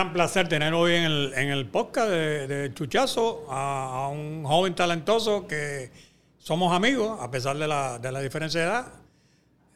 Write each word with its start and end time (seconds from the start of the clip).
gran 0.00 0.14
placer 0.14 0.48
tener 0.48 0.72
hoy 0.72 0.94
en 0.94 1.02
el, 1.02 1.32
en 1.36 1.50
el 1.50 1.66
podcast 1.66 2.08
de, 2.08 2.70
Chuchazo 2.72 3.44
a, 3.50 4.08
un 4.10 4.44
joven 4.44 4.74
talentoso 4.74 5.46
que 5.46 5.90
somos 6.38 6.72
amigos, 6.72 7.20
a 7.20 7.30
pesar 7.30 7.58
de 7.58 7.68
la, 7.68 7.98
de 7.98 8.10
la 8.10 8.22
diferencia 8.22 8.60
de 8.60 8.66
edad. 8.66 8.86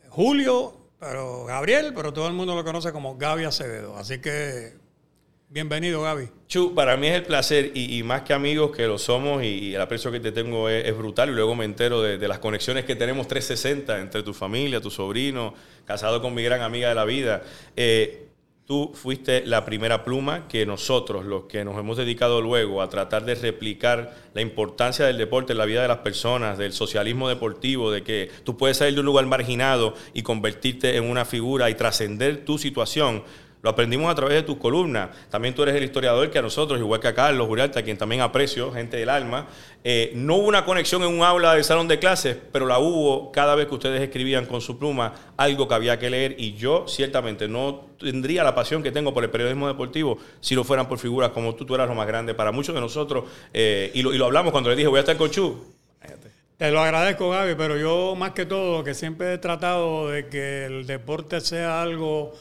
Julio, 0.08 0.88
pero 0.98 1.44
Gabriel, 1.44 1.92
pero 1.94 2.14
todo 2.14 2.26
el 2.26 2.32
mundo 2.32 2.54
lo 2.54 2.64
conoce 2.64 2.90
como 2.90 3.18
Gaby 3.18 3.44
Acevedo. 3.44 3.98
Así 3.98 4.18
que 4.22 4.78
bienvenido, 5.50 6.00
Gaby. 6.00 6.30
Chu, 6.48 6.74
para 6.74 6.96
mí 6.96 7.08
es 7.08 7.16
el 7.16 7.24
placer 7.24 7.72
y, 7.74 8.02
más 8.02 8.22
que 8.22 8.32
amigos 8.32 8.74
que 8.74 8.86
lo 8.86 8.96
somos 8.96 9.44
y, 9.44 9.74
el 9.74 9.80
aprecio 9.82 10.10
que 10.10 10.20
te 10.20 10.32
tengo 10.32 10.70
es, 10.70 10.96
brutal. 10.96 11.28
Y 11.28 11.32
luego 11.32 11.54
me 11.54 11.66
entero 11.66 12.00
de, 12.00 12.16
las 12.28 12.38
conexiones 12.38 12.86
que 12.86 12.96
tenemos 12.96 13.28
360 13.28 14.00
entre 14.00 14.22
tu 14.22 14.32
familia, 14.32 14.80
tu 14.80 14.90
sobrino, 14.90 15.52
casado 15.84 16.22
con 16.22 16.32
mi 16.32 16.42
gran 16.42 16.62
amiga 16.62 16.88
de 16.88 16.94
la 16.94 17.04
vida. 17.04 17.42
Eh, 17.76 18.24
Tú 18.66 18.92
fuiste 18.94 19.44
la 19.44 19.66
primera 19.66 20.04
pluma 20.04 20.48
que 20.48 20.64
nosotros, 20.64 21.26
los 21.26 21.44
que 21.44 21.66
nos 21.66 21.78
hemos 21.78 21.98
dedicado 21.98 22.40
luego 22.40 22.80
a 22.80 22.88
tratar 22.88 23.26
de 23.26 23.34
replicar 23.34 24.16
la 24.32 24.40
importancia 24.40 25.04
del 25.04 25.18
deporte 25.18 25.52
en 25.52 25.58
la 25.58 25.66
vida 25.66 25.82
de 25.82 25.88
las 25.88 25.98
personas, 25.98 26.56
del 26.56 26.72
socialismo 26.72 27.28
deportivo, 27.28 27.90
de 27.90 28.02
que 28.02 28.30
tú 28.42 28.56
puedes 28.56 28.78
salir 28.78 28.94
de 28.94 29.00
un 29.00 29.06
lugar 29.06 29.26
marginado 29.26 29.92
y 30.14 30.22
convertirte 30.22 30.96
en 30.96 31.04
una 31.04 31.26
figura 31.26 31.68
y 31.68 31.74
trascender 31.74 32.46
tu 32.46 32.56
situación, 32.56 33.22
lo 33.64 33.70
aprendimos 33.70 34.12
a 34.12 34.14
través 34.14 34.34
de 34.34 34.42
tus 34.42 34.58
columnas. 34.58 35.08
También 35.30 35.54
tú 35.54 35.62
eres 35.62 35.74
el 35.74 35.82
historiador 35.82 36.30
que 36.30 36.38
a 36.38 36.42
nosotros, 36.42 36.78
igual 36.78 37.00
que 37.00 37.08
a 37.08 37.14
Carlos 37.14 37.48
Uriarte, 37.48 37.82
quien 37.82 37.96
también 37.96 38.20
aprecio, 38.20 38.70
gente 38.70 38.98
del 38.98 39.08
alma. 39.08 39.46
Eh, 39.82 40.12
no 40.14 40.36
hubo 40.36 40.48
una 40.48 40.66
conexión 40.66 41.02
en 41.02 41.08
un 41.08 41.22
aula 41.22 41.54
del 41.54 41.64
salón 41.64 41.88
de 41.88 41.98
clases, 41.98 42.36
pero 42.52 42.66
la 42.66 42.78
hubo 42.78 43.32
cada 43.32 43.54
vez 43.54 43.66
que 43.66 43.74
ustedes 43.74 44.02
escribían 44.02 44.44
con 44.44 44.60
su 44.60 44.78
pluma 44.78 45.14
algo 45.38 45.66
que 45.66 45.74
había 45.74 45.98
que 45.98 46.10
leer. 46.10 46.36
Y 46.38 46.52
yo, 46.56 46.84
ciertamente, 46.86 47.48
no 47.48 47.86
tendría 47.98 48.44
la 48.44 48.54
pasión 48.54 48.82
que 48.82 48.92
tengo 48.92 49.14
por 49.14 49.24
el 49.24 49.30
periodismo 49.30 49.66
deportivo 49.66 50.18
si 50.40 50.54
no 50.54 50.62
fueran 50.62 50.86
por 50.86 50.98
figuras 50.98 51.30
como 51.30 51.54
tú. 51.54 51.64
Tú 51.64 51.74
eras 51.74 51.88
lo 51.88 51.94
más 51.94 52.06
grande 52.06 52.34
para 52.34 52.52
muchos 52.52 52.74
de 52.74 52.82
nosotros. 52.82 53.24
Eh, 53.54 53.90
y, 53.94 54.02
lo, 54.02 54.12
y, 54.12 54.18
lo, 54.18 54.26
hablamos 54.26 54.52
cuando 54.52 54.68
le 54.68 54.76
dije, 54.76 54.88
voy 54.88 54.98
a 54.98 55.00
estar 55.00 55.16
con 55.16 55.30
Chu. 55.30 55.74
Te 56.58 56.70
lo 56.70 56.80
agradezco, 56.80 57.30
Gaby, 57.30 57.54
pero 57.56 57.78
yo 57.78 58.14
más 58.14 58.32
que 58.32 58.44
todo, 58.44 58.84
que 58.84 58.92
siempre 58.92 59.32
he 59.32 59.38
tratado 59.38 60.10
de 60.10 60.28
que 60.28 60.66
el 60.66 60.86
deporte 60.86 61.40
sea 61.40 61.80
algo 61.80 62.34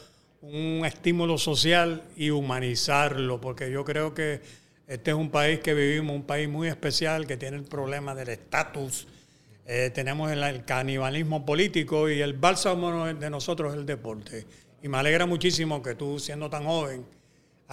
un 0.43 0.85
estímulo 0.85 1.37
social 1.37 2.03
y 2.17 2.29
humanizarlo, 2.29 3.39
porque 3.39 3.71
yo 3.71 3.85
creo 3.85 4.13
que 4.13 4.41
este 4.87 5.11
es 5.11 5.17
un 5.17 5.31
país 5.31 5.59
que 5.59 5.73
vivimos, 5.73 6.13
un 6.13 6.23
país 6.23 6.49
muy 6.49 6.67
especial, 6.67 7.25
que 7.25 7.37
tiene 7.37 7.55
el 7.55 7.63
problema 7.63 8.13
del 8.13 8.27
estatus, 8.27 9.07
eh, 9.65 9.89
tenemos 9.93 10.29
el, 10.29 10.65
canibalismo 10.65 11.45
político 11.45 12.09
y 12.09 12.19
el 12.19 12.33
bálsamo 12.33 13.05
de 13.13 13.29
nosotros 13.29 13.71
es 13.73 13.79
el 13.79 13.85
deporte. 13.85 14.45
Y 14.81 14.89
me 14.89 14.97
alegra 14.97 15.25
muchísimo 15.25 15.81
que 15.81 15.95
tú, 15.95 16.19
siendo 16.19 16.49
tan 16.49 16.65
joven, 16.65 17.05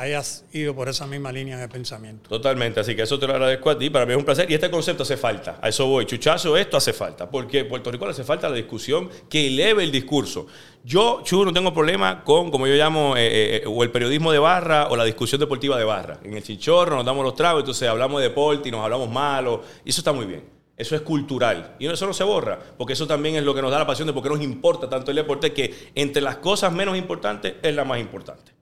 hayas 0.00 0.46
ido 0.52 0.74
por 0.74 0.88
esa 0.88 1.06
misma 1.06 1.30
línea 1.30 1.58
de 1.58 1.68
pensamiento. 1.68 2.30
Totalmente, 2.30 2.80
así 2.80 2.96
que 2.96 3.02
eso 3.02 3.18
te 3.18 3.26
lo 3.26 3.34
agradezco 3.34 3.68
a 3.68 3.78
ti, 3.78 3.90
para 3.90 4.06
mí 4.06 4.12
es 4.12 4.18
un 4.18 4.24
placer 4.24 4.50
y 4.50 4.54
este 4.54 4.70
concepto 4.70 5.02
hace 5.02 5.18
falta, 5.18 5.58
a 5.60 5.68
eso 5.68 5.86
voy, 5.86 6.06
chuchazo, 6.06 6.56
esto 6.56 6.78
hace 6.78 6.94
falta, 6.94 7.28
porque 7.30 7.66
Puerto 7.66 7.90
Rico 7.90 8.06
le 8.06 8.12
hace 8.12 8.24
falta 8.24 8.48
la 8.48 8.56
discusión 8.56 9.10
que 9.28 9.48
eleve 9.48 9.84
el 9.84 9.92
discurso. 9.92 10.46
Yo, 10.82 11.20
Chu, 11.22 11.44
no 11.44 11.52
tengo 11.52 11.74
problema 11.74 12.24
con, 12.24 12.50
como 12.50 12.66
yo 12.66 12.74
llamo, 12.76 13.14
eh, 13.14 13.26
eh, 13.26 13.56
eh, 13.56 13.62
o 13.66 13.82
el 13.82 13.90
periodismo 13.90 14.32
de 14.32 14.38
barra 14.38 14.88
o 14.88 14.96
la 14.96 15.04
discusión 15.04 15.38
deportiva 15.38 15.76
de 15.76 15.84
barra. 15.84 16.18
En 16.24 16.34
el 16.34 16.42
chichorro 16.42 16.96
nos 16.96 17.04
damos 17.04 17.22
los 17.22 17.34
tragos, 17.34 17.60
entonces 17.60 17.86
hablamos 17.86 18.22
de 18.22 18.28
deporte 18.28 18.70
y 18.70 18.72
nos 18.72 18.82
hablamos 18.82 19.10
malo, 19.10 19.62
y 19.84 19.90
eso 19.90 20.00
está 20.00 20.14
muy 20.14 20.24
bien. 20.24 20.42
Eso 20.78 20.96
es 20.96 21.02
cultural. 21.02 21.76
Y 21.78 21.86
eso 21.86 22.06
no 22.06 22.14
se 22.14 22.24
borra, 22.24 22.58
porque 22.78 22.94
eso 22.94 23.06
también 23.06 23.34
es 23.34 23.42
lo 23.42 23.54
que 23.54 23.60
nos 23.60 23.70
da 23.70 23.80
la 23.80 23.86
pasión 23.86 24.06
de 24.06 24.14
por 24.14 24.22
qué 24.22 24.30
nos 24.30 24.40
importa 24.40 24.88
tanto 24.88 25.10
el 25.10 25.18
deporte, 25.18 25.52
que 25.52 25.90
entre 25.94 26.22
las 26.22 26.36
cosas 26.36 26.72
menos 26.72 26.96
importantes 26.96 27.56
es 27.62 27.74
la 27.74 27.84
más 27.84 28.00
importante 28.00 28.59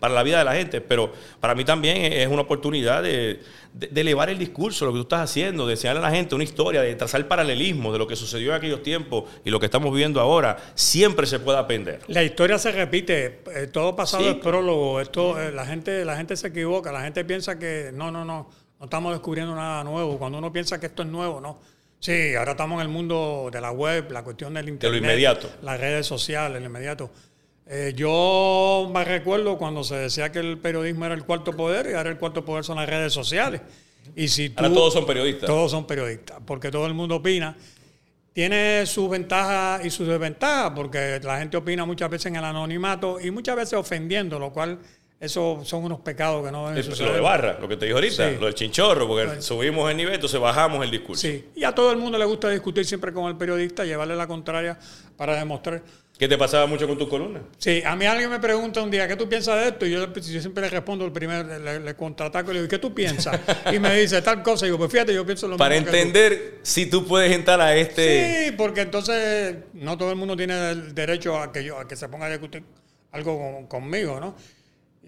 para 0.00 0.14
la 0.14 0.22
vida 0.22 0.38
de 0.38 0.44
la 0.44 0.54
gente. 0.54 0.80
Pero 0.80 1.12
para 1.40 1.54
mí 1.54 1.64
también 1.64 2.12
es 2.12 2.28
una 2.28 2.42
oportunidad 2.42 3.02
de, 3.02 3.40
elevar 3.94 4.30
el 4.30 4.38
discurso, 4.38 4.84
lo 4.84 4.92
que 4.92 4.98
tú 4.98 5.02
estás 5.02 5.20
haciendo, 5.20 5.66
de 5.66 5.74
enseñarle 5.74 6.00
a 6.00 6.08
la 6.08 6.14
gente 6.14 6.34
una 6.34 6.44
historia, 6.44 6.82
de 6.82 6.94
trazar 6.94 7.26
paralelismo 7.26 7.92
de 7.92 7.98
lo 7.98 8.06
que 8.06 8.16
sucedió 8.16 8.50
en 8.50 8.56
aquellos 8.56 8.82
tiempos 8.82 9.24
y 9.44 9.50
lo 9.50 9.58
que 9.58 9.66
estamos 9.66 9.92
viviendo 9.92 10.20
ahora. 10.20 10.56
Siempre 10.74 11.26
se 11.26 11.40
puede 11.40 11.58
aprender. 11.58 12.00
La 12.08 12.22
historia 12.22 12.58
se 12.58 12.72
repite, 12.72 13.40
eh, 13.54 13.68
todo 13.72 13.96
pasado 13.96 14.28
es 14.28 14.36
prólogo. 14.36 15.00
Esto, 15.00 15.40
eh, 15.40 15.52
la, 15.52 15.66
gente, 15.66 16.04
la 16.04 16.16
gente 16.16 16.36
se 16.36 16.48
equivoca, 16.48 16.92
la 16.92 17.02
gente 17.02 17.24
piensa 17.24 17.58
que 17.58 17.90
no, 17.92 18.10
no, 18.10 18.24
no, 18.24 18.48
no 18.78 18.84
estamos 18.84 19.12
descubriendo 19.12 19.54
nada 19.54 19.82
nuevo. 19.84 20.18
Cuando 20.18 20.38
uno 20.38 20.52
piensa 20.52 20.78
que 20.78 20.86
esto 20.86 21.02
es 21.02 21.08
nuevo, 21.08 21.40
no. 21.40 21.58
Sí, 22.04 22.34
ahora 22.34 22.50
estamos 22.50 22.82
en 22.82 22.88
el 22.88 22.92
mundo 22.92 23.48
de 23.50 23.62
la 23.62 23.70
web, 23.70 24.10
la 24.12 24.22
cuestión 24.22 24.52
del 24.52 24.68
internet. 24.68 24.92
De 24.92 25.00
lo 25.00 25.06
inmediato. 25.06 25.50
Las 25.62 25.80
redes 25.80 26.06
sociales, 26.06 26.60
lo 26.60 26.66
inmediato. 26.66 27.10
Eh, 27.66 27.94
yo 27.96 28.90
me 28.92 29.04
recuerdo 29.04 29.56
cuando 29.56 29.84
se 29.84 29.96
decía 29.96 30.30
que 30.30 30.38
el 30.38 30.58
periodismo 30.58 31.06
era 31.06 31.14
el 31.14 31.24
cuarto 31.24 31.52
poder 31.52 31.88
y 31.90 31.94
ahora 31.94 32.10
el 32.10 32.18
cuarto 32.18 32.44
poder 32.44 32.64
son 32.64 32.76
las 32.76 32.88
redes 32.88 33.12
sociales. 33.12 33.62
Y 34.14 34.28
si 34.28 34.52
ahora 34.56 34.72
todos 34.72 34.92
son 34.92 35.06
periodistas. 35.06 35.46
Todos 35.46 35.70
son 35.70 35.86
periodistas, 35.86 36.38
porque 36.44 36.70
todo 36.70 36.86
el 36.86 36.94
mundo 36.94 37.16
opina. 37.16 37.56
Tiene 38.34 38.84
sus 38.84 39.08
ventajas 39.08 39.84
y 39.84 39.90
sus 39.90 40.08
desventajas, 40.08 40.72
porque 40.74 41.20
la 41.22 41.38
gente 41.38 41.56
opina 41.56 41.84
muchas 41.86 42.10
veces 42.10 42.26
en 42.26 42.36
el 42.36 42.44
anonimato 42.44 43.20
y 43.20 43.30
muchas 43.30 43.56
veces 43.56 43.74
ofendiendo, 43.74 44.38
lo 44.38 44.52
cual 44.52 44.78
eso 45.20 45.62
son 45.64 45.84
unos 45.84 46.00
pecados 46.00 46.44
que 46.44 46.50
no 46.50 46.68
deben 46.68 46.98
Lo 46.98 47.12
de 47.12 47.20
barra, 47.20 47.58
lo 47.60 47.68
que 47.68 47.76
te 47.76 47.86
dijo 47.86 47.96
ahorita, 47.96 48.32
lo 48.32 48.46
del 48.46 48.54
chinchorro, 48.54 49.06
porque 49.06 49.40
subimos 49.40 49.88
el 49.90 49.96
nivel, 49.96 50.14
entonces 50.14 50.38
bajamos 50.38 50.84
el 50.84 50.90
discurso. 50.90 51.22
Sí, 51.22 51.46
y 51.54 51.64
a 51.64 51.72
todo 51.72 51.92
el 51.92 51.96
mundo 51.96 52.18
le 52.18 52.24
gusta 52.24 52.50
discutir 52.50 52.84
siempre 52.84 53.12
con 53.12 53.26
el 53.26 53.36
periodista, 53.36 53.84
llevarle 53.84 54.16
la 54.16 54.26
contraria 54.26 54.78
para 55.16 55.36
demostrar 55.36 55.82
¿Qué 56.16 56.28
te 56.28 56.38
pasaba 56.38 56.66
mucho 56.66 56.86
con 56.86 56.96
tus 56.96 57.08
columnas? 57.08 57.42
Sí, 57.58 57.82
a 57.84 57.96
mí 57.96 58.06
alguien 58.06 58.30
me 58.30 58.38
pregunta 58.38 58.80
un 58.80 58.90
día, 58.90 59.08
¿qué 59.08 59.16
tú 59.16 59.28
piensas 59.28 59.60
de 59.60 59.68
esto? 59.68 59.84
Y 59.84 59.90
yo, 59.90 60.06
siempre 60.22 60.62
le 60.62 60.70
respondo 60.70 61.04
el 61.04 61.10
primer, 61.10 61.44
le, 61.44 61.80
le 61.80 61.94
contraataco 61.96 62.52
y 62.52 62.54
le 62.54 62.60
digo, 62.60 62.70
¿qué 62.70 62.78
tú 62.78 62.94
piensas? 62.94 63.40
Y 63.72 63.80
me 63.80 63.96
dice 63.98 64.22
tal 64.22 64.40
cosa. 64.42 64.64
Y 64.64 64.68
digo, 64.68 64.78
pues 64.78 64.92
fíjate, 64.92 65.12
yo 65.12 65.26
pienso 65.26 65.48
lo 65.48 65.56
Para 65.56 65.74
mismo. 65.74 65.90
Para 65.90 65.98
entender 65.98 66.60
si 66.62 66.86
tú 66.86 67.04
puedes 67.04 67.32
entrar 67.32 67.60
a 67.60 67.74
este. 67.74 68.46
Sí, 68.46 68.52
porque 68.52 68.82
entonces 68.82 69.56
no 69.72 69.98
todo 69.98 70.10
el 70.10 70.16
mundo 70.16 70.36
tiene 70.36 70.70
el 70.70 70.94
derecho 70.94 71.36
a 71.36 71.50
que, 71.50 71.64
yo, 71.64 71.80
a 71.80 71.88
que 71.88 71.96
se 71.96 72.08
ponga 72.08 72.26
a 72.26 72.30
discutir 72.30 72.62
algo 73.10 73.66
conmigo, 73.68 74.20
¿no? 74.20 74.36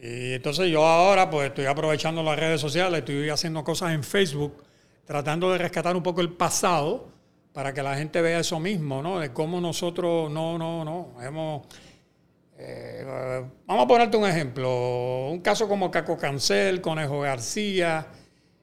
Y 0.02 0.34
entonces 0.34 0.68
yo 0.70 0.84
ahora, 0.84 1.30
pues 1.30 1.48
estoy 1.48 1.66
aprovechando 1.66 2.22
las 2.24 2.36
redes 2.36 2.60
sociales, 2.60 2.98
estoy 2.98 3.28
haciendo 3.30 3.62
cosas 3.62 3.92
en 3.92 4.02
Facebook, 4.02 4.60
tratando 5.04 5.52
de 5.52 5.58
rescatar 5.58 5.94
un 5.96 6.02
poco 6.02 6.20
el 6.20 6.30
pasado 6.30 7.15
para 7.56 7.72
que 7.72 7.82
la 7.82 7.96
gente 7.96 8.20
vea 8.20 8.40
eso 8.40 8.60
mismo, 8.60 9.02
¿no? 9.02 9.18
De 9.18 9.32
cómo 9.32 9.62
nosotros, 9.62 10.30
no, 10.30 10.58
no, 10.58 10.84
no, 10.84 11.14
hemos... 11.22 11.62
Eh, 12.58 13.02
vamos 13.66 13.84
a 13.84 13.88
ponerte 13.88 14.18
un 14.18 14.26
ejemplo. 14.26 15.28
Un 15.30 15.40
caso 15.40 15.66
como 15.66 15.90
Caco 15.90 16.18
Cancel, 16.18 16.82
Conejo 16.82 17.20
García, 17.20 18.08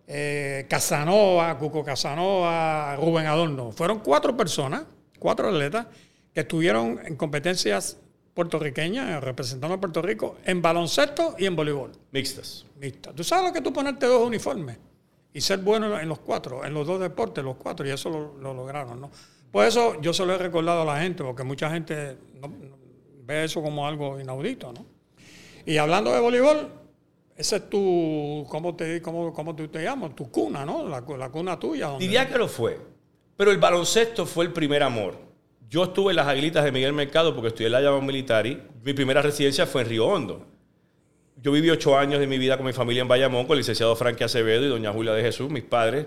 eh, 0.05 0.67
Casanova, 0.69 1.57
Cuco 1.57 1.83
Casanova, 1.83 2.95
Rubén 2.97 3.25
Adorno. 3.25 3.71
Fueron 3.71 3.97
cuatro 3.97 4.37
personas, 4.37 4.83
cuatro 5.17 5.49
atletas, 5.49 5.87
que 6.31 6.41
estuvieron 6.41 6.99
en 7.03 7.15
competencias 7.15 7.97
puertorriqueñas, 8.35 9.23
representando 9.23 9.73
a 9.73 9.79
Puerto 9.79 10.03
Rico, 10.03 10.37
en 10.45 10.61
baloncesto 10.61 11.33
y 11.39 11.47
en 11.47 11.55
voleibol. 11.55 11.93
Mixtas. 12.11 12.67
Mixtas. 12.79 13.15
¿Tú 13.15 13.23
sabes 13.23 13.47
lo 13.47 13.53
que 13.53 13.61
tú 13.61 13.73
ponerte 13.73 14.05
dos 14.05 14.21
uniformes? 14.21 14.77
Y 15.33 15.41
ser 15.41 15.59
bueno 15.59 15.99
en 15.99 16.07
los 16.07 16.19
cuatro, 16.19 16.63
en 16.63 16.73
los 16.73 16.85
dos 16.85 16.99
deportes, 16.99 17.43
los 17.43 17.55
cuatro, 17.55 17.87
y 17.87 17.89
eso 17.89 18.09
lo, 18.09 18.53
lograron, 18.53 19.01
¿no? 19.01 19.09
Por 19.51 19.65
eso 19.65 19.99
yo 20.01 20.13
se 20.13 20.25
lo 20.25 20.33
he 20.33 20.37
recordado 20.37 20.83
a 20.83 20.85
la 20.85 21.01
gente, 21.01 21.23
porque 21.23 21.43
mucha 21.43 21.69
gente 21.69 22.17
ve 23.25 23.43
eso 23.43 23.61
como 23.61 23.87
algo 23.87 24.19
inaudito, 24.19 24.71
¿no? 24.71 24.85
Y 25.65 25.77
hablando 25.77 26.11
de 26.11 26.19
voleibol, 26.19 26.69
ese 27.35 27.55
es 27.55 27.69
tu, 27.69 28.45
¿cómo 28.49 28.75
te, 28.75 29.01
cómo, 29.01 29.33
cómo 29.33 29.55
te, 29.55 29.83
llamas? 29.83 30.15
Tu 30.15 30.29
cuna, 30.29 30.65
¿no? 30.65 30.87
La, 30.87 31.01
cuna 31.01 31.57
tuya. 31.57 31.87
Donde... 31.87 32.05
Diría 32.05 32.27
que 32.27 32.37
lo 32.37 32.47
fue, 32.47 32.79
pero 33.35 33.51
el 33.51 33.57
baloncesto 33.57 34.25
fue 34.25 34.45
el 34.45 34.53
primer 34.53 34.83
amor. 34.83 35.17
Yo 35.67 35.85
estuve 35.85 36.11
en 36.11 36.17
las 36.17 36.27
aguilitas 36.27 36.63
de 36.63 36.71
Miguel 36.71 36.93
Mercado 36.93 37.33
porque 37.33 37.47
estudié 37.47 37.67
en 37.67 37.73
la 37.73 37.81
llama 37.81 38.01
militar 38.01 38.45
y 38.45 38.61
mi 38.83 38.93
primera 38.93 39.23
residencia 39.23 39.65
fue 39.65 39.81
en 39.81 39.89
Río 39.89 40.05
Hondo 40.05 40.52
yo 41.43 41.51
viví 41.51 41.69
ocho 41.69 41.97
años 41.97 42.21
de 42.21 42.25
mi 42.25 42.37
vida 42.37 42.55
con 42.55 42.65
mi 42.65 42.71
familia 42.71 43.01
en 43.01 43.09
Bayamón, 43.09 43.45
con 43.45 43.55
el 43.55 43.59
licenciado 43.59 43.93
Frankie 43.97 44.23
Acevedo 44.23 44.65
y 44.65 44.69
doña 44.69 44.93
Julia 44.93 45.11
de 45.11 45.21
Jesús, 45.21 45.49
mis 45.49 45.63
padres. 45.63 46.05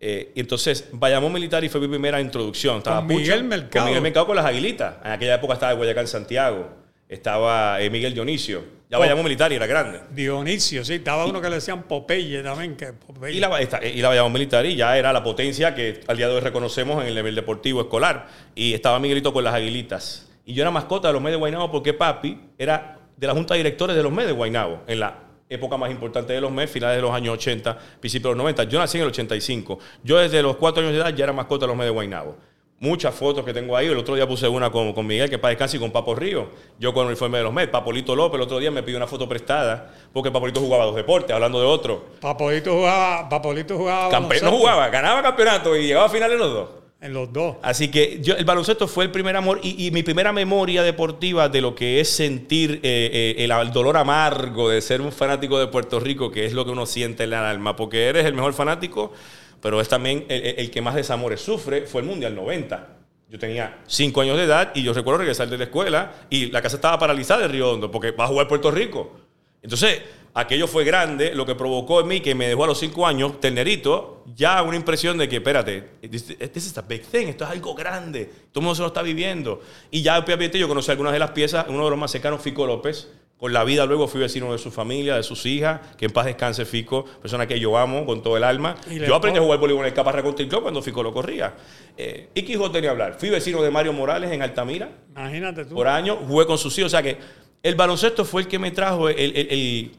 Eh, 0.00 0.32
y 0.34 0.40
entonces, 0.40 0.88
Bayamón 0.92 1.30
Militar 1.30 1.62
y 1.62 1.68
fue 1.68 1.78
mi 1.82 1.88
primera 1.88 2.18
introducción. 2.22 2.78
Estaba 2.78 3.00
con 3.00 3.08
Miguel 3.08 3.44
Mercado. 3.44 3.84
Con 3.84 3.84
Miguel 3.84 4.02
Mercado 4.02 4.26
con 4.26 4.36
las 4.36 4.46
aguilitas. 4.46 4.94
En 5.04 5.10
aquella 5.12 5.34
época 5.34 5.54
estaba 5.54 5.74
Guayacán 5.74 6.06
Santiago. 6.06 6.70
Estaba 7.06 7.82
eh, 7.82 7.90
Miguel 7.90 8.14
Dionisio. 8.14 8.64
Ya 8.88 8.96
oh. 8.96 9.00
Bayamón 9.00 9.24
Militar 9.24 9.52
y 9.52 9.56
era 9.56 9.66
grande. 9.66 10.00
Dionisio, 10.10 10.82
sí. 10.82 10.94
Estaba 10.94 11.26
uno 11.26 11.42
que 11.42 11.50
le 11.50 11.56
decían 11.56 11.82
Popeye 11.82 12.42
también. 12.42 12.74
Que 12.74 12.94
Y, 13.30 13.40
la, 13.40 13.60
y 13.60 14.00
la 14.00 14.08
Bayamón 14.08 14.32
Militar 14.32 14.64
y 14.64 14.74
ya 14.74 14.96
era 14.96 15.12
la 15.12 15.22
potencia 15.22 15.74
que 15.74 16.00
al 16.06 16.16
día 16.16 16.28
de 16.28 16.34
hoy 16.34 16.40
reconocemos 16.40 17.02
en 17.02 17.08
el 17.08 17.14
nivel 17.14 17.34
deportivo 17.34 17.82
escolar. 17.82 18.28
Y 18.54 18.72
estaba 18.72 18.98
Miguelito 18.98 19.34
con 19.34 19.44
las 19.44 19.52
aguilitas. 19.52 20.30
Y 20.46 20.54
yo 20.54 20.62
era 20.62 20.70
mascota 20.70 21.08
de 21.08 21.12
los 21.12 21.20
medios 21.20 21.36
de 21.36 21.40
Guaynabo 21.40 21.70
porque 21.70 21.92
papi 21.92 22.40
era 22.56 22.97
de 23.18 23.26
la 23.26 23.32
Junta 23.32 23.54
de 23.54 23.58
Directores 23.58 23.96
de 23.96 24.02
los 24.02 24.12
MES 24.12 24.26
de 24.26 24.32
Guaynabo, 24.32 24.80
en 24.86 25.00
la 25.00 25.18
época 25.48 25.76
más 25.76 25.90
importante 25.90 26.32
de 26.32 26.40
los 26.40 26.52
MES, 26.52 26.70
finales 26.70 26.96
de 26.96 27.02
los 27.02 27.10
años 27.10 27.34
80, 27.34 27.76
principios 28.00 28.30
de 28.30 28.36
los 28.36 28.38
90. 28.38 28.64
Yo 28.64 28.78
nací 28.78 28.98
en 28.98 29.02
el 29.02 29.08
85. 29.08 29.78
Yo 30.04 30.18
desde 30.18 30.40
los 30.40 30.56
cuatro 30.56 30.82
años 30.82 30.92
de 30.92 31.00
edad 31.00 31.14
ya 31.14 31.24
era 31.24 31.32
mascota 31.32 31.64
de 31.64 31.68
los 31.68 31.76
MES 31.76 31.86
de 31.86 31.90
Guaynabo. 31.90 32.36
muchas 32.80 33.12
fotos 33.12 33.44
que 33.44 33.52
tengo 33.52 33.76
ahí. 33.76 33.86
El 33.88 33.98
otro 33.98 34.14
día 34.14 34.28
puse 34.28 34.46
una 34.46 34.70
con, 34.70 34.92
con 34.92 35.04
Miguel, 35.04 35.28
que 35.28 35.38
para 35.38 35.52
y 35.52 35.78
con 35.78 35.90
Papo 35.90 36.14
Río. 36.14 36.48
Yo 36.78 36.94
con 36.94 37.02
el 37.02 37.08
uniforme 37.08 37.38
de 37.38 37.44
los 37.44 37.52
Mets. 37.52 37.72
Papolito 37.72 38.14
López 38.14 38.36
el 38.36 38.42
otro 38.42 38.60
día 38.60 38.70
me 38.70 38.84
pidió 38.84 38.98
una 38.98 39.08
foto 39.08 39.28
prestada 39.28 39.92
porque 40.12 40.30
Papolito 40.30 40.60
jugaba 40.60 40.84
dos 40.84 40.94
deportes, 40.94 41.34
hablando 41.34 41.58
de 41.58 41.66
otro. 41.66 42.10
Papolito 42.20 42.72
jugaba. 42.74 43.28
Papolito 43.28 43.76
jugaba. 43.76 44.10
Campe 44.10 44.40
no 44.40 44.52
jugaba, 44.52 44.88
ganaba 44.90 45.22
campeonato 45.22 45.74
y 45.76 45.88
llegaba 45.88 46.06
a 46.06 46.08
finales 46.08 46.38
los 46.38 46.52
dos. 46.52 46.68
En 47.00 47.12
los 47.12 47.32
dos. 47.32 47.56
Así 47.62 47.92
que 47.92 48.18
yo, 48.20 48.34
el 48.34 48.44
baloncesto 48.44 48.88
fue 48.88 49.04
el 49.04 49.12
primer 49.12 49.36
amor 49.36 49.60
y, 49.62 49.86
y 49.86 49.92
mi 49.92 50.02
primera 50.02 50.32
memoria 50.32 50.82
deportiva 50.82 51.48
de 51.48 51.60
lo 51.60 51.72
que 51.72 52.00
es 52.00 52.10
sentir 52.10 52.80
eh, 52.82 53.36
eh, 53.38 53.44
el, 53.44 53.72
dolor 53.72 53.96
amargo 53.96 54.68
de 54.68 54.80
ser 54.80 55.00
un 55.00 55.12
fanático 55.12 55.60
de 55.60 55.68
Puerto 55.68 56.00
Rico, 56.00 56.32
que 56.32 56.44
es 56.44 56.54
lo 56.54 56.64
que 56.64 56.72
uno 56.72 56.86
siente 56.86 57.22
en 57.22 57.28
el 57.28 57.34
alma, 57.34 57.76
porque 57.76 58.08
eres 58.08 58.26
el 58.26 58.34
mejor 58.34 58.52
fanático, 58.52 59.12
pero 59.60 59.80
es 59.80 59.88
también 59.88 60.26
el, 60.28 60.70
que 60.72 60.82
más 60.82 60.96
desamores 60.96 61.40
sufre, 61.40 61.82
fue 61.82 62.00
el 62.00 62.08
Mundial 62.08 62.34
90. 62.34 62.88
Yo 63.30 63.38
tenía 63.38 63.78
cinco 63.86 64.22
años 64.22 64.36
de 64.36 64.44
edad 64.44 64.72
y 64.74 64.82
yo 64.82 64.92
recuerdo 64.92 65.18
regresar 65.18 65.48
de 65.48 65.58
la 65.58 65.64
escuela 65.64 66.14
y 66.30 66.46
la 66.46 66.62
casa 66.62 66.76
estaba 66.76 66.98
paralizada 66.98 67.42
de 67.42 67.48
Río 67.48 67.70
Hondo 67.70 67.92
porque 67.92 68.10
va 68.10 68.24
a 68.24 68.28
jugar 68.28 68.48
Puerto 68.48 68.72
Rico. 68.72 69.20
Entonces, 69.62 70.00
aquello 70.40 70.66
fue 70.66 70.84
grande, 70.84 71.34
lo 71.34 71.44
que 71.46 71.54
provocó 71.54 72.00
en 72.00 72.08
mí 72.08 72.20
que 72.20 72.34
me 72.34 72.48
dejó 72.48 72.64
a 72.64 72.66
los 72.68 72.78
cinco 72.78 73.06
años, 73.06 73.40
ternerito, 73.40 74.24
ya 74.34 74.62
una 74.62 74.76
impresión 74.76 75.18
de 75.18 75.28
que, 75.28 75.36
espérate, 75.36 75.82
this, 76.10 76.26
this 76.52 76.66
is 76.66 76.78
a 76.78 76.82
big 76.82 77.02
thing, 77.02 77.26
esto 77.28 77.44
es 77.44 77.50
algo 77.50 77.74
grande, 77.74 78.26
todo 78.52 78.60
el 78.60 78.62
mundo 78.64 78.74
se 78.74 78.82
lo 78.82 78.88
está 78.88 79.02
viviendo. 79.02 79.60
Y 79.90 80.02
ya 80.02 80.18
obviamente 80.18 80.58
yo 80.58 80.68
conocí 80.68 80.90
algunas 80.90 81.12
de 81.12 81.18
las 81.18 81.30
piezas, 81.32 81.66
uno 81.68 81.84
de 81.84 81.90
los 81.90 81.98
más 81.98 82.10
cercanos, 82.10 82.40
Fico 82.42 82.66
López, 82.66 83.08
con 83.38 83.52
la 83.52 83.62
vida 83.62 83.86
luego 83.86 84.08
fui 84.08 84.20
vecino 84.20 84.50
de 84.50 84.58
su 84.58 84.72
familia, 84.72 85.14
de 85.14 85.22
sus 85.22 85.46
hijas, 85.46 85.80
que 85.96 86.06
en 86.06 86.12
paz 86.12 86.26
descanse 86.26 86.64
Fico, 86.64 87.04
persona 87.04 87.46
que 87.46 87.60
yo 87.60 87.76
amo 87.78 88.04
con 88.04 88.20
todo 88.20 88.36
el 88.36 88.42
alma. 88.42 88.74
Yo 89.06 89.14
aprendí 89.14 89.38
a 89.38 89.42
jugar 89.42 89.60
voleibol 89.60 89.84
en 89.84 89.88
el 89.90 89.94
Caparra 89.94 90.22
Country 90.24 90.48
Club 90.48 90.62
cuando 90.62 90.82
Fico 90.82 91.04
lo 91.04 91.12
corría. 91.12 91.54
Eh, 91.96 92.30
y 92.34 92.42
Quijote 92.42 92.74
tenía 92.74 92.90
hablar. 92.90 93.14
Fui 93.16 93.30
vecino 93.30 93.62
de 93.62 93.70
Mario 93.70 93.92
Morales 93.92 94.32
en 94.32 94.42
Altamira. 94.42 94.88
Imagínate 95.10 95.64
tú. 95.66 95.76
Por 95.76 95.86
años, 95.86 96.18
jugué 96.26 96.46
con 96.46 96.58
sus 96.58 96.76
hijos. 96.78 96.88
O 96.88 96.90
sea 96.90 97.02
que 97.02 97.16
el 97.62 97.76
baloncesto 97.76 98.24
fue 98.24 98.42
el 98.42 98.48
que 98.48 98.58
me 98.58 98.72
trajo 98.72 99.08
el, 99.08 99.16
el- 99.18 99.36
el- 99.50 99.92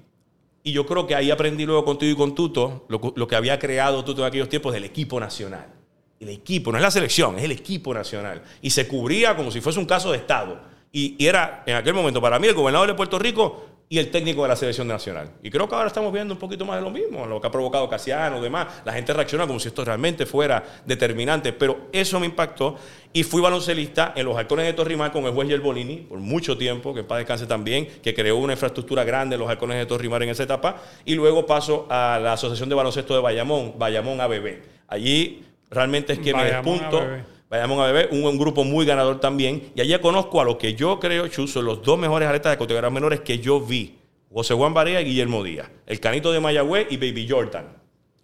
y 0.63 0.71
yo 0.71 0.85
creo 0.85 1.07
que 1.07 1.15
ahí 1.15 1.31
aprendí 1.31 1.65
luego 1.65 1.85
contigo 1.85 2.11
y 2.11 2.15
con 2.15 2.35
Tuto 2.35 2.85
lo, 2.89 3.13
lo 3.15 3.27
que 3.27 3.35
había 3.35 3.57
creado 3.59 4.03
Tuto 4.03 4.21
en 4.21 4.27
aquellos 4.27 4.49
tiempos 4.49 4.73
del 4.73 4.83
equipo 4.83 5.19
nacional. 5.19 5.67
El 6.19 6.29
equipo, 6.29 6.71
no 6.71 6.77
es 6.77 6.81
la 6.81 6.91
selección, 6.91 7.37
es 7.37 7.45
el 7.45 7.51
equipo 7.51 7.93
nacional. 7.93 8.43
Y 8.61 8.71
se 8.71 8.87
cubría 8.87 9.35
como 9.37 9.51
si 9.51 9.61
fuese 9.61 9.79
un 9.79 9.85
caso 9.85 10.11
de 10.11 10.17
Estado. 10.17 10.59
Y, 10.91 11.15
y 11.17 11.27
era 11.27 11.63
en 11.65 11.75
aquel 11.75 11.93
momento 11.93 12.21
para 12.21 12.39
mí 12.39 12.47
el 12.47 12.55
gobernador 12.55 12.89
de 12.89 12.93
Puerto 12.95 13.17
Rico 13.17 13.65
y 13.91 13.97
el 13.97 14.11
técnico 14.11 14.43
de 14.43 14.49
la 14.49 14.55
selección 14.55 14.87
nacional. 14.87 15.31
Y 15.41 15.49
creo 15.49 15.67
que 15.67 15.73
ahora 15.73 15.87
estamos 15.87 16.13
viendo 16.13 16.35
un 16.35 16.39
poquito 16.39 16.63
más 16.63 16.77
de 16.77 16.83
lo 16.83 16.91
mismo, 16.91 17.25
lo 17.25 17.41
que 17.41 17.47
ha 17.47 17.51
provocado 17.51 17.89
Casiano 17.89 18.37
y 18.37 18.41
demás. 18.41 18.67
La 18.85 18.93
gente 18.93 19.11
reacciona 19.13 19.47
como 19.47 19.59
si 19.59 19.69
esto 19.69 19.83
realmente 19.83 20.27
fuera 20.27 20.63
determinante, 20.85 21.53
pero 21.53 21.87
eso 21.91 22.19
me 22.19 22.27
impactó 22.27 22.77
y 23.11 23.23
fui 23.23 23.41
baloncelista 23.41 24.13
en 24.15 24.25
los 24.27 24.37
halcones 24.37 24.67
de 24.67 24.73
Torrimar 24.73 25.11
con 25.11 25.25
el 25.25 25.31
juez 25.31 25.49
Yerbolini 25.49 25.97
por 25.97 26.19
mucho 26.19 26.55
tiempo, 26.55 26.93
que 26.93 26.99
en 26.99 27.07
paz 27.07 27.17
descanse 27.17 27.47
también, 27.47 27.87
que 28.03 28.13
creó 28.13 28.37
una 28.37 28.53
infraestructura 28.53 29.03
grande 29.03 29.33
en 29.35 29.39
los 29.41 29.49
halcones 29.49 29.79
de 29.79 29.87
Torrimar 29.87 30.21
en 30.21 30.29
esa 30.29 30.43
etapa, 30.43 30.83
y 31.03 31.15
luego 31.15 31.47
paso 31.47 31.87
a 31.89 32.19
la 32.21 32.33
Asociación 32.33 32.69
de 32.69 32.75
Baloncesto 32.75 33.15
de 33.15 33.21
Bayamón, 33.21 33.73
Bayamón 33.79 34.21
ABB. 34.21 34.59
Allí 34.87 35.43
realmente 35.71 36.13
es 36.13 36.19
que 36.19 36.35
me 36.35 36.43
despunto. 36.45 36.99
ABB. 36.99 37.38
Vayamos 37.49 37.79
a 37.79 37.87
beber, 37.87 38.09
un, 38.11 38.37
grupo 38.37 38.63
muy 38.63 38.85
ganador 38.85 39.19
también. 39.19 39.71
Y 39.75 39.81
allí 39.81 39.97
conozco 39.99 40.39
a 40.39 40.43
lo 40.43 40.57
que 40.57 40.75
yo 40.75 40.99
creo, 40.99 41.27
Chuzo, 41.27 41.63
los 41.63 41.81
dos 41.81 41.97
mejores 41.97 42.27
atletas 42.27 42.51
de 42.51 42.57
categorías 42.59 42.91
menores 42.91 43.21
que 43.21 43.39
yo 43.39 43.59
vi. 43.59 43.95
José 44.31 44.53
Juan 44.53 44.75
Barea 44.75 45.01
y 45.01 45.05
Guillermo 45.05 45.43
Díaz. 45.43 45.67
El 45.87 45.99
canito 45.99 46.31
de 46.31 46.39
Mayagüez 46.39 46.87
y 46.91 46.97
Baby 46.97 47.27
Jordan. 47.27 47.65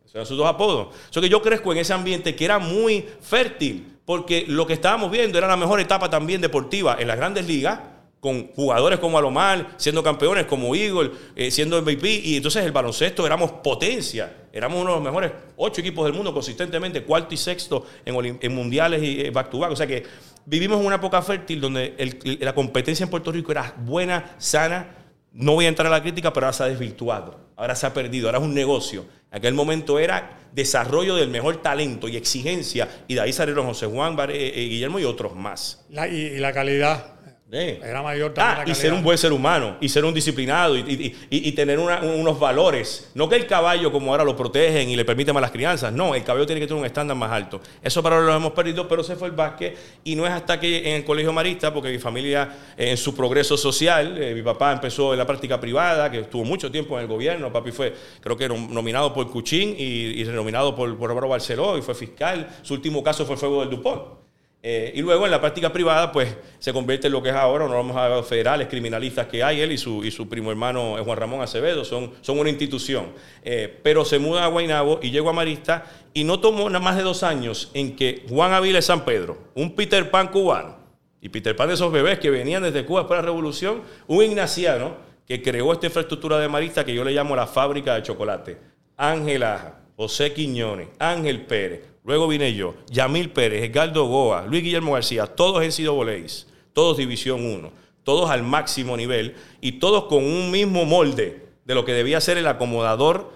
Esos 0.03 0.13
eran 0.13 0.27
sus 0.27 0.37
dos 0.37 0.47
apodos. 0.47 0.95
Eso 1.09 1.19
que 1.19 1.29
yo 1.29 1.41
crezco 1.41 1.71
en 1.71 1.79
ese 1.79 1.93
ambiente 1.93 2.35
que 2.35 2.45
era 2.45 2.59
muy 2.59 3.03
fértil, 3.21 3.97
porque 4.05 4.45
lo 4.47 4.67
que 4.67 4.73
estábamos 4.73 5.09
viendo 5.09 5.39
era 5.39 5.47
la 5.47 5.57
mejor 5.57 5.79
etapa 5.79 6.07
también 6.07 6.39
deportiva 6.39 6.97
en 6.99 7.07
las 7.07 7.17
grandes 7.17 7.47
ligas, 7.47 7.79
con 8.19 8.47
jugadores 8.53 8.99
como 8.99 9.17
Alomar, 9.17 9.73
siendo 9.77 10.03
campeones 10.03 10.45
como 10.45 10.75
Eagle, 10.75 11.11
eh, 11.35 11.49
siendo 11.49 11.81
MVP, 11.81 12.21
y 12.23 12.37
entonces 12.37 12.63
el 12.63 12.71
baloncesto 12.71 13.25
éramos 13.25 13.51
potencia, 13.63 14.44
éramos 14.55 14.81
uno 14.81 14.91
de 14.91 14.95
los 14.95 15.03
mejores 15.03 15.31
ocho 15.57 15.81
equipos 15.81 16.05
del 16.05 16.13
mundo 16.13 16.33
consistentemente, 16.33 17.03
cuarto 17.03 17.33
y 17.33 17.37
sexto 17.37 17.85
en, 18.05 18.55
mundiales 18.55 19.03
y 19.03 19.21
eh, 19.21 19.29
back 19.29 19.49
to 19.49 19.59
back. 19.59 19.71
O 19.71 19.75
sea 19.75 19.85
que 19.85 20.03
vivimos 20.45 20.79
en 20.79 20.85
una 20.87 20.95
época 20.95 21.21
fértil 21.21 21.59
donde 21.61 22.37
la 22.39 22.55
competencia 22.55 23.03
en 23.03 23.09
Puerto 23.09 23.31
Rico 23.31 23.51
era 23.51 23.75
buena, 23.85 24.35
sana. 24.37 24.95
No 25.33 25.53
voy 25.53 25.65
a 25.65 25.67
entrar 25.67 25.87
a 25.87 25.89
la 25.89 26.01
crítica, 26.01 26.31
pero 26.31 26.45
ahora 26.45 26.53
se 26.57 26.63
ha 26.63 26.67
desvirtuado, 26.67 27.37
ahora 27.57 27.75
se 27.75 27.85
ha 27.85 27.93
perdido, 27.93 28.27
ahora 28.29 28.37
es 28.37 28.43
un 28.45 28.53
negocio. 28.53 29.05
En 29.31 29.39
aquel 29.39 29.53
momento 29.53 29.99
era 29.99 30.39
desarrollo 30.53 31.15
del 31.15 31.27
mejor 31.29 31.57
talento 31.57 32.07
y 32.07 32.15
exigencia, 32.15 32.87
y 33.09 33.15
de 33.15 33.19
ahí 33.21 33.33
salieron 33.33 33.65
José 33.65 33.85
Juan, 33.87 34.15
Bare- 34.15 34.33
eh, 34.33 34.69
Guillermo 34.69 34.97
y 34.97 35.03
otros 35.03 35.35
más. 35.35 35.85
Y 35.89 36.37
la 36.39 36.53
calidad. 36.53 37.14
Era 37.55 38.01
mayor 38.01 38.33
también 38.33 38.57
Ah, 38.59 38.63
la 38.65 38.71
y 38.71 38.75
ser 38.75 38.91
un 38.93 39.03
buen 39.03 39.17
ser 39.17 39.31
humano, 39.33 39.77
y 39.81 39.89
ser 39.89 40.03
un 40.05 40.13
disciplinado, 40.13 40.77
y, 40.77 40.81
y- 40.81 41.15
y- 41.37 41.49
y 41.49 41.51
tener 41.53 41.79
una- 41.79 41.99
unos 42.01 42.39
valores. 42.39 43.11
No 43.13 43.27
que 43.29 43.35
el 43.35 43.47
caballo, 43.47 43.91
como 43.91 44.11
ahora 44.11 44.23
lo 44.23 44.35
protegen 44.35 44.89
y 44.89 44.95
le 44.95 45.05
permiten 45.05 45.33
malas 45.33 45.51
crianzas. 45.51 45.91
No, 45.93 46.15
el 46.15 46.23
caballo 46.23 46.45
tiene 46.45 46.59
que 46.61 46.67
tener 46.67 46.79
un 46.79 46.85
estándar 46.85 47.15
más 47.17 47.31
alto. 47.31 47.61
Eso 47.81 48.01
para 48.03 48.15
ahora 48.17 48.27
lo 48.27 48.35
hemos 48.35 48.53
perdido, 48.53 48.87
pero 48.87 49.03
se 49.03 49.15
fue 49.15 49.27
el 49.29 49.33
básquet. 49.35 49.77
Y 50.03 50.15
no 50.15 50.25
es 50.25 50.31
hasta 50.31 50.59
que 50.59 50.89
en 50.89 50.95
el 50.97 51.05
colegio 51.05 51.31
marista, 51.33 51.73
porque 51.73 51.89
mi 51.89 51.99
familia, 51.99 52.49
eh, 52.77 52.91
en 52.91 52.97
su 52.97 53.15
progreso 53.15 53.57
social, 53.57 54.21
eh, 54.21 54.33
mi 54.33 54.41
papá 54.41 54.71
empezó 54.73 55.13
en 55.13 55.19
la 55.19 55.25
práctica 55.27 55.59
privada, 55.59 56.11
que 56.11 56.19
estuvo 56.19 56.43
mucho 56.43 56.71
tiempo 56.71 56.95
en 56.97 57.03
el 57.03 57.07
gobierno. 57.07 57.51
Papi 57.51 57.71
fue, 57.71 57.93
creo 58.21 58.35
que 58.37 58.49
nom- 58.49 58.69
nominado 58.69 59.13
por 59.13 59.29
Cuchín 59.29 59.75
y, 59.77 59.83
y 60.19 60.23
renominado 60.23 60.75
por, 60.75 60.97
por 60.97 61.09
Álvaro 61.09 61.29
Barceló, 61.29 61.77
y 61.77 61.81
fue 61.81 61.95
fiscal. 61.95 62.47
Su 62.61 62.73
último 62.73 63.03
caso 63.03 63.25
fue 63.25 63.35
el 63.35 63.39
fuego 63.39 63.61
del 63.61 63.69
Dupont. 63.69 64.24
Eh, 64.67 64.93
y 64.95 65.01
luego 65.03 65.25
en 65.25 65.31
la 65.31 65.39
práctica 65.39 65.71
privada, 65.71 66.11
pues 66.11 66.35
se 66.57 66.73
convierte 66.73 67.05
en 67.05 67.13
lo 67.13 67.21
que 67.21 67.29
es 67.29 67.35
ahora, 67.35 67.65
abogados 67.65 68.27
federales, 68.27 68.67
criminalistas 68.67 69.27
que 69.27 69.43
hay, 69.43 69.61
él 69.61 69.71
y 69.71 69.77
su, 69.77 70.03
y 70.03 70.09
su 70.09 70.27
primo 70.27 70.49
hermano 70.49 70.97
eh, 70.97 71.03
Juan 71.03 71.19
Ramón 71.19 71.41
Acevedo, 71.43 71.85
son, 71.85 72.13
son 72.21 72.39
una 72.39 72.49
institución. 72.49 73.11
Eh, 73.43 73.79
pero 73.83 74.03
se 74.03 74.17
muda 74.17 74.43
a 74.43 74.47
Guaynabo 74.47 75.01
y 75.03 75.11
llegó 75.11 75.29
a 75.29 75.33
Marista 75.33 75.85
y 76.15 76.23
no 76.23 76.39
tomó 76.39 76.67
nada 76.67 76.83
más 76.83 76.97
de 76.97 77.03
dos 77.03 77.21
años 77.21 77.69
en 77.75 77.95
que 77.95 78.25
Juan 78.27 78.53
Aviles 78.53 78.85
San 78.85 79.05
Pedro, 79.05 79.37
un 79.53 79.75
Peter 79.75 80.09
Pan 80.09 80.29
cubano, 80.29 80.77
y 81.21 81.29
Peter 81.29 81.55
Pan 81.55 81.67
de 81.67 81.75
esos 81.75 81.91
bebés 81.91 82.17
que 82.17 82.31
venían 82.31 82.63
desde 82.63 82.85
Cuba 82.85 83.01
después 83.01 83.19
de 83.19 83.21
la 83.21 83.27
revolución, 83.27 83.83
un 84.07 84.23
ignaciano 84.23 84.95
que 85.27 85.43
creó 85.43 85.73
esta 85.73 85.85
infraestructura 85.85 86.39
de 86.39 86.47
Marista 86.47 86.83
que 86.83 86.95
yo 86.95 87.03
le 87.03 87.11
llamo 87.11 87.35
la 87.35 87.45
fábrica 87.45 87.93
de 87.93 88.01
chocolate. 88.01 88.57
Ángel 88.97 89.43
Aja, 89.43 89.81
José 89.95 90.33
Quiñones, 90.33 90.87
Ángel 90.97 91.45
Pérez, 91.45 91.94
luego 92.05 92.27
vine 92.27 92.53
yo, 92.53 92.75
Yamil 92.89 93.31
Pérez, 93.31 93.63
Edgardo 93.63 94.05
Goa, 94.05 94.45
Luis 94.45 94.63
Guillermo 94.63 94.93
García, 94.93 95.25
todos 95.25 95.63
han 95.63 95.71
sido 95.71 95.93
voleis, 95.93 96.47
todos 96.71 96.97
División 96.97 97.45
1, 97.45 97.71
todos 98.03 98.29
al 98.29 98.43
máximo 98.43 98.95
nivel 98.95 99.35
y 99.59 99.73
todos 99.73 100.05
con 100.05 100.23
un 100.23 100.51
mismo 100.51 100.85
molde 100.85 101.45
de 101.65 101.75
lo 101.75 101.83
que 101.83 101.93
debía 101.93 102.21
ser 102.21 102.37
el 102.37 102.47
acomodador 102.47 103.31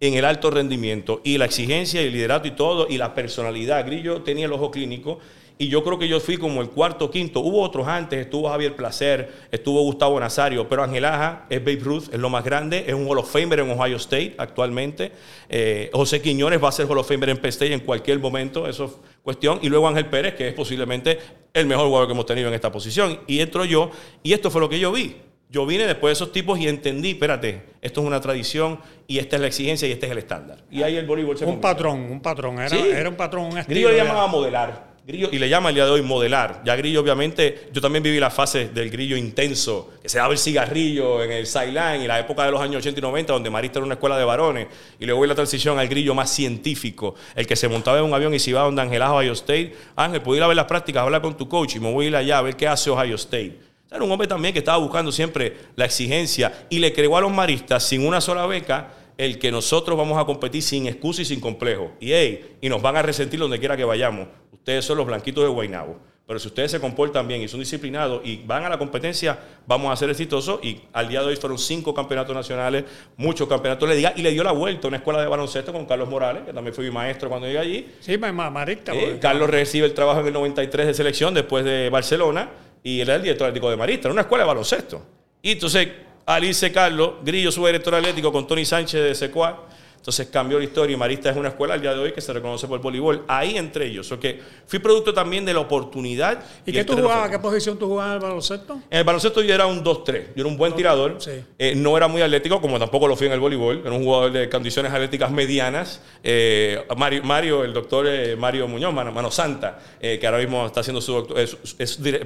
en 0.00 0.14
el 0.14 0.24
alto 0.24 0.50
rendimiento 0.50 1.20
y 1.24 1.38
la 1.38 1.46
exigencia 1.46 2.02
y 2.02 2.06
el 2.06 2.12
liderato 2.12 2.48
y 2.48 2.52
todo 2.52 2.86
y 2.88 2.98
la 2.98 3.14
personalidad. 3.14 3.84
Grillo 3.84 4.22
tenía 4.22 4.46
el 4.46 4.52
ojo 4.52 4.70
clínico 4.70 5.18
y 5.62 5.68
yo 5.68 5.84
creo 5.84 5.98
que 5.98 6.08
yo 6.08 6.18
fui 6.20 6.38
como 6.38 6.62
el 6.62 6.70
cuarto 6.70 7.04
o 7.04 7.10
quinto. 7.10 7.40
Hubo 7.40 7.60
otros 7.60 7.86
antes, 7.86 8.18
estuvo 8.18 8.48
Javier 8.48 8.74
Placer, 8.74 9.30
estuvo 9.52 9.82
Gustavo 9.82 10.18
Nazario, 10.18 10.66
pero 10.66 10.82
Ángel 10.82 11.04
Aja 11.04 11.44
es 11.50 11.60
Babe 11.62 11.80
Ruth, 11.82 12.04
es 12.12 12.18
lo 12.18 12.30
más 12.30 12.42
grande, 12.44 12.84
es 12.86 12.94
un 12.94 13.06
Hall 13.06 13.18
of 13.18 13.30
Famer 13.30 13.60
en 13.60 13.70
Ohio 13.70 13.96
State 13.98 14.34
actualmente. 14.38 15.12
Eh, 15.50 15.90
José 15.92 16.22
Quiñones 16.22 16.64
va 16.64 16.70
a 16.70 16.72
ser 16.72 16.86
Hall 16.86 16.96
of 16.96 17.06
Famer 17.06 17.28
en 17.28 17.36
Penn 17.36 17.50
State 17.50 17.74
en 17.74 17.80
cualquier 17.80 18.18
momento, 18.20 18.66
eso 18.66 18.86
es 18.86 18.92
cuestión. 19.22 19.58
Y 19.60 19.68
luego 19.68 19.86
Ángel 19.86 20.06
Pérez, 20.06 20.34
que 20.34 20.48
es 20.48 20.54
posiblemente 20.54 21.18
el 21.52 21.66
mejor 21.66 21.86
jugador 21.88 22.08
que 22.08 22.12
hemos 22.14 22.24
tenido 22.26 22.48
en 22.48 22.54
esta 22.54 22.72
posición. 22.72 23.20
Y 23.26 23.40
entro 23.40 23.66
yo, 23.66 23.90
y 24.22 24.32
esto 24.32 24.50
fue 24.50 24.62
lo 24.62 24.68
que 24.70 24.78
yo 24.78 24.90
vi. 24.92 25.16
Yo 25.50 25.66
vine 25.66 25.84
después 25.86 26.10
de 26.10 26.12
esos 26.24 26.32
tipos 26.32 26.58
y 26.58 26.68
entendí, 26.68 27.10
espérate, 27.10 27.62
esto 27.82 28.00
es 28.00 28.06
una 28.06 28.20
tradición 28.20 28.78
y 29.06 29.18
esta 29.18 29.36
es 29.36 29.42
la 29.42 29.48
exigencia 29.48 29.86
y 29.88 29.92
este 29.92 30.06
es 30.06 30.12
el 30.12 30.18
estándar. 30.18 30.58
Y 30.70 30.82
ahí 30.84 30.96
el 30.96 31.06
voleibol 31.06 31.36
se 31.36 31.44
Un 31.44 31.50
convirtió. 31.56 31.70
patrón, 31.70 32.00
un 32.10 32.20
patrón. 32.22 32.54
Era, 32.60 32.68
Sí. 32.70 32.78
era 32.88 33.08
un 33.10 33.16
patrón, 33.16 33.44
un 33.46 33.58
estilo. 33.58 33.74
Grillo 33.74 33.90
le 33.90 33.96
llamaba 33.96 34.26
modelar. 34.28 34.89
Y 35.12 35.38
le 35.38 35.48
llama 35.48 35.70
el 35.70 35.74
día 35.74 35.84
de 35.84 35.90
hoy 35.90 36.02
modelar. 36.02 36.62
Ya 36.64 36.76
Grillo, 36.76 37.00
obviamente, 37.00 37.68
yo 37.72 37.80
también 37.80 38.02
viví 38.02 38.20
la 38.20 38.30
fase 38.30 38.68
del 38.68 38.90
grillo 38.90 39.16
intenso, 39.16 39.90
que 40.00 40.08
se 40.08 40.18
daba 40.18 40.32
el 40.32 40.38
cigarrillo 40.38 41.22
en 41.22 41.32
el 41.32 41.46
sideline 41.46 42.02
y 42.02 42.06
la 42.06 42.20
época 42.20 42.44
de 42.44 42.52
los 42.52 42.60
años 42.60 42.76
80 42.76 43.00
y 43.00 43.02
90, 43.02 43.32
donde 43.32 43.50
Marista 43.50 43.78
era 43.80 43.86
una 43.86 43.94
escuela 43.94 44.16
de 44.16 44.24
varones. 44.24 44.68
Y 44.98 45.06
luego 45.06 45.26
la 45.26 45.34
transición 45.34 45.78
al 45.78 45.88
grillo 45.88 46.14
más 46.14 46.30
científico, 46.30 47.14
el 47.34 47.46
que 47.46 47.56
se 47.56 47.68
montaba 47.68 47.98
en 47.98 48.04
un 48.04 48.14
avión 48.14 48.32
y 48.34 48.38
se 48.38 48.50
iba 48.50 48.62
donde 48.62 48.82
Ángel 48.82 49.02
Aja, 49.02 49.14
Ohio 49.14 49.32
State. 49.32 49.74
Ángel, 49.96 50.22
puedo 50.22 50.36
ir 50.36 50.42
a 50.44 50.46
ver 50.46 50.56
las 50.56 50.66
prácticas, 50.66 51.02
hablar 51.02 51.22
con 51.22 51.36
tu 51.36 51.48
coach 51.48 51.76
y 51.76 51.80
me 51.80 51.92
voy 51.92 52.06
a 52.06 52.08
ir 52.08 52.16
allá 52.16 52.38
a 52.38 52.42
ver 52.42 52.56
qué 52.56 52.68
hace 52.68 52.90
Ohio 52.90 53.16
State. 53.16 53.58
Era 53.90 54.04
un 54.04 54.12
hombre 54.12 54.28
también 54.28 54.52
que 54.52 54.60
estaba 54.60 54.78
buscando 54.78 55.10
siempre 55.10 55.56
la 55.74 55.86
exigencia 55.86 56.66
y 56.70 56.78
le 56.78 56.92
creó 56.92 57.16
a 57.16 57.20
los 57.20 57.32
maristas 57.32 57.82
sin 57.82 58.06
una 58.06 58.20
sola 58.20 58.46
beca 58.46 58.92
el 59.20 59.38
que 59.38 59.50
nosotros 59.50 59.98
vamos 59.98 60.18
a 60.18 60.24
competir 60.24 60.62
sin 60.62 60.86
excusa 60.86 61.20
y 61.20 61.24
sin 61.26 61.40
complejo. 61.40 61.92
Y, 62.00 62.12
hey, 62.12 62.56
y 62.62 62.68
nos 62.70 62.80
van 62.80 62.96
a 62.96 63.02
resentir 63.02 63.38
donde 63.38 63.58
quiera 63.58 63.76
que 63.76 63.84
vayamos. 63.84 64.28
Ustedes 64.60 64.84
son 64.84 64.98
los 64.98 65.06
blanquitos 65.06 65.42
de 65.42 65.50
Guaynabo. 65.50 65.98
Pero 66.30 66.38
si 66.38 66.46
ustedes 66.46 66.70
se 66.70 66.78
comportan 66.78 67.26
bien 67.26 67.42
y 67.42 67.48
son 67.48 67.58
disciplinados 67.58 68.20
y 68.24 68.36
van 68.46 68.62
a 68.62 68.68
la 68.68 68.78
competencia, 68.78 69.36
vamos 69.66 69.92
a 69.92 69.96
ser 69.96 70.10
exitosos. 70.10 70.60
Y 70.62 70.80
al 70.92 71.08
día 71.08 71.22
de 71.22 71.26
hoy 71.26 71.34
fueron 71.34 71.58
cinco 71.58 71.92
campeonatos 71.92 72.36
nacionales, 72.36 72.84
muchos 73.16 73.48
campeonatos 73.48 73.88
de 73.88 73.96
liga, 73.96 74.12
y 74.14 74.22
le 74.22 74.30
dio 74.30 74.44
la 74.44 74.52
vuelta 74.52 74.86
a 74.86 74.88
una 74.88 74.98
escuela 74.98 75.20
de 75.20 75.26
baloncesto 75.26 75.72
con 75.72 75.86
Carlos 75.86 76.08
Morales, 76.08 76.44
que 76.44 76.52
también 76.52 76.72
fue 76.72 76.84
mi 76.84 76.92
maestro 76.92 77.28
cuando 77.28 77.48
llegué 77.48 77.58
allí. 77.58 77.88
Sí, 77.98 78.16
Marista. 78.16 78.94
Eh, 78.94 79.18
Carlos 79.20 79.50
recibe 79.50 79.86
el 79.86 79.92
trabajo 79.92 80.20
en 80.20 80.28
el 80.28 80.32
93 80.34 80.86
de 80.86 80.94
selección 80.94 81.34
después 81.34 81.64
de 81.64 81.90
Barcelona 81.90 82.48
y 82.80 83.00
él 83.00 83.08
era 83.08 83.16
el 83.16 83.22
director 83.22 83.48
atlético 83.48 83.68
de 83.68 83.76
Marista, 83.76 84.06
era 84.06 84.12
una 84.12 84.22
escuela 84.22 84.44
de 84.44 84.48
baloncesto. 84.48 85.02
Y 85.42 85.50
entonces, 85.50 85.88
Alice 86.26 86.70
Carlos, 86.70 87.14
Grillo, 87.24 87.50
su 87.50 87.66
director 87.66 87.92
atlético, 87.96 88.30
con 88.30 88.46
Tony 88.46 88.64
Sánchez 88.64 89.02
de 89.02 89.14
Secuá 89.16 89.66
entonces 90.00 90.28
cambió 90.28 90.58
la 90.58 90.64
historia 90.64 90.94
y 90.94 90.96
Marista 90.96 91.28
es 91.28 91.36
una 91.36 91.50
escuela 91.50 91.74
al 91.74 91.82
día 91.82 91.92
de 91.92 92.00
hoy 92.00 92.12
que 92.12 92.22
se 92.22 92.32
reconoce 92.32 92.66
por 92.66 92.78
el 92.78 92.82
voleibol. 92.82 93.22
Ahí 93.28 93.58
entre 93.58 93.86
ellos. 93.86 94.10
O 94.10 94.18
que 94.18 94.40
fui 94.66 94.78
producto 94.78 95.12
también 95.12 95.44
de 95.44 95.52
la 95.52 95.60
oportunidad. 95.60 96.42
¿Y, 96.64 96.72
qué 96.72 96.84
tú 96.84 96.96
jugabas? 96.96 97.28
¿Qué 97.28 97.38
posición 97.38 97.78
tú 97.78 97.86
jugabas 97.86 98.12
en 98.12 98.16
el 98.16 98.22
baloncesto? 98.22 98.80
En 98.88 98.98
el 98.98 99.04
baloncesto 99.04 99.42
yo 99.42 99.54
era 99.54 99.66
un 99.66 99.84
2-3. 99.84 100.28
Yo 100.34 100.40
era 100.40 100.46
un 100.46 100.56
buen 100.56 100.74
tirador. 100.74 101.18
Eh, 101.58 101.74
no 101.76 101.98
era 101.98 102.08
muy 102.08 102.22
atlético, 102.22 102.62
como 102.62 102.78
tampoco 102.78 103.06
lo 103.08 103.14
fui 103.14 103.26
en 103.26 103.34
el 103.34 103.40
voleibol. 103.40 103.82
Era 103.84 103.92
un 103.92 104.02
jugador 104.02 104.32
de 104.32 104.48
condiciones 104.48 104.90
atléticas 104.90 105.30
medianas. 105.30 106.00
Eh, 106.22 106.82
Mario, 107.22 107.62
el 107.62 107.74
doctor 107.74 108.06
eh, 108.08 108.36
Mario 108.36 108.66
Muñoz, 108.68 108.94
Mano, 108.94 109.30
Santa, 109.30 109.80
que 110.00 110.26
ahora 110.26 110.38
mismo 110.38 110.64
está 110.64 110.80
haciendo 110.80 111.02
su 111.02 111.12
doctor, 111.12 111.38
es, 111.38 111.56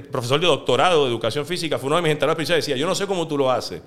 profesor 0.09 0.39
de 0.39 0.47
doctorado 0.47 1.03
de 1.03 1.09
educación 1.09 1.45
física, 1.45 1.77
fue 1.77 1.87
uno 1.87 1.97
de 1.97 2.03
mis 2.03 2.11
entrenadores 2.13 2.37
principales. 2.37 2.65
Decía, 2.65 2.79
yo 2.79 2.87
no 2.87 2.95
sé 2.95 3.05
cómo 3.05 3.27
tú 3.27 3.37
lo 3.37 3.51
haces, 3.51 3.81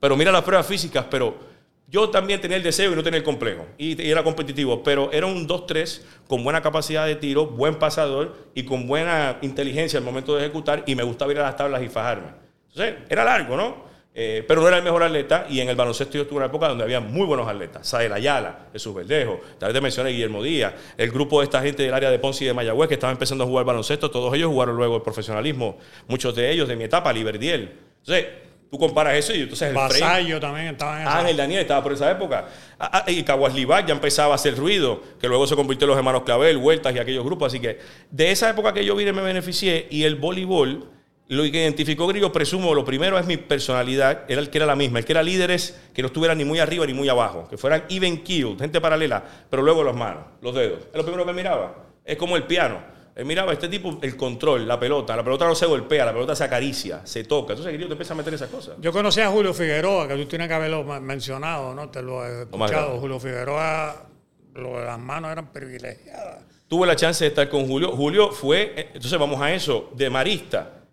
pero 0.00 0.16
mira 0.16 0.32
las 0.32 0.42
pruebas 0.42 0.66
físicas, 0.66 1.06
pero 1.08 1.56
yo 1.90 2.10
también 2.10 2.40
tenía 2.40 2.58
el 2.58 2.62
deseo 2.62 2.92
y 2.92 2.96
no 2.96 3.02
tenía 3.02 3.18
el 3.18 3.24
complejo. 3.24 3.66
Y, 3.78 4.10
era 4.10 4.22
competitivo, 4.22 4.82
pero 4.82 5.10
era 5.10 5.26
un 5.26 5.48
2-3 5.48 6.02
con 6.26 6.44
buena 6.44 6.60
capacidad 6.60 7.06
de 7.06 7.16
tiro, 7.16 7.46
buen 7.46 7.76
pasador 7.76 8.36
y 8.54 8.64
con 8.64 8.86
buena 8.86 9.38
inteligencia 9.40 9.98
al 9.98 10.04
momento 10.04 10.36
de 10.36 10.42
ejecutar. 10.44 10.84
Y 10.86 10.94
me 10.94 11.02
gustaba 11.02 11.32
ir 11.32 11.38
a 11.38 11.44
las 11.44 11.56
tablas 11.56 11.82
y 11.82 11.88
fajarme. 11.88 12.28
Entonces, 12.68 12.96
era 13.08 13.24
largo, 13.24 13.56
¿no? 13.56 13.88
Eh, 14.14 14.44
pero 14.48 14.60
no 14.60 14.68
era 14.68 14.78
el 14.78 14.82
mejor 14.82 15.02
atleta. 15.02 15.46
Y 15.48 15.60
en 15.60 15.70
el 15.70 15.76
baloncesto 15.76 16.14
yo 16.14 16.22
estuve 16.22 16.38
una 16.38 16.46
época 16.46 16.68
donde 16.68 16.84
había 16.84 17.00
muy 17.00 17.24
buenos 17.24 17.48
atletas. 17.48 17.88
Sael 17.88 18.12
Ayala, 18.12 18.66
Jesús 18.72 18.94
Verdejo, 18.94 19.40
tal 19.58 19.68
vez 19.68 19.74
te 19.74 19.80
mencioné 19.80 20.10
Guillermo 20.10 20.42
Díaz, 20.42 20.74
el 20.98 21.10
grupo 21.10 21.38
de 21.38 21.44
esta 21.44 21.62
gente 21.62 21.84
del 21.84 21.94
área 21.94 22.10
de 22.10 22.18
Ponce 22.18 22.44
y 22.44 22.48
de 22.48 22.52
Mayagüez 22.52 22.88
que 22.88 22.94
estaban 22.94 23.14
empezando 23.14 23.44
a 23.44 23.46
jugar 23.46 23.64
baloncesto. 23.64 24.10
Todos 24.10 24.34
ellos 24.34 24.50
jugaron 24.50 24.76
luego 24.76 24.96
el 24.96 25.02
profesionalismo. 25.02 25.78
Muchos 26.06 26.34
de 26.34 26.50
ellos 26.50 26.68
de 26.68 26.76
mi 26.76 26.84
etapa, 26.84 27.12
Liberdiel. 27.14 27.78
Entonces, 28.00 28.26
Tú 28.70 28.78
comparas 28.78 29.16
eso 29.16 29.34
y 29.34 29.40
entonces 29.40 29.68
el 29.68 29.74
Vasallo 29.74 30.38
también 30.38 30.66
estaba 30.68 31.00
en 31.00 31.08
esa 31.08 31.18
Ángel 31.20 31.36
Daniel 31.38 31.60
estaba 31.62 31.82
por 31.82 31.92
esa 31.94 32.10
época. 32.10 32.48
Ah, 32.78 33.04
ah, 33.06 33.10
y 33.10 33.22
Caguas 33.22 33.54
ya 33.54 33.92
empezaba 33.94 34.32
a 34.32 34.34
hacer 34.34 34.56
ruido, 34.56 35.02
que 35.18 35.26
luego 35.26 35.46
se 35.46 35.56
convirtió 35.56 35.86
en 35.86 35.90
los 35.90 35.96
hermanos 35.96 36.22
Clavel, 36.24 36.58
Vueltas 36.58 36.94
y 36.94 36.98
aquellos 36.98 37.24
grupos. 37.24 37.46
Así 37.46 37.60
que 37.60 37.78
de 38.10 38.30
esa 38.30 38.50
época 38.50 38.74
que 38.74 38.84
yo 38.84 38.94
vine 38.94 39.14
me 39.14 39.22
beneficié 39.22 39.86
y 39.90 40.04
el 40.04 40.16
voleibol, 40.16 40.90
lo 41.28 41.42
que 41.44 41.48
identificó 41.48 42.06
Grillo, 42.06 42.30
presumo, 42.30 42.74
lo 42.74 42.84
primero 42.84 43.18
es 43.18 43.24
mi 43.24 43.38
personalidad, 43.38 44.24
era 44.28 44.40
el 44.42 44.50
que 44.50 44.58
era 44.58 44.66
la 44.66 44.76
misma. 44.76 44.98
El 44.98 45.06
que 45.06 45.12
era 45.12 45.22
líder 45.22 45.50
es 45.50 45.80
que 45.94 46.02
no 46.02 46.08
estuviera 46.08 46.34
ni 46.34 46.44
muy 46.44 46.58
arriba 46.58 46.84
ni 46.84 46.92
muy 46.92 47.08
abajo, 47.08 47.48
que 47.48 47.56
fueran 47.56 47.84
even 47.88 48.22
killed, 48.22 48.58
gente 48.58 48.82
paralela, 48.82 49.24
pero 49.48 49.62
luego 49.62 49.82
las 49.82 49.96
manos, 49.96 50.24
los 50.42 50.54
dedos. 50.54 50.80
Es 50.90 50.96
lo 50.96 51.04
primero 51.04 51.24
que 51.24 51.32
miraba. 51.32 51.74
Es 52.04 52.18
como 52.18 52.36
el 52.36 52.42
piano 52.42 52.97
eh, 53.18 53.24
miraba, 53.24 53.52
este 53.52 53.68
tipo, 53.68 53.98
el 54.00 54.16
control, 54.16 54.68
la 54.68 54.78
pelota, 54.78 55.16
la 55.16 55.24
pelota 55.24 55.44
no 55.44 55.56
se 55.56 55.66
golpea, 55.66 56.04
la 56.04 56.12
pelota 56.12 56.36
se 56.36 56.44
acaricia, 56.44 57.04
se 57.04 57.24
toca. 57.24 57.54
Entonces, 57.54 57.72
querido, 57.72 57.88
te 57.88 57.94
empieza 57.94 58.14
a 58.14 58.16
meter 58.16 58.32
esas 58.32 58.48
cosas. 58.48 58.76
Yo 58.80 58.92
conocí 58.92 59.20
a 59.20 59.28
Julio 59.28 59.52
Figueroa, 59.52 60.06
que 60.06 60.14
tú 60.14 60.26
tienes 60.26 60.46
que 60.46 60.54
haberlo 60.54 60.84
mencionado, 61.00 61.74
¿no? 61.74 61.90
Te 61.90 62.00
lo 62.00 62.24
he 62.24 62.42
escuchado. 62.42 63.00
Julio 63.00 63.18
Figueroa, 63.18 64.06
lo 64.54 64.78
de 64.78 64.84
las 64.84 65.00
manos 65.00 65.32
eran 65.32 65.52
privilegiadas. 65.52 66.44
Tuve 66.68 66.86
la 66.86 66.94
chance 66.94 67.24
de 67.24 67.30
estar 67.30 67.48
con 67.48 67.66
Julio. 67.66 67.90
Julio 67.90 68.30
fue, 68.30 68.72
eh, 68.76 68.90
entonces 68.94 69.18
vamos 69.18 69.40
a 69.40 69.52
eso, 69.52 69.90
de 69.96 70.08
marista, 70.10 70.84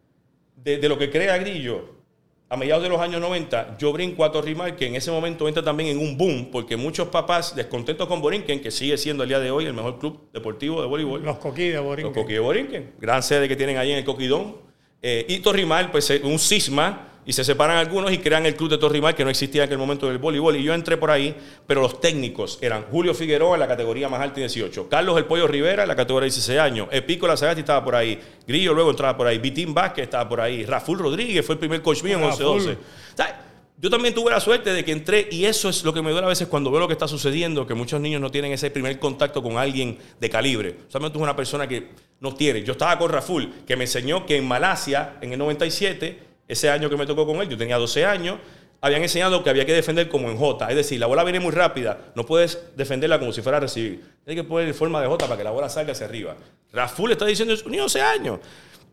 de, 0.55 0.79
de 0.79 0.89
lo 0.89 0.97
que 0.97 1.11
crea 1.11 1.37
Grillo, 1.37 1.94
a 2.47 2.57
mediados 2.57 2.83
de 2.83 2.89
los 2.89 3.01
años 3.01 3.19
90, 3.21 3.77
yo 3.79 3.91
brinco 3.91 4.23
a 4.23 4.31
Torrimal, 4.31 4.75
que 4.75 4.85
en 4.85 4.95
ese 4.95 5.09
momento 5.09 5.47
entra 5.47 5.63
también 5.63 5.89
en 5.89 5.97
un 5.97 6.15
boom, 6.15 6.49
porque 6.51 6.77
muchos 6.77 7.07
papás 7.07 7.55
descontentos 7.55 8.07
con 8.07 8.21
Borinquen, 8.21 8.61
que 8.61 8.69
sigue 8.69 8.97
siendo 8.97 9.23
el 9.23 9.29
día 9.29 9.39
de 9.39 9.49
hoy 9.49 9.65
el 9.65 9.73
mejor 9.73 9.97
club 9.97 10.29
deportivo 10.31 10.81
de 10.81 10.87
voleibol. 10.87 11.23
Los 11.23 11.37
Coquí 11.37 11.69
de 11.69 11.79
Borinquen. 11.79 12.13
Los 12.13 12.23
Coquí 12.23 12.33
de 12.33 12.39
Borinquen, 12.39 12.91
gran 12.99 13.23
sede 13.23 13.47
que 13.47 13.55
tienen 13.55 13.77
ahí 13.77 13.91
en 13.91 13.97
el 13.97 14.05
Coquidón. 14.05 14.57
Eh, 15.01 15.25
y 15.27 15.39
Torrimal, 15.39 15.91
pues 15.91 16.09
un 16.23 16.37
cisma 16.37 17.14
y 17.25 17.33
se 17.33 17.43
separan 17.43 17.77
algunos 17.77 18.11
y 18.11 18.19
crean 18.19 18.45
el 18.45 18.55
club 18.55 18.69
de 18.69 18.77
Torrimal 18.77 19.15
que 19.15 19.23
no 19.23 19.29
existía 19.29 19.63
en 19.63 19.67
aquel 19.67 19.77
momento 19.77 20.07
del 20.07 20.17
voleibol. 20.17 20.55
Y 20.55 20.63
yo 20.63 20.73
entré 20.73 20.97
por 20.97 21.11
ahí, 21.11 21.35
pero 21.65 21.81
los 21.81 21.99
técnicos 21.99 22.59
eran 22.61 22.83
Julio 22.83 23.13
Figueroa 23.13 23.55
en 23.55 23.61
la 23.61 23.67
categoría 23.67 24.09
más 24.09 24.21
alta 24.21 24.39
y 24.39 24.43
18, 24.43 24.87
Carlos 24.89 25.17
El 25.17 25.25
Pollo 25.25 25.47
Rivera 25.47 25.83
en 25.83 25.89
la 25.89 25.95
categoría 25.95 26.25
de 26.25 26.31
16 26.31 26.59
años, 26.59 26.87
Epico 26.91 27.25
Sagasti 27.35 27.61
estaba 27.61 27.83
por 27.83 27.95
ahí, 27.95 28.19
Grillo 28.47 28.73
luego 28.73 28.91
entraba 28.91 29.17
por 29.17 29.27
ahí, 29.27 29.37
Vitín 29.39 29.73
Vázquez 29.73 30.03
estaba 30.03 30.29
por 30.29 30.41
ahí, 30.41 30.65
Raful 30.65 30.99
Rodríguez 30.99 31.45
fue 31.45 31.53
el 31.53 31.59
primer 31.59 31.81
coach 31.81 32.03
mío 32.03 32.17
en 32.17 32.23
11-12. 32.23 32.77
Yo 33.77 33.89
también 33.89 34.13
tuve 34.13 34.31
la 34.31 34.39
suerte 34.39 34.71
de 34.71 34.85
que 34.85 34.93
entré 34.93 35.27
y 35.29 35.43
eso 35.43 35.67
es 35.67 35.83
lo 35.83 35.93
que 35.93 36.01
me 36.01 36.09
duele 36.09 36.25
a 36.25 36.29
veces 36.29 36.47
cuando 36.47 36.71
veo 36.71 36.79
lo 36.79 36.87
que 36.87 36.93
está 36.93 37.09
sucediendo, 37.09 37.67
que 37.67 37.73
muchos 37.73 37.99
niños 37.99 38.21
no 38.21 38.31
tienen 38.31 38.53
ese 38.53 38.71
primer 38.71 38.97
contacto 38.99 39.43
con 39.43 39.57
alguien 39.57 39.97
de 40.17 40.29
calibre. 40.29 40.77
Solamente 40.87 41.17
una 41.17 41.35
persona 41.35 41.67
que 41.67 41.89
no 42.21 42.33
tiene. 42.33 42.63
Yo 42.63 42.71
estaba 42.71 42.97
con 42.97 43.11
Raful, 43.11 43.51
que 43.67 43.75
me 43.75 43.83
enseñó 43.83 44.25
que 44.25 44.37
en 44.37 44.47
Malasia, 44.47 45.17
en 45.19 45.33
el 45.33 45.39
97, 45.39 46.19
ese 46.47 46.69
año 46.69 46.89
que 46.89 46.97
me 46.97 47.05
tocó 47.05 47.25
con 47.25 47.37
él, 47.41 47.49
yo 47.49 47.57
tenía 47.57 47.77
12 47.77 48.05
años, 48.05 48.39
habían 48.81 49.01
enseñado 49.01 49.43
que 49.43 49.49
había 49.49 49.65
que 49.65 49.73
defender 49.73 50.09
como 50.09 50.29
en 50.29 50.37
J. 50.37 50.69
Es 50.69 50.75
decir, 50.75 50.99
la 50.99 51.07
bola 51.07 51.23
viene 51.23 51.39
muy 51.39 51.51
rápida, 51.51 52.11
no 52.15 52.25
puedes 52.25 52.59
defenderla 52.75 53.19
como 53.19 53.31
si 53.31 53.41
fuera 53.41 53.57
a 53.57 53.61
recibir. 53.61 54.03
Tienes 54.23 54.43
que 54.43 54.47
poner 54.47 54.73
forma 54.73 55.01
de 55.01 55.07
J 55.07 55.25
para 55.25 55.37
que 55.37 55.43
la 55.43 55.51
bola 55.51 55.69
salga 55.69 55.93
hacia 55.93 56.05
arriba. 56.05 56.35
Raful 56.71 57.11
está 57.11 57.25
diciendo 57.25 57.53
eso, 57.53 57.67
ni 57.69 57.77
12 57.77 58.01
años. 58.01 58.39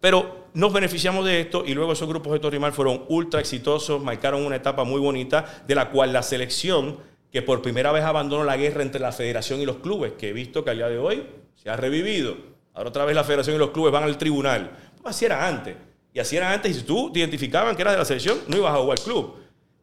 Pero 0.00 0.48
nos 0.54 0.72
beneficiamos 0.72 1.24
de 1.24 1.40
esto 1.40 1.62
y 1.64 1.74
luego 1.74 1.92
esos 1.92 2.08
grupos 2.08 2.32
de 2.32 2.40
Torrimal 2.40 2.72
fueron 2.72 3.04
ultra 3.08 3.40
exitosos, 3.40 4.02
marcaron 4.02 4.44
una 4.44 4.56
etapa 4.56 4.82
muy 4.84 5.00
bonita 5.00 5.62
de 5.66 5.74
la 5.74 5.90
cual 5.90 6.12
la 6.12 6.22
selección, 6.22 6.98
que 7.30 7.40
por 7.40 7.62
primera 7.62 7.92
vez 7.92 8.02
abandonó 8.02 8.44
la 8.44 8.56
guerra 8.56 8.82
entre 8.82 9.00
la 9.00 9.12
federación 9.12 9.60
y 9.60 9.66
los 9.66 9.76
clubes, 9.76 10.14
que 10.18 10.30
he 10.30 10.32
visto 10.32 10.64
que 10.64 10.70
al 10.70 10.76
día 10.78 10.88
de 10.88 10.98
hoy 10.98 11.26
se 11.54 11.70
ha 11.70 11.76
revivido. 11.76 12.36
Ahora 12.74 12.88
otra 12.88 13.04
vez 13.04 13.14
la 13.14 13.24
federación 13.24 13.56
y 13.56 13.58
los 13.58 13.70
clubes 13.70 13.92
van 13.92 14.02
al 14.02 14.18
tribunal. 14.18 14.70
Pues 15.00 15.14
así 15.14 15.24
era 15.24 15.46
antes. 15.46 15.76
Y 16.14 16.20
así 16.20 16.36
era 16.36 16.52
antes, 16.52 16.70
y 16.70 16.80
si 16.80 16.82
tú 16.82 17.10
te 17.12 17.20
identificaban 17.20 17.74
que 17.74 17.82
eras 17.82 17.94
de 17.94 17.98
la 17.98 18.04
selección, 18.04 18.38
no 18.46 18.56
ibas 18.56 18.74
a 18.74 18.78
jugar 18.78 18.98
al 18.98 19.04
club. 19.04 19.36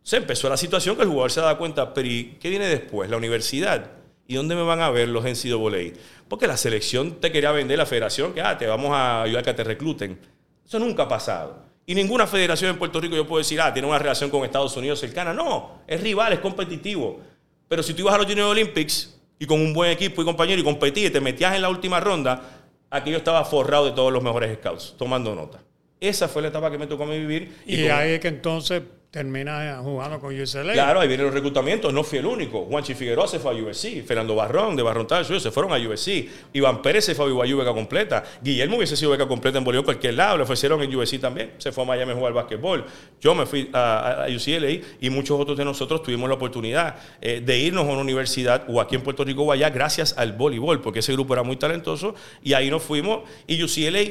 Se 0.04 0.18
empezó 0.18 0.50
la 0.50 0.58
situación 0.58 0.96
que 0.96 1.04
el 1.04 1.08
jugador 1.08 1.32
se 1.32 1.40
daba 1.40 1.58
cuenta, 1.58 1.94
pero 1.94 2.08
¿y 2.08 2.38
qué 2.40 2.50
viene 2.50 2.68
después? 2.68 3.10
La 3.10 3.18
universidad. 3.18 3.92
¿Y 4.28 4.36
dónde 4.36 4.56
me 4.56 4.62
van 4.62 4.80
a 4.82 4.90
ver 4.92 5.10
los? 5.10 5.24
Voley? 5.58 5.94
Porque 6.28 6.46
la 6.46 6.56
selección 6.56 7.20
te 7.20 7.32
quería 7.32 7.52
vender 7.52 7.80
la 7.80 7.88
federación, 7.88 8.34
que 8.34 8.42
ah, 8.42 8.58
te 8.58 8.68
vamos 8.68 8.92
a 8.92 9.24
ayudar 9.24 9.42
a 9.42 9.46
que 9.46 9.54
te 9.56 9.64
recluten. 9.64 10.20
Eso 10.66 10.78
nunca 10.78 11.04
ha 11.04 11.08
pasado. 11.08 11.64
Y 11.88 11.96
ninguna 11.96 12.28
federación 12.28 12.70
en 12.70 12.78
Puerto 12.78 13.02
Rico 13.02 13.16
yo 13.16 13.26
puedo 13.26 13.40
decir, 13.40 13.60
ah, 13.60 13.74
tiene 13.74 13.88
una 13.88 13.98
relación 13.98 14.30
con 14.30 14.44
Estados 14.44 14.78
Unidos 14.78 15.00
cercana. 15.00 15.34
No, 15.34 15.82
es 15.88 16.00
rival, 16.00 16.34
es 16.34 16.40
competitivo. 16.40 17.20
Pero 17.68 17.82
si 17.82 17.96
tú 17.96 18.04
ibas 18.04 18.14
a 18.14 18.18
los 18.20 18.28
Junior 18.28 18.50
Olympics 18.50 19.20
y 19.40 19.48
con 19.48 19.60
un 19.60 19.74
buen 19.74 19.90
equipo 19.90 20.22
y 20.22 20.26
compañero 20.26 20.62
y 20.62 20.64
competías 20.64 21.10
y 21.10 21.14
te 21.14 21.22
metías 21.22 21.56
en 21.56 21.64
la 21.64 21.70
última 21.70 22.00
ronda, 22.00 22.62
aquí 22.92 23.10
yo 23.10 23.18
estaba 23.18 23.44
forrado 23.44 23.86
de 23.86 23.92
todos 23.94 24.14
los 24.14 24.22
mejores 24.22 24.56
scouts, 24.60 24.96
tomando 24.96 25.34
nota. 25.34 25.60
Esa 26.00 26.28
fue 26.30 26.42
la 26.42 26.48
etapa 26.48 26.72
que 26.72 26.78
me 26.78 26.88
tocó 26.88 27.04
a 27.04 27.08
mí 27.08 27.20
vivir. 27.20 27.58
Y, 27.66 27.88
ahí 27.88 28.14
es 28.14 28.20
que 28.22 28.30
entonces 28.30 28.84
termina 29.12 29.80
jugando 29.84 30.20
con 30.20 30.40
UCLA. 30.40 30.74
Claro, 30.74 31.00
ahí 31.00 31.08
vienen 31.08 31.26
los 31.26 31.34
reclutamientos, 31.34 31.92
no 31.92 32.04
fui 32.04 32.20
el 32.20 32.26
único. 32.26 32.66
Juanchi 32.66 32.94
Figueroa 32.94 33.28
se 33.28 33.40
fue 33.40 33.52
a 33.52 33.64
USC, 33.64 34.06
Fernando 34.06 34.36
Barrón 34.36 34.76
de 34.76 34.84
Barrón 34.84 35.08
Tal, 35.08 35.26
se 35.26 35.52
fueron 35.52 35.74
a 35.74 35.90
USC. 35.90 36.30
Iván 36.54 36.82
Pérez 36.82 37.06
se 37.06 37.16
fue 37.16 37.26
a 37.26 37.30
BYU 37.30 37.58
beca 37.58 37.74
completa. 37.74 38.24
Guillermo 38.42 38.78
hubiese 38.78 38.96
sido 38.96 39.12
beca 39.12 39.28
completa 39.28 39.58
en 39.58 39.64
Bolívar 39.64 39.84
cualquier 39.84 40.14
lado, 40.14 40.38
le 40.38 40.44
ofrecieron 40.44 40.82
en 40.82 40.96
USC 40.96 41.20
también. 41.20 41.54
Se 41.58 41.72
fue 41.72 41.84
a 41.84 41.88
Miami 41.88 42.12
a 42.12 42.16
jugar 42.16 42.34
básquetbol. 42.34 42.86
Yo 43.20 43.34
me 43.34 43.46
fui 43.46 43.70
a, 43.74 44.28
UCLA 44.30 44.80
y 45.02 45.10
muchos 45.10 45.40
otros 45.40 45.58
de 45.58 45.66
nosotros 45.66 46.04
tuvimos 46.04 46.30
la 46.30 46.36
oportunidad 46.36 46.96
eh, 47.20 47.42
de 47.44 47.60
irnos 47.60 47.86
a 47.86 47.92
una 47.92 48.02
universidad 48.02 48.66
o 48.70 48.80
aquí 48.80 48.96
en 48.96 49.02
Puerto 49.02 49.24
Rico 49.24 49.44
o 49.44 49.52
allá 49.52 49.70
gracias 49.72 50.16
al 50.18 50.34
voleibol, 50.34 50.82
porque 50.82 51.00
ese 51.00 51.14
grupo 51.14 51.34
era 51.34 51.42
muy 51.42 51.58
talentoso 51.58 52.14
y 52.44 52.54
ahí 52.54 52.70
nos 52.70 52.84
fuimos. 52.84 53.28
Y 53.48 53.62
UCLA 53.64 54.02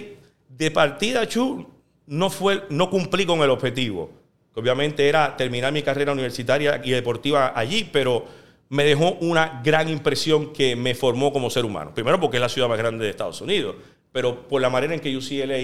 de 0.49 0.71
partida, 0.73 1.29
Chu, 1.29 1.78
no, 2.09 2.31
fue, 2.31 2.65
no 2.71 2.91
cumplí 2.91 3.27
con 3.27 3.41
el 3.41 3.51
objetivo. 3.51 4.11
obviamente 4.55 5.09
era 5.09 5.37
terminar 5.37 5.73
mi 5.73 5.83
carrera 5.83 6.13
universitaria 6.13 6.81
y 6.83 6.91
deportiva 6.91 7.53
allí, 7.55 7.89
pero 7.93 8.25
me 8.71 8.85
dejó 8.85 9.13
una 9.21 9.61
gran 9.65 9.89
impresión 9.89 10.53
que 10.53 10.75
me 10.75 10.95
formó 10.95 11.33
como 11.33 11.51
ser 11.51 11.65
humano. 11.65 11.93
Primero 11.95 12.19
porque 12.19 12.39
es 12.39 12.41
la 12.41 12.49
ciudad 12.49 12.69
más 12.69 12.79
grande 12.79 13.05
de 13.05 13.11
Estados 13.11 13.41
Unidos, 13.41 13.77
pero 14.11 14.49
por 14.49 14.61
la 14.61 14.71
manera 14.71 14.95
en 14.95 15.01
que 15.01 15.17
UCLA 15.17 15.57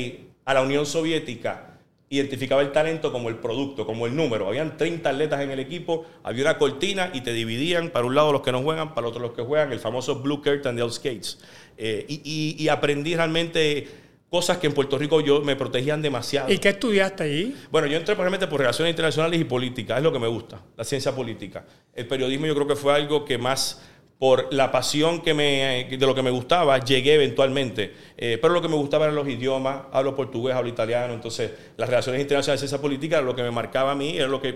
a 0.44 0.54
la 0.54 0.62
Unión 0.62 0.86
Soviética 0.86 1.70
identificaba 2.10 2.62
el 2.62 2.70
talento 2.70 3.10
como 3.10 3.28
el 3.28 3.36
producto, 3.36 3.84
como 3.86 4.06
el 4.06 4.14
número. 4.14 4.46
Habían 4.46 4.76
30 4.76 5.10
atletas 5.10 5.40
en 5.40 5.50
el 5.50 5.58
equipo, 5.58 6.06
había 6.22 6.44
una 6.44 6.58
cortina 6.58 7.10
y 7.12 7.22
te 7.22 7.32
dividían 7.32 7.90
para 7.90 8.06
un 8.06 8.14
lado 8.14 8.32
los 8.32 8.42
que 8.42 8.52
no 8.52 8.62
juegan, 8.62 8.94
para 8.94 9.08
otro 9.08 9.20
los 9.20 9.32
que 9.32 9.42
juegan, 9.42 9.72
el 9.72 9.80
famoso 9.80 10.20
Blue 10.20 10.40
Curtain 10.42 10.76
de 10.76 10.82
All 10.82 10.92
Skates. 10.92 11.40
Eh, 11.76 12.06
y 12.08 12.68
aprendí 12.68 13.16
realmente 13.16 14.03
cosas 14.34 14.58
que 14.58 14.66
en 14.66 14.72
Puerto 14.72 14.98
Rico 14.98 15.20
yo 15.20 15.42
me 15.42 15.54
protegían 15.54 16.02
demasiado. 16.02 16.52
¿Y 16.52 16.58
qué 16.58 16.70
estudiaste 16.70 17.22
allí? 17.22 17.54
Bueno, 17.70 17.86
yo 17.86 17.96
entré 17.96 18.16
probablemente 18.16 18.48
por 18.48 18.58
relaciones 18.58 18.90
internacionales 18.90 19.40
y 19.40 19.44
política, 19.44 19.96
es 19.96 20.02
lo 20.02 20.12
que 20.12 20.18
me 20.18 20.26
gusta, 20.26 20.60
la 20.76 20.82
ciencia 20.82 21.14
política. 21.14 21.64
El 21.94 22.08
periodismo 22.08 22.44
yo 22.46 22.54
creo 22.56 22.66
que 22.66 22.74
fue 22.74 22.92
algo 22.92 23.24
que 23.24 23.38
más 23.38 23.80
por 24.18 24.52
la 24.52 24.72
pasión 24.72 25.22
que 25.22 25.34
me, 25.34 25.86
de 25.88 26.04
lo 26.04 26.16
que 26.16 26.22
me 26.24 26.32
gustaba, 26.32 26.80
llegué 26.80 27.14
eventualmente. 27.14 27.94
Eh, 28.16 28.36
pero 28.42 28.52
lo 28.52 28.60
que 28.60 28.66
me 28.66 28.74
gustaba 28.74 29.04
eran 29.04 29.14
los 29.14 29.28
idiomas, 29.28 29.82
hablo 29.92 30.16
portugués, 30.16 30.56
hablo 30.56 30.68
italiano, 30.68 31.14
entonces 31.14 31.52
las 31.76 31.88
relaciones 31.88 32.20
internacionales 32.20 32.60
y 32.60 32.66
esa 32.66 32.80
política 32.80 33.18
era 33.18 33.24
lo 33.24 33.36
que 33.36 33.42
me 33.44 33.52
marcaba 33.52 33.92
a 33.92 33.94
mí, 33.94 34.16
era 34.16 34.26
lo 34.26 34.42
que... 34.42 34.48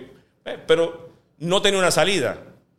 eh, 0.44 0.58
pero 0.66 1.12
no 1.38 1.62
tenía 1.62 1.78
una 1.78 1.92
salida. 1.92 2.37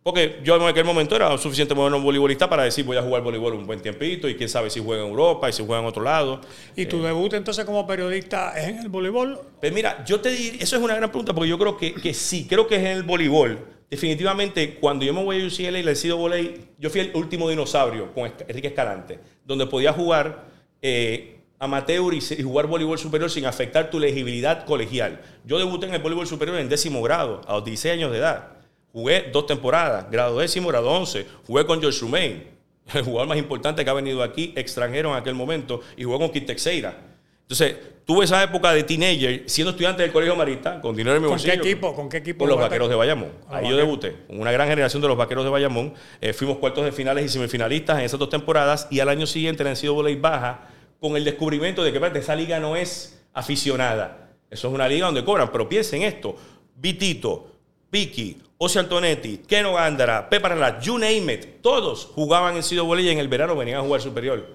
Porque 0.09 0.39
yo 0.43 0.55
en 0.55 0.63
aquel 0.63 0.85
momento 0.85 1.15
era 1.15 1.37
suficiente 1.37 1.75
bueno 1.75 2.01
voleibolista 2.01 2.49
para 2.49 2.63
decir 2.63 2.83
voy 2.83 2.97
a 2.97 3.03
jugar 3.03 3.21
voleibol 3.21 3.53
un 3.53 3.67
buen 3.67 3.79
tiempito 3.79 4.27
y 4.27 4.33
quién 4.33 4.49
sabe 4.49 4.71
si 4.71 4.79
juega 4.79 5.03
en 5.03 5.09
Europa 5.09 5.47
y 5.47 5.53
si 5.53 5.63
juega 5.63 5.81
en 5.81 5.85
otro 5.85 6.01
lado. 6.01 6.41
¿Y 6.75 6.87
tu 6.87 7.03
debut 7.03 7.31
entonces 7.35 7.63
como 7.63 7.85
periodista 7.85 8.59
es 8.59 8.69
en 8.69 8.79
el 8.79 8.89
voleibol? 8.89 9.39
Pues 9.59 9.71
mira, 9.71 10.03
yo 10.05 10.19
te 10.19 10.31
diría, 10.31 10.63
eso 10.63 10.77
es 10.77 10.81
una 10.81 10.95
gran 10.95 11.11
pregunta 11.11 11.35
porque 11.35 11.47
yo 11.47 11.59
creo 11.59 11.77
que, 11.77 11.93
que 11.93 12.15
sí, 12.15 12.47
creo 12.49 12.65
que 12.65 12.77
es 12.77 12.81
en 12.81 12.87
el 12.87 13.03
voleibol. 13.03 13.59
Definitivamente, 13.87 14.79
cuando 14.79 15.05
yo 15.05 15.13
me 15.13 15.23
voy 15.23 15.43
a 15.43 15.45
UCLA 15.45 15.77
y 15.77 15.83
le 15.83 15.95
sido 15.95 16.17
volei, 16.17 16.55
yo 16.79 16.89
fui 16.89 17.01
el 17.01 17.11
último 17.13 17.47
dinosaurio 17.47 18.11
con 18.11 18.33
Enrique 18.47 18.69
Escalante, 18.69 19.19
donde 19.45 19.67
podía 19.67 19.93
jugar 19.93 20.47
eh, 20.81 21.41
amateur 21.59 22.15
y, 22.15 22.17
y 22.17 22.41
jugar 22.41 22.65
voleibol 22.65 22.97
superior 22.97 23.29
sin 23.29 23.45
afectar 23.45 23.91
tu 23.91 23.99
legibilidad 23.99 24.65
colegial. 24.65 25.21
Yo 25.45 25.59
debuté 25.59 25.85
en 25.85 25.93
el 25.93 26.01
voleibol 26.01 26.25
superior 26.25 26.57
en 26.57 26.67
décimo 26.67 27.03
grado, 27.03 27.41
a 27.47 27.53
los 27.53 27.63
16 27.63 27.93
años 27.93 28.11
de 28.11 28.17
edad. 28.17 28.58
Jugué 28.91 29.29
dos 29.31 29.45
temporadas, 29.45 30.09
grado 30.09 30.39
décimo, 30.39 30.69
grado 30.69 30.89
11. 30.89 31.25
Jugué 31.45 31.65
con 31.65 31.79
George 31.79 31.99
Rumain, 32.01 32.43
el 32.93 33.03
jugador 33.03 33.27
más 33.27 33.37
importante 33.37 33.83
que 33.83 33.89
ha 33.89 33.93
venido 33.93 34.23
aquí, 34.23 34.53
extranjero 34.55 35.11
en 35.11 35.15
aquel 35.17 35.35
momento, 35.35 35.81
y 35.95 36.03
jugué 36.03 36.17
con 36.17 36.29
Kit 36.29 36.45
Teixeira. 36.45 37.09
Entonces, 37.49 37.77
tuve 38.05 38.25
esa 38.25 38.43
época 38.43 38.71
de 38.71 38.83
teenager, 38.83 39.43
siendo 39.47 39.71
estudiante 39.71 40.03
del 40.03 40.11
Colegio 40.11 40.35
Marista, 40.35 40.79
con 40.81 40.95
dinero 40.95 41.15
en 41.15 41.23
mi 41.23 41.27
¿Con 41.27 41.33
bolsillo. 41.33 41.53
qué 41.53 41.69
equipo? 41.69 41.95
¿Con 41.95 42.07
qué 42.07 42.17
equipo? 42.17 42.39
Con 42.39 42.49
los 42.49 42.59
vaqueros 42.59 42.89
de 42.89 42.95
Bayamón. 42.95 43.31
Con 43.47 43.57
Ahí 43.57 43.69
yo 43.69 43.75
debuté. 43.75 44.17
Con 44.27 44.39
una 44.39 44.51
gran 44.51 44.67
generación 44.67 45.01
de 45.01 45.07
los 45.07 45.17
vaqueros 45.17 45.43
de 45.43 45.49
Bayamón. 45.49 45.95
Eh, 46.21 46.33
fuimos 46.33 46.57
cuartos 46.57 46.85
de 46.85 46.91
finales 46.91 47.25
y 47.25 47.29
semifinalistas 47.29 47.97
en 47.97 48.05
esas 48.05 48.19
dos 48.19 48.29
temporadas. 48.29 48.87
Y 48.91 48.99
al 48.99 49.09
año 49.09 49.25
siguiente 49.25 49.63
la 49.63 49.75
sido 49.75 49.95
volei 49.95 50.15
baja 50.15 50.69
con 50.99 51.15
el 51.15 51.23
descubrimiento 51.23 51.83
de 51.83 51.91
que 51.91 51.97
espérate, 51.97 52.19
esa 52.19 52.35
liga 52.35 52.59
no 52.59 52.75
es 52.75 53.19
aficionada. 53.33 54.29
Eso 54.51 54.67
es 54.67 54.73
una 54.73 54.87
liga 54.87 55.07
donde 55.07 55.25
cobran. 55.25 55.51
Pero 55.51 55.67
piensen 55.67 56.03
esto: 56.03 56.35
Vitito, 56.75 57.58
Piki, 57.89 58.41
Ose 58.57 58.79
Antonetti, 58.79 59.39
Keno 59.47 59.73
Gándara, 59.73 60.29
Pepa 60.29 60.49
Ralat, 60.49 60.81
you 60.81 60.97
name 60.97 61.33
it. 61.33 61.61
Todos 61.61 62.05
jugaban 62.13 62.55
en 62.55 62.63
Sido 62.63 62.85
Voley 62.85 63.07
y 63.07 63.09
en 63.09 63.19
el 63.19 63.27
verano 63.27 63.55
venían 63.55 63.79
a 63.79 63.81
jugar 63.81 64.01
superior. 64.01 64.45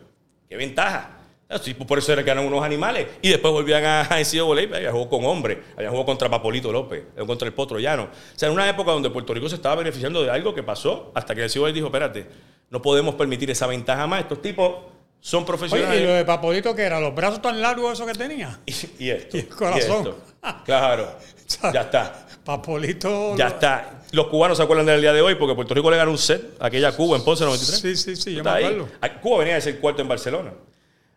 ¡Qué 0.49 0.57
ventaja! 0.57 1.11
Así, 1.49 1.75
por 1.75 1.99
eso 1.99 2.13
era 2.13 2.25
que 2.25 2.31
eran 2.31 2.45
unos 2.47 2.63
animales. 2.65 3.07
Y 3.23 3.29
después 3.29 3.53
volvían 3.53 3.85
a, 3.85 4.03
a 4.03 4.43
Voley, 4.43 4.67
había 4.73 4.91
jugado 4.91 5.09
con 5.09 5.25
hombres, 5.25 5.59
había 5.77 5.89
jugado 5.89 6.07
contra 6.07 6.29
Papolito 6.29 6.73
López, 6.73 7.05
contra 7.27 7.47
el 7.47 7.55
Potro 7.55 7.79
Llano. 7.79 8.05
O 8.05 8.39
sea, 8.39 8.49
en 8.49 8.55
una 8.55 8.69
época 8.69 8.93
donde 8.93 9.11
Puerto 9.11 9.35
Rico 9.35 9.49
se 9.49 9.57
estaba 9.57 9.77
beneficiando 9.77 10.23
de 10.23 10.31
algo 10.31 10.55
que 10.55 10.63
pasó, 10.63 11.13
hasta 11.15 11.35
que 11.35 11.45
el 11.45 11.51
Voley 11.59 11.73
dijo, 11.73 11.87
espérate, 11.87 12.27
no 12.71 12.83
podemos 12.83 13.15
permitir 13.15 13.51
esa 13.51 13.67
ventaja 13.67 14.07
más. 14.07 14.21
Estos 14.21 14.43
tipos 14.43 14.75
son 15.21 15.41
Oye, 15.41 15.47
profesionales. 15.47 16.03
¿y 16.03 16.05
lo 16.05 16.13
de 16.13 16.25
Papolito 16.25 16.75
que 16.75 16.83
era? 16.83 17.01
¿Los 17.01 17.15
brazos 17.15 17.41
tan 17.41 17.61
largos 17.61 17.93
eso 17.93 18.07
que 18.07 18.15
tenía? 18.15 18.61
Y, 18.67 18.73
y 19.05 19.11
esto. 19.11 19.37
Y 19.37 19.41
el 19.41 19.49
corazón. 19.49 19.99
esto. 19.99 20.19
Claro. 20.65 21.17
Ya 21.73 21.83
está. 21.83 22.24
Papolito... 22.45 23.35
Ya 23.37 23.49
está. 23.49 24.03
Los 24.13 24.29
cubanos 24.29 24.59
se 24.59 24.63
acuerdan 24.63 24.87
del 24.87 25.01
día 25.01 25.13
de 25.13 25.21
hoy 25.23 25.35
porque 25.35 25.55
Puerto 25.55 25.75
Rico 25.75 25.91
le 25.91 25.97
ganó 25.97 26.11
un 26.11 26.19
set 26.19 26.57
a 26.61 26.67
aquella 26.67 26.93
Cuba 26.93 27.17
en 27.17 27.25
Ponce 27.25 27.45
93. 27.45 27.81
Sí, 27.81 27.97
sí, 27.97 28.17
sí, 28.17 28.35
yo 28.35 28.45
me 28.45 28.51
acuerdo. 28.51 28.89
Cuba 29.21 29.39
venía 29.39 29.55
de 29.55 29.61
ser 29.61 29.81
cuarto 29.81 30.03
en 30.03 30.09
Barcelona. 30.09 30.53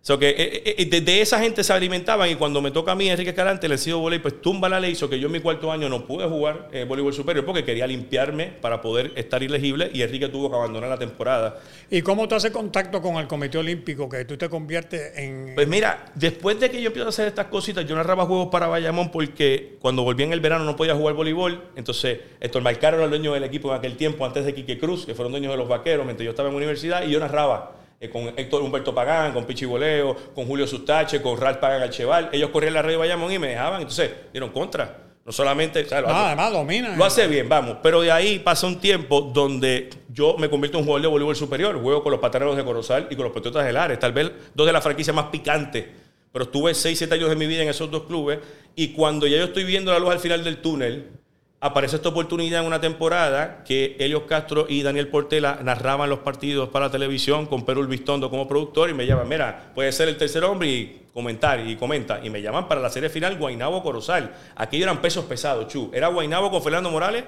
So 0.08 0.18
que, 0.18 0.30
eh, 0.30 0.74
eh, 0.78 0.86
de, 0.86 1.02
de 1.02 1.20
esa 1.20 1.38
gente 1.38 1.66
se 1.66 1.74
alimentaban 1.74 2.30
y 2.30 2.36
cuando 2.36 2.62
me 2.62 2.72
toca 2.72 2.94
a 2.94 2.96
mí, 2.96 3.10
Enrique 3.10 3.32
Escalante, 3.32 3.68
le 3.68 3.78
sido 3.78 4.00
voleibol, 4.00 4.22
pues 4.22 4.42
tumba 4.42 4.70
la 4.70 4.80
ley, 4.80 4.94
hizo 4.94 5.10
que 5.10 5.20
yo 5.20 5.26
en 5.26 5.34
mi 5.34 5.42
cuarto 5.42 5.70
año 5.70 5.90
no 5.90 6.06
pude 6.06 6.26
jugar 6.30 6.70
eh, 6.72 6.86
voleibol 6.86 7.14
superior 7.14 7.44
porque 7.44 7.66
quería 7.66 7.86
limpiarme 7.86 8.46
para 8.46 8.82
poder 8.82 9.12
estar 9.18 9.44
elegible 9.44 9.92
y 9.94 10.04
Enrique 10.04 10.30
tuvo 10.30 10.50
que 10.50 10.56
abandonar 10.56 10.90
la 10.90 10.98
temporada. 10.98 11.60
¿Y 11.90 12.04
cómo 12.04 12.26
tú 12.26 12.36
haces 12.36 12.52
contacto 12.52 13.02
con 13.02 13.18
el 13.18 13.28
Comité 13.28 13.58
Olímpico 13.58 14.08
que 14.08 14.24
tú 14.24 14.38
te 14.38 14.48
conviertes 14.48 15.12
en... 15.18 15.52
Pues 15.56 15.68
mira, 15.68 16.06
después 16.16 16.58
de 16.58 16.72
que 16.72 16.82
yo 16.82 16.88
empiezo 16.88 17.08
a 17.08 17.10
hacer 17.10 17.28
estas 17.28 17.48
cositas, 17.48 17.86
yo 17.86 17.94
narraba 17.94 18.26
juegos 18.26 18.48
para 18.48 18.68
Bayamón 18.68 19.12
porque 19.12 19.76
cuando 19.82 20.04
volví 20.04 20.24
en 20.24 20.32
el 20.32 20.40
verano 20.40 20.64
no 20.64 20.78
podía 20.78 20.96
jugar 20.96 21.16
voleibol. 21.16 21.66
Entonces, 21.76 22.20
Héctor 22.40 22.62
Marcaro 22.62 22.96
era 22.96 23.04
el 23.04 23.10
dueño 23.10 23.34
del 23.34 23.44
equipo 23.44 23.72
en 23.72 23.80
aquel 23.80 23.98
tiempo, 23.98 24.26
antes 24.26 24.46
de 24.46 24.54
Quique 24.54 24.80
Cruz, 24.80 25.06
que 25.06 25.14
fueron 25.16 25.34
dueños 25.34 25.52
de 25.52 25.58
los 25.58 25.68
vaqueros, 25.68 26.06
mientras 26.06 26.24
yo 26.24 26.30
estaba 26.30 26.48
en 26.48 26.56
universidad, 26.56 27.06
y 27.06 27.12
yo 27.12 27.20
narraba 27.20 27.87
eh, 28.00 28.10
con 28.10 28.28
Héctor 28.38 28.62
Humberto 28.62 28.94
Pagán, 28.94 29.34
con 29.34 29.46
Pichi 29.46 29.66
Boleo, 29.66 30.16
con 30.36 30.46
Julio 30.46 30.68
Sustache, 30.68 31.22
con 31.22 31.40
Ralph 31.40 31.58
Pagan 31.60 31.82
Alcheval. 31.82 32.30
Ellos 32.32 32.50
corrían 32.52 32.74
la 32.74 32.84
de 32.84 32.96
Bayamón 32.96 33.32
y 33.32 33.40
me 33.40 33.48
dejaban. 33.48 33.82
Entonces, 33.82 34.12
dieron 34.32 34.50
contra. 34.52 35.04
No 35.26 35.32
solamente. 35.34 35.82
o 35.84 35.86
sea, 35.86 36.00
lo 36.02 36.08
Ah, 36.08 36.28
además 36.28 36.54
domina. 36.54 36.96
lo 36.96 37.04
hace 37.04 37.28
bien, 37.28 37.50
vamos. 37.50 37.78
Pero 37.84 38.00
de 38.02 38.12
ahí 38.12 38.40
pasa 38.40 38.66
un 38.66 38.80
tiempo 38.80 39.20
donde 39.22 39.90
yo 40.10 40.38
me 40.38 40.50
convierto 40.50 40.78
en 40.78 40.84
un 40.84 40.86
jugador 40.86 41.02
de 41.02 41.08
voleibol 41.10 41.36
superior. 41.36 41.82
Juego 41.82 42.02
con 42.02 42.12
los 42.14 42.22
pataneros 42.22 42.56
de 42.56 42.64
Corozal 42.64 43.08
y 43.10 43.16
con 43.16 43.26
los 43.26 43.34
Patriotas 43.34 43.66
de 43.66 43.74
Lares. 43.74 44.00
Tal 44.00 44.14
vez 44.14 44.32
dos 44.54 44.66
de 44.66 44.72
las 44.72 44.82
franquicias 44.84 45.14
más 45.16 45.26
picantes. 45.26 45.86
Pero 46.32 46.46
estuve 46.46 46.74
6, 46.74 46.98
7 46.98 47.16
años 47.16 47.30
de 47.30 47.36
mi 47.36 47.46
vida 47.48 47.64
en 47.64 47.68
esos 47.70 47.90
dos 47.92 48.04
clubes. 48.04 48.40
Y 48.76 48.90
cuando 48.94 49.28
ya 49.28 49.38
yo 49.38 49.46
estoy 49.46 49.64
viendo 49.66 49.92
la 49.92 50.00
luz 50.00 50.12
al 50.12 50.20
final 50.20 50.44
del 50.44 50.58
túnel, 50.62 51.10
aparece 51.60 51.96
esta 51.96 52.10
oportunidad 52.10 52.62
en 52.62 52.68
una 52.68 52.80
temporada 52.80 53.64
que 53.66 53.96
Helios 54.00 54.24
Castro 54.24 54.68
y 54.70 54.84
Daniel 54.84 55.08
Portela 55.08 55.60
narraban 55.64 56.10
los 56.10 56.20
partidos 56.20 56.70
para 56.70 56.86
la 56.86 56.92
televisión 56.92 57.48
con 57.48 57.66
Perú 57.66 57.86
Vistondo 57.88 58.30
como 58.30 58.48
productor 58.48 58.90
y 58.90 58.94
me 58.94 59.06
llaman, 59.08 59.28
mira, 59.28 59.72
puede 59.74 59.92
ser 59.92 60.08
el 60.08 60.18
tercer 60.18 60.44
hombre 60.44 60.68
y 60.70 61.02
comentar 61.14 61.60
y 61.68 61.76
comenta. 61.76 62.20
Y 62.24 62.30
me 62.30 62.42
llaman 62.44 62.68
para 62.68 62.80
la 62.80 62.92
serie 62.92 63.10
final 63.10 63.38
Guainabo 63.38 63.82
Corozal. 63.82 64.32
Aquello 64.56 64.84
eran 64.84 65.02
pesos 65.02 65.26
pesados, 65.26 65.68
chu. 65.68 65.90
Era 65.94 66.10
Guainabo 66.10 66.52
con 66.52 66.62
Fernando 66.62 66.92
Morales, 66.92 67.24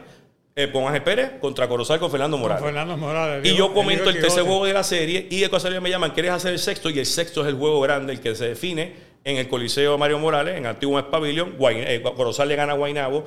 eh, 0.55 0.69
con 0.71 0.85
Ángel 0.85 1.01
Pérez, 1.01 1.31
contra 1.41 1.67
Corozal 1.67 1.99
con 1.99 2.11
Fernando 2.11 2.35
Con 2.37 2.41
Morales. 2.43 2.63
Fernando 2.63 2.97
Morales. 2.97 3.43
Y 3.47 3.55
yo 3.55 3.73
comento 3.73 4.09
el 4.11 4.19
tercer 4.19 4.43
juego 4.43 4.65
de 4.65 4.73
la 4.73 4.83
serie 4.83 5.27
y 5.31 5.39
de 5.39 5.49
casualidad 5.49 5.81
me 5.81 5.89
llaman, 5.89 6.11
¿quieres 6.11 6.31
hacer 6.33 6.53
el 6.53 6.59
sexto? 6.59 6.91
Y 6.91 6.99
el 6.99 7.05
sexto 7.07 7.41
es 7.41 7.47
el 7.47 7.55
juego 7.55 7.81
grande, 7.81 8.13
el 8.13 8.19
que 8.21 8.35
se 8.35 8.49
define 8.49 8.93
en 9.23 9.37
el 9.37 9.47
Coliseo 9.47 9.97
Mario 9.97 10.19
Morales, 10.19 10.55
en 10.55 10.67
Antiguo 10.67 11.03
Pavilion. 11.09 11.57
Guay- 11.57 11.83
eh, 11.87 12.03
Corozal 12.15 12.47
le 12.47 12.55
gana 12.55 12.73
a 12.73 12.75
Guainabo. 12.75 13.25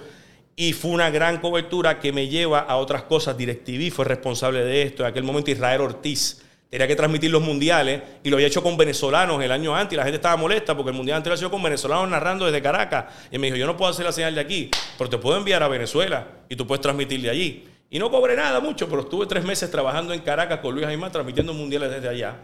Y 0.55 0.73
fue 0.75 0.91
una 0.91 1.11
gran 1.11 1.39
cobertura 1.41 1.99
que 1.99 2.13
me 2.13 2.29
lleva 2.29 2.61
a 2.61 2.77
otras 2.77 3.05
cosas. 3.05 3.37
DirecTV 3.37 3.91
fue 3.91 4.05
responsable 4.05 4.65
de 4.65 4.83
esto. 4.83 5.03
En 5.03 5.11
aquel 5.11 5.25
momento 5.25 5.51
Israel 5.51 5.81
Ortiz 5.81 6.43
tenía 6.69 6.87
que 6.87 6.97
transmitir 6.97 7.31
los 7.31 7.43
mundiales 7.43 8.03
y 8.23 8.31
lo 8.31 8.37
había 8.37 8.47
hecho 8.47 8.63
con 8.63 8.77
venezolanos 8.77 9.43
el 9.43 9.53
año 9.53 9.75
antes 9.75 9.95
y 9.95 9.97
la 9.97 10.05
gente 10.05 10.17
estaba 10.17 10.37
molesta 10.37 10.75
porque 10.75 10.91
el 10.91 10.97
mundial 10.97 11.19
anterior 11.19 11.33
lo 11.33 11.47
hacía 11.47 11.51
con 11.51 11.63
venezolanos 11.63 12.09
narrando 12.09 12.47
desde 12.47 12.63
Caracas. 12.63 13.07
Y 13.31 13.39
me 13.39 13.47
dijo, 13.47 13.57
yo 13.57 13.67
no 13.67 13.77
puedo 13.77 13.91
hacer 13.91 14.05
la 14.05 14.13
señal 14.13 14.35
de 14.35 14.41
aquí, 14.41 14.71
pero 14.99 15.09
te 15.11 15.19
puedo 15.19 15.37
enviar 15.37 15.63
a 15.63 15.69
Venezuela 15.69 16.27
y 16.49 16.57
tú 16.57 16.67
puedes 16.67 16.81
transmitir 16.81 17.21
de 17.23 17.31
allí. 17.31 17.69
Y 17.91 17.99
no 17.99 18.11
cobré 18.11 18.37
nada 18.37 18.59
mucho, 18.61 18.89
pero 18.89 19.03
estuve 19.03 19.27
tres 19.27 19.45
meses 19.45 19.71
trabajando 19.71 20.15
en 20.15 20.21
Caracas 20.21 20.61
con 20.61 20.75
Luis 20.75 20.87
Aymar 20.87 21.13
transmitiendo 21.13 21.53
mundiales 21.53 21.91
desde 21.91 22.09
allá. 22.09 22.37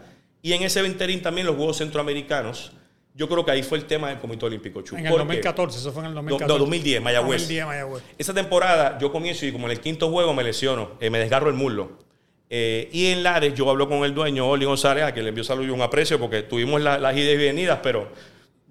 Y 0.43 0.53
en 0.53 0.61
ese 0.61 0.85
interín 0.85 1.23
también 1.23 1.47
los 1.47 1.55
Juegos 1.55 1.77
Centroamericanos. 1.77 2.71
Yo 3.19 3.27
creo 3.27 3.43
que 3.43 3.51
ahí 3.51 3.63
fue 3.63 3.77
el 3.77 3.83
tema 3.83 4.07
del 4.07 4.17
Comité 4.17 4.45
Olímpico 4.45 4.81
Chu. 4.81 4.95
En 4.95 5.05
el 5.05 5.11
Porque- 5.11 5.25
2014, 5.25 5.77
eso 5.77 5.91
fue 5.91 6.03
en 6.03 6.05
el 6.07 6.11
No, 6.13 6.21
2014. 6.21 6.53
no, 6.53 6.57
2010, 6.57 7.01
Mayagüez. 7.01 7.41
2010, 7.41 7.65
Mayagüez. 7.65 8.03
Esa 8.17 8.33
temporada 8.33 8.97
yo 8.97 9.11
comienzo 9.11 9.45
y 9.45 9.51
como 9.51 9.65
en 9.65 9.71
el 9.73 9.81
quinto 9.81 10.09
juego 10.09 10.33
me 10.33 10.41
lesiono, 10.41 10.91
eh, 11.01 11.09
me 11.09 11.19
desgarro 11.19 11.49
el 11.49 11.55
muslo. 11.55 11.91
Eh, 12.49 12.87
y 12.93 13.07
en 13.07 13.21
Lares 13.21 13.53
yo 13.55 13.69
hablo 13.69 13.89
con 13.89 14.05
el 14.05 14.15
dueño, 14.15 14.47
Oli 14.47 14.63
González, 14.63 15.03
a 15.03 15.11
quien 15.11 15.25
le 15.25 15.29
envío 15.29 15.43
salud 15.43 15.65
y 15.67 15.69
un 15.69 15.81
aprecio 15.81 16.17
porque 16.17 16.43
tuvimos 16.43 16.79
la- 16.81 16.97
las 16.97 17.13
idas 17.17 17.33
y 17.33 17.37
venidas, 17.37 17.79
pero 17.83 18.07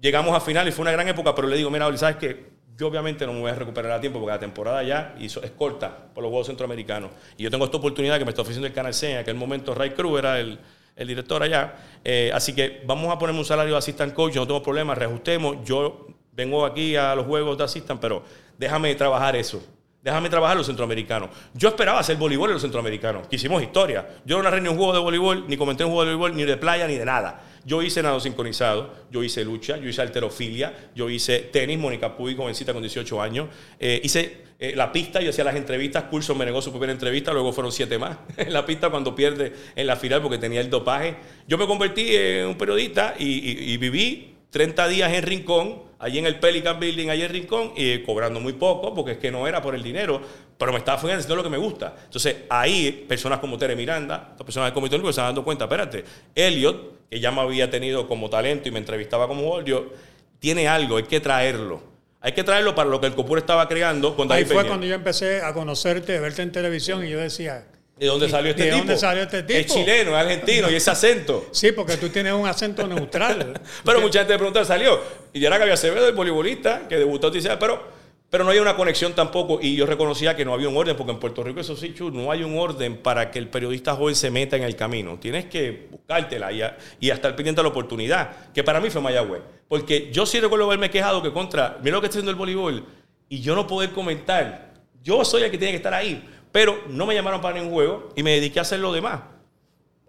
llegamos 0.01 0.35
a 0.35 0.39
final 0.41 0.67
y 0.67 0.71
fue 0.71 0.81
una 0.81 0.93
gran 0.93 1.07
época, 1.07 1.35
pero 1.35 1.47
le 1.47 1.55
digo, 1.55 1.69
mira, 1.69 1.85
Oli, 1.85 1.99
¿sabes 1.99 2.15
qué? 2.15 2.47
Yo 2.75 2.87
obviamente 2.87 3.27
no 3.27 3.33
me 3.33 3.41
voy 3.41 3.51
a 3.51 3.53
recuperar 3.55 3.91
a 3.91 4.01
tiempo 4.01 4.19
porque 4.19 4.31
la 4.33 4.39
temporada 4.39 4.81
ya 4.81 5.13
hizo- 5.19 5.43
es 5.43 5.51
corta 5.51 5.95
por 6.11 6.23
los 6.23 6.29
Juegos 6.31 6.47
Centroamericanos. 6.47 7.11
Y 7.37 7.43
yo 7.43 7.51
tengo 7.51 7.65
esta 7.65 7.77
oportunidad 7.77 8.17
que 8.17 8.25
me 8.25 8.31
está 8.31 8.41
ofreciendo 8.41 8.65
el 8.65 8.73
Canal 8.73 8.95
C. 8.95 9.11
En 9.11 9.17
aquel 9.19 9.35
momento 9.35 9.75
Ray 9.75 9.91
Cruz 9.91 10.17
era 10.17 10.39
el, 10.39 10.57
el 10.99 11.07
director 11.07 11.41
allá. 11.41 11.75
Eh, 12.03 12.29
así 12.33 12.53
que 12.53 12.83
vamos 12.85 13.11
a 13.11 13.17
ponerme 13.17 13.39
un 13.39 13.45
salario 13.45 13.71
de 13.71 13.79
assistant 13.79 14.13
coach, 14.13 14.33
yo 14.33 14.41
no 14.41 14.47
tengo 14.47 14.61
problema, 14.61 14.93
reajustemos. 14.93 15.57
Yo 15.63 16.07
vengo 16.33 16.65
aquí 16.65 16.95
a 16.95 17.15
los 17.15 17.25
juegos 17.25 17.57
de 17.57 17.63
assistant, 17.63 17.99
pero 17.99 18.21
déjame 18.57 18.93
trabajar 18.95 19.35
eso. 19.35 19.63
Déjame 20.03 20.29
trabajar 20.29 20.57
los 20.57 20.65
centroamericanos. 20.65 21.29
Yo 21.53 21.69
esperaba 21.69 21.99
hacer 21.99 22.17
voleibol 22.17 22.49
en 22.49 22.53
los 22.53 22.61
centroamericanos, 22.61 23.27
que 23.27 23.37
hicimos 23.37 23.63
historia. 23.63 24.07
Yo 24.25 24.37
no 24.37 24.43
narré 24.43 24.61
ni 24.61 24.69
un 24.69 24.77
juego 24.77 24.93
de 24.93 24.99
voleibol, 24.99 25.47
ni 25.47 25.57
comenté 25.57 25.83
un 25.83 25.91
juego 25.91 26.05
de 26.05 26.15
voleibol, 26.15 26.37
ni 26.37 26.43
de 26.43 26.57
playa, 26.57 26.85
ni 26.87 26.95
de 26.95 27.05
nada. 27.05 27.41
Yo 27.69 27.83
hice 27.83 28.01
nado 28.01 28.19
sincronizado, 28.19 28.95
yo 29.11 29.23
hice 29.23 29.45
lucha, 29.45 29.77
yo 29.77 29.87
hice 29.87 30.01
alterofilia, 30.01 30.89
yo 30.95 31.07
hice 31.07 31.37
tenis, 31.37 31.77
Mónica 31.77 32.17
Puy, 32.17 32.35
jovencita 32.35 32.73
con 32.73 32.81
18 32.81 33.21
años. 33.21 33.47
Eh, 33.79 34.01
hice 34.03 34.37
eh, 34.57 34.73
la 34.75 34.91
pista, 34.91 35.21
yo 35.21 35.29
hacía 35.29 35.43
las 35.43 35.55
entrevistas, 35.55 36.05
Curso 36.05 36.33
me 36.33 36.45
negó 36.45 36.63
su 36.63 36.71
primera 36.71 36.91
entrevista, 36.91 37.31
luego 37.31 37.53
fueron 37.53 37.71
siete 37.71 37.99
más 37.99 38.17
en 38.37 38.53
la 38.53 38.65
pista 38.65 38.89
cuando 38.89 39.13
pierde 39.13 39.53
en 39.75 39.85
la 39.85 39.97
final 39.97 40.19
porque 40.19 40.39
tenía 40.39 40.61
el 40.61 40.71
dopaje. 40.71 41.17
Yo 41.47 41.59
me 41.59 41.67
convertí 41.67 42.15
en 42.15 42.47
un 42.47 42.57
periodista 42.57 43.13
y, 43.19 43.77
viví 43.77 44.35
30 44.49 44.87
días 44.87 45.13
en 45.13 45.21
Rincón, 45.21 45.83
allí 45.99 46.17
en 46.17 46.25
el 46.25 46.39
Pelican 46.39 46.79
Building, 46.79 47.09
allí 47.09 47.21
en 47.21 47.29
Rincón, 47.29 47.73
y 47.75 47.99
cobrando 47.99 48.39
muy 48.39 48.53
poco, 48.53 48.95
porque 48.95 49.11
es 49.11 49.17
que 49.19 49.29
no 49.29 49.47
era 49.47 49.61
por 49.61 49.75
el 49.75 49.83
dinero, 49.83 50.19
pero 50.57 50.71
me 50.71 50.79
estaba 50.79 50.97
haciendo 50.97 51.35
lo 51.35 51.43
que 51.43 51.51
me 51.51 51.59
gusta. 51.59 51.93
Entonces, 52.05 52.35
ahí, 52.49 53.05
personas 53.07 53.37
como 53.37 53.59
Tere 53.59 53.75
Miranda, 53.75 54.35
personas 54.37 54.69
del 54.69 54.73
Comité 54.73 54.95
Olímpico 54.95 55.13
se 55.13 55.21
están 55.21 55.27
dando 55.27 55.43
cuenta, 55.43 55.65
espérate, 55.65 56.03
Elliot, 56.33 56.98
que 57.09 57.19
ya 57.19 57.31
me 57.31 57.41
había 57.41 57.69
tenido 57.69 58.07
como 58.07 58.29
talento 58.29 58.67
y 58.69 58.71
me 58.71 58.79
entrevistaba 58.79 59.27
como 59.27 59.43
jugador, 59.43 59.93
tiene 60.39 60.67
algo, 60.67 60.97
hay 60.97 61.03
que 61.03 61.19
traerlo. 61.19 61.81
Hay 62.21 62.33
que 62.33 62.43
traerlo 62.43 62.75
para 62.75 62.89
lo 62.89 62.99
que 62.99 63.07
el 63.07 63.15
Copur 63.15 63.37
estaba 63.37 63.67
creando 63.67 64.15
con 64.15 64.29
Ahí 64.31 64.43
fue 64.43 64.57
Peña. 64.57 64.67
cuando 64.67 64.85
yo 64.85 64.95
empecé 64.95 65.41
a 65.41 65.53
conocerte, 65.53 66.17
a 66.17 66.21
verte 66.21 66.41
en 66.41 66.51
televisión 66.51 67.05
y 67.05 67.09
yo 67.09 67.19
decía, 67.19 67.65
¿De 67.97 68.07
dónde 68.07 68.29
salió 68.29 68.51
este 68.51 68.63
¿De 68.63 68.69
tipo? 68.69 68.77
dónde 68.79 68.97
salió 68.97 69.23
este 69.23 69.43
tipo? 69.43 69.59
Es 69.59 69.65
chileno, 69.67 70.11
es 70.11 70.17
argentino 70.17 70.69
y 70.69 70.75
ese 70.75 70.91
acento. 70.91 71.47
Sí, 71.51 71.71
porque 71.73 71.97
tú 71.97 72.09
tienes 72.09 72.31
un 72.33 72.47
acento 72.47 72.87
neutral. 72.87 73.59
Pero 73.85 74.01
mucha 74.01 74.19
gente 74.19 74.33
me 74.33 74.37
pregunta, 74.37 74.63
salió. 74.63 74.99
Y 75.33 75.39
ya 75.39 75.47
era 75.47 75.57
Gaby 75.57 75.71
Acevedo, 75.71 76.07
el 76.07 76.15
voleibolista, 76.15 76.87
que 76.87 76.97
debutó, 76.97 77.29
dice, 77.29 77.49
pero, 77.59 77.98
pero 78.29 78.43
no 78.43 78.51
hay 78.51 78.59
una 78.59 78.75
conexión 78.75 79.13
tampoco. 79.13 79.59
Y 79.61 79.75
yo 79.75 79.85
reconocía 79.85 80.35
que 80.35 80.45
no 80.45 80.53
había 80.53 80.69
un 80.69 80.77
orden, 80.77 80.95
porque 80.95 81.11
en 81.13 81.19
Puerto 81.19 81.43
Rico, 81.43 81.59
eso 81.59 81.75
sí, 81.75 81.93
Chu, 81.93 82.11
no 82.11 82.31
hay 82.31 82.43
un 82.43 82.57
orden 82.57 82.97
para 82.97 83.31
que 83.31 83.39
el 83.39 83.47
periodista 83.47 83.95
joven 83.95 84.15
se 84.15 84.29
meta 84.29 84.55
en 84.55 84.63
el 84.63 84.75
camino. 84.75 85.17
Tienes 85.19 85.45
que 85.45 85.87
buscártela 85.91 86.51
y, 86.51 86.61
a- 86.61 86.77
y 86.99 87.09
estar 87.09 87.35
pendiente 87.35 87.59
de 87.59 87.63
la 87.63 87.69
oportunidad, 87.69 88.51
que 88.53 88.63
para 88.63 88.79
mí 88.79 88.89
fue 88.89 89.01
Mayagüez. 89.01 89.41
Porque 89.67 90.09
yo 90.11 90.25
sí 90.25 90.39
recuerdo 90.39 90.65
haberme 90.65 90.89
quejado 90.89 91.21
que 91.23 91.31
contra, 91.31 91.77
mira 91.83 91.95
lo 91.95 92.01
que 92.01 92.07
está 92.07 92.17
haciendo 92.17 92.31
el 92.31 92.37
voleibol, 92.37 92.85
y 93.29 93.41
yo 93.41 93.55
no 93.55 93.65
poder 93.67 93.91
comentar. 93.91 94.73
Yo 95.03 95.23
soy 95.25 95.43
el 95.43 95.51
que 95.51 95.57
tiene 95.57 95.71
que 95.71 95.77
estar 95.77 95.93
ahí. 95.93 96.27
Pero 96.51 96.83
no 96.89 97.05
me 97.05 97.13
llamaron 97.13 97.41
para 97.41 97.55
ningún 97.57 97.71
juego 97.73 98.09
y 98.15 98.23
me 98.23 98.31
dediqué 98.31 98.57
a 98.59 98.63
hacer 98.63 98.79
lo 98.79 98.91
demás. 98.91 99.21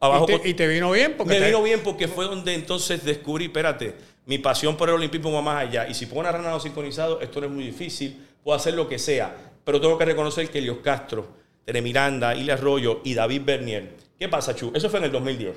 Abajo 0.01 0.25
y, 0.29 0.33
con- 0.33 0.43
te, 0.43 0.49
y 0.49 0.55
te 0.55 0.67
vino 0.67 0.91
bien 0.91 1.15
porque 1.19 1.35
me 1.35 1.41
te- 1.41 1.47
vino 1.47 1.63
bien 1.63 1.81
porque 1.85 2.09
fue 2.09 2.25
donde 2.25 2.55
entonces 2.55 3.05
descubrí, 3.05 3.45
espérate, 3.47 3.95
mi 4.31 4.39
pasión 4.39 4.77
por 4.77 4.89
el 4.89 4.95
olimpismo 4.95 5.33
va 5.33 5.43
más 5.43 5.67
allá. 5.67 5.89
Y 5.89 5.95
si 5.95 6.07
pongo 6.07 6.21
una 6.21 6.31
rana 6.31 6.51
no 6.51 6.61
sincronizado, 6.61 7.21
esto 7.21 7.41
no 7.41 7.49
es 7.49 7.53
muy 7.53 7.65
difícil, 7.65 8.29
puedo 8.45 8.57
hacer 8.57 8.75
lo 8.75 8.89
que 8.89 8.97
sea. 8.97 9.35
Pero 9.65 9.81
tengo 9.81 9.99
que 9.99 10.05
reconocer 10.05 10.49
que 10.49 10.59
Elios 10.59 10.79
Castro, 10.85 11.27
Tere 11.65 11.83
Miranda, 11.83 12.37
Ile 12.37 12.53
Arroyo 12.53 13.01
y 13.03 13.15
David 13.15 13.43
Bernier. 13.45 13.97
¿Qué 14.17 14.29
pasa, 14.29 14.55
Chu? 14.55 14.71
Eso 14.73 14.89
fue 14.89 15.01
en 15.01 15.07
el 15.07 15.11
2010. 15.11 15.57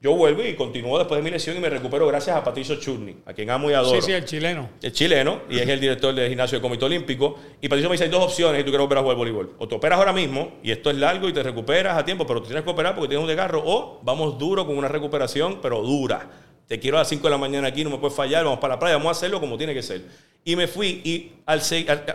Yo 0.00 0.16
vuelvo 0.16 0.42
y 0.42 0.56
continúo 0.56 0.98
después 0.98 1.20
de 1.20 1.22
mi 1.22 1.30
lesión 1.30 1.56
y 1.56 1.60
me 1.60 1.70
recupero 1.70 2.04
gracias 2.08 2.36
a 2.36 2.42
Patricio 2.42 2.80
Churni, 2.80 3.18
a 3.26 3.32
quien 3.32 3.48
amo 3.48 3.70
y 3.70 3.74
adoro. 3.74 4.00
Sí, 4.00 4.06
sí, 4.06 4.12
el 4.12 4.24
chileno. 4.24 4.70
Es 4.82 4.92
chileno 4.92 5.42
y 5.48 5.60
es 5.60 5.68
el 5.68 5.78
director 5.78 6.12
del 6.12 6.28
gimnasio 6.28 6.56
del 6.56 6.62
Comité 6.62 6.86
Olímpico. 6.86 7.38
Y 7.60 7.68
Patricio 7.68 7.88
me 7.88 7.94
dice, 7.94 8.04
hay 8.04 8.10
dos 8.10 8.24
opciones 8.24 8.60
y 8.60 8.64
tú 8.64 8.70
quieres 8.70 8.88
volver 8.88 8.98
a 8.98 9.02
jugar 9.02 9.16
voleibol. 9.16 9.54
O 9.58 9.68
te 9.68 9.76
operas 9.76 10.00
ahora 10.00 10.12
mismo 10.12 10.54
y 10.64 10.72
esto 10.72 10.90
es 10.90 10.96
largo 10.96 11.28
y 11.28 11.32
te 11.32 11.44
recuperas 11.44 11.96
a 11.96 12.04
tiempo, 12.04 12.26
pero 12.26 12.40
tú 12.40 12.46
tienes 12.46 12.64
que 12.64 12.70
operar 12.70 12.96
porque 12.96 13.10
tienes 13.10 13.22
un 13.22 13.28
desgarro. 13.28 13.62
O 13.64 14.00
vamos 14.02 14.36
duro 14.36 14.66
con 14.66 14.76
una 14.76 14.88
recuperación, 14.88 15.60
pero 15.62 15.80
dura. 15.82 16.28
Te 16.70 16.78
quiero 16.78 16.98
a 16.98 17.00
las 17.00 17.08
5 17.08 17.24
de 17.24 17.30
la 17.32 17.36
mañana 17.36 17.66
aquí, 17.66 17.82
no 17.82 17.90
me 17.90 17.98
puedes 17.98 18.16
fallar, 18.16 18.44
vamos 18.44 18.60
para 18.60 18.74
la 18.74 18.78
playa, 18.78 18.94
vamos 18.96 19.08
a 19.08 19.18
hacerlo 19.18 19.40
como 19.40 19.58
tiene 19.58 19.74
que 19.74 19.82
ser. 19.82 20.04
Y 20.44 20.54
me 20.54 20.68
fui 20.68 21.02
y 21.04 21.32
al, 21.44 21.60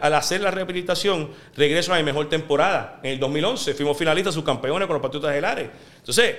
al- 0.02 0.14
hacer 0.14 0.40
la 0.40 0.50
rehabilitación 0.50 1.30
regreso 1.58 1.94
a 1.94 1.98
mi 1.98 2.04
mejor 2.04 2.30
temporada. 2.30 3.02
En 3.04 3.12
el 3.12 3.20
2011 3.20 3.74
fuimos 3.74 3.98
finalistas, 3.98 4.34
subcampeones 4.34 4.88
con 4.88 4.94
los 4.94 5.02
Patriotas 5.02 5.34
de 5.34 5.42
Lares. 5.42 5.70
Entonces, 5.98 6.38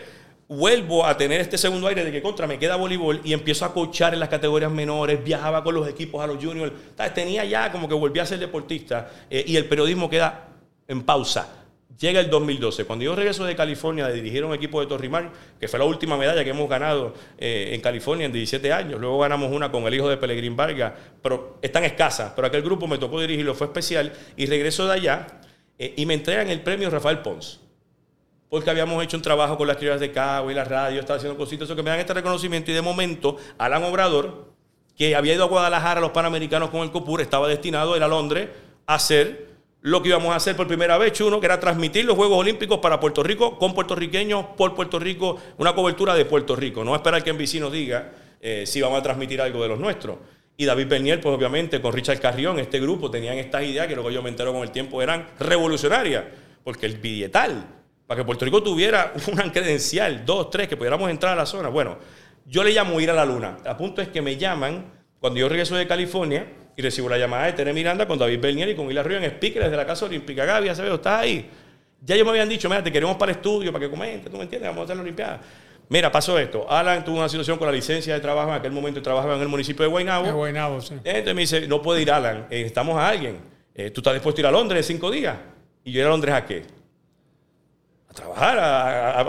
vuelvo 0.48 1.04
a 1.04 1.14
tener 1.18 1.42
este 1.42 1.58
segundo 1.58 1.88
aire 1.88 2.06
de 2.06 2.10
que 2.10 2.22
contra 2.22 2.46
me 2.46 2.58
queda 2.58 2.76
voleibol 2.76 3.20
y 3.22 3.34
empiezo 3.34 3.66
a 3.66 3.74
coachar 3.74 4.14
en 4.14 4.20
las 4.20 4.30
categorías 4.30 4.72
menores, 4.72 5.22
viajaba 5.22 5.62
con 5.62 5.74
los 5.74 5.86
equipos 5.86 6.24
a 6.24 6.26
los 6.26 6.42
juniors, 6.42 6.72
tenía 7.14 7.44
ya 7.44 7.70
como 7.70 7.86
que 7.86 7.94
volví 7.94 8.18
a 8.18 8.24
ser 8.24 8.38
deportista 8.38 9.10
eh, 9.28 9.44
y 9.46 9.56
el 9.56 9.66
periodismo 9.66 10.08
queda 10.08 10.48
en 10.88 11.02
pausa. 11.02 11.65
Llega 11.98 12.20
el 12.20 12.28
2012, 12.28 12.84
cuando 12.84 13.04
yo 13.06 13.16
regreso 13.16 13.44
de 13.46 13.56
California 13.56 14.06
de 14.06 14.14
dirigir 14.14 14.44
un 14.44 14.52
equipo 14.52 14.80
de 14.80 14.86
Torrimar, 14.86 15.32
que 15.58 15.66
fue 15.66 15.78
la 15.78 15.86
última 15.86 16.18
medalla 16.18 16.44
que 16.44 16.50
hemos 16.50 16.68
ganado 16.68 17.14
eh, 17.38 17.70
en 17.72 17.80
California 17.80 18.26
en 18.26 18.32
17 18.32 18.70
años, 18.70 19.00
luego 19.00 19.18
ganamos 19.20 19.50
una 19.50 19.70
con 19.70 19.84
el 19.86 19.94
hijo 19.94 20.08
de 20.08 20.18
Pelegrín 20.18 20.56
Vargas, 20.56 20.92
pero 21.22 21.58
es 21.62 21.72
tan 21.72 21.84
escasa, 21.84 22.34
pero 22.36 22.48
aquel 22.48 22.60
grupo 22.60 22.86
me 22.86 22.98
tocó 22.98 23.18
dirigirlo, 23.20 23.54
fue 23.54 23.68
especial, 23.68 24.12
y 24.36 24.44
regreso 24.44 24.86
de 24.86 24.92
allá 24.92 25.26
eh, 25.78 25.94
y 25.96 26.04
me 26.04 26.14
entregan 26.14 26.48
el 26.48 26.60
premio 26.60 26.90
Rafael 26.90 27.20
Pons. 27.20 27.60
Porque 28.50 28.68
habíamos 28.68 29.02
hecho 29.02 29.16
un 29.16 29.22
trabajo 29.22 29.56
con 29.56 29.66
las 29.66 29.76
criaturas 29.76 30.00
de 30.00 30.12
Cabo 30.12 30.50
y 30.50 30.54
la 30.54 30.64
radio, 30.64 31.00
estaba 31.00 31.16
haciendo 31.16 31.38
cositas, 31.38 31.66
eso 31.66 31.76
que 31.76 31.82
me 31.82 31.90
dan 31.90 31.98
este 31.98 32.14
reconocimiento. 32.14 32.70
Y 32.70 32.74
de 32.74 32.82
momento 32.82 33.38
Alan 33.58 33.82
Obrador, 33.84 34.52
que 34.96 35.16
había 35.16 35.34
ido 35.34 35.44
a 35.44 35.48
Guadalajara 35.48 35.98
a 35.98 36.00
los 36.00 36.12
Panamericanos 36.12 36.70
con 36.70 36.82
el 36.82 36.90
COPUR, 36.90 37.22
estaba 37.22 37.48
destinado 37.48 37.94
a 37.94 37.96
ir 37.96 38.02
a 38.02 38.08
Londres 38.08 38.50
a 38.86 38.94
hacer 38.94 39.55
lo 39.86 40.02
que 40.02 40.08
íbamos 40.08 40.32
a 40.32 40.36
hacer 40.36 40.56
por 40.56 40.66
primera 40.66 40.98
vez, 40.98 41.12
Chuno, 41.12 41.38
que 41.38 41.46
era 41.46 41.60
transmitir 41.60 42.04
los 42.04 42.16
Juegos 42.16 42.38
Olímpicos 42.38 42.80
para 42.80 42.98
Puerto 42.98 43.22
Rico, 43.22 43.56
con 43.56 43.72
puertorriqueños, 43.72 44.46
por 44.56 44.74
Puerto 44.74 44.98
Rico, 44.98 45.38
una 45.58 45.76
cobertura 45.76 46.12
de 46.16 46.24
Puerto 46.24 46.56
Rico, 46.56 46.82
no 46.82 46.92
esperar 46.96 47.22
que 47.22 47.32
NBC 47.32 47.60
nos 47.60 47.70
diga 47.70 48.10
eh, 48.40 48.64
si 48.66 48.80
vamos 48.80 48.98
a 48.98 49.02
transmitir 49.04 49.40
algo 49.40 49.62
de 49.62 49.68
los 49.68 49.78
nuestros. 49.78 50.16
Y 50.56 50.64
David 50.64 50.88
Bernier, 50.88 51.20
pues 51.20 51.32
obviamente, 51.32 51.80
con 51.80 51.92
Richard 51.92 52.18
Carrión, 52.18 52.58
este 52.58 52.80
grupo, 52.80 53.12
tenían 53.12 53.38
estas 53.38 53.62
ideas 53.62 53.86
que 53.86 53.94
luego 53.94 54.10
yo 54.10 54.24
me 54.24 54.28
entero 54.28 54.52
con 54.52 54.64
el 54.64 54.72
tiempo 54.72 55.00
eran 55.02 55.28
revolucionarias, 55.38 56.24
porque 56.64 56.86
el 56.86 56.96
billetal, 56.96 57.64
para 58.08 58.20
que 58.20 58.24
Puerto 58.24 58.44
Rico 58.44 58.64
tuviera 58.64 59.12
una 59.32 59.52
credencial, 59.52 60.26
dos, 60.26 60.50
tres, 60.50 60.66
que 60.66 60.76
pudiéramos 60.76 61.08
entrar 61.08 61.34
a 61.34 61.36
la 61.36 61.46
zona. 61.46 61.68
Bueno, 61.68 61.96
yo 62.44 62.64
le 62.64 62.72
llamo 62.72 63.00
ir 63.00 63.12
a 63.12 63.14
la 63.14 63.24
luna. 63.24 63.58
A 63.64 63.76
punto 63.76 64.02
es 64.02 64.08
que 64.08 64.20
me 64.20 64.36
llaman 64.36 64.86
cuando 65.20 65.38
yo 65.38 65.48
regreso 65.48 65.76
de 65.76 65.86
California 65.86 66.44
y 66.76 66.82
recibo 66.82 67.08
la 67.08 67.16
llamada 67.16 67.46
de 67.46 67.54
Tere 67.54 67.72
Miranda 67.72 68.06
con 68.06 68.18
David 68.18 68.38
Bernier 68.38 68.68
y 68.68 68.74
con 68.74 68.90
Hilar 68.90 69.06
Río 69.06 69.16
en 69.16 69.24
speaker 69.24 69.64
desde 69.64 69.76
la 69.76 69.86
Casa 69.86 70.04
Olímpica. 70.04 70.44
Gaby, 70.44 70.68
Acevedo, 70.68 70.96
¿estás 70.96 71.22
ahí? 71.22 71.48
Ya 72.02 72.14
ellos 72.14 72.26
me 72.26 72.32
habían 72.32 72.48
dicho, 72.48 72.68
mira, 72.68 72.84
te 72.84 72.92
queremos 72.92 73.16
para 73.16 73.32
el 73.32 73.38
estudio, 73.38 73.72
para 73.72 73.84
que 73.84 73.90
comente, 73.90 74.28
tú 74.28 74.36
me 74.36 74.42
entiendes, 74.42 74.68
vamos 74.68 74.82
a 74.82 74.84
hacer 74.84 74.96
la 74.96 75.02
Olimpiada. 75.02 75.40
Mira, 75.88 76.12
pasó 76.12 76.38
esto. 76.38 76.70
Alan 76.70 77.04
tuvo 77.04 77.18
una 77.18 77.28
situación 77.28 77.58
con 77.58 77.66
la 77.66 77.72
licencia 77.72 78.12
de 78.12 78.20
trabajo. 78.20 78.50
En 78.50 78.56
aquel 78.56 78.72
momento 78.72 79.00
trabajaba 79.00 79.36
en 79.36 79.42
el 79.42 79.48
municipio 79.48 79.84
de 79.84 79.90
Guaynabo. 79.90 80.26
Es 80.26 80.32
Guaynabo, 80.32 80.80
sí. 80.80 80.94
Entonces 81.04 81.34
me 81.34 81.40
dice, 81.42 81.68
no 81.68 81.80
puede 81.80 82.02
ir 82.02 82.10
Alan, 82.10 82.46
eh, 82.50 82.62
estamos 82.62 82.98
a 82.98 83.08
alguien. 83.08 83.38
Eh, 83.74 83.90
¿Tú 83.90 84.00
estás 84.00 84.14
dispuesto 84.14 84.40
a 84.40 84.42
ir 84.42 84.46
a 84.46 84.50
Londres 84.50 84.84
en 84.84 84.96
cinco 84.96 85.10
días? 85.10 85.36
Y 85.84 85.92
yo 85.92 86.00
ir 86.00 86.06
a 86.06 86.10
Londres 86.10 86.34
a 86.34 86.44
qué? 86.44 86.64
A 88.08 88.12
trabajar, 88.12 88.58
a 88.58 89.20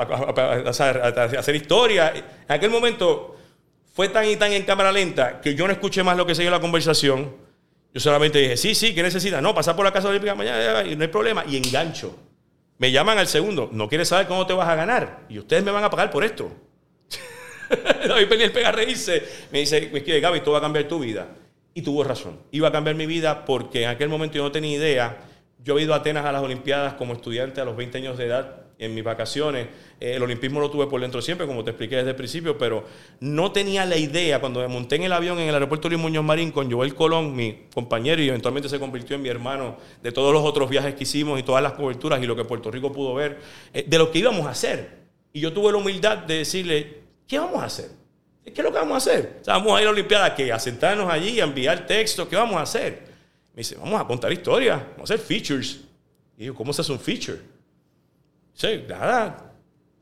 hacer 1.39 1.55
historia. 1.55 2.13
En 2.15 2.23
aquel 2.55 2.71
momento 2.71 3.36
fue 3.97 4.09
tan 4.09 4.29
y 4.29 4.35
tan 4.35 4.53
en 4.53 4.61
cámara 4.61 4.91
lenta 4.91 5.41
que 5.41 5.55
yo 5.55 5.65
no 5.65 5.73
escuché 5.73 6.03
más 6.03 6.15
lo 6.15 6.27
que 6.27 6.35
siguió 6.35 6.51
la 6.51 6.59
conversación. 6.59 7.35
Yo 7.91 7.99
solamente 7.99 8.37
dije, 8.37 8.55
sí, 8.55 8.75
sí, 8.75 8.93
¿qué 8.93 9.01
necesitas? 9.01 9.41
No, 9.41 9.55
pasar 9.55 9.75
por 9.75 9.83
la 9.85 9.91
Casa 9.91 10.07
Olímpica 10.07 10.35
mañana, 10.35 10.83
no 10.83 11.01
hay 11.01 11.07
problema. 11.07 11.43
Y 11.47 11.57
engancho. 11.57 12.15
Me 12.77 12.91
llaman 12.91 13.17
al 13.17 13.25
segundo, 13.25 13.71
no 13.73 13.89
quieres 13.89 14.09
saber 14.09 14.27
cómo 14.27 14.45
te 14.45 14.53
vas 14.53 14.69
a 14.69 14.75
ganar. 14.75 15.21
Y 15.29 15.39
ustedes 15.39 15.63
me 15.63 15.71
van 15.71 15.83
a 15.83 15.89
pagar 15.89 16.11
por 16.11 16.23
esto. 16.23 16.51
David 18.07 18.27
Peniel 18.29 18.51
pega 18.51 18.69
a 18.69 18.71
reírse. 18.71 19.23
Me 19.51 19.61
dice, 19.61 19.89
Gaby, 19.89 20.37
esto 20.37 20.51
va 20.51 20.59
a 20.59 20.61
cambiar 20.61 20.87
tu 20.87 20.99
vida. 20.99 21.29
Y 21.73 21.81
tuvo 21.81 22.03
razón. 22.03 22.37
Iba 22.51 22.67
a 22.67 22.71
cambiar 22.71 22.95
mi 22.95 23.07
vida 23.07 23.45
porque 23.45 23.81
en 23.81 23.89
aquel 23.89 24.09
momento 24.09 24.35
yo 24.37 24.43
no 24.43 24.51
tenía 24.51 24.77
idea. 24.77 25.17
Yo 25.67 25.77
he 25.77 25.81
ido 25.81 25.93
a 25.93 25.97
Atenas 25.97 26.25
a 26.25 26.31
las 26.31 26.41
Olimpiadas 26.41 26.93
como 26.93 27.11
estudiante 27.11 27.59
a 27.59 27.65
los 27.65 27.75
20 27.75 27.97
años 27.97 28.17
de 28.17 28.27
edad 28.27 28.61
en 28.79 28.95
mis 28.95 29.03
vacaciones. 29.03 29.67
Eh, 29.99 30.13
el 30.15 30.23
olimpismo 30.23 30.61
lo 30.61 30.71
tuve 30.71 30.87
por 30.87 31.01
dentro 31.01 31.21
siempre, 31.21 31.45
como 31.45 31.61
te 31.65 31.71
expliqué 31.71 31.97
desde 31.97 32.11
el 32.11 32.15
principio, 32.15 32.57
pero 32.57 32.85
no 33.19 33.51
tenía 33.51 33.85
la 33.85 33.97
idea 33.97 34.39
cuando 34.39 34.61
me 34.61 34.69
monté 34.69 34.95
en 34.95 35.03
el 35.03 35.11
avión 35.11 35.37
en 35.39 35.49
el 35.49 35.53
aeropuerto 35.53 35.89
Luis 35.89 36.01
Muñoz 36.01 36.23
Marín 36.23 36.51
con 36.53 36.71
Joel 36.71 36.95
Colón, 36.95 37.35
mi 37.35 37.65
compañero, 37.73 38.21
y 38.21 38.29
eventualmente 38.29 38.69
se 38.69 38.79
convirtió 38.79 39.17
en 39.17 39.23
mi 39.23 39.27
hermano 39.27 39.75
de 40.01 40.13
todos 40.13 40.31
los 40.31 40.41
otros 40.45 40.69
viajes 40.69 40.95
que 40.95 41.03
hicimos 41.03 41.37
y 41.37 41.43
todas 41.43 41.61
las 41.61 41.73
coberturas 41.73 42.23
y 42.23 42.27
lo 42.27 42.37
que 42.37 42.45
Puerto 42.45 42.71
Rico 42.71 42.93
pudo 42.93 43.13
ver, 43.13 43.37
eh, 43.73 43.83
de 43.85 43.97
lo 43.97 44.09
que 44.09 44.19
íbamos 44.19 44.45
a 44.45 44.51
hacer. 44.51 44.99
Y 45.33 45.41
yo 45.41 45.51
tuve 45.51 45.73
la 45.73 45.79
humildad 45.79 46.19
de 46.19 46.35
decirle, 46.35 47.01
¿qué 47.27 47.39
vamos 47.39 47.61
a 47.61 47.65
hacer? 47.65 47.89
¿Qué 48.45 48.53
es 48.53 48.63
lo 48.63 48.71
que 48.71 48.77
vamos 48.77 48.93
a 48.93 48.97
hacer? 48.99 49.39
O 49.41 49.43
sea, 49.43 49.55
vamos 49.55 49.77
a 49.77 49.81
ir 49.81 49.87
a 49.87 49.91
la 49.91 49.91
Olimpiada, 49.91 50.33
¿qué? 50.33 50.53
A 50.53 50.59
sentarnos 50.59 51.11
allí, 51.11 51.41
a 51.41 51.43
enviar 51.43 51.85
textos, 51.85 52.25
¿qué 52.29 52.37
vamos 52.37 52.55
a 52.55 52.61
hacer? 52.61 53.06
Me 53.57 53.61
dice, 53.61 53.75
vamos 53.75 53.99
a 53.99 54.05
contar 54.05 54.31
historias, 54.31 54.79
vamos 54.91 55.09
a 55.09 55.15
hacer 55.15 55.25
features. 55.25 55.79
Y 56.37 56.45
yo, 56.45 56.53
¿cómo 56.53 56.71
se 56.71 56.81
hace 56.81 56.91
un 56.91 56.99
feature? 56.99 57.39
Sí, 58.53 58.83
nada, 58.87 59.51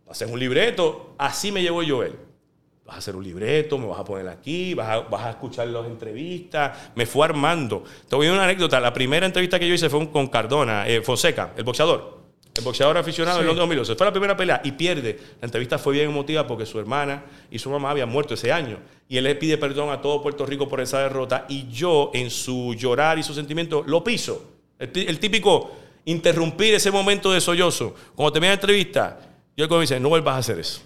haces 0.10 0.30
un 0.30 0.38
libreto, 0.38 1.16
así 1.18 1.54
me 1.54 1.62
llevo 1.62 1.82
Joel. 1.88 2.18
Vas 2.84 2.96
a 2.96 3.00
hacer 3.00 3.16
un 3.16 3.24
libreto, 3.24 3.78
me 3.78 3.88
vas 3.88 4.02
a 4.02 4.04
poner 4.04 4.28
aquí, 4.28 4.74
vas 4.74 5.06
a, 5.10 5.30
escuchar 5.30 5.70
las 5.70 5.86
entrevistas. 5.86 6.92
Me 6.96 7.06
fue 7.06 7.24
armando. 7.24 7.86
Te 8.10 8.18
voy 8.18 8.28
a 8.28 8.34
una 8.34 8.44
anécdota. 8.44 8.78
La 8.82 8.92
primera 8.92 9.26
entrevista 9.26 9.58
que 9.58 9.70
yo 9.70 9.74
hice 9.74 9.90
fue 9.90 10.12
con 10.12 10.28
Cardona, 10.28 10.86
eh, 10.90 11.02
Fonseca, 11.02 11.54
el 11.56 11.64
boxeador. 11.64 12.15
El 12.58 12.64
boxeador 12.64 12.98
aficionado 12.98 13.38
Sí. 13.38 13.42
en 13.42 13.48
Londres 13.48 13.64
2012. 13.64 13.96
Fue 13.96 14.06
la 14.06 14.12
primera 14.12 14.38
pelea 14.38 14.62
y 14.64 14.72
pierde. 14.72 15.20
La 15.42 15.46
entrevista 15.46 15.78
fue 15.78 15.94
bien 15.94 16.10
emotiva 16.10 16.48
porque 16.48 16.66
su 16.66 16.80
hermana 16.80 17.26
y 17.52 17.60
su 17.60 17.70
mamá 17.70 17.90
habían 17.92 18.10
muerto 18.10 18.34
ese 18.34 18.52
año. 18.52 18.78
Y 19.10 19.18
él 19.18 19.26
le 19.26 19.36
pide 19.36 19.58
perdón 19.58 19.90
a 19.90 20.02
todo 20.02 20.22
Puerto 20.22 20.46
Rico 20.46 20.68
por 20.68 20.80
esa 20.80 21.00
derrota. 21.00 21.46
Y 21.50 21.68
yo, 21.70 22.12
en 22.14 22.30
su 22.30 22.74
llorar 22.74 23.20
y 23.20 23.24
su 23.24 23.34
sentimiento, 23.34 23.84
lo 23.86 24.04
piso. 24.04 24.52
El, 24.80 25.20
típico 25.20 25.72
interrumpir 26.06 26.74
ese 26.76 26.92
momento 26.92 27.32
de 27.32 27.42
sollozo. 27.42 27.94
Cuando 28.16 28.32
termina 28.32 28.52
la 28.52 28.56
entrevista, 28.56 29.20
yo 29.58 29.68
como 29.68 29.82
dice, 29.82 30.00
no 30.00 30.10
vuelvas 30.10 30.36
a 30.36 30.38
hacer 30.38 30.60
eso. 30.60 30.82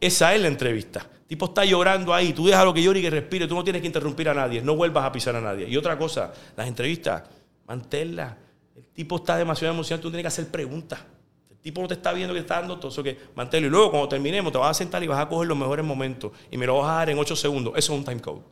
Esa 0.00 0.34
es 0.34 0.40
la 0.40 0.48
entrevista. 0.48 1.06
El 1.22 1.26
tipo 1.26 1.46
está 1.46 1.64
llorando 1.64 2.12
ahí, 2.14 2.32
tú 2.32 2.46
déjalo 2.46 2.72
que 2.72 2.82
llore 2.82 3.00
y 3.00 3.02
que 3.02 3.10
respire, 3.10 3.46
tú 3.46 3.54
no 3.54 3.64
tienes 3.64 3.80
que 3.80 3.86
interrumpir 3.86 4.28
a 4.28 4.34
nadie, 4.34 4.60
no 4.60 4.76
vuelvas 4.76 5.04
a 5.04 5.12
pisar 5.12 5.34
a 5.36 5.40
nadie. 5.40 5.68
Y 5.68 5.76
otra 5.76 5.96
cosa, 5.98 6.32
las 6.56 6.66
entrevistas, 6.68 7.22
manténlas. 7.66 8.34
El 8.74 8.84
tipo 8.86 9.16
está 9.16 9.36
demasiado 9.36 9.72
emocionado, 9.72 10.02
tú 10.02 10.10
tienes 10.10 10.24
que 10.24 10.28
hacer 10.28 10.48
preguntas. 10.48 11.00
El 11.50 11.58
tipo 11.58 11.80
no 11.80 11.88
te 11.88 11.94
está 11.94 12.12
viendo 12.12 12.34
que 12.34 12.40
está 12.40 12.56
dando 12.56 12.78
todo 12.78 12.90
eso 12.90 13.02
que 13.02 13.16
manténlo. 13.34 13.68
Y 13.68 13.70
luego 13.70 13.90
cuando 13.90 14.08
terminemos 14.08 14.52
te 14.52 14.58
vas 14.58 14.70
a 14.70 14.74
sentar 14.74 15.02
y 15.02 15.06
vas 15.06 15.20
a 15.20 15.28
coger 15.28 15.48
los 15.48 15.56
mejores 15.56 15.84
momentos 15.84 16.32
y 16.50 16.58
me 16.58 16.66
lo 16.66 16.78
vas 16.78 16.90
a 16.90 16.94
dar 16.94 17.10
en 17.10 17.18
8 17.18 17.36
segundos. 17.36 17.74
Eso 17.76 17.92
es 17.92 17.98
un 17.98 18.04
time 18.04 18.20
code. 18.20 18.42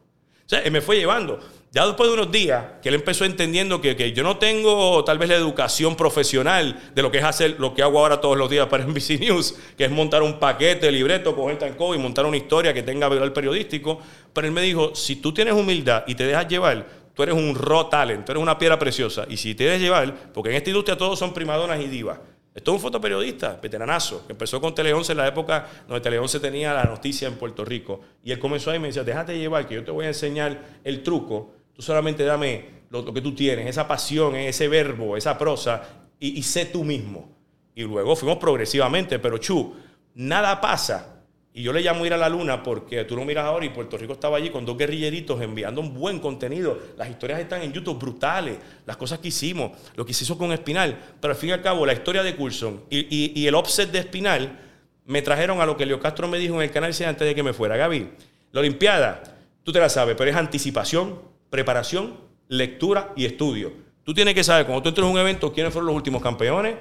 O 0.45 0.49
sea, 0.49 0.61
él 0.61 0.73
me 0.73 0.81
fue 0.81 0.97
llevando. 0.97 1.41
Ya 1.71 1.87
después 1.87 2.09
de 2.11 2.15
unos 2.15 2.31
días, 2.31 2.65
que 2.83 2.91
él 2.91 2.97
empezó 2.97 3.25
entendiendo 3.25 3.81
que, 3.81 3.97
que 3.97 4.13
yo 4.13 4.23
no 4.23 4.37
tengo 4.37 5.03
tal 5.05 5.17
vez 5.17 5.31
la 5.31 5.37
educación 5.37 5.97
profesional 5.97 6.91
de 6.95 7.03
lo 7.03 7.11
que 7.11 7.19
es 7.19 7.25
hacer 7.25 7.57
lo 7.59 7.73
que 7.73 7.83
hago 7.83 7.99
ahora 7.99 8.21
todos 8.21 8.37
los 8.37 8.51
días 8.51 8.67
para 8.67 8.85
NBC 8.87 9.19
News, 9.21 9.57
que 9.79 9.87
es 9.87 9.91
montar 9.91 10.23
un 10.23 10.39
paquete, 10.39 10.93
libreto, 10.93 11.35
coger 11.35 11.59
time 11.59 11.77
code 11.77 11.97
y 11.97 12.01
montar 12.01 12.27
una 12.27 12.37
historia 12.37 12.75
que 12.75 12.83
tenga 12.83 13.09
valor 13.09 13.33
periodístico. 13.33 14.01
Pero 14.33 14.47
él 14.47 14.53
me 14.53 14.61
dijo, 14.61 14.95
si 14.95 15.17
tú 15.17 15.33
tienes 15.33 15.55
humildad 15.55 16.05
y 16.07 16.15
te 16.15 16.27
dejas 16.27 16.47
llevar, 16.49 16.87
tú 17.15 17.23
eres 17.23 17.35
un 17.35 17.55
raw 17.55 17.89
talent, 17.89 18.25
tú 18.25 18.33
eres 18.33 18.43
una 18.43 18.59
piedra 18.59 18.79
preciosa. 18.79 19.25
Y 19.29 19.37
si 19.37 19.55
te 19.55 19.65
dejas 19.65 19.81
llevar, 19.81 20.33
porque 20.33 20.51
en 20.51 20.57
esta 20.57 20.71
industria 20.71 20.97
todos 20.97 21.19
son 21.19 21.33
primadonas 21.33 21.81
y 21.81 21.87
divas. 21.87 22.19
Esto 22.55 22.71
es 22.71 22.75
un 22.77 22.81
fotoperiodista, 22.83 23.59
veteranazo, 23.63 24.27
que 24.27 24.33
empezó 24.33 24.61
con 24.61 24.75
Tele 24.75 24.93
11 24.93 25.13
en 25.13 25.19
la 25.19 25.27
época 25.27 25.67
donde 25.89 26.03
Tele 26.03 26.19
11 26.19 26.39
tenía 26.41 26.75
la 26.75 26.85
noticia 26.85 27.27
en 27.27 27.37
Puerto 27.37 27.65
Rico. 27.65 28.01
Y 28.23 28.31
él 28.31 28.39
comenzó 28.39 28.71
ahí 28.71 28.77
y 28.77 28.81
me 28.81 28.89
decía, 28.89 29.05
déjate 29.05 29.39
llevar, 29.39 29.67
que 29.67 29.77
yo 29.77 29.85
te 29.85 29.91
voy 29.91 30.05
a 30.05 30.09
enseñar 30.09 30.81
el 30.85 31.03
truco. 31.03 31.55
Tú 31.73 31.81
solamente 31.81 32.25
dame 32.25 32.83
lo, 32.91 33.13
que 33.13 33.23
tú 33.23 33.35
tienes, 33.35 33.67
esa 33.67 33.89
pasión, 33.89 34.37
ese 34.37 34.69
verbo, 34.69 35.17
esa 35.17 35.39
prosa, 35.39 35.83
y, 36.21 36.39
y 36.39 36.43
sé 36.43 36.67
tú 36.67 36.85
mismo. 36.85 37.31
Y 37.75 37.85
luego 37.85 38.15
fuimos 38.15 38.37
progresivamente, 38.37 39.19
pero 39.19 39.39
Chu, 39.39 39.75
nada 40.15 40.61
pasa 40.61 41.12
y 41.55 41.63
yo 41.63 41.73
le 41.73 41.83
llamo 41.83 42.07
ir 42.07 42.15
a 42.15 42.17
la 42.17 42.31
luna 42.31 42.63
porque 42.63 43.05
tú 43.05 43.15
lo 43.15 43.27
miras 43.27 43.45
ahora 43.45 43.67
y 43.67 43.69
Puerto 43.69 43.99
Rico 43.99 44.15
estaba 44.15 44.39
allí 44.39 44.49
con 44.49 44.65
dos 44.65 44.77
guerrilleritos 44.79 45.39
enviando 45.43 45.83
un 45.83 45.93
buen 45.93 46.19
contenido. 46.19 46.79
Las 46.97 47.11
historias 47.11 47.41
están 47.41 47.61
en 47.61 47.75
YouTube 47.75 47.99
brutales, 47.99 48.57
las 48.87 48.97
cosas 48.97 49.19
que 49.19 49.29
hicimos, 49.29 49.73
lo 49.95 50.07
que 50.07 50.15
se 50.15 50.25
hizo 50.25 50.39
con 50.39 50.51
Espinal. 50.53 50.99
Pero 51.21 51.35
al 51.35 51.39
fin 51.39 51.51
y 51.51 51.53
al 51.53 51.61
cabo, 51.61 51.85
la 51.85 51.93
historia 51.93 52.23
de 52.23 52.37
Coulson 52.37 52.85
y, 52.89 53.47
el 53.47 53.55
offset 53.55 53.91
de 53.91 53.99
Espinal 53.99 54.59
me 55.05 55.21
trajeron 55.21 55.61
a 55.61 55.67
lo 55.67 55.77
que 55.77 55.85
Leo 55.85 56.01
Castro 56.01 56.27
me 56.27 56.39
dijo 56.39 56.55
en 56.55 56.63
el 56.63 56.71
canal 56.71 56.91
antes 56.91 57.29
de 57.29 57.35
que 57.35 57.43
me 57.43 57.53
fuera. 57.53 57.77
Gaby, 57.77 58.09
la 58.53 58.61
Olimpiada, 58.61 59.23
tú 59.63 59.73
te 59.73 59.81
la 59.81 59.91
sabes, 59.91 60.17
pero 60.17 60.31
es 60.31 60.37
anticipación, 60.37 61.21
preparación, 61.51 62.17
lectura 62.49 63.13
y 63.15 63.27
estudio. 63.27 63.73
Tú 64.05 64.15
tienes 64.15 64.35
que 64.35 64.43
saber, 64.43 64.65
cuando 64.65 64.83
tú 64.83 64.89
entras 64.89 65.07
en 65.07 65.13
un 65.13 65.21
evento, 65.21 65.53
quiénes 65.53 65.71
fueron 65.71 65.89
los 65.89 65.97
últimos 65.97 66.23
campeones, 66.23 66.77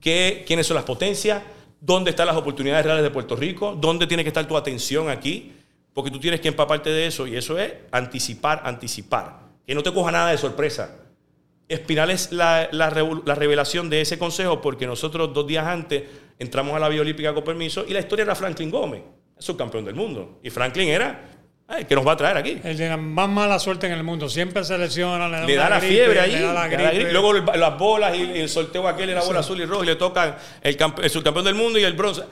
qué, 0.00 0.42
quiénes 0.44 0.66
son 0.66 0.74
las 0.74 0.84
potencias 0.84 1.44
dónde 1.80 2.10
están 2.10 2.26
las 2.26 2.36
oportunidades 2.36 2.84
reales 2.84 3.02
de 3.02 3.10
Puerto 3.10 3.36
Rico, 3.36 3.76
dónde 3.78 4.06
tiene 4.06 4.22
que 4.22 4.28
estar 4.28 4.46
tu 4.46 4.56
atención 4.56 5.08
aquí, 5.08 5.52
porque 5.92 6.10
tú 6.10 6.20
tienes 6.20 6.40
que 6.40 6.48
empaparte 6.48 6.90
de 6.90 7.06
eso 7.06 7.26
y 7.26 7.36
eso 7.36 7.58
es 7.58 7.72
anticipar, 7.90 8.62
anticipar, 8.64 9.40
que 9.66 9.74
no 9.74 9.82
te 9.82 9.92
coja 9.92 10.12
nada 10.12 10.30
de 10.30 10.38
sorpresa. 10.38 10.96
Espinal 11.68 12.10
es 12.10 12.32
la, 12.32 12.68
revelación 13.26 13.88
de 13.88 14.00
ese 14.00 14.18
consejo 14.18 14.60
porque 14.60 14.86
nosotros 14.86 15.32
dos 15.32 15.46
días 15.46 15.66
antes 15.66 16.02
entramos 16.38 16.74
a 16.74 16.80
la 16.80 16.88
Vía 16.88 17.00
Olímpica 17.00 17.32
con 17.32 17.44
permiso 17.44 17.84
y 17.86 17.92
la 17.92 18.00
historia 18.00 18.24
era 18.24 18.34
Franklin 18.34 18.70
Gómez, 18.70 19.02
subcampeón 19.38 19.84
del 19.84 19.94
mundo. 19.94 20.40
Y 20.42 20.50
Franklin 20.50 20.88
era 20.88 21.39
Ay, 21.72 21.84
¿Qué 21.84 21.94
nos 21.94 22.04
va 22.04 22.12
a 22.12 22.16
traer 22.16 22.36
aquí? 22.36 22.58
El 22.64 22.76
de 22.76 22.96
más 22.96 23.28
mala 23.28 23.56
suerte 23.60 23.86
en 23.86 23.92
el 23.92 24.02
mundo. 24.02 24.28
Siempre 24.28 24.64
se 24.64 24.76
lesiona, 24.76 25.28
le 25.28 25.36
da, 25.36 25.46
le 25.46 25.54
da 25.54 25.70
la 25.70 25.80
fiebre 25.80 26.18
allí. 26.18 26.34
Le 26.34 26.40
da 26.40 26.66
la 26.66 27.12
Luego 27.12 27.32
las 27.32 27.78
bolas 27.78 28.16
y 28.16 28.22
el 28.22 28.48
sorteo 28.48 28.88
aquel 28.88 29.10
era 29.10 29.22
bola 29.22 29.38
azul 29.38 29.60
y 29.60 29.64
roja 29.64 29.84
y 29.84 29.86
le 29.86 29.94
tocan 29.94 30.34
el, 30.62 30.76
el, 31.00 31.10
subcampeón 31.10 31.44
del 31.44 31.54
mundo 31.54 31.78
y 31.78 31.84
el 31.84 31.92
bronce. 31.92 32.22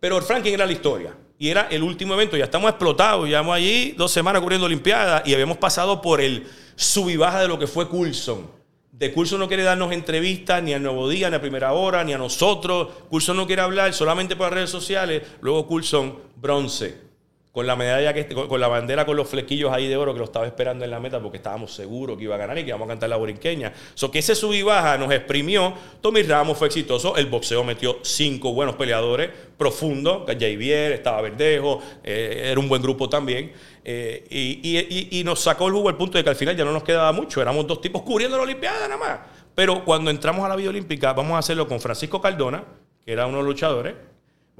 Pero 0.00 0.16
el 0.16 0.24
Franklin 0.24 0.54
era 0.54 0.66
la 0.66 0.72
historia. 0.72 1.14
Y 1.38 1.48
era 1.48 1.68
el 1.70 1.84
último 1.84 2.14
evento. 2.14 2.36
Ya 2.36 2.46
estamos 2.46 2.68
explotados. 2.68 3.28
Llevamos 3.28 3.54
allí 3.54 3.94
dos 3.96 4.10
semanas 4.10 4.42
cubriendo 4.42 4.66
Olimpiadas 4.66 5.22
y 5.24 5.34
habíamos 5.34 5.58
pasado 5.58 6.02
por 6.02 6.20
el 6.20 6.48
sub 6.74 7.10
y 7.10 7.16
baja 7.16 7.42
de 7.42 7.46
lo 7.46 7.60
que 7.60 7.68
fue 7.68 7.88
Coulson. 7.88 8.50
De 8.90 9.12
Coulson 9.12 9.38
no 9.38 9.46
quiere 9.46 9.62
darnos 9.62 9.92
entrevistas 9.92 10.64
ni 10.64 10.74
a 10.74 10.80
Nuevo 10.80 11.08
Día, 11.08 11.30
ni 11.30 11.36
a 11.36 11.40
Primera 11.40 11.74
Hora, 11.74 12.02
ni 12.02 12.12
a 12.12 12.18
nosotros. 12.18 12.88
Coulson 13.08 13.36
no 13.36 13.46
quiere 13.46 13.62
hablar 13.62 13.94
solamente 13.94 14.34
por 14.34 14.46
las 14.46 14.54
redes 14.54 14.70
sociales. 14.70 15.22
Luego 15.40 15.68
Coulson, 15.68 16.18
bronce 16.34 17.09
con 17.52 17.66
la 17.66 17.74
medalla 17.74 18.14
que 18.14 18.28
con, 18.28 18.60
la 18.60 18.68
bandera 18.68 19.04
con 19.04 19.16
los 19.16 19.28
flequillos 19.28 19.72
ahí 19.72 19.88
de 19.88 19.96
oro 19.96 20.12
que 20.12 20.20
lo 20.20 20.24
estaba 20.24 20.46
esperando 20.46 20.84
en 20.84 20.90
la 20.90 21.00
meta 21.00 21.20
porque 21.20 21.38
estábamos 21.38 21.74
seguros 21.74 22.16
que 22.16 22.24
iba 22.24 22.36
a 22.36 22.38
ganar 22.38 22.56
y 22.58 22.62
que 22.62 22.68
íbamos 22.68 22.86
a 22.86 22.90
cantar 22.90 23.08
la 23.08 23.16
borinqueña. 23.16 23.72
So 23.94 24.10
que 24.10 24.20
ese 24.20 24.36
sub 24.36 24.52
y 24.52 24.62
baja 24.62 24.96
nos 24.98 25.12
exprimió. 25.12 25.74
Tommy 26.00 26.22
Ramos 26.22 26.56
fue 26.56 26.68
exitoso. 26.68 27.16
El 27.16 27.26
boxeo 27.26 27.64
metió 27.64 27.98
cinco 28.02 28.52
buenos 28.52 28.76
peleadores 28.76 29.30
profundos. 29.58 30.22
Javier, 30.26 30.92
estaba 30.92 31.22
Verdejo, 31.22 31.82
eh, 32.04 32.50
era 32.50 32.60
un 32.60 32.68
buen 32.68 32.82
grupo 32.82 33.08
también. 33.08 33.52
Eh, 33.84 35.08
y, 35.10 35.24
nos 35.24 35.40
sacó 35.40 35.66
el 35.66 35.72
jugo 35.72 35.88
al 35.88 35.96
punto 35.96 36.18
de 36.18 36.24
que 36.24 36.30
al 36.30 36.36
final 36.36 36.56
ya 36.56 36.64
no 36.64 36.72
nos 36.72 36.84
quedaba 36.84 37.10
mucho. 37.12 37.42
Éramos 37.42 37.66
dos 37.66 37.80
tipos 37.80 38.02
cubriendo 38.02 38.36
la 38.36 38.44
Olimpiada 38.44 38.86
nada 38.86 38.96
más. 38.96 39.18
Pero 39.56 39.84
cuando 39.84 40.10
entramos 40.10 40.44
a 40.44 40.48
la 40.48 40.56
vida 40.56 40.70
olímpica, 40.70 41.12
vamos 41.12 41.34
a 41.34 41.38
hacerlo 41.38 41.66
con 41.66 41.80
Francisco 41.80 42.20
Cardona, 42.20 42.64
que 43.04 43.12
era 43.12 43.26
uno 43.26 43.38
de 43.38 43.42
los 43.42 43.52
luchadores 43.52 43.94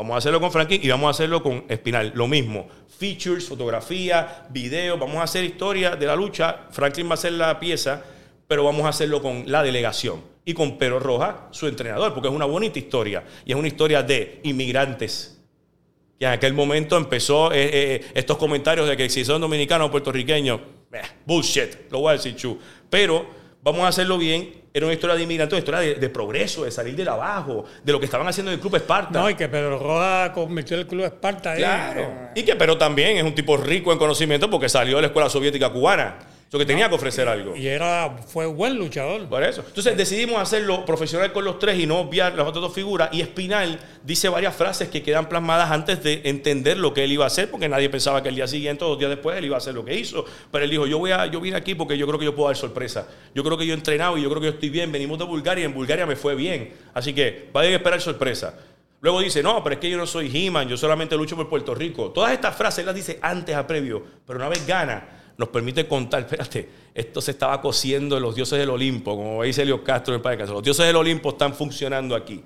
Vamos 0.00 0.14
a 0.14 0.16
hacerlo 0.16 0.40
con 0.40 0.50
Franklin 0.50 0.80
y 0.82 0.88
vamos 0.88 1.08
a 1.08 1.10
hacerlo 1.10 1.42
con 1.42 1.66
Espinal. 1.68 2.12
Lo 2.14 2.26
mismo. 2.26 2.66
Features, 2.98 3.46
fotografía, 3.46 4.46
video. 4.48 4.96
Vamos 4.96 5.16
a 5.16 5.24
hacer 5.24 5.44
historia 5.44 5.94
de 5.94 6.06
la 6.06 6.16
lucha. 6.16 6.68
Franklin 6.70 7.06
va 7.06 7.10
a 7.10 7.14
hacer 7.14 7.32
la 7.32 7.60
pieza, 7.60 8.02
pero 8.48 8.64
vamos 8.64 8.86
a 8.86 8.88
hacerlo 8.88 9.20
con 9.20 9.44
la 9.44 9.62
delegación. 9.62 10.22
Y 10.46 10.54
con 10.54 10.78
Pedro 10.78 11.00
Roja, 11.00 11.48
su 11.50 11.66
entrenador, 11.66 12.14
porque 12.14 12.30
es 12.30 12.34
una 12.34 12.46
bonita 12.46 12.78
historia. 12.78 13.24
Y 13.44 13.52
es 13.52 13.58
una 13.58 13.68
historia 13.68 14.02
de 14.02 14.40
inmigrantes. 14.44 15.38
Que 16.18 16.24
en 16.24 16.32
aquel 16.32 16.54
momento 16.54 16.96
empezó 16.96 17.52
eh, 17.52 17.68
eh, 17.70 18.04
estos 18.14 18.38
comentarios 18.38 18.88
de 18.88 18.96
que 18.96 19.10
si 19.10 19.22
son 19.22 19.42
dominicanos 19.42 19.88
o 19.88 19.90
puertorriqueños, 19.90 20.60
eh, 20.94 21.02
bullshit, 21.26 21.90
lo 21.90 22.00
voy 22.00 22.08
a 22.08 22.12
decir 22.12 22.34
chu. 22.36 22.58
Pero 22.88 23.26
vamos 23.62 23.82
a 23.82 23.88
hacerlo 23.88 24.16
bien 24.16 24.59
era 24.72 24.86
una 24.86 24.94
historia 24.94 25.16
de 25.16 25.22
inmigrantes, 25.22 25.52
una 25.52 25.58
historia 25.58 25.98
de, 25.98 26.08
progreso, 26.10 26.64
de 26.64 26.70
salir 26.70 26.94
de 26.94 27.08
abajo, 27.08 27.64
de 27.82 27.92
lo 27.92 27.98
que 27.98 28.04
estaban 28.06 28.26
haciendo 28.28 28.52
en 28.52 28.56
el 28.56 28.60
Club 28.60 28.76
Esparta. 28.76 29.18
No, 29.18 29.28
y 29.28 29.34
que 29.34 29.48
Pedro 29.48 29.78
Roja 29.78 30.32
convirtió 30.32 30.76
el 30.76 30.86
Club 30.86 31.04
Esparta 31.04 31.56
Claro. 31.56 32.30
Y 32.34 32.42
que 32.44 32.54
pero 32.56 32.78
también 32.78 33.16
es 33.16 33.22
un 33.24 33.34
tipo 33.34 33.56
rico 33.56 33.92
en 33.92 33.98
conocimiento 33.98 34.48
porque 34.48 34.68
salió 34.68 34.96
de 34.96 35.02
la 35.02 35.08
escuela 35.08 35.28
soviética 35.28 35.70
cubana 35.70 36.18
que 36.58 36.66
tenía 36.66 36.88
que 36.88 36.96
ofrecer 36.96 37.28
algo. 37.28 37.54
Y 37.54 37.68
era, 37.68 38.18
fue 38.26 38.46
buen 38.46 38.76
luchador. 38.76 39.28
Por 39.28 39.44
eso. 39.44 39.62
Entonces 39.66 39.96
decidimos 39.96 40.40
hacerlo 40.40 40.84
profesional 40.84 41.32
con 41.32 41.44
los 41.44 41.58
tres 41.60 41.78
y 41.78 41.86
no 41.86 42.00
obviar 42.00 42.34
las 42.34 42.46
otras 42.46 42.62
dos 42.62 42.74
figuras. 42.74 43.08
Y 43.12 43.20
Espinal 43.20 43.78
dice 44.02 44.28
varias 44.28 44.56
frases 44.56 44.88
que 44.88 45.00
quedan 45.02 45.28
plasmadas 45.28 45.70
antes 45.70 46.02
de 46.02 46.22
entender 46.24 46.76
lo 46.76 46.92
que 46.92 47.04
él 47.04 47.12
iba 47.12 47.24
a 47.24 47.28
hacer, 47.28 47.50
porque 47.50 47.68
nadie 47.68 47.88
pensaba 47.88 48.20
que 48.22 48.30
el 48.30 48.34
día 48.34 48.48
siguiente 48.48 48.84
o 48.84 48.88
dos 48.88 48.98
días 48.98 49.10
después 49.10 49.38
él 49.38 49.44
iba 49.44 49.54
a 49.54 49.58
hacer 49.58 49.74
lo 49.74 49.84
que 49.84 49.94
hizo. 49.94 50.24
Pero 50.50 50.64
él 50.64 50.70
dijo, 50.70 50.86
yo, 50.86 50.98
voy 50.98 51.12
a, 51.12 51.26
yo 51.26 51.40
vine 51.40 51.56
aquí 51.56 51.76
porque 51.76 51.96
yo 51.96 52.06
creo 52.06 52.18
que 52.18 52.24
yo 52.24 52.34
puedo 52.34 52.48
dar 52.48 52.56
sorpresa. 52.56 53.06
Yo 53.32 53.44
creo 53.44 53.56
que 53.56 53.64
yo 53.64 53.72
he 53.72 53.76
entrenado 53.76 54.18
y 54.18 54.22
yo 54.22 54.28
creo 54.28 54.40
que 54.40 54.48
yo 54.48 54.52
estoy 54.54 54.70
bien. 54.70 54.90
Venimos 54.90 55.18
de 55.18 55.24
Bulgaria 55.24 55.62
y 55.62 55.66
en 55.66 55.74
Bulgaria 55.74 56.04
me 56.04 56.16
fue 56.16 56.34
bien. 56.34 56.72
Así 56.94 57.12
que 57.12 57.48
vayan 57.52 57.74
a 57.74 57.76
esperar 57.76 58.00
sorpresa. 58.00 58.54
Luego 59.02 59.20
dice, 59.20 59.42
no, 59.42 59.62
pero 59.62 59.74
es 59.74 59.80
que 59.80 59.88
yo 59.88 59.96
no 59.96 60.06
soy 60.06 60.30
He-Man, 60.32 60.68
yo 60.68 60.76
solamente 60.76 61.16
lucho 61.16 61.34
por 61.34 61.48
Puerto 61.48 61.74
Rico. 61.74 62.10
Todas 62.10 62.32
estas 62.32 62.54
frases 62.54 62.80
él 62.80 62.86
las 62.86 62.94
dice 62.94 63.18
antes 63.22 63.56
a 63.56 63.66
previo, 63.66 64.04
pero 64.26 64.38
una 64.38 64.48
vez 64.48 64.66
gana, 64.66 65.19
nos 65.40 65.48
permite 65.48 65.88
contar, 65.88 66.20
espérate, 66.20 66.68
esto 66.92 67.22
se 67.22 67.30
estaba 67.30 67.62
cociendo 67.62 68.14
en 68.18 68.22
los 68.22 68.34
dioses 68.34 68.58
del 68.58 68.68
Olimpo, 68.68 69.16
como 69.16 69.42
dice 69.42 69.62
Elio 69.62 69.82
Castro 69.82 70.12
en 70.12 70.18
el 70.18 70.22
Padre 70.22 70.46
Los 70.46 70.62
dioses 70.62 70.86
del 70.86 70.96
Olimpo 70.96 71.30
están 71.30 71.54
funcionando 71.54 72.14
aquí. 72.14 72.44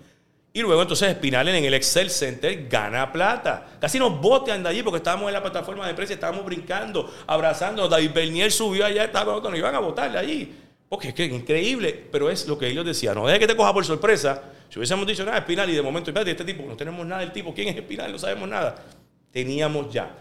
Y 0.52 0.60
luego 0.60 0.80
entonces 0.80 1.08
Espinal 1.08 1.48
en 1.48 1.64
el 1.64 1.74
Excel 1.74 2.08
Center 2.08 2.68
gana 2.68 3.10
plata. 3.10 3.66
Casi 3.80 3.98
nos 3.98 4.20
botean 4.20 4.62
de 4.62 4.68
allí 4.68 4.84
porque 4.84 4.98
estábamos 4.98 5.26
en 5.26 5.32
la 5.32 5.42
plataforma 5.42 5.88
de 5.88 5.94
prensa, 5.94 6.14
estábamos 6.14 6.44
brincando, 6.44 7.12
abrazando. 7.26 7.88
David 7.88 8.12
Bernier 8.14 8.52
subió 8.52 8.86
allá, 8.86 9.06
estaba, 9.06 9.40
nos 9.40 9.58
iban 9.58 9.74
a 9.74 9.80
votar 9.80 10.12
de 10.12 10.18
allí. 10.18 10.54
Porque 10.88 11.08
es 11.08 11.14
que 11.14 11.24
increíble, 11.24 12.06
pero 12.12 12.30
es 12.30 12.46
lo 12.46 12.56
que 12.56 12.68
ellos 12.68 12.86
decían. 12.86 13.16
No 13.16 13.26
deje 13.26 13.40
que 13.40 13.48
te 13.48 13.56
coja 13.56 13.74
por 13.74 13.84
sorpresa. 13.84 14.40
Si 14.68 14.78
hubiésemos 14.78 15.04
dicho 15.04 15.24
nada, 15.24 15.38
Espinal, 15.38 15.68
y 15.68 15.74
de 15.74 15.82
momento, 15.82 16.10
espérate, 16.10 16.30
este 16.30 16.44
tipo, 16.44 16.62
no 16.62 16.76
tenemos 16.76 17.04
nada 17.04 17.22
del 17.22 17.32
tipo, 17.32 17.52
¿quién 17.52 17.70
es 17.70 17.76
Espinal? 17.76 18.12
No 18.12 18.20
sabemos 18.20 18.48
nada. 18.48 18.76
Teníamos 19.32 19.92
ya. 19.92 20.14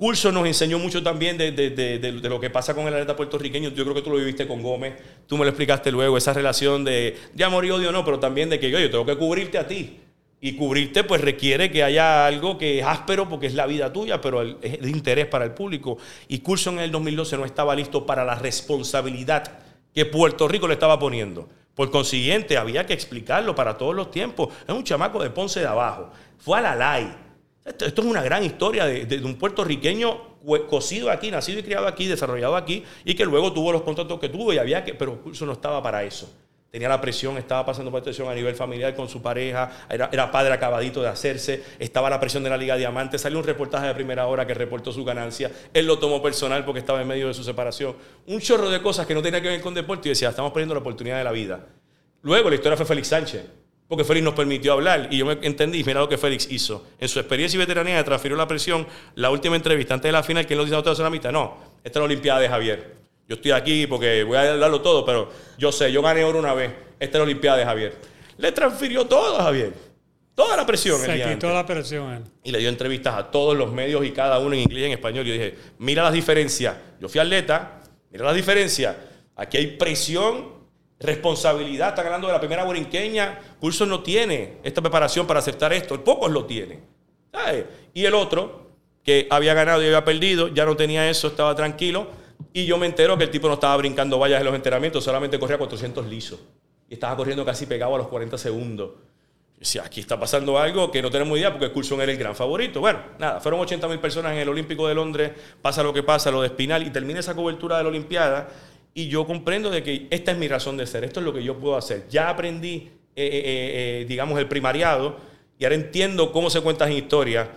Curso 0.00 0.32
nos 0.32 0.46
enseñó 0.46 0.78
mucho 0.78 1.02
también 1.02 1.36
de, 1.36 2.20
lo 2.22 2.40
que 2.40 2.48
pasa 2.48 2.74
con 2.74 2.88
el 2.88 2.94
atleta 2.94 3.14
puertorriqueño. 3.14 3.68
Yo 3.68 3.84
creo 3.84 3.94
que 3.94 4.00
tú 4.00 4.08
lo 4.08 4.16
viviste 4.16 4.48
con 4.48 4.62
Gómez, 4.62 4.94
tú 5.26 5.36
me 5.36 5.44
lo 5.44 5.50
explicaste 5.50 5.92
luego, 5.92 6.16
esa 6.16 6.32
relación 6.32 6.84
de, 6.84 7.18
amor 7.44 7.66
y 7.66 7.70
odio 7.70 7.92
no, 7.92 8.02
pero 8.02 8.18
también 8.18 8.48
de 8.48 8.58
que 8.58 8.70
yo, 8.70 8.78
yo 8.78 8.90
tengo 8.90 9.04
que 9.04 9.18
cubrirte 9.18 9.58
a 9.58 9.68
ti. 9.68 10.00
Y 10.40 10.56
cubrirte 10.56 11.04
pues 11.04 11.20
requiere 11.20 11.70
que 11.70 11.84
haya 11.84 12.24
algo 12.24 12.56
que 12.56 12.78
es 12.78 12.86
áspero 12.86 13.28
porque 13.28 13.46
es 13.46 13.52
la 13.52 13.66
vida 13.66 13.92
tuya, 13.92 14.22
pero 14.22 14.40
es 14.40 14.80
de 14.80 14.88
interés 14.88 15.26
para 15.26 15.44
el 15.44 15.50
público. 15.50 15.98
Y 16.28 16.38
Curso 16.38 16.70
en 16.70 16.78
el 16.78 16.90
2012 16.90 17.36
no 17.36 17.44
estaba 17.44 17.76
listo 17.76 18.06
para 18.06 18.24
la 18.24 18.36
responsabilidad 18.36 19.52
que 19.92 20.06
Puerto 20.06 20.48
Rico 20.48 20.66
le 20.66 20.72
estaba 20.72 20.98
poniendo. 20.98 21.46
Por 21.74 21.90
consiguiente, 21.90 22.56
había 22.56 22.86
que 22.86 22.94
explicarlo 22.94 23.54
para 23.54 23.76
todos 23.76 23.94
los 23.94 24.10
tiempos. 24.10 24.48
Es 24.66 24.74
un 24.74 24.82
chamaco 24.82 25.22
de 25.22 25.28
Ponce 25.28 25.60
de 25.60 25.66
abajo. 25.66 26.10
Fue 26.38 26.56
a 26.56 26.62
la 26.62 26.74
LAI 26.74 27.29
esto, 27.70 27.86
es 27.86 27.98
una 27.98 28.22
gran 28.22 28.44
historia 28.44 28.86
de, 28.86 29.24
un 29.24 29.36
puertorriqueño 29.36 30.38
cocido 30.68 31.10
aquí, 31.10 31.30
nacido 31.30 31.60
y 31.60 31.62
criado 31.62 31.86
aquí, 31.86 32.06
desarrollado 32.06 32.56
aquí, 32.56 32.84
y 33.04 33.14
que 33.14 33.24
luego 33.24 33.52
tuvo 33.52 33.72
los 33.72 33.82
contratos 33.82 34.18
que 34.20 34.28
tuvo 34.28 34.52
y 34.52 34.58
había 34.58 34.84
que, 34.84 34.94
pero 34.94 35.20
Curso 35.22 35.46
no 35.46 35.52
estaba 35.52 35.82
para 35.82 36.02
eso. 36.04 36.32
Tenía 36.70 36.88
la 36.88 37.00
presión, 37.00 37.36
estaba 37.36 37.66
pasando 37.66 37.90
por 37.90 38.00
presión 38.00 38.28
a 38.28 38.34
nivel 38.34 38.54
familiar 38.54 38.94
con 38.94 39.08
su 39.08 39.20
pareja, 39.20 39.86
era, 39.90 40.30
padre 40.30 40.52
acabadito 40.52 41.02
de 41.02 41.08
hacerse, 41.08 41.64
estaba 41.80 42.08
la 42.08 42.20
presión 42.20 42.44
de 42.44 42.50
la 42.50 42.56
Liga 42.56 42.76
Diamante, 42.76 43.18
salió 43.18 43.38
un 43.38 43.44
reportaje 43.44 43.88
de 43.88 43.94
primera 43.94 44.28
hora 44.28 44.46
que 44.46 44.54
reportó 44.54 44.92
su 44.92 45.04
ganancia, 45.04 45.50
él 45.74 45.86
lo 45.86 45.98
tomó 45.98 46.22
personal 46.22 46.64
porque 46.64 46.78
estaba 46.78 47.02
en 47.02 47.08
medio 47.08 47.26
de 47.26 47.34
su 47.34 47.42
separación. 47.42 47.96
Un 48.26 48.40
chorro 48.40 48.70
de 48.70 48.80
cosas 48.80 49.04
que 49.04 49.14
no 49.14 49.22
tenía 49.22 49.42
que 49.42 49.48
ver 49.48 49.60
con 49.60 49.74
deporte 49.74 50.08
y 50.08 50.10
decía, 50.10 50.28
estamos 50.28 50.52
perdiendo 50.52 50.74
la 50.74 50.80
oportunidad 50.80 51.18
de 51.18 51.24
la 51.24 51.32
vida. 51.32 51.66
Luego 52.22 52.48
la 52.48 52.54
historia 52.54 52.76
fue 52.76 52.86
Félix 52.86 53.08
Sánchez 53.08 53.60
porque 53.90 54.04
Félix 54.04 54.24
nos 54.24 54.34
permitió 54.34 54.74
hablar 54.74 55.08
y 55.10 55.18
yo 55.18 55.26
me 55.26 55.36
entendí, 55.42 55.82
mira 55.82 55.98
lo 55.98 56.08
que 56.08 56.16
Félix 56.16 56.46
hizo. 56.48 56.86
En 57.00 57.08
su 57.08 57.18
experiencia 57.18 57.56
y 57.56 57.58
veteranía 57.58 58.04
transfirió 58.04 58.36
la 58.36 58.46
presión, 58.46 58.86
la 59.16 59.30
última 59.30 59.56
entrevista 59.56 59.94
antes 59.94 60.08
de 60.08 60.12
la 60.12 60.22
final, 60.22 60.46
que 60.46 60.54
él 60.54 60.58
nos 60.58 60.66
dice 60.66 60.76
a 60.76 60.78
ustedes 60.78 61.00
la 61.00 61.10
mitad, 61.10 61.32
no, 61.32 61.56
esta 61.82 61.98
es 61.98 62.00
la 62.00 62.04
Olimpiada 62.04 62.38
de 62.38 62.48
Javier. 62.48 62.94
Yo 63.26 63.34
estoy 63.34 63.50
aquí 63.50 63.88
porque 63.88 64.22
voy 64.22 64.36
a 64.36 64.56
darlo 64.56 64.80
todo, 64.80 65.04
pero 65.04 65.28
yo 65.58 65.72
sé, 65.72 65.90
yo 65.90 66.02
gané 66.02 66.22
oro 66.22 66.38
una 66.38 66.54
vez, 66.54 66.70
esta 67.00 67.04
es 67.04 67.14
la 67.14 67.24
Olimpiada 67.24 67.58
de 67.58 67.64
Javier. 67.64 67.96
Le 68.36 68.52
transfirió 68.52 69.06
todo 69.06 69.40
a 69.40 69.42
Javier. 69.42 69.72
Toda 70.36 70.56
la 70.56 70.64
presión. 70.64 71.00
Se 71.00 71.24
quitó 71.28 71.52
la 71.52 71.66
presión. 71.66 72.30
Y 72.44 72.52
le 72.52 72.60
dio 72.60 72.68
entrevistas 72.68 73.16
a 73.16 73.28
todos 73.28 73.56
los 73.56 73.72
medios 73.72 74.06
y 74.06 74.12
cada 74.12 74.38
uno 74.38 74.54
en 74.54 74.60
inglés 74.60 74.82
y 74.82 74.86
en 74.86 74.92
español. 74.92 75.26
Y 75.26 75.30
yo 75.30 75.34
dije, 75.34 75.56
mira 75.78 76.04
las 76.04 76.12
diferencias. 76.12 76.76
Yo 77.00 77.08
fui 77.08 77.20
atleta, 77.20 77.80
mira 78.12 78.24
las 78.24 78.36
diferencias. 78.36 78.94
Aquí 79.34 79.56
hay 79.56 79.66
presión 79.66 80.59
responsabilidad, 81.00 81.88
está 81.88 82.02
ganando 82.02 82.26
de 82.26 82.34
la 82.34 82.38
primera 82.38 82.64
borinqueña. 82.64 83.38
Curso 83.58 83.86
no 83.86 84.02
tiene 84.02 84.58
esta 84.62 84.82
preparación 84.82 85.26
para 85.26 85.40
aceptar 85.40 85.72
esto, 85.72 86.02
pocos 86.04 86.30
lo 86.30 86.44
tienen. 86.44 86.84
Y 87.94 88.04
el 88.04 88.14
otro, 88.14 88.70
que 89.02 89.26
había 89.30 89.54
ganado 89.54 89.82
y 89.82 89.86
había 89.86 90.04
perdido, 90.04 90.48
ya 90.48 90.66
no 90.66 90.76
tenía 90.76 91.08
eso, 91.08 91.28
estaba 91.28 91.54
tranquilo. 91.54 92.08
Y 92.52 92.66
yo 92.66 92.78
me 92.78 92.86
entero 92.86 93.16
que 93.16 93.24
el 93.24 93.30
tipo 93.30 93.48
no 93.48 93.54
estaba 93.54 93.76
brincando 93.76 94.18
vallas 94.18 94.40
en 94.40 94.46
los 94.46 94.54
entrenamientos, 94.54 95.02
solamente 95.02 95.38
corría 95.38 95.58
400 95.58 96.06
lisos. 96.06 96.38
Y 96.88 96.94
estaba 96.94 97.16
corriendo 97.16 97.44
casi 97.44 97.66
pegado 97.66 97.94
a 97.94 97.98
los 97.98 98.08
40 98.08 98.36
segundos. 98.36 98.90
Yo 99.60 99.82
aquí 99.82 100.00
está 100.00 100.18
pasando 100.18 100.58
algo 100.58 100.90
que 100.90 101.02
no 101.02 101.10
tenemos 101.10 101.38
idea 101.38 101.52
porque 101.52 101.70
Coulson 101.70 102.00
era 102.00 102.10
el 102.10 102.18
gran 102.18 102.34
favorito. 102.34 102.80
Bueno, 102.80 103.00
nada, 103.18 103.40
fueron 103.40 103.60
80 103.60 103.88
mil 103.88 103.98
personas 103.98 104.32
en 104.32 104.38
el 104.38 104.48
Olímpico 104.48 104.88
de 104.88 104.94
Londres, 104.94 105.32
pasa 105.60 105.82
lo 105.82 105.92
que 105.92 106.02
pasa, 106.02 106.30
lo 106.30 106.40
de 106.40 106.48
Espinal, 106.48 106.86
y 106.86 106.90
termina 106.90 107.20
esa 107.20 107.34
cobertura 107.34 107.76
de 107.76 107.82
la 107.82 107.90
Olimpiada. 107.90 108.48
Y 108.94 109.08
yo 109.08 109.26
comprendo 109.26 109.70
de 109.70 109.82
que 109.82 110.06
esta 110.10 110.32
es 110.32 110.38
mi 110.38 110.48
razón 110.48 110.76
de 110.76 110.86
ser, 110.86 111.04
esto 111.04 111.20
es 111.20 111.26
lo 111.26 111.32
que 111.32 111.42
yo 111.42 111.58
puedo 111.58 111.76
hacer. 111.76 112.06
Ya 112.08 112.28
aprendí, 112.28 112.76
eh, 112.76 112.90
eh, 113.16 114.00
eh, 114.02 114.06
digamos, 114.08 114.38
el 114.38 114.48
primariado 114.48 115.16
y 115.58 115.64
ahora 115.64 115.76
entiendo 115.76 116.32
cómo 116.32 116.50
se 116.50 116.60
cuentan 116.60 116.92
historias 116.92 117.48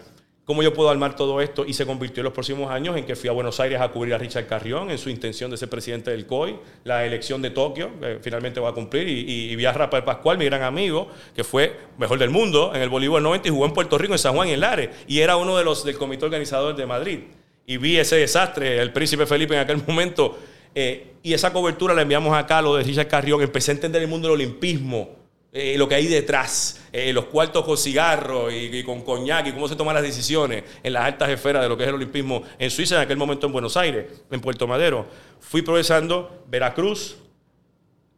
cómo 0.46 0.62
yo 0.62 0.74
puedo 0.74 0.90
armar 0.90 1.16
todo 1.16 1.42
esto 1.42 1.66
y 1.66 1.74
se 1.74 1.86
convirtió 1.86 2.22
en 2.22 2.26
los 2.26 2.34
próximos 2.34 2.70
años 2.70 2.98
en 2.98 3.06
que 3.06 3.16
fui 3.16 3.30
a 3.30 3.32
Buenos 3.32 3.60
Aires 3.60 3.80
a 3.80 3.90
cubrir 3.90 4.14
a 4.14 4.18
Richard 4.18 4.46
Carrión 4.46 4.92
en 4.92 4.98
su 4.98 5.10
intención 5.10 5.50
de 5.50 5.58
ser 5.58 5.70
presidente 5.70 6.12
del 6.12 6.26
COI, 6.26 6.58
la 6.84 7.06
elección 7.06 7.42
de 7.42 7.52
Tokio, 7.52 7.92
finalmente 8.22 8.60
va 8.60 8.70
a 8.70 8.74
cumplir, 8.74 9.08
y, 9.08 9.52
y, 9.52 9.56
vi 9.56 9.66
a 9.66 9.72
Rafael 9.72 10.04
Pascual, 10.04 10.38
mi 10.38 10.46
gran 10.46 10.64
amigo, 10.64 11.08
que 11.34 11.44
fue 11.44 11.78
mejor 11.98 12.20
del 12.20 12.30
mundo 12.30 12.72
en 12.76 12.82
el 12.82 12.90
voleibol 12.90 13.24
90 13.24 13.48
y 13.48 13.52
jugó 13.52 13.66
en 13.66 13.74
Puerto 13.74 13.98
Rico, 13.98 14.14
en 14.14 14.20
San 14.20 14.36
Juan 14.36 14.50
y 14.50 14.52
en 14.52 14.60
Lares, 14.60 14.90
y 15.08 15.20
era 15.20 15.38
uno 15.38 15.58
de 15.58 15.64
los 15.64 15.86
del 15.86 15.98
comité 15.98 16.26
organizador 16.26 16.76
de 16.76 16.86
Madrid. 16.86 17.20
Y 17.66 17.78
vi 17.78 17.98
ese 17.98 18.18
desastre, 18.18 18.82
el 18.82 18.92
príncipe 18.92 19.26
Felipe 19.26 19.54
en 19.54 19.62
aquel 19.62 19.82
momento, 19.88 20.38
eh, 20.76 21.14
y 21.24 21.34
esa 21.34 21.54
cobertura 21.54 21.94
la 21.94 22.02
enviamos 22.02 22.36
acá, 22.36 22.62
lo 22.62 22.76
de 22.76 22.84
Richard 22.84 23.08
Carrión, 23.08 23.42
empecé 23.42 23.72
a 23.72 23.76
entender 23.76 24.02
el 24.02 24.08
mundo 24.08 24.28
del 24.28 24.36
olimpismo, 24.36 25.10
eh, 25.52 25.78
lo 25.78 25.88
que 25.88 25.96
hay 25.96 26.08
detrás, 26.08 26.84
eh, 26.92 27.14
los 27.14 27.26
cuartos 27.26 27.64
con 27.64 27.78
cigarros 27.78 28.52
y, 28.52 28.84
con 28.84 29.02
coñac 29.02 29.46
y 29.48 29.52
cómo 29.52 29.68
se 29.68 29.76
toman 29.76 29.94
las 29.94 30.04
decisiones 30.04 30.64
en 30.82 30.94
las 30.94 31.06
altas 31.06 31.30
esferas 31.30 31.62
de 31.62 31.70
lo 31.70 31.78
que 31.78 31.84
es 31.84 31.90
el 31.90 31.96
olimpismo 31.96 32.42
en 32.58 32.72
Suiza, 32.72 32.96
en 32.96 33.02
aquel 33.02 33.18
momento 33.18 33.46
en 33.46 33.54
Buenos 33.54 33.78
Aires, 33.78 34.06
en 34.32 34.42
Puerto 34.42 34.66
Madero. 34.66 35.06
Fui 35.40 35.62
progresando 35.62 36.44
Veracruz, 36.50 37.18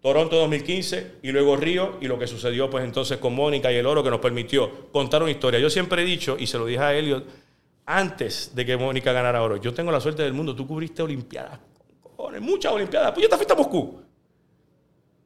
Toronto 0.01 0.37
2015 0.37 1.13
y 1.23 1.31
luego 1.31 1.57
Río 1.57 1.97
y 1.99 2.05
lo 2.05 2.17
que 2.17 2.27
sucedió 2.27 2.69
pues 2.69 2.85
entonces 2.85 3.17
con 3.17 3.35
Mónica 3.35 3.71
y 3.71 3.75
el 3.75 3.85
oro 3.85 4.03
que 4.03 4.11
nos 4.11 4.19
permitió 4.19 4.89
contar 4.91 5.21
una 5.21 5.31
historia. 5.31 5.59
Yo 5.59 5.69
siempre 5.69 6.03
he 6.03 6.05
dicho, 6.05 6.37
y 6.39 6.47
se 6.47 6.57
lo 6.57 6.65
dije 6.65 6.79
a 6.79 6.95
Elliot, 6.95 7.25
antes 7.85 8.51
de 8.55 8.65
que 8.65 8.77
Mónica 8.77 9.11
ganara 9.11 9.41
oro, 9.41 9.57
yo 9.57 9.73
tengo 9.73 9.91
la 9.91 9.99
suerte 9.99 10.23
del 10.23 10.33
mundo, 10.33 10.55
tú 10.55 10.65
cubriste 10.65 11.01
Olimpiadas, 11.01 11.59
muchas 12.41 12.71
Olimpiadas, 12.71 13.11
pues 13.11 13.23
yo 13.23 13.29
te 13.29 13.35
fuiste 13.35 13.53
a 13.53 13.57
Moscú. 13.57 14.01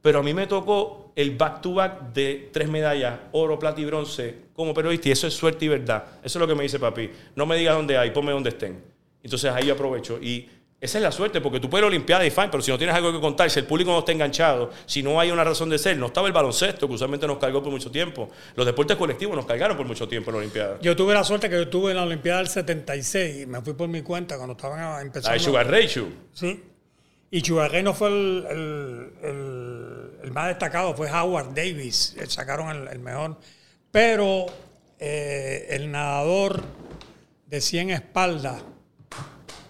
Pero 0.01 0.19
a 0.19 0.23
mí 0.23 0.33
me 0.33 0.47
tocó 0.47 1.11
el 1.15 1.35
back-to-back 1.35 2.13
de 2.13 2.49
tres 2.53 2.69
medallas, 2.69 3.19
oro, 3.33 3.59
plata 3.59 3.81
y 3.81 3.85
bronce, 3.85 4.35
como 4.53 4.73
periodista, 4.73 5.09
y 5.09 5.11
eso 5.11 5.27
es 5.27 5.33
suerte 5.33 5.65
y 5.65 5.67
verdad. 5.67 6.05
Eso 6.23 6.39
es 6.39 6.41
lo 6.41 6.47
que 6.47 6.55
me 6.55 6.63
dice 6.63 6.79
papi. 6.79 7.09
No 7.35 7.45
me 7.45 7.57
digas 7.57 7.75
dónde 7.75 7.97
hay, 7.97 8.11
ponme 8.11 8.31
dónde 8.31 8.49
estén. 8.49 8.81
Entonces 9.21 9.51
ahí 9.51 9.69
aprovecho. 9.69 10.17
Y 10.21 10.47
esa 10.79 10.97
es 10.97 11.03
la 11.03 11.11
suerte, 11.11 11.41
porque 11.41 11.59
tú 11.59 11.69
puedes 11.69 11.83
ir 11.83 11.87
Olimpiada 11.87 12.25
y 12.25 12.31
fine, 12.31 12.47
pero 12.49 12.63
si 12.63 12.71
no 12.71 12.77
tienes 12.77 12.95
algo 12.95 13.11
que 13.11 13.19
contar, 13.19 13.51
si 13.51 13.59
el 13.59 13.65
público 13.65 13.91
no 13.91 13.99
está 13.99 14.13
enganchado, 14.13 14.69
si 14.85 15.03
no 15.03 15.19
hay 15.19 15.29
una 15.29 15.43
razón 15.43 15.69
de 15.69 15.77
ser, 15.77 15.97
no 15.97 16.05
estaba 16.05 16.27
el 16.27 16.33
baloncesto, 16.33 16.87
que 16.87 16.93
usualmente 16.93 17.27
nos 17.27 17.37
cargó 17.37 17.61
por 17.61 17.71
mucho 17.71 17.91
tiempo. 17.91 18.29
Los 18.55 18.65
deportes 18.65 18.95
colectivos 18.95 19.35
nos 19.35 19.45
cargaron 19.45 19.75
por 19.75 19.85
mucho 19.85 20.07
tiempo 20.07 20.29
en 20.29 20.35
la 20.35 20.39
Olimpiada. 20.39 20.79
Yo 20.81 20.95
tuve 20.95 21.13
la 21.13 21.25
suerte 21.25 21.49
que 21.49 21.55
yo 21.55 21.63
estuve 21.63 21.91
en 21.91 21.97
la 21.97 22.03
Olimpiada 22.03 22.39
del 22.39 22.47
76 22.47 23.41
y 23.41 23.45
me 23.45 23.59
fui 23.61 23.73
por 23.73 23.89
mi 23.89 24.01
cuenta 24.01 24.37
cuando 24.37 24.53
estaban 24.53 25.01
empezando. 25.01 25.35
¿La 25.35 25.43
Sugar 25.43 25.69
Ray 25.69 25.89
Sí. 26.31 26.63
Y 27.31 27.41
Chugarrey 27.41 27.83
no 27.83 27.93
fue 27.93 28.09
el, 28.09 29.13
el, 30.23 30.31
más 30.31 30.47
destacado, 30.47 30.95
fue 30.95 31.11
Howard 31.11 31.53
Davis, 31.53 32.15
sacaron 32.27 32.87
el, 32.87 32.99
mejor. 32.99 33.37
Pero 33.91 34.45
eh, 34.97 35.67
el 35.69 35.91
nadador 35.91 36.63
de 37.45 37.61
100 37.61 37.91
espaldas 37.91 38.63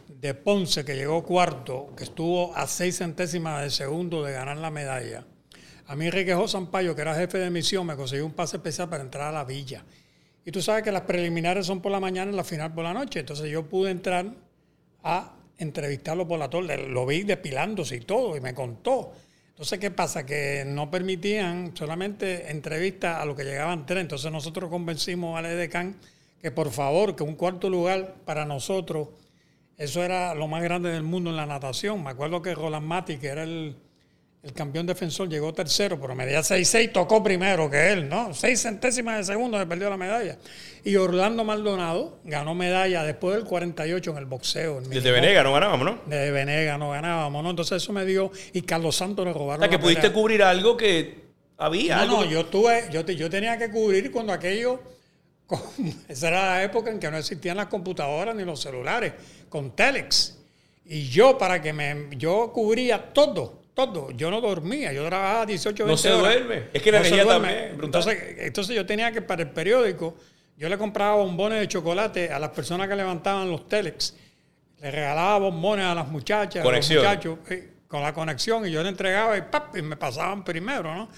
de 0.07 0.33
Ponce, 0.33 0.83
que 0.83 0.95
llegó 0.95 1.23
cuarto, 1.23 1.93
que 1.95 2.03
estuvo 2.03 2.55
a 2.55 2.67
seis 2.67 2.97
centésimas 2.97 3.63
de 3.63 3.69
segundo 3.69 4.23
de 4.23 4.33
ganar 4.33 4.57
la 4.57 4.69
medalla. 4.69 5.25
A 5.87 5.95
mí 5.95 6.05
Enrique 6.05 6.35
Sampaio, 6.47 6.93
que 6.93 7.01
era 7.01 7.15
jefe 7.15 7.37
de 7.39 7.49
misión, 7.49 7.87
me 7.87 7.95
consiguió 7.95 8.25
un 8.25 8.33
pase 8.33 8.57
especial 8.57 8.89
para 8.89 9.01
entrar 9.01 9.29
a 9.29 9.31
la 9.31 9.43
villa. 9.45 9.83
Y 10.45 10.51
tú 10.51 10.61
sabes 10.61 10.83
que 10.83 10.91
las 10.91 11.01
preliminares 11.01 11.65
son 11.65 11.81
por 11.81 11.91
la 11.91 11.99
mañana 11.99 12.31
y 12.31 12.35
la 12.35 12.43
final 12.43 12.73
por 12.73 12.83
la 12.83 12.93
noche. 12.93 13.21
Entonces 13.21 13.49
yo 13.49 13.67
pude 13.67 13.91
entrar 13.91 14.25
a 15.03 15.33
entrevistarlo 15.59 16.27
por 16.27 16.39
la 16.39 16.49
torre, 16.49 16.87
lo 16.87 17.05
vi 17.05 17.23
depilándose 17.23 17.97
y 17.97 18.01
todo, 18.01 18.35
y 18.35 18.41
me 18.41 18.53
contó. 18.53 19.13
Entonces, 19.49 19.77
¿qué 19.77 19.91
pasa? 19.91 20.25
Que 20.25 20.63
no 20.65 20.89
permitían 20.89 21.75
solamente 21.75 22.49
entrevistas 22.49 23.21
a 23.21 23.25
los 23.25 23.35
que 23.35 23.43
llegaban 23.43 23.85
tres. 23.85 24.01
Entonces 24.01 24.31
nosotros 24.31 24.69
convencimos 24.69 25.37
al 25.37 25.45
EDECAN 25.45 25.95
que 26.41 26.51
por 26.51 26.71
favor, 26.71 27.15
que 27.15 27.23
un 27.23 27.35
cuarto 27.35 27.69
lugar 27.69 28.15
para 28.25 28.45
nosotros, 28.45 29.09
eso 29.77 30.03
era 30.03 30.33
lo 30.33 30.47
más 30.47 30.63
grande 30.63 30.89
del 30.89 31.03
mundo 31.03 31.29
en 31.29 31.35
la 31.35 31.45
natación. 31.45 32.03
Me 32.03 32.11
acuerdo 32.11 32.41
que 32.41 32.55
Roland 32.55 32.85
Mati, 32.85 33.17
que 33.17 33.27
era 33.27 33.43
el, 33.43 33.75
el 34.41 34.53
campeón 34.53 34.85
defensor 34.85 35.27
llegó 35.27 35.53
tercero, 35.53 35.99
pero 35.99 36.15
medía 36.15 36.39
6-6, 36.39 36.93
tocó 36.93 37.21
primero 37.21 37.69
que 37.69 37.91
él, 37.91 38.07
¿no? 38.07 38.33
Seis 38.33 38.61
centésimas 38.61 39.17
de 39.17 39.33
segundo 39.33 39.59
se 39.59 39.65
perdió 39.65 39.89
la 39.89 39.97
medalla. 39.97 40.37
Y 40.85 40.95
Orlando 40.95 41.43
Maldonado 41.43 42.19
ganó 42.23 42.55
medalla 42.55 43.03
después 43.03 43.35
del 43.35 43.43
48 43.43 44.11
en 44.11 44.17
el 44.17 44.25
boxeo. 44.25 44.79
Desde 44.79 45.11
Venega 45.11 45.43
no 45.43 45.51
ganábamos, 45.51 45.85
¿no? 45.85 46.01
Desde 46.05 46.31
Venega 46.31 46.77
no 46.77 46.91
ganábamos, 46.91 47.43
¿no? 47.43 47.49
Entonces 47.49 47.83
eso 47.83 47.91
me 47.91 48.05
dio. 48.05 48.31
Y 48.53 48.61
Carlos 48.61 48.95
Santos 48.95 49.25
le 49.25 49.33
robaron. 49.33 49.61
O 49.61 49.63
sea, 49.63 49.69
que 49.69 49.79
pudiste 49.79 50.13
cubrir 50.13 50.41
algo 50.41 50.77
que 50.77 51.25
había. 51.57 52.05
No, 52.05 52.21
no, 52.21 52.25
yo 52.25 52.45
tuve, 52.45 52.87
yo, 52.93 53.01
yo 53.01 53.29
tenía 53.29 53.57
que 53.57 53.69
cubrir 53.69 54.09
cuando 54.09 54.31
aquello. 54.31 54.81
esa 56.07 56.29
era 56.29 56.45
la 56.45 56.63
época 56.63 56.89
en 56.91 56.99
que 56.99 57.11
no 57.11 57.17
existían 57.17 57.57
las 57.57 57.67
computadoras 57.67 58.33
ni 58.35 58.45
los 58.45 58.61
celulares, 58.61 59.13
con 59.49 59.75
Telex. 59.75 60.37
Y 60.85 61.09
yo, 61.09 61.37
para 61.37 61.61
que 61.61 61.73
me. 61.73 62.07
Yo 62.11 62.53
cubría 62.53 63.11
todo 63.11 63.58
todo. 63.87 64.11
Yo 64.11 64.29
no 64.29 64.41
dormía, 64.41 64.91
yo 64.93 65.05
trabajaba 65.07 65.45
18 65.45 65.85
veces. 65.85 65.87
No 65.87 65.97
se 65.97 66.19
duerme. 66.19 66.63
Es 66.73 66.81
que 66.81 66.91
la 66.91 66.99
energía 66.99 67.25
también. 67.25 67.77
Entonces, 67.81 68.17
entonces 68.39 68.75
yo 68.75 68.85
tenía 68.85 69.11
que, 69.11 69.21
para 69.21 69.43
el 69.43 69.49
periódico, 69.49 70.15
yo 70.57 70.67
le 70.67 70.77
compraba 70.77 71.15
bombones 71.15 71.59
de 71.59 71.67
chocolate 71.67 72.31
a 72.31 72.39
las 72.39 72.49
personas 72.49 72.87
que 72.87 72.95
levantaban 72.95 73.49
los 73.49 73.67
telex. 73.67 74.15
Le 74.81 74.91
regalaba 74.91 75.39
bombones 75.39 75.85
a 75.85 75.95
las 75.95 76.07
muchachas, 76.07 76.65
a 76.65 76.71
los 76.71 76.89
muchachos, 76.89 77.39
eh, 77.49 77.69
con 77.87 78.01
la 78.01 78.13
conexión, 78.13 78.67
y 78.67 78.71
yo 78.71 78.83
le 78.83 78.89
entregaba 78.89 79.37
y, 79.37 79.41
¡pap! 79.41 79.75
y 79.75 79.81
me 79.81 79.95
pasaban 79.95 80.43
primero, 80.43 80.93
¿no? 80.93 81.09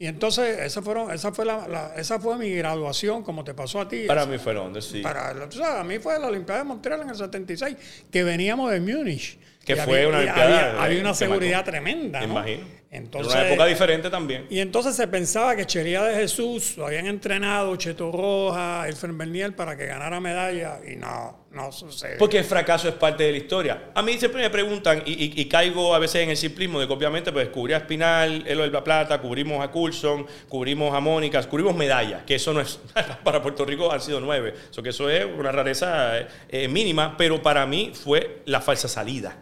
Y 0.00 0.06
entonces 0.06 0.60
esa, 0.60 0.80
fueron, 0.80 1.10
esa, 1.10 1.32
fue 1.32 1.44
la, 1.44 1.92
esa 1.96 2.20
fue 2.20 2.38
mi 2.38 2.50
graduación, 2.50 3.24
como 3.24 3.42
te 3.42 3.52
pasó 3.52 3.80
a 3.80 3.88
ti. 3.88 4.04
Para 4.06 4.26
mí 4.26 4.38
fue 4.38 4.54
Londres, 4.54 4.84
sí. 4.84 5.00
Para, 5.00 5.32
o 5.32 5.50
sea, 5.50 5.80
a 5.80 5.84
mí 5.84 5.98
fue 5.98 6.18
la 6.20 6.28
Olimpiada 6.28 6.62
de 6.62 6.68
Montreal 6.68 7.02
en 7.02 7.10
el 7.10 7.16
76, 7.16 7.76
que 8.10 8.22
veníamos 8.22 8.70
de 8.70 8.80
Múnich. 8.80 9.38
Que 9.74 9.82
fue 9.82 10.06
una 10.06 10.18
Olimpiada. 10.18 10.82
Había, 10.82 11.00
una 11.00 11.14
seguridad 11.14 11.64
tremenda. 11.64 12.20
¿no? 12.20 12.26
Imagino. 12.26 12.78
Entonces, 12.90 13.34
una 13.34 13.46
época 13.46 13.66
diferente 13.66 14.08
también. 14.08 14.46
Y 14.48 14.60
entonces 14.60 14.96
se 14.96 15.06
pensaba 15.08 15.54
que 15.54 15.66
Chería 15.66 16.02
de 16.04 16.14
Jesús 16.14 16.78
lo 16.78 16.86
habían 16.86 17.06
entrenado 17.06 17.76
Cheto 17.76 18.10
Roja, 18.10 18.88
el 18.88 18.94
Bernier 19.12 19.54
para 19.54 19.76
que 19.76 19.84
ganara 19.84 20.20
medalla 20.20 20.80
y 20.90 20.96
no, 20.96 21.44
no 21.50 21.70
sucede. 21.70 22.16
Porque 22.16 22.38
el 22.38 22.44
fracaso 22.44 22.88
es 22.88 22.94
parte 22.94 23.24
de 23.24 23.32
la 23.32 23.36
historia. 23.36 23.90
A 23.94 24.00
mí 24.00 24.14
siempre 24.18 24.40
me 24.40 24.48
preguntan, 24.48 25.02
y, 25.04 25.44
caigo 25.44 25.94
a 25.94 25.98
veces 25.98 26.22
en 26.22 26.30
el 26.30 26.36
simplismo 26.38 26.80
de 26.80 26.86
que 26.86 26.92
obviamente 26.94 27.30
pues 27.30 27.48
cubrí 27.50 27.74
a 27.74 27.78
Espinal, 27.78 28.44
Elo 28.46 28.62
del 28.62 28.82
Plata, 28.82 29.20
cubrimos 29.20 29.62
a 29.62 29.70
Coulson, 29.70 30.26
cubrimos 30.48 30.94
a 30.94 31.00
Mónica, 31.00 31.42
cubrimos 31.46 31.76
medallas, 31.76 32.22
que 32.22 32.36
eso 32.36 32.54
no 32.54 32.60
es, 32.62 32.80
para 33.22 33.42
Puerto 33.42 33.66
Rico 33.66 33.92
han 33.92 34.00
sido 34.00 34.18
nueve, 34.18 34.54
eso 34.70 34.82
que 34.82 34.90
eso 34.90 35.10
es 35.10 35.26
una 35.26 35.52
rareza 35.52 36.12
eh, 36.48 36.68
mínima, 36.68 37.18
pero 37.18 37.42
para 37.42 37.66
mí 37.66 37.92
fue 37.94 38.40
la 38.46 38.62
falsa 38.62 38.88
salida. 38.88 39.36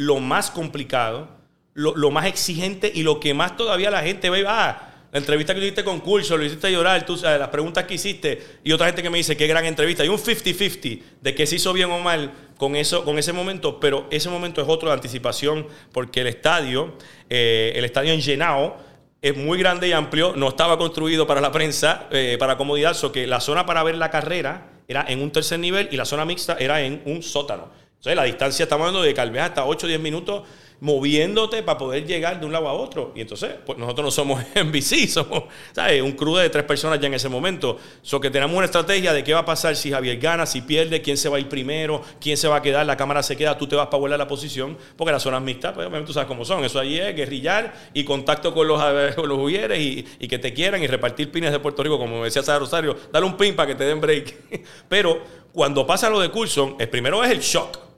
Lo 0.00 0.18
más 0.18 0.50
complicado 0.50 1.40
lo, 1.74 2.10
más 2.10 2.26
exigente 2.26 2.90
y 2.92 3.02
lo 3.02 3.20
que 3.20 3.34
más 3.34 3.56
todavía 3.56 3.90
la 3.90 4.02
gente 4.02 4.30
ve, 4.30 4.44
ah, 4.46 4.88
la 5.12 5.18
entrevista 5.18 5.54
que 5.54 5.60
hiciste 5.60 5.82
con 5.82 6.00
Curso, 6.00 6.36
lo 6.36 6.44
hiciste 6.44 6.70
llorar, 6.70 7.04
tú 7.04 7.16
sabes, 7.16 7.40
las 7.40 7.48
preguntas 7.48 7.84
que 7.84 7.94
hiciste, 7.94 8.40
y 8.62 8.72
otra 8.72 8.86
gente 8.86 9.02
que 9.02 9.10
me 9.10 9.18
dice, 9.18 9.36
qué 9.36 9.46
gran 9.46 9.64
entrevista. 9.64 10.02
Hay 10.02 10.08
un 10.08 10.18
50-50 10.18 11.02
de 11.20 11.34
que 11.34 11.46
se 11.46 11.56
hizo 11.56 11.72
bien 11.72 11.90
o 11.90 11.98
mal 11.98 12.32
con, 12.56 12.76
eso, 12.76 13.04
con 13.04 13.18
ese 13.18 13.32
momento, 13.32 13.80
pero 13.80 14.06
ese 14.10 14.28
momento 14.28 14.62
es 14.62 14.68
otro 14.68 14.88
de 14.88 14.94
anticipación, 14.94 15.66
porque 15.92 16.20
el 16.20 16.28
estadio, 16.28 16.94
eh, 17.28 17.72
el 17.74 17.84
estadio 17.84 18.12
en 18.12 18.20
Llenao, 18.20 18.76
es 19.22 19.36
muy 19.36 19.58
grande 19.58 19.88
y 19.88 19.92
amplio, 19.92 20.34
no 20.36 20.48
estaba 20.48 20.78
construido 20.78 21.26
para 21.26 21.40
la 21.40 21.52
prensa, 21.52 22.08
eh, 22.10 22.36
para 22.38 22.56
comodidad, 22.56 22.94
so 22.94 23.12
que 23.12 23.26
la 23.26 23.40
zona 23.40 23.66
para 23.66 23.82
ver 23.82 23.96
la 23.96 24.10
carrera 24.10 24.70
era 24.88 25.04
en 25.08 25.22
un 25.22 25.30
tercer 25.30 25.58
nivel 25.58 25.88
y 25.90 25.96
la 25.96 26.04
zona 26.04 26.24
mixta 26.24 26.56
era 26.58 26.80
en 26.80 27.02
un 27.04 27.22
sótano. 27.22 27.68
Entonces 28.00 28.16
la 28.16 28.24
distancia 28.24 28.62
estamos 28.62 28.86
hablando 28.86 29.02
de 29.02 29.12
tal 29.12 29.36
hasta 29.38 29.66
8 29.66 29.84
o 29.84 29.88
10 29.88 30.00
minutos 30.00 30.42
moviéndote 30.80 31.62
para 31.62 31.78
poder 31.78 32.06
llegar 32.06 32.40
de 32.40 32.46
un 32.46 32.52
lado 32.52 32.68
a 32.68 32.72
otro. 32.72 33.12
Y 33.14 33.20
entonces, 33.20 33.50
pues 33.64 33.78
nosotros 33.78 34.06
no 34.06 34.10
somos 34.10 34.42
NBC, 34.54 35.06
somos 35.08 35.44
¿sabes? 35.72 36.02
un 36.02 36.12
crew 36.12 36.36
de 36.36 36.48
tres 36.48 36.64
personas 36.64 36.98
ya 36.98 37.06
en 37.06 37.14
ese 37.14 37.28
momento. 37.28 37.78
So 38.02 38.20
que 38.20 38.30
tenemos 38.30 38.56
una 38.56 38.64
estrategia 38.64 39.12
de 39.12 39.22
qué 39.22 39.34
va 39.34 39.40
a 39.40 39.44
pasar 39.44 39.76
si 39.76 39.90
Javier 39.90 40.18
gana, 40.18 40.46
si 40.46 40.62
pierde, 40.62 41.02
quién 41.02 41.16
se 41.16 41.28
va 41.28 41.36
a 41.36 41.40
ir 41.40 41.48
primero, 41.48 42.02
quién 42.20 42.36
se 42.36 42.48
va 42.48 42.56
a 42.56 42.62
quedar, 42.62 42.86
la 42.86 42.96
cámara 42.96 43.22
se 43.22 43.36
queda, 43.36 43.56
tú 43.58 43.66
te 43.66 43.76
vas 43.76 43.88
para 43.88 43.98
volar 43.98 44.18
la 44.18 44.26
posición, 44.26 44.78
porque 44.96 45.12
las 45.12 45.22
zonas 45.22 45.42
mixtas, 45.42 45.72
pues 45.74 45.86
obviamente 45.86 46.06
tú 46.06 46.12
sabes 46.14 46.26
cómo 46.26 46.44
son. 46.44 46.64
Eso 46.64 46.78
allí 46.78 46.98
es 46.98 47.14
guerrillar 47.14 47.74
y 47.92 48.04
contacto 48.04 48.54
con 48.54 48.66
los, 48.66 48.82
con 49.14 49.28
los 49.28 49.38
huyeres 49.38 49.78
y, 49.78 50.06
y, 50.18 50.28
que 50.28 50.38
te 50.38 50.54
quieran 50.54 50.82
y 50.82 50.86
repartir 50.86 51.30
pines 51.30 51.52
de 51.52 51.58
Puerto 51.58 51.82
Rico, 51.82 51.98
como 51.98 52.24
decía 52.24 52.42
Sara 52.42 52.58
Rosario, 52.58 52.96
dale 53.12 53.26
un 53.26 53.36
pin 53.36 53.54
para 53.54 53.66
que 53.68 53.74
te 53.74 53.84
den 53.84 54.00
break. 54.00 54.34
Pero 54.88 55.20
cuando 55.52 55.86
pasa 55.86 56.08
lo 56.08 56.20
de 56.20 56.30
Coulson, 56.30 56.76
el 56.78 56.88
primero 56.88 57.22
es 57.22 57.30
el 57.30 57.40
shock 57.40 57.89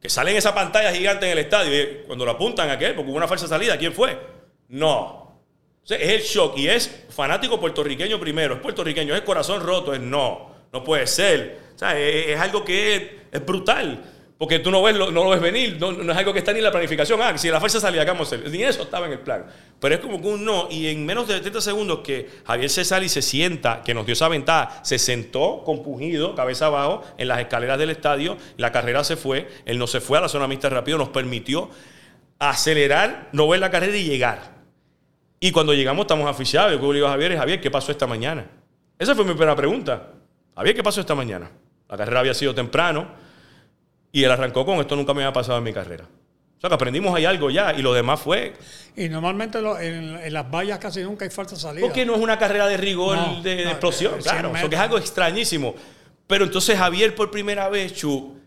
que 0.00 0.08
sale 0.08 0.30
en 0.30 0.38
esa 0.38 0.54
pantalla 0.54 0.92
gigante 0.92 1.26
en 1.26 1.32
el 1.32 1.38
estadio 1.38 1.82
y 1.82 2.02
cuando 2.06 2.24
lo 2.24 2.30
apuntan 2.32 2.70
a 2.70 2.72
aquel, 2.72 2.94
porque 2.94 3.10
hubo 3.10 3.16
una 3.16 3.28
falsa 3.28 3.46
salida, 3.46 3.76
¿quién 3.76 3.92
fue? 3.92 4.18
No. 4.68 5.36
es 5.88 6.00
el 6.00 6.22
shock 6.22 6.56
y 6.56 6.68
es 6.68 7.04
fanático 7.10 7.60
puertorriqueño 7.60 8.18
primero, 8.18 8.54
es 8.54 8.60
puertorriqueño, 8.60 9.14
es 9.14 9.20
corazón 9.22 9.62
roto, 9.62 9.92
es 9.92 10.00
no, 10.00 10.50
no 10.72 10.82
puede 10.82 11.06
ser. 11.06 11.58
O 11.74 11.78
sea, 11.78 11.98
es, 11.98 12.38
algo 12.40 12.64
que 12.64 13.20
es 13.30 13.46
brutal. 13.46 14.02
Porque 14.40 14.58
tú 14.58 14.70
no, 14.70 14.82
ves, 14.82 14.96
no 14.96 15.10
lo 15.10 15.28
ves 15.28 15.40
venir, 15.42 15.76
no, 15.78 15.90
es 15.90 16.16
algo 16.16 16.32
que 16.32 16.38
está 16.38 16.50
ni 16.54 16.60
en 16.60 16.64
la 16.64 16.70
planificación. 16.70 17.20
Ah, 17.20 17.36
si 17.36 17.50
la 17.50 17.60
fuerza 17.60 17.78
salía, 17.78 18.06
¿qué 18.06 18.10
vamos 18.10 18.32
a? 18.32 18.38
Ni 18.38 18.62
eso 18.62 18.84
estaba 18.84 19.04
en 19.04 19.12
el 19.12 19.18
plan. 19.18 19.44
Pero 19.78 19.94
es 19.94 20.00
como 20.00 20.18
que 20.18 20.28
un 20.28 20.46
no. 20.46 20.66
Y 20.70 20.86
en 20.86 21.04
menos 21.04 21.28
de 21.28 21.40
30 21.40 21.60
segundos 21.60 21.98
que 21.98 22.26
Javier 22.46 22.70
se 22.70 22.86
sale 22.86 23.04
y 23.04 23.10
se 23.10 23.20
sienta, 23.20 23.82
que 23.84 23.92
nos 23.92 24.06
dio 24.06 24.14
esa 24.14 24.28
ventaja, 24.28 24.82
se 24.82 24.98
sentó 24.98 25.62
compungido, 25.62 26.34
cabeza 26.34 26.68
abajo, 26.68 27.04
en 27.18 27.28
las 27.28 27.38
escaleras 27.38 27.78
del 27.78 27.90
estadio. 27.90 28.38
La 28.56 28.72
carrera 28.72 29.04
se 29.04 29.16
fue. 29.16 29.46
Él 29.66 29.78
no 29.78 29.86
se 29.86 30.00
fue 30.00 30.16
a 30.16 30.22
la 30.22 30.28
zona 30.30 30.48
mixta 30.48 30.70
rápido, 30.70 30.96
nos 30.96 31.10
permitió 31.10 31.68
acelerar, 32.38 33.28
no 33.32 33.46
ver 33.46 33.60
la 33.60 33.70
carrera 33.70 33.94
y 33.94 34.04
llegar. 34.04 34.52
Y 35.38 35.52
cuando 35.52 35.74
llegamos, 35.74 36.04
estamos 36.04 36.26
aficionados. 36.26 36.80
Yo 36.80 36.88
le 36.88 36.94
digo 36.94 37.08
a 37.08 37.10
Javier, 37.10 37.36
Javier, 37.36 37.60
¿qué 37.60 37.70
pasó 37.70 37.92
esta 37.92 38.06
mañana? 38.06 38.46
Esa 38.98 39.14
fue 39.14 39.26
mi 39.26 39.32
primera 39.32 39.54
pregunta. 39.54 40.12
Javier, 40.56 40.76
¿qué 40.76 40.82
pasó 40.82 41.02
esta 41.02 41.14
mañana? 41.14 41.50
La 41.90 41.98
carrera 41.98 42.20
había 42.20 42.32
sido 42.32 42.54
temprano 42.54 43.28
y 44.12 44.24
él 44.24 44.30
arrancó 44.30 44.64
con 44.64 44.78
esto 44.78 44.96
nunca 44.96 45.14
me 45.14 45.22
había 45.22 45.32
pasado 45.32 45.58
en 45.58 45.64
mi 45.64 45.72
carrera. 45.72 46.04
O 46.04 46.60
sea, 46.60 46.68
que 46.68 46.74
aprendimos 46.74 47.14
ahí 47.14 47.24
algo 47.24 47.48
ya 47.48 47.72
y 47.72 47.80
lo 47.80 47.94
demás 47.94 48.20
fue... 48.20 48.52
Y 48.94 49.08
normalmente 49.08 49.58
en, 49.58 50.32
las 50.32 50.50
vallas 50.50 50.78
casi 50.78 51.02
nunca 51.02 51.24
hay 51.24 51.30
falta 51.30 51.56
salida. 51.56 51.86
Porque 51.86 52.04
no 52.04 52.14
es 52.14 52.20
una 52.20 52.38
carrera 52.38 52.66
de 52.66 52.76
rigor, 52.76 53.42
de, 53.42 53.62
explosión, 53.62 54.20
claro. 54.20 54.54
Eso 54.54 54.68
que 54.68 54.74
es 54.74 54.80
algo 54.80 54.98
extrañísimo. 54.98 55.74
Pero 56.26 56.44
entonces 56.44 56.76
Javier 56.76 57.14
por 57.14 57.30
primera 57.30 57.68
vez, 57.70 57.94
Chu, 57.94 58.39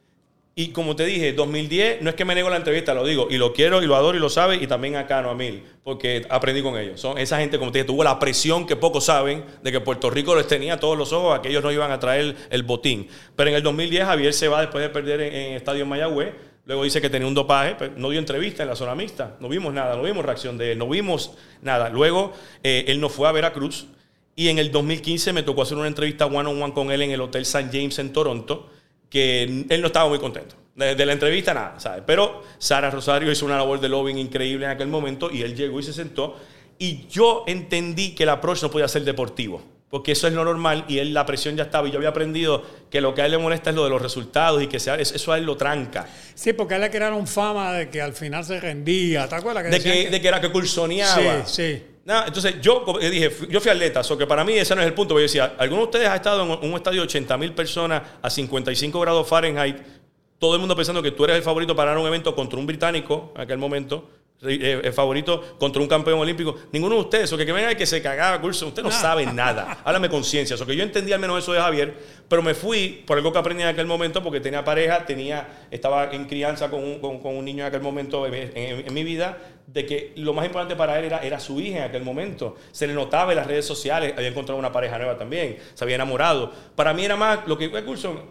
y 0.56 0.68
como 0.68 0.96
te 0.96 1.04
dije, 1.06 1.34
2010, 1.34 2.04
no 2.04 2.12
es 2.12 2.16
que 2.16 2.26
me 2.26 2.36
nego 2.36 2.48
la 2.48 2.58
entrevista, 2.58 2.94
lo 2.94 3.04
digo, 3.04 3.28
y 3.28 3.38
lo 3.38 3.54
quiero 3.54 3.82
y 3.82 3.88
lo 3.88 3.96
adoro 3.96 4.16
y 4.16 4.22
lo 4.22 4.30
sabe, 4.30 4.58
y 4.58 4.68
también 4.68 4.96
acá 4.96 5.20
no 5.24 5.32
a 5.32 5.34
mil, 5.34 5.64
porque 5.84 6.28
aprendí 6.30 6.62
con 6.62 6.78
ellos. 6.78 7.02
Son 7.02 7.18
esa 7.18 7.40
gente, 7.40 7.58
como 7.58 7.72
te 7.72 7.80
dije, 7.80 7.88
tuvo 7.88 8.04
la 8.04 8.20
presión 8.20 8.68
que 8.68 8.76
pocos 8.76 9.06
saben 9.06 9.44
de 9.64 9.72
que 9.72 9.80
Puerto 9.80 10.12
Rico 10.12 10.36
les 10.36 10.46
tenía 10.46 10.80
todos 10.80 10.96
los 10.96 11.12
ojos 11.12 11.36
a 11.36 11.42
que 11.42 11.50
ellos 11.50 11.64
no 11.64 11.72
iban 11.72 11.90
a 11.90 12.00
traer 12.00 12.36
el 12.52 12.62
botín. 12.62 13.08
Pero 13.36 13.50
en 13.50 13.56
el 13.56 13.64
2010 13.64 14.06
Javier 14.06 14.32
se 14.32 14.48
va 14.48 14.62
después 14.62 14.84
de 14.84 14.90
perder 14.90 15.22
en, 15.22 15.54
Estadio 15.54 15.88
Mayagüez, 15.88 16.36
luego 16.66 16.84
dice 16.84 17.02
que 17.02 17.10
tenía 17.10 17.28
un 17.28 17.34
dopaje, 17.34 17.76
pero 17.80 17.94
no 17.98 18.12
dio 18.12 18.20
entrevista 18.20 18.62
en 18.62 18.70
la 18.70 18.76
zona 18.76 18.94
mixta, 18.94 19.38
no 19.40 19.50
vimos 19.50 19.74
nada, 19.74 19.96
no 19.96 20.04
vimos 20.04 20.24
reacción 20.24 20.60
de 20.60 20.74
él, 20.74 20.78
no 20.78 20.88
vimos 20.88 21.32
nada. 21.64 21.90
Luego 21.90 22.32
eh, 22.62 22.86
él 22.90 23.02
no 23.02 23.10
fue 23.10 23.28
a 23.28 23.32
Veracruz, 23.32 23.88
y 24.36 24.50
en 24.50 24.60
el 24.60 24.72
2015 24.72 25.34
me 25.34 25.42
tocó 25.42 25.64
hacer 25.64 25.80
una 25.80 25.88
entrevista 25.88 26.28
one 26.28 26.48
on 26.48 26.62
one 26.62 26.74
con 26.74 26.92
él 26.92 27.02
en 27.02 27.10
el 27.10 27.22
Hotel 27.22 27.42
St. 27.42 27.70
James 27.72 27.98
en 27.98 28.14
Toronto 28.14 28.70
que 29.14 29.44
él 29.44 29.80
no 29.80 29.88
estaba 29.88 30.10
muy 30.10 30.18
contento. 30.18 30.56
De, 30.74 31.06
la 31.06 31.14
entrevista 31.14 31.54
nada, 31.54 31.80
¿sabes? 31.80 32.02
Pero 32.04 32.42
Sara 32.58 32.90
Rosario 32.90 33.32
hizo 33.32 33.46
una 33.46 33.58
labor 33.58 33.80
de 33.80 33.88
lobbying 33.88 34.18
increíble 34.18 34.66
en 34.66 34.72
aquel 34.72 34.88
momento 34.88 35.30
y 35.32 35.44
él 35.44 35.56
llegó 35.56 35.80
y 35.80 35.84
se 35.84 35.94
sentó. 35.94 36.36
Y 36.80 37.06
yo 37.10 37.44
entendí 37.46 38.16
que 38.16 38.24
el 38.24 38.30
approach 38.30 38.64
no 38.64 38.72
podía 38.72 38.88
ser 38.88 39.04
deportivo, 39.04 39.62
porque 39.92 40.14
eso 40.14 40.26
es 40.28 40.34
lo 40.34 40.44
normal 40.44 40.86
y 40.88 40.98
él 40.98 41.14
la 41.14 41.28
presión 41.28 41.56
ya 41.56 41.62
estaba. 41.62 41.88
Y 41.88 41.92
yo 41.92 41.98
había 41.98 42.10
aprendido 42.10 42.64
que 42.90 43.02
lo 43.02 43.14
que 43.14 43.22
a 43.22 43.26
él 43.28 43.34
le 43.34 43.38
molesta 43.38 43.70
es 43.70 43.76
lo 43.76 43.84
de 43.84 43.92
los 43.92 44.02
resultados 44.02 44.64
y 44.64 44.68
que 44.68 44.80
sea, 44.80 44.96
eso 44.96 45.32
a 45.32 45.38
él 45.38 45.46
lo 45.46 45.58
tranca. 45.58 46.08
Sí, 46.34 46.54
porque 46.54 46.74
a 46.74 46.78
él 46.78 46.82
le 46.82 46.90
crearon 46.90 47.28
fama 47.28 47.72
de 47.72 47.92
que 47.92 48.02
al 48.02 48.14
final 48.14 48.44
se 48.44 48.60
rendía, 48.60 49.30
¿te 49.30 49.36
acuerdas? 49.36 49.70
de, 49.70 49.80
que, 49.80 50.10
de 50.10 50.22
que 50.22 50.28
era 50.28 50.42
que 50.42 50.52
cursoneaba. 50.52 51.46
Sí, 51.46 51.66
sí 51.66 51.93
entonces 52.06 52.60
yo 52.62 52.84
dije, 53.00 53.32
yo 53.50 53.62
fui 53.62 53.72
atleta, 53.72 54.02
o 54.02 54.18
que 54.18 54.28
para 54.28 54.44
mí 54.44 54.54
ese 54.54 54.76
no 54.76 54.82
es 54.82 54.88
el 54.88 54.94
punto. 54.94 55.16
Yo 55.16 55.22
decía, 55.22 55.56
¿alguno 55.58 55.82
de 55.82 55.86
ustedes 55.86 56.10
ha 56.10 56.16
estado 56.16 56.44
en 56.62 56.70
un 56.70 56.76
estadio 56.76 57.02
de 57.02 57.08
80 57.08 57.38
mil 57.38 57.54
personas 57.54 58.02
a 58.22 58.30
55 58.30 59.00
grados 59.00 59.28
Fahrenheit? 59.28 59.78
Todo 60.38 60.56
el 60.56 60.60
mundo 60.60 60.76
pensando 60.76 61.02
que 61.02 61.12
tú 61.12 61.24
eres 61.24 61.38
el 61.38 61.44
favorito 61.44 61.76
para 61.76 61.92
dar 61.92 62.00
un 62.00 62.08
evento 62.08 62.36
contra 62.36 62.60
un 62.60 62.66
británico 62.66 63.32
en 63.36 63.42
aquel 63.42 63.58
momento 63.58 64.10
eh, 64.46 64.82
el 64.84 64.94
favorito 64.94 65.56
contra 65.58 65.82
un 65.82 65.88
campeón 65.88 66.20
olímpico. 66.20 66.56
Ninguno 66.72 66.96
de 66.96 67.02
ustedes, 67.02 67.34
o 67.34 67.38
que, 67.38 67.46
que 67.46 67.52
venga 67.52 67.74
que 67.76 67.86
se 67.86 68.02
cagaba 68.02 68.40
curso, 68.42 68.68
usted 68.68 68.84
no 68.84 68.92
sabe 68.92 69.26
nada. 69.26 69.80
Háblame 69.84 70.10
conciencia. 70.10 70.56
O 70.56 70.66
que 70.66 70.76
yo 70.76 70.84
entendí 70.84 71.14
al 71.14 71.20
menos 71.20 71.42
eso 71.42 71.54
de 71.54 71.60
Javier, 71.60 71.94
pero 72.28 72.42
me 72.42 72.54
fui 72.54 73.04
por 73.06 73.18
algo 73.18 73.32
que 73.32 73.40
aprendí 73.40 73.64
en 73.64 73.70
aquel 73.70 73.86
momento, 73.86 74.22
porque 74.24 74.40
tenía 74.40 74.64
pareja, 74.64 75.06
tenía, 75.06 75.66
estaba 75.72 76.12
en 76.12 76.26
crianza 76.26 76.70
con 76.70 76.84
un, 76.84 77.00
con, 77.00 77.36
un 77.36 77.46
niño 77.46 77.64
en 77.64 77.68
aquel 77.68 77.82
momento 77.82 78.26
en, 78.28 78.94
mi 78.94 79.04
vida, 79.04 79.38
de 79.68 79.86
que 79.86 80.14
lo 80.18 80.34
más 80.34 80.46
importante 80.46 80.76
para 80.76 81.00
él 81.00 81.06
era, 81.06 81.20
era 81.20 81.40
su 81.40 81.60
hija 81.60 81.80
en 81.80 81.84
aquel 81.84 82.04
momento. 82.04 82.56
Se 82.72 82.88
le 82.88 82.94
notaba 82.94 83.32
en 83.32 83.38
las 83.38 83.48
redes 83.48 83.66
sociales, 83.66 84.14
había 84.16 84.30
encontrado 84.30 84.60
una 84.60 84.72
pareja 84.72 84.98
nueva 84.98 85.18
también, 85.18 85.58
se 85.74 85.84
había 85.84 85.96
enamorado. 85.96 86.52
Para 86.76 86.94
mí 86.94 87.06
era 87.06 87.16
más 87.16 87.48
lo 87.48 87.58
que, 87.58 87.70
curso, 87.84 88.24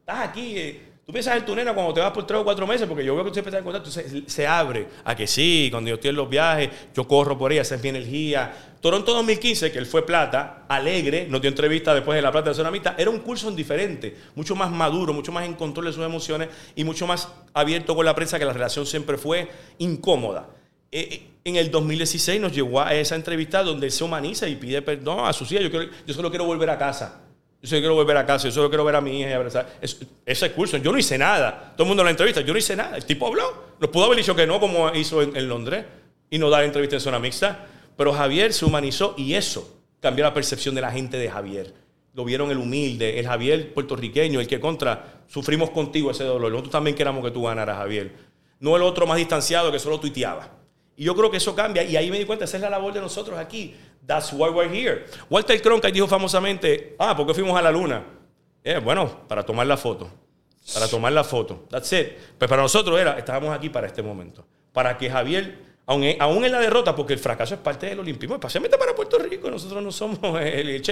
estás 0.00 0.28
aquí. 0.28 0.58
Eh, 0.58 0.93
Tú 1.06 1.12
piensas 1.12 1.36
en 1.36 1.44
tu 1.44 1.54
nena 1.54 1.74
cuando 1.74 1.92
te 1.92 2.00
vas 2.00 2.12
por 2.12 2.26
tres 2.26 2.40
o 2.40 2.44
cuatro 2.44 2.66
meses, 2.66 2.88
porque 2.88 3.04
yo 3.04 3.14
veo 3.14 3.24
que 3.24 3.30
tú 3.30 3.34
siempre 3.34 3.50
estás 3.50 3.58
en 3.58 3.64
contacto, 3.64 3.90
se, 3.90 4.28
se 4.28 4.46
abre 4.46 4.88
a 5.04 5.14
que 5.14 5.26
sí, 5.26 5.68
cuando 5.70 5.90
yo 5.90 5.96
estoy 5.96 6.10
en 6.10 6.16
los 6.16 6.30
viajes, 6.30 6.70
yo 6.94 7.06
corro 7.06 7.36
por 7.36 7.52
ella, 7.52 7.60
esa 7.60 7.74
es 7.74 7.82
mi 7.82 7.90
energía. 7.90 8.54
Toronto 8.80 9.12
2015, 9.12 9.70
que 9.70 9.78
él 9.78 9.84
fue 9.84 10.06
plata, 10.06 10.64
alegre, 10.66 11.26
nos 11.28 11.42
dio 11.42 11.50
entrevista 11.50 11.94
después 11.94 12.16
de 12.16 12.22
la 12.22 12.32
plata 12.32 12.50
de 12.50 12.54
zona 12.54 12.70
mitad, 12.70 12.98
era 12.98 13.10
un 13.10 13.18
curso 13.18 13.50
diferente, 13.50 14.16
mucho 14.34 14.56
más 14.56 14.70
maduro, 14.70 15.12
mucho 15.12 15.30
más 15.30 15.44
en 15.44 15.54
control 15.54 15.86
de 15.86 15.92
sus 15.92 16.04
emociones 16.04 16.48
y 16.74 16.84
mucho 16.84 17.06
más 17.06 17.28
abierto 17.52 17.94
con 17.94 18.06
la 18.06 18.14
prensa, 18.14 18.38
que 18.38 18.46
la 18.46 18.54
relación 18.54 18.86
siempre 18.86 19.18
fue 19.18 19.50
incómoda. 19.76 20.48
Eh, 20.90 21.08
eh, 21.10 21.30
en 21.44 21.56
el 21.56 21.70
2016 21.70 22.40
nos 22.40 22.52
llevó 22.52 22.80
a 22.80 22.94
esa 22.94 23.14
entrevista 23.14 23.62
donde 23.62 23.86
él 23.86 23.92
se 23.92 24.04
humaniza 24.04 24.48
y 24.48 24.56
pide 24.56 24.80
perdón 24.80 25.26
a 25.26 25.34
sus 25.34 25.52
hijas. 25.52 25.70
Yo, 25.70 25.80
yo 26.06 26.14
solo 26.14 26.30
quiero 26.30 26.46
volver 26.46 26.70
a 26.70 26.78
casa. 26.78 27.20
Yo 27.64 27.68
solo 27.68 27.80
quiero 27.80 27.94
volver 27.94 28.16
a 28.18 28.26
casa, 28.26 28.46
yo 28.46 28.52
solo 28.52 28.68
quiero 28.68 28.84
ver 28.84 28.94
a 28.94 29.00
mi 29.00 29.20
hija 29.20 29.30
y 29.30 29.32
abrazar. 29.32 29.66
ese 30.26 30.52
curso, 30.52 30.76
yo 30.76 30.92
no 30.92 30.98
hice 30.98 31.16
nada. 31.16 31.72
Todo 31.74 31.84
el 31.84 31.88
mundo 31.88 32.02
en 32.02 32.04
la 32.04 32.10
entrevista, 32.10 32.42
yo 32.42 32.52
no 32.52 32.58
hice 32.58 32.76
nada. 32.76 32.94
El 32.94 33.06
tipo 33.06 33.26
habló. 33.26 33.72
Nos 33.80 33.88
pudo 33.88 34.04
haber 34.04 34.18
dicho 34.18 34.36
que 34.36 34.46
no, 34.46 34.60
como 34.60 34.94
hizo 34.94 35.22
en, 35.22 35.48
Londres, 35.48 35.86
y 36.28 36.36
no 36.36 36.50
dar 36.50 36.62
entrevista 36.62 36.96
en 36.96 37.00
zona 37.00 37.18
mixta. 37.18 37.66
Pero 37.96 38.12
Javier 38.12 38.52
se 38.52 38.66
humanizó 38.66 39.14
y 39.16 39.32
eso 39.32 39.80
cambió 40.00 40.26
la 40.26 40.34
percepción 40.34 40.74
de 40.74 40.82
la 40.82 40.92
gente 40.92 41.16
de 41.16 41.30
Javier. 41.30 41.72
Lo 42.12 42.26
vieron 42.26 42.50
el 42.50 42.58
humilde, 42.58 43.18
el 43.18 43.26
Javier 43.26 43.72
puertorriqueño, 43.72 44.40
el 44.40 44.46
que 44.46 44.60
contra, 44.60 45.22
sufrimos 45.26 45.70
contigo 45.70 46.10
ese 46.10 46.24
dolor. 46.24 46.52
Nosotros 46.52 46.72
también 46.72 46.94
queramos 46.94 47.24
que 47.24 47.30
tú 47.30 47.44
ganaras, 47.44 47.78
Javier. 47.78 48.12
No 48.60 48.76
el 48.76 48.82
otro 48.82 49.06
más 49.06 49.16
distanciado 49.16 49.72
que 49.72 49.78
solo 49.78 49.98
tuiteaba. 49.98 50.50
Y 50.96 51.04
yo 51.04 51.14
creo 51.14 51.30
que 51.30 51.38
eso 51.38 51.54
cambia. 51.54 51.82
Y 51.82 51.96
ahí 51.96 52.10
me 52.10 52.18
di 52.18 52.24
cuenta, 52.24 52.44
esa 52.44 52.56
es 52.56 52.62
la 52.62 52.70
labor 52.70 52.92
de 52.92 53.00
nosotros 53.00 53.38
aquí. 53.38 53.74
That's 54.06 54.32
why 54.32 54.50
we're 54.50 54.70
here. 54.70 55.06
Walter 55.30 55.60
Cronkite 55.60 55.92
dijo 55.92 56.06
famosamente, 56.06 56.94
ah, 56.98 57.16
¿por 57.16 57.26
qué 57.26 57.34
fuimos 57.34 57.58
a 57.58 57.62
la 57.62 57.70
luna? 57.70 58.04
Eh, 58.62 58.78
bueno, 58.78 59.26
para 59.26 59.42
tomar 59.42 59.66
la 59.66 59.76
foto. 59.76 60.10
Para 60.72 60.88
tomar 60.88 61.12
la 61.12 61.24
foto. 61.24 61.66
That's 61.70 61.92
it. 61.92 62.12
Pues 62.38 62.48
para 62.48 62.62
nosotros 62.62 62.98
era, 62.98 63.18
estábamos 63.18 63.54
aquí 63.54 63.68
para 63.68 63.86
este 63.86 64.02
momento. 64.02 64.46
Para 64.72 64.96
que 64.96 65.10
Javier, 65.10 65.58
aún, 65.86 66.04
en 66.04 66.52
la 66.52 66.60
derrota, 66.60 66.94
porque 66.94 67.12
el 67.12 67.18
fracaso 67.18 67.54
es 67.54 67.60
parte 67.60 67.86
del 67.86 68.00
olimpismo, 68.00 68.36
especialmente 68.36 68.78
para 68.78 68.94
Puerto 68.94 69.18
Rico, 69.18 69.50
nosotros 69.50 69.82
no 69.82 69.92
somos 69.92 70.40
el, 70.40 70.68
el 70.68 70.82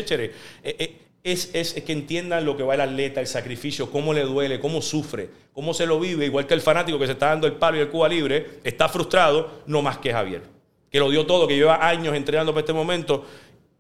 es, 1.25 1.51
es, 1.55 1.75
que 1.75 1.93
entiendan 1.93 2.45
lo 2.45 2.57
que 2.57 2.63
va 2.63 2.75
el 2.75 2.81
atleta, 2.81 3.21
el 3.21 3.27
sacrificio, 3.27 3.91
cómo 3.91 4.13
le 4.13 4.23
duele, 4.23 4.59
cómo 4.59 4.83
sufre, 4.83 5.31
cómo 5.53 5.73
se 5.73 5.87
lo 5.87 6.01
vive, 6.01 6.27
igual 6.27 6.47
que 6.47 6.55
el 6.55 6.61
fanático 6.61 6.99
que 6.99 7.07
se 7.07 7.13
está 7.13 7.27
dando 7.27 7.47
el 7.47 7.55
palo 7.55 7.79
y 7.79 7.81
el 7.81 7.89
Cuba 7.89 8.09
libre, 8.09 8.59
está 8.65 8.89
frustrado, 8.89 9.63
no 9.67 9.83
más 9.83 9.99
que 9.99 10.13
Javier, 10.13 10.43
que 10.91 10.99
lo 10.99 11.11
dio 11.11 11.25
todo, 11.25 11.47
que 11.47 11.55
lleva 11.55 11.87
años 11.87 12.15
entrenando 12.15 12.53
para 12.53 12.61
este 12.61 12.73
momento, 12.73 13.25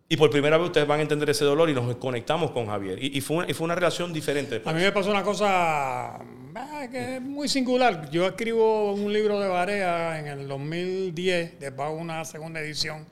y 0.08 0.16
por 0.16 0.28
primera 0.28 0.58
vez 0.58 0.66
ustedes 0.66 0.86
van 0.86 0.98
a 0.98 1.02
entender 1.02 1.30
ese 1.30 1.44
dolor 1.44 1.70
y 1.70 1.74
nos 1.74 1.96
conectamos 1.96 2.50
con 2.50 2.66
Javier. 2.66 3.02
Y, 3.02 3.18
fue, 3.22 3.38
una, 3.38 3.54
fue, 3.54 3.64
una, 3.64 3.74
relación 3.74 4.12
diferente. 4.12 4.60
A 4.62 4.72
mí 4.74 4.82
me 4.82 4.92
pasó 4.92 5.10
una 5.10 5.22
cosa 5.22 6.16
ah, 6.16 6.86
que 6.90 7.16
es 7.16 7.22
muy 7.22 7.48
singular. 7.48 8.10
Yo 8.10 8.26
escribo 8.26 8.92
un 8.92 9.10
libro 9.10 9.40
de 9.40 9.48
Barea 9.48 10.20
en 10.20 10.26
el 10.26 10.48
2010, 10.48 11.58
después 11.60 11.88
una 11.98 12.26
segunda 12.26 12.60
edición, 12.60 13.06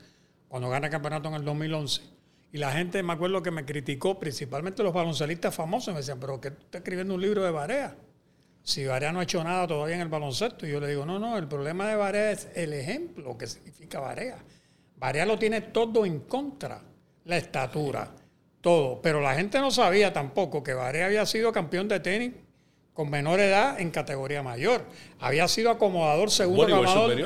cuando 0.47 0.69
gana 0.69 0.87
el 0.87 0.91
campeonato 0.91 1.27
en 1.29 1.33
el 1.33 1.43
2011. 1.43 2.20
Y 2.51 2.57
la 2.57 2.71
gente, 2.71 3.01
me 3.01 3.13
acuerdo 3.13 3.41
que 3.41 3.51
me 3.51 3.65
criticó, 3.65 4.19
principalmente 4.19 4.83
los 4.83 4.93
baloncelistas 4.93 5.55
famosos, 5.55 5.93
me 5.93 6.01
decían, 6.01 6.19
pero 6.19 6.41
que 6.41 6.51
tú 6.51 6.63
estás 6.65 6.79
escribiendo 6.79 7.13
un 7.15 7.21
libro 7.21 7.43
de 7.43 7.51
Barea. 7.51 7.95
Si 8.63 8.85
Barea 8.85 9.11
no 9.11 9.19
ha 9.19 9.23
hecho 9.23 9.43
nada 9.43 9.65
todavía 9.67 9.95
en 9.95 10.01
el 10.01 10.09
baloncesto. 10.09 10.67
Y 10.67 10.71
yo 10.71 10.79
le 10.79 10.89
digo, 10.89 11.05
no, 11.05 11.17
no, 11.17 11.37
el 11.37 11.47
problema 11.47 11.87
de 11.87 11.95
Barea 11.95 12.31
es 12.31 12.49
el 12.53 12.73
ejemplo 12.73 13.37
que 13.37 13.47
significa 13.47 13.99
Barea. 13.99 14.37
Barea 14.97 15.25
lo 15.25 15.39
tiene 15.39 15.61
todo 15.61 16.05
en 16.05 16.19
contra, 16.21 16.81
la 17.25 17.37
estatura, 17.37 18.11
todo. 18.59 19.01
Pero 19.01 19.21
la 19.21 19.33
gente 19.33 19.59
no 19.59 19.71
sabía 19.71 20.11
tampoco 20.11 20.61
que 20.61 20.73
Barea 20.73 21.05
había 21.05 21.25
sido 21.25 21.51
campeón 21.51 21.87
de 21.87 21.99
tenis 22.01 22.33
con 23.01 23.09
menor 23.09 23.39
edad 23.39 23.81
en 23.81 23.89
categoría 23.89 24.43
mayor. 24.43 24.83
Había 25.19 25.47
sido 25.47 25.71
acomodador 25.71 26.29
segundo 26.29 26.67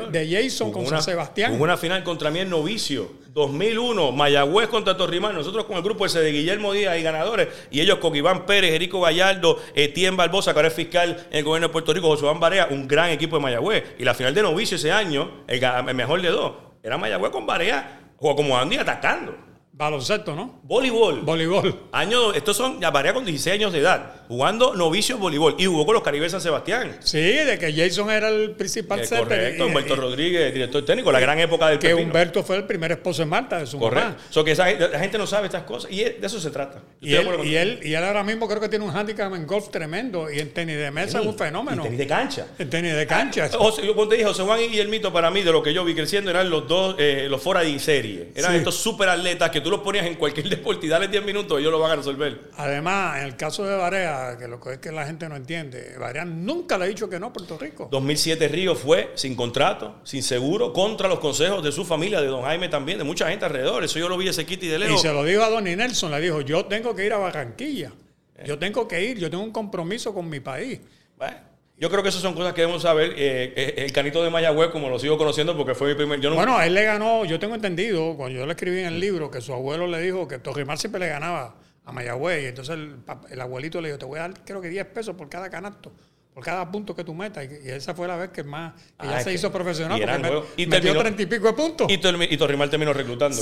de 0.09 0.29
Jason 0.31 0.71
con 0.71 0.85
San 0.85 1.03
Sebastián. 1.03 1.59
Una 1.59 1.75
final 1.75 2.01
contra 2.05 2.31
mí 2.31 2.39
en 2.39 2.49
novicio. 2.49 3.11
2001, 3.33 4.13
Mayagüez 4.13 4.69
contra 4.69 4.95
Torrimán. 4.95 5.35
Nosotros 5.35 5.65
con 5.65 5.75
el 5.75 5.83
grupo 5.83 6.05
ese 6.05 6.21
de 6.21 6.31
Guillermo 6.31 6.71
Díaz 6.71 6.97
y 6.97 7.03
ganadores. 7.03 7.49
Y 7.71 7.81
ellos 7.81 7.97
con 7.97 8.15
Iván 8.15 8.45
Pérez, 8.45 8.71
Erico 8.71 9.01
Gallardo, 9.01 9.59
Etienne 9.73 10.15
Barbosa, 10.15 10.53
que 10.53 10.59
ahora 10.59 10.69
es 10.69 10.73
fiscal 10.73 11.27
en 11.29 11.39
el 11.39 11.43
gobierno 11.43 11.67
de 11.67 11.73
Puerto 11.73 11.93
Rico, 11.93 12.07
José 12.07 12.21
Juan 12.21 12.39
Barea, 12.39 12.69
un 12.71 12.87
gran 12.87 13.09
equipo 13.09 13.35
de 13.35 13.41
Mayagüez. 13.41 13.83
Y 13.99 14.05
la 14.05 14.13
final 14.13 14.33
de 14.33 14.43
novicio 14.43 14.77
ese 14.77 14.93
año, 14.93 15.43
el 15.45 15.93
mejor 15.93 16.21
de 16.21 16.29
dos, 16.29 16.53
era 16.83 16.97
Mayagüez 16.97 17.33
con 17.33 17.45
Barea, 17.45 18.13
jugó 18.15 18.37
como 18.37 18.57
Andy 18.57 18.77
atacando. 18.77 19.44
Baloncesto, 19.77 20.33
¿no? 20.37 20.61
Voleibol. 20.63 21.19
Voleibol. 21.23 21.81
Año, 21.91 22.31
estos 22.33 22.55
son 22.55 22.79
ya 22.79 22.91
Barea 22.91 23.13
con 23.13 23.25
16 23.25 23.55
años 23.55 23.73
de 23.73 23.79
edad, 23.79 24.21
jugando 24.29 24.73
novicio 24.73 25.17
voleibol. 25.17 25.55
Y 25.57 25.65
jugó 25.65 25.85
con 25.85 25.95
los 25.95 26.01
Caribes 26.03 26.31
San 26.31 26.39
Sebastián. 26.39 26.95
Sí, 27.01 27.19
de 27.19 27.59
que 27.59 27.73
Jason 27.73 28.09
era 28.09 28.29
el 28.29 28.51
principal 28.51 29.01
Eh, 29.01 29.07
correcto, 29.09 29.65
Humberto 29.67 29.97
Rodríguez, 29.97 30.53
director 30.53 30.85
técnico, 30.85 31.11
la 31.11 31.19
gran 31.19 31.37
época 31.39 31.67
del 31.67 31.79
que 31.79 31.89
pepino. 31.89 32.07
Humberto 32.07 32.41
fue 32.41 32.55
el 32.55 32.63
primer 32.63 32.93
esposo 32.93 33.21
de 33.23 33.25
Marta, 33.25 33.59
de 33.59 33.67
su 33.67 33.77
Correcto. 33.77 34.11
mamá. 34.11 34.21
So 34.29 34.45
que 34.45 34.51
esa 34.51 34.71
la 34.71 34.97
gente 34.97 35.17
no 35.17 35.27
sabe 35.27 35.47
estas 35.47 35.63
cosas 35.63 35.91
y 35.91 35.97
de 36.05 36.19
eso 36.23 36.39
se 36.39 36.51
trata. 36.51 36.81
Y 37.01 37.13
él, 37.15 37.27
y, 37.43 37.55
él, 37.55 37.79
y 37.83 37.93
él 37.95 38.03
ahora 38.05 38.23
mismo 38.23 38.47
creo 38.47 38.61
que 38.61 38.69
tiene 38.69 38.85
un 38.85 38.95
handicap 38.95 39.33
en 39.35 39.45
golf 39.45 39.67
tremendo 39.71 40.31
y 40.31 40.39
en 40.39 40.53
tenis 40.53 40.77
de 40.77 40.89
mesa 40.89 41.19
es 41.19 41.25
un 41.25 41.37
fenómeno. 41.37 41.83
Tenis 41.83 41.97
de 41.99 42.07
cancha. 42.07 42.47
En 42.57 42.69
tenis 42.69 42.95
de 42.95 43.05
cancha. 43.05 43.49
José, 43.51 43.85
yo 43.85 44.07
te 44.07 44.15
dije, 44.15 44.27
José 44.27 44.43
Juan 44.43 44.61
y 44.71 44.79
el 44.79 44.87
mito 44.87 45.11
para 45.11 45.29
mí, 45.31 45.41
de 45.43 45.51
lo 45.51 45.61
que 45.61 45.73
yo 45.73 45.83
vi 45.83 45.93
creciendo, 45.93 46.31
eran 46.31 46.49
los 46.49 46.65
dos, 46.65 46.95
eh, 46.97 47.27
los 47.29 47.41
fuera 47.41 47.59
de 47.59 47.77
serie. 47.77 48.31
Eran 48.35 48.51
Sí. 48.53 48.57
estos 48.59 48.75
super 48.77 49.09
atletas 49.09 49.49
que 49.49 49.64
tú 49.65 49.71
los 49.71 49.81
ponías 49.81 50.05
en 50.05 50.13
cualquier 50.15 50.47
deporte 50.49 50.85
y 50.85 50.89
dale 50.89 51.07
10 51.07 51.25
minutos, 51.25 51.59
ellos 51.59 51.71
lo 51.71 51.79
van 51.79 51.91
a 51.91 51.95
resolver. 51.95 52.51
Además, 52.55 53.17
en 53.17 53.25
el 53.25 53.35
caso 53.35 53.65
de 53.65 53.75
Barea, 53.75 54.37
que 54.37 54.47
lo 54.47 54.61
que 54.61 54.73
es 54.73 54.77
que 54.77 54.91
la 54.91 55.05
gente 55.07 55.27
no 55.27 55.35
entiende, 55.35 55.95
Barea 55.99 56.23
nunca 56.23 56.77
le 56.77 56.85
ha 56.85 56.87
dicho 56.87 57.09
que 57.09 57.19
no 57.19 57.27
a 57.27 57.33
Puerto 57.33 57.57
Rico. 57.57 57.87
2007 57.91 58.47
Río 58.47 58.75
fue 58.75 59.11
sin 59.15 59.35
contrato, 59.35 59.95
sin 60.03 60.21
seguro, 60.21 60.71
contra 60.71 61.07
los 61.09 61.19
consejos 61.19 61.63
de 61.63 61.71
su 61.71 61.83
familia, 61.83 62.21
de 62.21 62.27
don 62.27 62.43
Jaime 62.43 62.69
también, 62.69 62.99
de 62.99 63.03
mucha 63.03 63.27
gente 63.27 63.45
alrededor. 63.45 63.83
Eso 63.83 63.97
yo 63.97 64.07
lo 64.07 64.17
vi 64.17 64.27
ese 64.27 64.45
Kitty 64.45 64.67
de 64.67 64.75
Y 64.75 64.79
lejos. 64.79 65.01
se 65.01 65.11
lo 65.11 65.23
dijo 65.23 65.43
a 65.43 65.49
Donnie 65.49 65.75
Nelson, 65.75 66.11
le 66.11 66.21
dijo, 66.21 66.41
yo 66.41 66.65
tengo 66.65 66.95
que 66.95 67.05
ir 67.05 67.13
a 67.13 67.17
Barranquilla. 67.17 67.91
Yo 68.45 68.59
tengo 68.59 68.87
que 68.87 69.03
ir, 69.03 69.17
yo 69.17 69.29
tengo 69.29 69.43
un 69.43 69.51
compromiso 69.51 70.13
con 70.13 70.29
mi 70.29 70.41
país. 70.41 70.79
Bueno, 71.17 71.37
yo 71.77 71.89
creo 71.89 72.01
que 72.01 72.09
esas 72.09 72.21
son 72.21 72.33
cosas 72.33 72.53
que 72.53 72.61
debemos 72.61 72.81
saber. 72.81 73.11
Eh, 73.17 73.53
eh, 73.55 73.73
el 73.77 73.91
canito 73.91 74.23
de 74.23 74.29
Mayagüez, 74.29 74.69
como 74.69 74.89
lo 74.89 74.97
sigo 74.97 75.17
conociendo, 75.17 75.57
porque 75.57 75.75
fue 75.75 75.89
mi 75.89 75.95
primer. 75.95 76.21
Yo 76.21 76.29
no, 76.29 76.35
Bueno, 76.37 76.61
él 76.61 76.73
le 76.73 76.83
ganó, 76.83 77.25
yo 77.25 77.37
tengo 77.37 77.55
entendido, 77.55 78.15
cuando 78.15 78.39
yo 78.39 78.45
le 78.45 78.53
escribí 78.53 78.79
en 78.79 78.85
el 78.85 78.99
libro, 78.99 79.29
que 79.29 79.41
su 79.41 79.53
abuelo 79.53 79.85
le 79.85 79.99
dijo 79.99 80.27
que 80.27 80.39
Torrimar 80.39 80.77
siempre 80.77 80.99
le 80.99 81.07
ganaba 81.07 81.55
a 81.83 81.91
Mayagüez. 81.91 82.43
Y 82.43 82.45
entonces 82.47 82.75
el, 82.75 82.95
el 83.29 83.41
abuelito 83.41 83.81
le 83.81 83.89
dijo, 83.89 83.99
te 83.99 84.05
voy 84.05 84.19
a 84.19 84.23
dar 84.23 84.33
creo 84.45 84.61
que 84.61 84.69
10 84.69 84.85
pesos 84.87 85.15
por 85.15 85.27
cada 85.27 85.49
canasto, 85.49 85.91
por 86.35 86.43
cada 86.43 86.69
punto 86.69 86.93
que 86.93 87.03
tú 87.05 87.13
metas. 87.15 87.45
Y, 87.45 87.67
y 87.67 87.71
esa 87.71 87.95
fue 87.95 88.07
la 88.09 88.17
vez 88.17 88.29
que 88.29 88.43
más, 88.43 88.73
que 88.73 89.07
Ah, 89.07 89.11
ya 89.13 89.19
se 89.21 89.33
hizo 89.33 89.49
profesional, 89.53 89.97
y 89.97 90.01
porque 90.05 90.19
me-. 90.57 90.63
Y 90.63 90.67
metió 90.67 90.97
treinta 90.99 91.21
y 91.21 91.25
pico 91.27 91.47
de 91.47 91.53
puntos. 91.53 91.87
Y, 91.89 91.97
Tormi- 91.97 92.27
y 92.29 92.35
Torrimal 92.37 92.69
terminó 92.69 92.91
reclutándolo. 92.91 93.41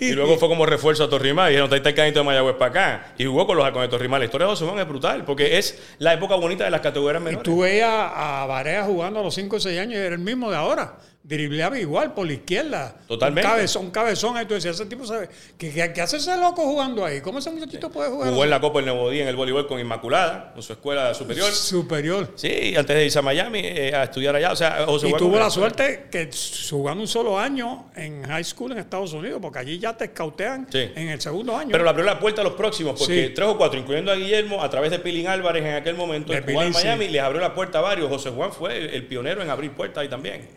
Y 0.00 0.12
luego 0.12 0.38
fue 0.38 0.48
como 0.48 0.64
refuerzo 0.64 1.04
a 1.04 1.10
Torrimal. 1.10 1.50
Y 1.50 1.56
dijeron, 1.56 1.72
está 1.74 1.90
el 1.90 1.94
canito 1.94 2.20
de 2.20 2.24
Mayagüez 2.24 2.56
para 2.56 2.70
acá. 2.70 3.14
Y 3.18 3.26
jugó 3.26 3.46
con 3.46 3.58
los 3.58 3.66
halcones 3.66 3.88
de 3.90 3.96
Torrimal. 3.96 4.20
La 4.20 4.24
historia 4.24 4.46
de 4.46 4.52
José 4.54 4.64
Juan 4.64 4.78
es 4.78 4.88
brutal, 4.88 5.24
porque 5.26 5.58
es 5.58 5.78
la 5.98 6.14
época 6.14 6.34
bonita 6.36 6.64
de 6.64 6.70
las 6.70 6.80
categorías 6.80 7.20
Y 7.20 7.24
menores. 7.26 7.44
tú 7.44 7.60
veías 7.60 7.90
a 8.14 8.46
Barea 8.48 8.84
jugando 8.84 9.20
a 9.20 9.22
los 9.22 9.34
5 9.34 9.56
o 9.56 9.60
6 9.60 9.78
años 9.78 9.94
y 9.94 9.98
era 9.98 10.14
el 10.14 10.20
mismo 10.20 10.50
de 10.50 10.56
ahora. 10.56 10.96
Dribleaba 11.22 11.78
igual 11.78 12.14
por 12.14 12.26
la 12.26 12.32
izquierda. 12.32 12.96
Totalmente. 13.06 13.46
Un 13.46 13.54
cabezón, 13.54 13.90
cabezón. 13.90 14.36
Ahí 14.38 14.46
tú 14.46 14.54
decías, 14.54 14.74
ese 14.76 14.86
tipo 14.86 15.04
sabe. 15.04 15.28
¿Qué, 15.58 15.70
qué, 15.70 15.92
qué 15.92 16.00
hace 16.00 16.16
ese 16.16 16.34
loco 16.38 16.62
jugando 16.62 17.04
ahí? 17.04 17.20
¿Cómo 17.20 17.40
ese 17.40 17.50
muchachito 17.50 17.90
puede 17.90 18.08
jugar? 18.08 18.30
Jugó 18.30 18.44
en 18.44 18.50
la 18.50 18.58
Copa 18.60 18.78
del 18.78 18.86
Nuevo 18.86 19.10
Día 19.10 19.22
en 19.22 19.28
el 19.28 19.36
voleibol 19.36 19.66
con 19.66 19.78
Inmaculada, 19.78 20.54
en 20.56 20.62
su 20.62 20.72
escuela 20.72 21.12
superior. 21.12 21.50
Superior. 21.52 22.32
Sí, 22.36 22.74
antes 22.74 22.96
de 22.96 23.04
irse 23.04 23.18
a 23.18 23.22
Miami 23.22 23.60
eh, 23.62 23.94
a 23.94 24.04
estudiar 24.04 24.34
allá. 24.34 24.52
O 24.52 24.56
sea, 24.56 24.84
José 24.86 25.10
Y 25.10 25.12
tuvo 25.12 25.38
la 25.38 25.50
suerte 25.50 26.06
que 26.10 26.30
jugando 26.70 27.02
un 27.02 27.08
solo 27.08 27.38
año 27.38 27.90
en 27.96 28.22
high 28.24 28.42
school 28.44 28.72
en 28.72 28.78
Estados 28.78 29.12
Unidos, 29.12 29.40
porque 29.42 29.58
allí 29.58 29.78
ya 29.78 29.94
te 29.94 30.06
escautean 30.06 30.68
Sí. 30.72 30.90
en 30.96 31.10
el 31.10 31.20
segundo 31.20 31.54
año. 31.54 31.68
Pero 31.70 31.84
le 31.84 31.90
abrió 31.90 32.04
la 32.06 32.18
puerta 32.18 32.40
a 32.40 32.44
los 32.44 32.54
próximos, 32.54 32.98
porque 32.98 33.26
Sí. 33.28 33.34
tres 33.34 33.46
o 33.46 33.58
cuatro, 33.58 33.78
incluyendo 33.78 34.10
a 34.10 34.14
Guillermo, 34.14 34.62
a 34.62 34.70
través 34.70 34.90
de 34.90 34.98
Pilín 34.98 35.26
Álvarez 35.28 35.64
en 35.64 35.74
aquel 35.74 35.96
momento, 35.96 36.32
en. 36.32 36.44
Miami, 36.72 37.08
les 37.08 37.20
abrió 37.22 37.40
la 37.42 37.54
puerta 37.54 37.78
a 37.78 37.82
varios. 37.82 38.08
José 38.08 38.30
Juan 38.30 38.52
fue 38.52 38.78
el, 38.78 38.90
el 38.90 39.06
pionero 39.06 39.42
en 39.42 39.50
abrir 39.50 39.70
puertas 39.72 40.00
ahí 40.02 40.08
también. 40.08 40.48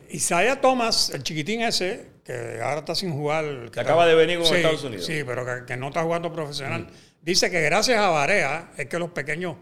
Isaiah 0.53 0.61
Thomas, 0.61 1.09
el 1.09 1.23
chiquitín 1.23 1.61
ese, 1.61 2.11
que 2.23 2.59
ahora 2.61 2.79
está 2.79 2.95
sin 2.95 3.11
jugar. 3.11 3.69
Que 3.71 3.79
acaba 3.79 4.05
de 4.05 4.15
venir 4.15 4.37
con 4.37 4.47
Sí, 4.47 4.55
Estados 4.55 4.83
Unidos. 4.83 5.05
Sí, 5.05 5.23
pero 5.25 5.45
que, 5.45 5.65
que 5.65 5.77
no 5.77 5.87
está 5.87 6.03
jugando 6.03 6.31
profesional. 6.31 6.87
Dice 7.21 7.49
que 7.49 7.61
gracias 7.61 7.99
a 7.99 8.09
Barea 8.09 8.71
es 8.77 8.87
que 8.87 8.99
los 8.99 9.09
pequeños 9.09 9.55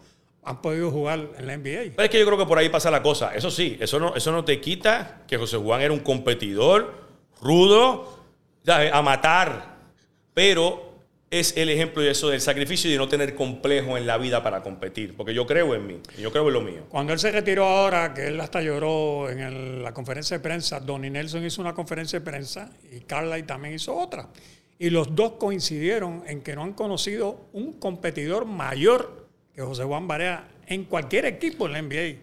han 0.43 0.61
podido 0.61 0.89
jugar 0.91 1.19
en 1.37 1.47
la 1.47 1.57
NBA. 1.57 1.93
Pero 1.95 2.03
es 2.03 2.09
que 2.09 2.19
yo 2.19 2.25
creo 2.25 2.37
que 2.37 2.45
por 2.45 2.57
ahí 2.57 2.69
pasa 2.69 2.89
la 2.91 3.01
cosa. 3.01 3.33
Eso 3.35 3.51
sí, 3.51 3.77
eso 3.79 3.99
no, 3.99 4.15
eso 4.15 4.31
no 4.31 4.43
te 4.43 4.59
quita 4.59 5.21
que 5.27 5.37
José 5.37 5.57
Juan 5.57 5.81
era 5.81 5.93
un 5.93 5.99
competidor 5.99 6.93
rudo, 7.41 8.19
a 8.67 9.01
matar. 9.01 9.77
Pero 10.33 10.90
es 11.31 11.55
el 11.57 11.69
ejemplo 11.69 12.01
de 12.03 12.11
eso, 12.11 12.27
del 12.29 12.41
sacrificio 12.41 12.89
y 12.89 12.93
de 12.93 12.99
no 12.99 13.07
tener 13.07 13.33
complejo 13.35 13.97
en 13.97 14.05
la 14.05 14.17
vida 14.17 14.43
para 14.43 14.61
competir. 14.61 15.15
Porque 15.15 15.33
yo 15.33 15.47
creo 15.47 15.73
en 15.73 15.87
mí, 15.87 15.99
y 16.17 16.21
yo 16.21 16.31
creo 16.31 16.45
en 16.47 16.53
lo 16.53 16.61
mío. 16.61 16.83
Cuando 16.89 17.13
él 17.13 17.19
se 17.19 17.31
retiró 17.31 17.65
ahora, 17.65 18.13
que 18.13 18.27
él 18.27 18.39
hasta 18.41 18.61
lloró 18.61 19.29
en 19.29 19.39
el- 19.39 19.81
la 19.83 19.93
conferencia 19.93 20.37
de 20.37 20.43
prensa, 20.43 20.79
Donnie 20.81 21.09
Nelson 21.09 21.43
hizo 21.45 21.61
una 21.61 21.73
conferencia 21.73 22.19
de 22.19 22.25
prensa 22.25 22.69
y 22.91 22.99
Carly 22.99 23.43
también 23.43 23.73
hizo 23.75 23.95
otra. 23.97 24.27
Y 24.77 24.89
los 24.89 25.15
dos 25.15 25.33
coincidieron 25.33 26.23
en 26.27 26.41
que 26.41 26.53
no 26.55 26.63
han 26.63 26.73
conocido 26.73 27.45
un 27.53 27.73
competidor 27.73 28.45
mayor 28.45 29.27
que 29.55 29.61
José 29.61 29.83
Juan 29.83 30.07
Barea 30.07 30.47
en 30.67 30.83
cualquier 30.85 31.25
equipo 31.25 31.65
en 31.67 31.71
la 31.73 31.79
NBA. 31.79 32.19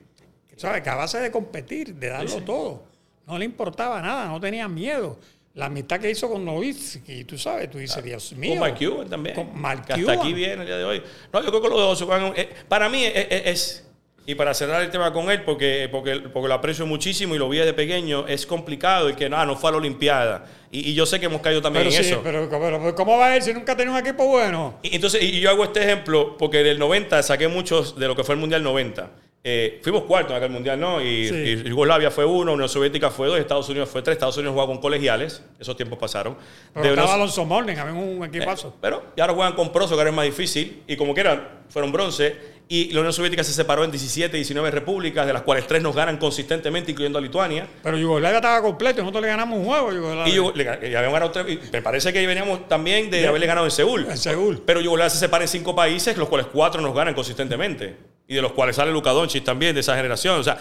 ¿Sabes? 0.56 0.82
Que 0.82 0.90
a 0.90 0.96
base 0.96 1.18
de 1.20 1.30
competir, 1.30 1.94
de 1.94 2.08
darlo 2.08 2.42
todo, 2.42 2.82
no 3.28 3.38
le 3.38 3.44
importaba 3.44 4.02
nada, 4.02 4.26
no 4.26 4.40
tenía 4.40 4.66
miedo. 4.68 5.18
La 5.58 5.66
amistad 5.66 5.98
que 5.98 6.08
hizo 6.08 6.28
con 6.30 6.44
Novitsky, 6.44 7.24
tú 7.24 7.36
sabes, 7.36 7.68
tú 7.68 7.78
dices, 7.78 8.02
Dios 8.04 8.32
mío. 8.34 8.50
Con 8.50 8.60
Mark 8.60 8.76
Cuban 8.78 9.08
también. 9.08 9.34
Con 9.34 9.60
Mark 9.60 9.84
que 9.86 9.92
hasta 9.94 10.04
Cuban. 10.04 10.18
aquí 10.20 10.32
viene 10.32 10.54
el 10.62 10.66
día 10.66 10.76
de 10.78 10.84
hoy. 10.84 11.02
No, 11.32 11.42
yo 11.42 11.48
creo 11.48 11.60
que 11.62 11.68
lo 11.68 11.76
de 11.80 11.86
José 11.86 12.04
Juan, 12.04 12.32
eh, 12.36 12.48
para 12.68 12.88
mí 12.88 13.04
es, 13.04 13.12
es- 13.28 13.46
es- 13.46 13.84
y 14.24 14.34
para 14.34 14.52
cerrar 14.54 14.82
el 14.82 14.90
tema 14.90 15.10
con 15.12 15.30
él, 15.30 15.42
porque, 15.42 15.88
porque, 15.90 16.20
porque 16.32 16.48
lo 16.48 16.54
aprecio 16.54 16.86
muchísimo 16.86 17.34
y 17.34 17.38
lo 17.38 17.48
vi 17.48 17.58
desde 17.58 17.72
pequeño, 17.72 18.28
es 18.28 18.46
complicado 18.46 19.08
y 19.10 19.14
que 19.14 19.28
no, 19.28 19.44
no 19.46 19.56
fue 19.56 19.70
a 19.70 19.72
la 19.72 19.78
Olimpiada. 19.78 20.44
Y, 20.70 20.90
y 20.90 20.94
yo 20.94 21.06
sé 21.06 21.18
que 21.18 21.26
hemos 21.26 21.40
caído 21.40 21.60
también 21.62 21.86
Pero 21.86 21.96
en 21.96 22.04
sí, 22.04 22.10
eso. 22.10 22.20
pero, 22.22 22.48
pero 22.48 22.94
¿cómo 22.94 23.16
va 23.18 23.26
a 23.32 23.36
ir 23.36 23.42
si 23.42 23.52
nunca 23.54 23.74
tenido 23.76 23.94
un 23.96 24.00
equipo 24.00 24.26
bueno? 24.26 24.78
Y 24.82 24.94
entonces, 24.94 25.22
y 25.22 25.40
yo 25.40 25.50
hago 25.50 25.64
este 25.64 25.82
ejemplo 25.82 26.36
porque 26.38 26.62
del 26.62 26.78
90 26.78 27.22
saqué 27.22 27.48
muchos 27.48 27.98
de 27.98 28.06
lo 28.06 28.14
que 28.14 28.22
fue 28.22 28.34
el 28.34 28.40
Mundial 28.40 28.62
90. 28.62 29.10
Eh, 29.44 29.80
fuimos 29.82 30.02
cuartos 30.02 30.32
en 30.32 30.36
aquel 30.38 30.50
Mundial, 30.50 30.78
¿no? 30.80 31.00
Y, 31.00 31.28
Sí. 31.28 31.34
y 31.34 31.68
Yugoslavia 31.68 32.10
fue 32.10 32.24
uno, 32.24 32.52
Unión 32.54 32.68
Soviética 32.68 33.08
fue 33.08 33.28
dos, 33.28 33.38
Estados 33.38 33.68
Unidos 33.68 33.88
fue 33.88 34.02
tres. 34.02 34.14
Estados 34.14 34.36
Unidos 34.36 34.52
jugaba 34.52 34.72
con 34.72 34.80
colegiales, 34.80 35.42
esos 35.60 35.76
tiempos 35.76 35.98
pasaron. 35.98 36.36
Pero 36.74 36.84
De 36.84 36.90
estaba 36.94 37.14
Alonso 37.14 37.44
Morning, 37.44 37.76
había 37.76 37.94
un 37.94 38.24
equipazo. 38.24 38.74
pero 38.80 39.04
y 39.16 39.20
ahora 39.20 39.32
juegan 39.34 39.54
con 39.54 39.72
Proso, 39.72 39.94
que 39.94 40.00
ahora 40.00 40.10
es 40.10 40.16
más 40.16 40.24
difícil. 40.26 40.82
Y 40.86 40.96
como 40.96 41.14
quiera, 41.14 41.60
fueron 41.68 41.92
bronce. 41.92 42.58
Y 42.70 42.90
la 42.92 43.00
Unión 43.00 43.14
Soviética 43.14 43.42
se 43.42 43.52
separó 43.54 43.82
en 43.84 43.90
17, 43.90 44.36
19 44.36 44.70
repúblicas, 44.70 45.26
de 45.26 45.32
las 45.32 45.40
cuales 45.40 45.66
tres 45.66 45.80
nos 45.82 45.96
ganan 45.96 46.18
consistentemente, 46.18 46.90
incluyendo 46.90 47.18
a 47.18 47.22
Lituania. 47.22 47.66
Pero 47.82 47.96
Yugoslavia 47.96 48.36
estaba 48.38 48.60
completo 48.60 48.98
y 49.00 49.02
nosotros 49.04 49.22
le 49.22 49.28
ganamos 49.28 49.58
un 49.60 49.64
juego 49.64 49.88
a 49.88 49.94
Yugoslavia. 49.94 50.34
Y, 50.34 50.36
Yugo- 50.36 50.52
le 50.54 50.64
y 50.64 50.94
habíamos 50.94 51.12
ganado 51.14 51.30
tres. 51.30 51.46
y 51.48 51.60
me 51.72 51.80
parece 51.80 52.12
que 52.12 52.26
veníamos 52.26 52.68
también 52.68 53.08
de 53.10 53.26
haberle 53.26 53.46
ganado 53.46 53.66
en 53.66 53.70
Seúl. 53.70 54.06
En 54.10 54.18
Seúl. 54.18 54.62
Pero 54.66 54.82
Yugoslavia 54.82 55.08
se 55.08 55.18
separa 55.18 55.44
en 55.44 55.48
cinco 55.48 55.74
países, 55.74 56.18
los 56.18 56.28
cuales 56.28 56.48
cuatro 56.52 56.82
nos 56.82 56.94
ganan 56.94 57.14
consistentemente. 57.14 57.96
Y 58.28 58.34
de 58.34 58.42
los 58.42 58.52
cuales 58.52 58.76
sale 58.76 58.92
Luka 58.92 59.10
Doncic 59.10 59.42
también, 59.42 59.74
de 59.74 59.80
esa 59.80 59.96
generación. 59.96 60.38
O 60.38 60.44
sea, 60.44 60.58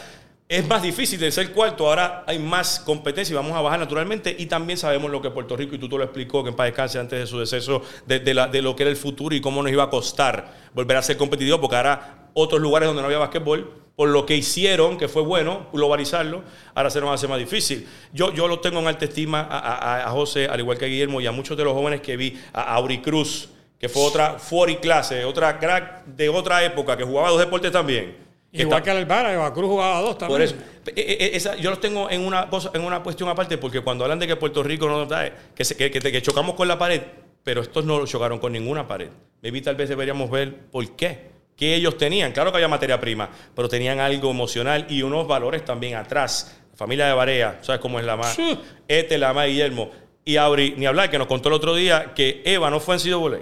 es 0.50 0.68
más 0.68 0.82
difícil 0.82 1.20
de 1.20 1.32
ser 1.32 1.52
cuarto. 1.52 1.88
Ahora 1.88 2.24
hay 2.26 2.40
más 2.40 2.80
competencia 2.80 3.34
y 3.34 3.36
vamos 3.36 3.56
a 3.56 3.62
bajar 3.62 3.78
naturalmente. 3.78 4.36
Y 4.40 4.48
también 4.48 4.80
sabemos 4.80 5.12
lo 5.12 5.22
que 5.22 5.30
Puerto 5.30 5.56
Rico, 5.56 5.76
y 5.76 5.78
tú 5.78 5.88
te 5.88 5.98
lo 5.98 6.04
explicó, 6.04 6.44
que 6.44 6.50
en 6.50 6.56
paz 6.56 6.68
descanse 6.68 6.98
antes 6.98 7.20
de 7.20 7.28
su 7.28 7.38
deceso, 7.38 7.84
de, 8.06 8.20
de 8.22 8.62
lo 8.62 8.76
que 8.76 8.84
era 8.84 8.90
el 8.90 8.98
futuro 8.98 9.36
y 9.36 9.42
cómo 9.42 9.62
nos 9.62 9.72
iba 9.72 9.84
a 9.84 9.90
costar 9.90 10.70
volver 10.74 10.98
a 10.98 11.02
ser 11.02 11.18
competitivo, 11.18 11.60
porque 11.60 11.76
ahora 11.76 12.30
otros 12.34 12.62
lugares 12.62 12.88
donde 12.88 13.02
no 13.02 13.08
había 13.08 13.18
basquetbol, 13.18 13.88
por 13.98 14.10
lo 14.10 14.28
que 14.28 14.36
hicieron, 14.36 14.96
que 14.96 15.08
fue 15.08 15.24
bueno, 15.24 15.66
globalizarlo, 15.74 16.44
ahora 16.76 16.92
se 16.92 17.02
nos 17.02 17.10
hace 17.10 17.28
más 17.28 17.40
difícil. 17.40 17.88
Yo, 18.14 18.32
yo 18.32 18.48
lo 18.48 18.60
tengo 18.60 18.80
en 18.80 18.86
alta 18.86 19.06
estima 19.06 19.48
a, 19.50 20.08
José, 20.12 20.46
al 20.46 20.60
igual 20.60 20.78
que 20.78 20.86
a 20.86 20.88
Guillermo, 20.88 21.20
y 21.20 21.26
a 21.26 21.32
muchos 21.32 21.58
de 21.58 21.64
los 21.64 21.74
jóvenes 21.74 22.02
que 22.02 22.16
vi, 22.16 22.40
a 22.54 22.76
Auri 22.76 23.02
Cruz, 23.02 23.50
que 23.80 23.90
fue 23.90 24.04
otra 24.04 24.38
40 24.50 24.82
clase, 24.82 25.24
otra 25.26 25.60
crack 25.60 26.06
de 26.06 26.30
otra 26.30 26.64
época, 26.64 26.98
que 26.98 27.04
jugaba 27.04 27.30
dos 27.30 27.40
deportes 27.40 27.72
también. 27.72 28.16
Que 28.52 28.62
Igual 28.64 28.80
está- 28.80 28.92
que 28.92 28.98
Alvara, 28.98 29.34
Eva 29.34 29.54
Cruz 29.54 29.70
jugaba 29.70 30.02
dos 30.02 30.18
también. 30.18 30.40
por 30.40 30.42
eso. 30.42 30.56
Eh, 30.88 30.94
eh, 30.96 31.32
esa- 31.34 31.56
yo 31.58 31.70
los 31.70 31.80
tengo 31.82 32.10
en 32.10 32.22
una, 32.26 32.50
cosa, 32.50 32.72
en 32.74 32.82
una 32.82 33.04
cuestión 33.04 33.28
aparte, 33.30 33.58
porque 33.58 33.82
cuando 33.82 34.06
hablan 34.06 34.20
de 34.20 34.26
que 34.28 34.36
Puerto 34.38 34.64
Rico 34.64 34.88
no 34.88 35.06
da, 35.06 35.30
que, 35.54 35.66
se- 35.66 35.76
que, 35.76 35.92
que- 35.92 36.00
que 36.00 36.22
chocamos 36.22 36.56
con 36.56 36.68
la 36.68 36.78
pared, 36.80 37.02
pero 37.44 37.62
estos 37.62 37.86
no 37.86 38.06
chocaron 38.08 38.40
con 38.40 38.54
ninguna 38.54 38.88
pared. 38.88 39.10
Maybe 39.44 39.62
tal 39.62 39.76
vez 39.76 39.90
deberíamos 39.90 40.32
ver 40.32 40.56
por 40.72 40.90
qué. 40.96 41.36
¿Qué 41.56 41.76
ellos 41.76 41.98
tenían? 41.98 42.32
Claro 42.32 42.52
que 42.52 42.58
había 42.58 42.68
materia 42.68 43.00
prima, 43.00 43.30
pero 43.56 43.68
tenían 43.68 44.00
algo 44.00 44.32
emocional 44.32 44.86
y 44.90 45.02
unos 45.02 45.28
valores 45.28 45.66
también 45.66 45.96
atrás. 45.96 46.58
La 46.72 46.78
familia 46.78 47.08
de 47.08 47.14
Barea, 47.14 47.60
¿sabes 47.62 47.82
cómo 47.82 48.00
es 48.00 48.06
la 48.06 48.16
más? 48.16 48.34
Sí. 48.36 48.58
Este, 48.88 49.18
la 49.18 49.34
más 49.34 49.48
Guillermo. 49.48 49.90
Y 50.24 50.38
Auri, 50.38 50.76
ni 50.78 50.86
hablar, 50.86 51.10
que 51.10 51.18
nos 51.18 51.28
contó 51.28 51.50
el 51.50 51.56
otro 51.56 51.74
día 51.76 52.14
que 52.16 52.42
Eva 52.46 52.70
no 52.70 52.80
fue 52.80 52.96
en 52.96 53.00
Sido 53.00 53.20
Voley. 53.20 53.42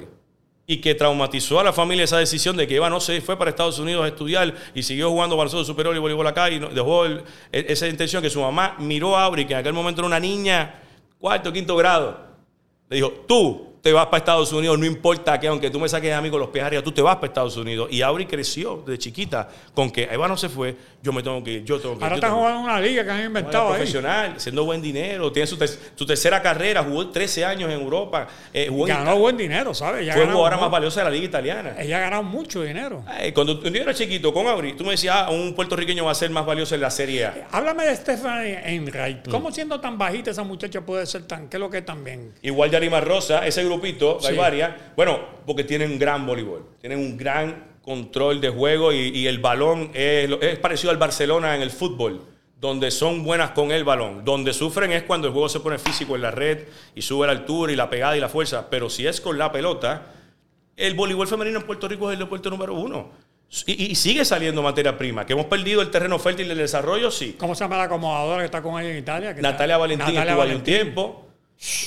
Y 0.67 0.77
que 0.77 0.95
traumatizó 0.95 1.59
a 1.59 1.63
la 1.63 1.73
familia 1.73 2.05
esa 2.05 2.17
decisión 2.17 2.57
de 2.57 2.67
que 2.67 2.75
Eva 2.75 2.89
no 2.89 2.99
se 2.99 3.21
fue 3.21 3.37
para 3.37 3.51
Estados 3.51 3.77
Unidos 3.77 4.03
a 4.03 4.07
estudiar 4.07 4.53
y 4.73 4.81
siguió 4.81 5.11
jugando 5.11 5.37
baloncesto 5.37 5.63
superior 5.63 5.95
y 5.95 5.99
voleibol 5.99 6.25
acá 6.25 6.49
y 6.49 6.59
dejó 6.59 7.05
e, 7.05 7.23
esa 7.51 7.87
intención 7.87 8.21
que 8.21 8.29
su 8.29 8.41
mamá 8.41 8.75
miró 8.79 9.15
a 9.15 9.25
Auri, 9.25 9.45
que 9.45 9.53
en 9.53 9.59
aquel 9.59 9.73
momento 9.73 10.01
era 10.01 10.07
una 10.07 10.19
niña 10.19 10.81
cuarto, 11.19 11.53
quinto 11.53 11.75
grado. 11.75 12.19
Le 12.89 12.97
dijo, 12.97 13.11
tú 13.27 13.74
te 13.85 13.93
vas 13.93 14.07
para 14.07 14.17
Estados 14.17 14.51
Unidos, 14.51 14.79
no 14.79 14.85
importa 14.87 15.39
que 15.39 15.45
aunque 15.45 15.69
tú 15.69 15.79
me 15.79 15.87
saques 15.87 16.11
a 16.11 16.19
mí 16.19 16.31
con 16.31 16.39
los 16.39 16.49
pies 16.49 16.65
arriba, 16.65 16.81
tú 16.81 16.91
te 16.91 17.03
vas 17.03 17.17
para 17.17 17.27
Estados 17.27 17.55
Unidos. 17.55 17.87
Y 17.91 18.01
Auri 18.01 18.25
creció 18.25 18.77
de 18.77 18.97
chiquita 18.97 19.47
con 19.75 19.91
que 19.91 20.05
Eva 20.05 20.27
no 20.27 20.35
se 20.35 20.49
fue, 20.49 20.75
yo 21.03 21.13
me 21.13 21.21
tengo 21.21 21.43
que 21.43 21.51
ir, 21.51 21.63
yo 21.63 21.79
tengo 21.79 21.95
que 21.95 22.03
Ahora 22.03 22.15
está 22.15 22.31
jugando 22.31 22.61
en 22.61 22.65
una 22.65 22.81
liga 22.81 23.03
que 23.03 23.11
han 23.11 23.25
inventado 23.25 23.67
ahí. 23.67 23.73
profesional, 23.75 24.33
haciendo 24.37 24.65
buen 24.65 24.81
dinero, 24.81 25.31
tiene 25.31 25.45
su, 25.45 25.55
tercera 26.03 26.41
carrera, 26.41 26.81
jugó 26.81 27.09
13 27.09 27.45
años 27.45 27.71
en 27.71 27.79
Europa. 27.79 28.27
Eh, 28.51 28.71
ganó 28.87 29.19
buen 29.19 29.37
dinero, 29.37 29.71
¿sabes? 29.75 30.11
fue 30.11 30.25
jugadora 30.25 30.57
más 30.57 30.71
valiosa 30.71 31.01
de 31.01 31.03
la 31.03 31.11
liga 31.11 31.25
italiana. 31.25 31.75
Ella 31.77 31.97
ha 31.97 32.01
ganado 32.01 32.23
mucho 32.23 32.63
dinero. 32.63 33.05
cuando 33.35 33.61
yo 33.61 33.81
era 33.83 33.93
chiquito 33.93 34.33
con 34.33 34.47
Auri, 34.47 34.73
tú 34.73 34.83
me 34.83 34.93
decías, 34.93 35.15
ah, 35.15 35.29
un 35.29 35.53
puertorriqueño 35.53 36.03
va 36.03 36.11
a 36.11 36.15
ser 36.15 36.31
más 36.31 36.47
valioso 36.47 36.73
en 36.73 36.81
la 36.81 36.89
Serie 36.89 37.25
A. 37.25 37.47
Háblame 37.51 37.85
de 37.85 37.95
Stephanie 37.97 38.61
Enright. 38.65 39.29
¿Cómo 39.29 39.49
mm. 39.49 39.53
siendo 39.53 39.79
tan 39.79 39.95
bajita 39.99 40.31
esa 40.31 40.41
muchacha 40.41 40.81
puede 40.81 41.05
ser 41.05 41.27
tan, 41.27 41.49
qué 41.49 41.57
es 41.57 41.61
lo 41.61 41.69
que 41.69 41.77
es 41.77 41.85
también? 41.85 42.33
Igual 42.41 42.71
de 42.71 42.77
Arima 42.77 42.99
Rosa, 42.99 43.45
ese 43.45 43.74
grupito, 43.75 44.19
hay 44.23 44.35
varias. 44.35 44.71
Bueno, 44.95 45.19
porque 45.45 45.63
tienen 45.63 45.91
un 45.91 45.99
gran 45.99 46.25
voleibol, 46.25 46.65
tienen 46.79 46.99
un 46.99 47.17
gran 47.17 47.75
control 47.81 48.41
de 48.41 48.49
juego 48.49 48.91
y, 48.91 49.27
el 49.27 49.39
balón 49.39 49.91
es, 49.93 50.57
parecido 50.59 50.89
al 50.89 50.97
Barcelona 50.97 51.55
en 51.55 51.61
el 51.61 51.69
fútbol, 51.69 52.21
donde 52.59 52.89
son 52.89 53.23
buenas 53.23 53.51
con 53.51 53.71
el 53.71 53.83
balón. 53.83 54.25
Donde 54.25 54.53
sufren 54.53 54.91
es 54.91 55.03
cuando 55.03 55.27
el 55.27 55.33
juego 55.33 55.49
se 55.49 55.59
pone 55.59 55.77
físico 55.77 56.15
en 56.15 56.23
la 56.23 56.31
red 56.31 56.65
y 56.95 57.03
sube 57.03 57.27
la 57.27 57.33
altura 57.33 57.71
y 57.71 57.75
la 57.75 57.89
pegada 57.89 58.17
y 58.17 58.19
la 58.19 58.29
fuerza. 58.29 58.69
Pero 58.69 58.89
si 58.89 59.05
es 59.05 59.21
con 59.21 59.37
la 59.37 59.51
pelota, 59.51 60.07
el 60.75 60.95
voleibol 60.95 61.27
femenino 61.27 61.59
en 61.59 61.65
Puerto 61.65 61.87
Rico 61.87 62.09
es 62.09 62.13
el 62.13 62.19
deporte 62.19 62.49
número 62.49 62.73
uno. 62.73 63.11
Y, 63.67 63.93
sigue 63.95 64.25
saliendo 64.25 64.61
materia 64.61 64.97
prima. 64.97 65.25
Que 65.25 65.33
hemos 65.33 65.45
perdido 65.45 65.81
el 65.81 65.91
terreno 65.91 66.17
fértil 66.17 66.47
del 66.47 66.57
desarrollo, 66.57 67.11
sí. 67.11 67.35
¿Cómo 67.37 67.53
se 67.55 67.63
llama 67.63 67.77
la 67.77 67.83
acomodadora 67.83 68.39
que 68.39 68.45
está 68.45 68.61
con 68.61 68.81
ella 68.81 68.91
en 68.91 68.97
Italia? 68.97 69.33
Natalia 69.33 69.77
Valentín 69.77 70.17
estuvo 70.17 70.41
ahí 70.41 70.55
un 70.55 70.63
tiempo. 70.63 71.24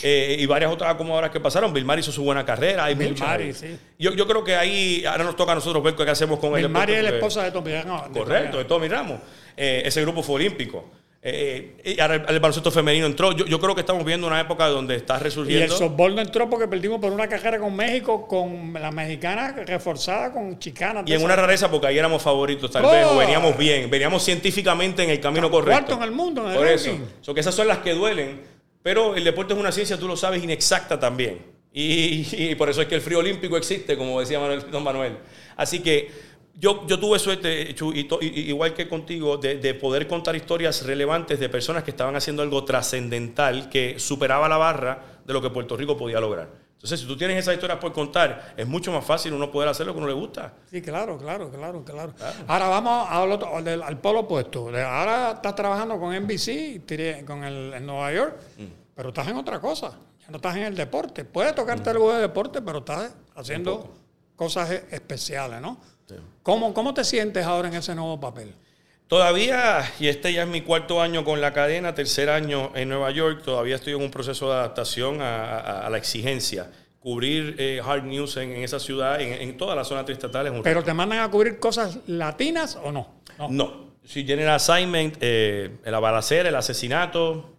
Eh, 0.02 0.36
y 0.38 0.46
varias 0.46 0.72
otras 0.72 0.94
acomodadoras 0.94 1.30
que 1.30 1.40
pasaron. 1.40 1.72
Vilmar 1.72 1.98
hizo 1.98 2.10
su 2.10 2.22
buena 2.22 2.44
carrera. 2.44 2.84
Hay 2.84 2.94
Vilmari, 2.94 3.52
sí. 3.52 3.78
Yo, 3.98 4.14
yo, 4.14 4.26
creo 4.26 4.42
que 4.42 4.56
ahí 4.56 5.04
ahora 5.04 5.24
nos 5.24 5.36
toca 5.36 5.52
a 5.52 5.54
nosotros 5.54 5.82
ver 5.82 5.94
qué 5.94 6.10
hacemos 6.10 6.38
con 6.38 6.50
ella. 6.50 6.68
Vilmari 6.68 6.94
es 6.94 7.02
la 7.02 7.10
esposa 7.10 7.44
de 7.44 7.50
Tommy 7.50 7.72
Ramos. 7.72 8.08
Correcto, 8.12 8.58
de 8.58 8.64
Tommy 8.64 8.88
Ramos. 8.88 9.20
Eh, 9.56 9.82
ese 9.84 10.02
grupo 10.02 10.22
fue 10.22 10.36
olímpico. 10.36 10.84
Eh, 11.20 11.76
y 11.84 12.00
ahora 12.00 12.14
el, 12.14 12.40
baloncesto 12.40 12.70
femenino 12.70 13.04
entró. 13.04 13.32
Yo, 13.32 13.44
yo, 13.44 13.58
creo 13.58 13.74
que 13.74 13.80
estamos 13.80 14.04
viendo 14.04 14.26
una 14.26 14.40
época 14.40 14.68
donde 14.68 14.94
está 14.94 15.18
resurgiendo. 15.18 15.66
Y 15.66 15.68
el 15.68 15.70
softball 15.70 16.14
no 16.14 16.22
entró 16.22 16.48
porque 16.48 16.68
perdimos 16.68 17.00
por 17.00 17.12
una 17.12 17.26
carrera 17.26 17.58
con 17.58 17.74
México, 17.74 18.26
con 18.28 18.72
la 18.72 18.92
mexicana 18.92 19.52
reforzada 19.66 20.32
con 20.32 20.58
chicana. 20.60 21.02
Y 21.04 21.12
en 21.12 21.22
una 21.22 21.34
rareza 21.34 21.68
porque 21.70 21.88
ahí 21.88 21.98
éramos 21.98 22.22
favoritos, 22.22 22.70
tal 22.70 22.84
vez, 22.84 23.04
o 23.04 23.14
oh. 23.14 23.18
veníamos 23.18 23.58
bien, 23.58 23.90
veníamos 23.90 24.22
científicamente 24.22 25.02
en 25.02 25.10
el 25.10 25.20
camino 25.20 25.50
correcto. 25.50 25.72
Cuarto 25.72 25.96
en 25.96 26.02
el 26.02 26.12
mundo, 26.12 26.44
en 26.44 26.50
el 26.52 26.56
Por 26.56 26.68
eso. 26.68 27.34
que 27.34 27.40
esas 27.40 27.54
son 27.54 27.66
las 27.66 27.78
que 27.78 27.94
duelen 27.94 28.57
pero 28.82 29.14
el 29.16 29.24
deporte 29.24 29.54
es 29.54 29.60
una 29.60 29.72
ciencia, 29.72 29.98
tú 29.98 30.06
lo 30.06 30.16
sabes, 30.16 30.42
inexacta 30.42 30.98
también. 30.98 31.58
Y, 31.72 32.54
por 32.56 32.68
eso 32.68 32.82
es 32.82 32.88
que 32.88 32.96
el 32.96 33.00
frío 33.00 33.18
olímpico 33.18 33.56
existe, 33.56 33.96
como 33.96 34.18
decía 34.20 34.40
Manuel, 34.40 34.70
don 34.70 34.82
Manuel. 34.82 35.18
Así 35.56 35.80
que 35.80 36.10
yo, 36.54 36.86
yo 36.88 36.98
tuve 36.98 37.18
suerte, 37.18 37.74
igual 38.20 38.74
que 38.74 38.88
contigo, 38.88 39.36
de, 39.36 39.74
poder 39.74 40.08
contar 40.08 40.34
historias 40.34 40.84
relevantes 40.84 41.38
de 41.38 41.48
personas 41.48 41.84
que 41.84 41.90
estaban 41.90 42.16
haciendo 42.16 42.42
algo 42.42 42.64
trascendental 42.64 43.68
que 43.68 43.98
superaba 43.98 44.48
la 44.48 44.56
barra 44.56 45.20
de 45.24 45.32
lo 45.32 45.40
que 45.40 45.50
Puerto 45.50 45.76
Rico 45.76 45.96
podía 45.96 46.20
lograr. 46.20 46.67
Entonces, 46.78 47.00
si 47.00 47.06
tú 47.06 47.16
tienes 47.16 47.36
esas 47.38 47.54
historias 47.54 47.80
por 47.80 47.92
contar, 47.92 48.54
es 48.56 48.64
mucho 48.64 48.92
más 48.92 49.04
fácil 49.04 49.32
uno 49.32 49.50
poder 49.50 49.68
hacer 49.68 49.84
lo 49.84 49.92
que 49.94 49.98
uno 49.98 50.06
le 50.06 50.14
gusta. 50.14 50.52
Sí, 50.70 50.80
claro, 50.80 51.18
claro, 51.18 51.50
claro, 51.50 51.84
claro. 51.84 52.14
Ahora 52.46 52.68
vamos 52.68 53.08
al, 53.10 53.82
al, 53.82 54.00
polo 54.00 54.20
opuesto. 54.20 54.68
Ahora 54.68 55.32
estás 55.32 55.56
trabajando 55.56 55.98
con 55.98 56.14
NBC, 56.14 56.84
con 57.26 57.42
el, 57.42 57.74
en 57.74 57.84
Nueva 57.84 58.12
York, 58.12 58.36
mm. 58.58 58.64
pero 58.94 59.08
estás 59.08 59.26
en 59.26 59.36
otra 59.38 59.60
cosa. 59.60 59.98
Ya 60.20 60.28
no 60.28 60.36
estás 60.36 60.54
en 60.54 60.62
el 60.62 60.76
deporte. 60.76 61.24
Puedes 61.24 61.52
tocarte 61.52 61.90
mm. 61.90 61.92
algo 61.94 62.12
de 62.12 62.20
deporte, 62.20 62.62
pero 62.62 62.78
estás 62.78 63.12
haciendo 63.34 63.92
cosas 64.36 64.70
e, 64.70 64.86
especiales, 64.92 65.60
¿no? 65.60 65.80
¿Cómo, 66.44 66.72
¿Cómo 66.72 66.94
te 66.94 67.02
sientes 67.02 67.44
ahora 67.44 67.66
en 67.66 67.74
ese 67.74 67.92
nuevo 67.92 68.20
papel? 68.20 68.54
Todavía, 69.08 69.90
y 69.98 70.08
este 70.08 70.34
ya 70.34 70.42
es 70.42 70.48
mi 70.48 70.60
cuarto 70.60 71.00
año 71.00 71.24
con 71.24 71.40
la 71.40 71.54
cadena, 71.54 71.94
tercer 71.94 72.28
año 72.28 72.72
en 72.74 72.90
Nueva 72.90 73.10
York, 73.10 73.40
todavía 73.42 73.76
estoy 73.76 73.94
en 73.94 74.02
un 74.02 74.10
proceso 74.10 74.48
de 74.50 74.56
adaptación 74.56 75.22
a, 75.22 75.88
la 75.90 75.96
exigencia. 75.96 76.70
Cubrir 77.00 77.56
eh, 77.58 77.80
hard 77.82 78.04
news 78.04 78.36
en, 78.36 78.52
esa 78.52 78.78
ciudad, 78.78 79.18
en, 79.18 79.56
toda 79.56 79.74
la 79.74 79.84
zona 79.84 80.04
triestatal 80.04 80.46
es 80.48 80.52
un 80.52 80.62
¿Pero 80.62 80.84
te 80.84 80.92
mandan 80.92 81.20
a 81.20 81.30
cubrir 81.30 81.58
cosas 81.58 82.00
latinas 82.06 82.76
o 82.76 82.92
no? 82.92 83.22
No. 83.48 83.88
Si 84.04 84.24
tienen 84.24 84.48
assignment, 84.48 85.16
eh, 85.20 85.78
la 85.84 86.00
balacera, 86.00 86.50
el 86.50 86.56
asesinato, 86.56 87.57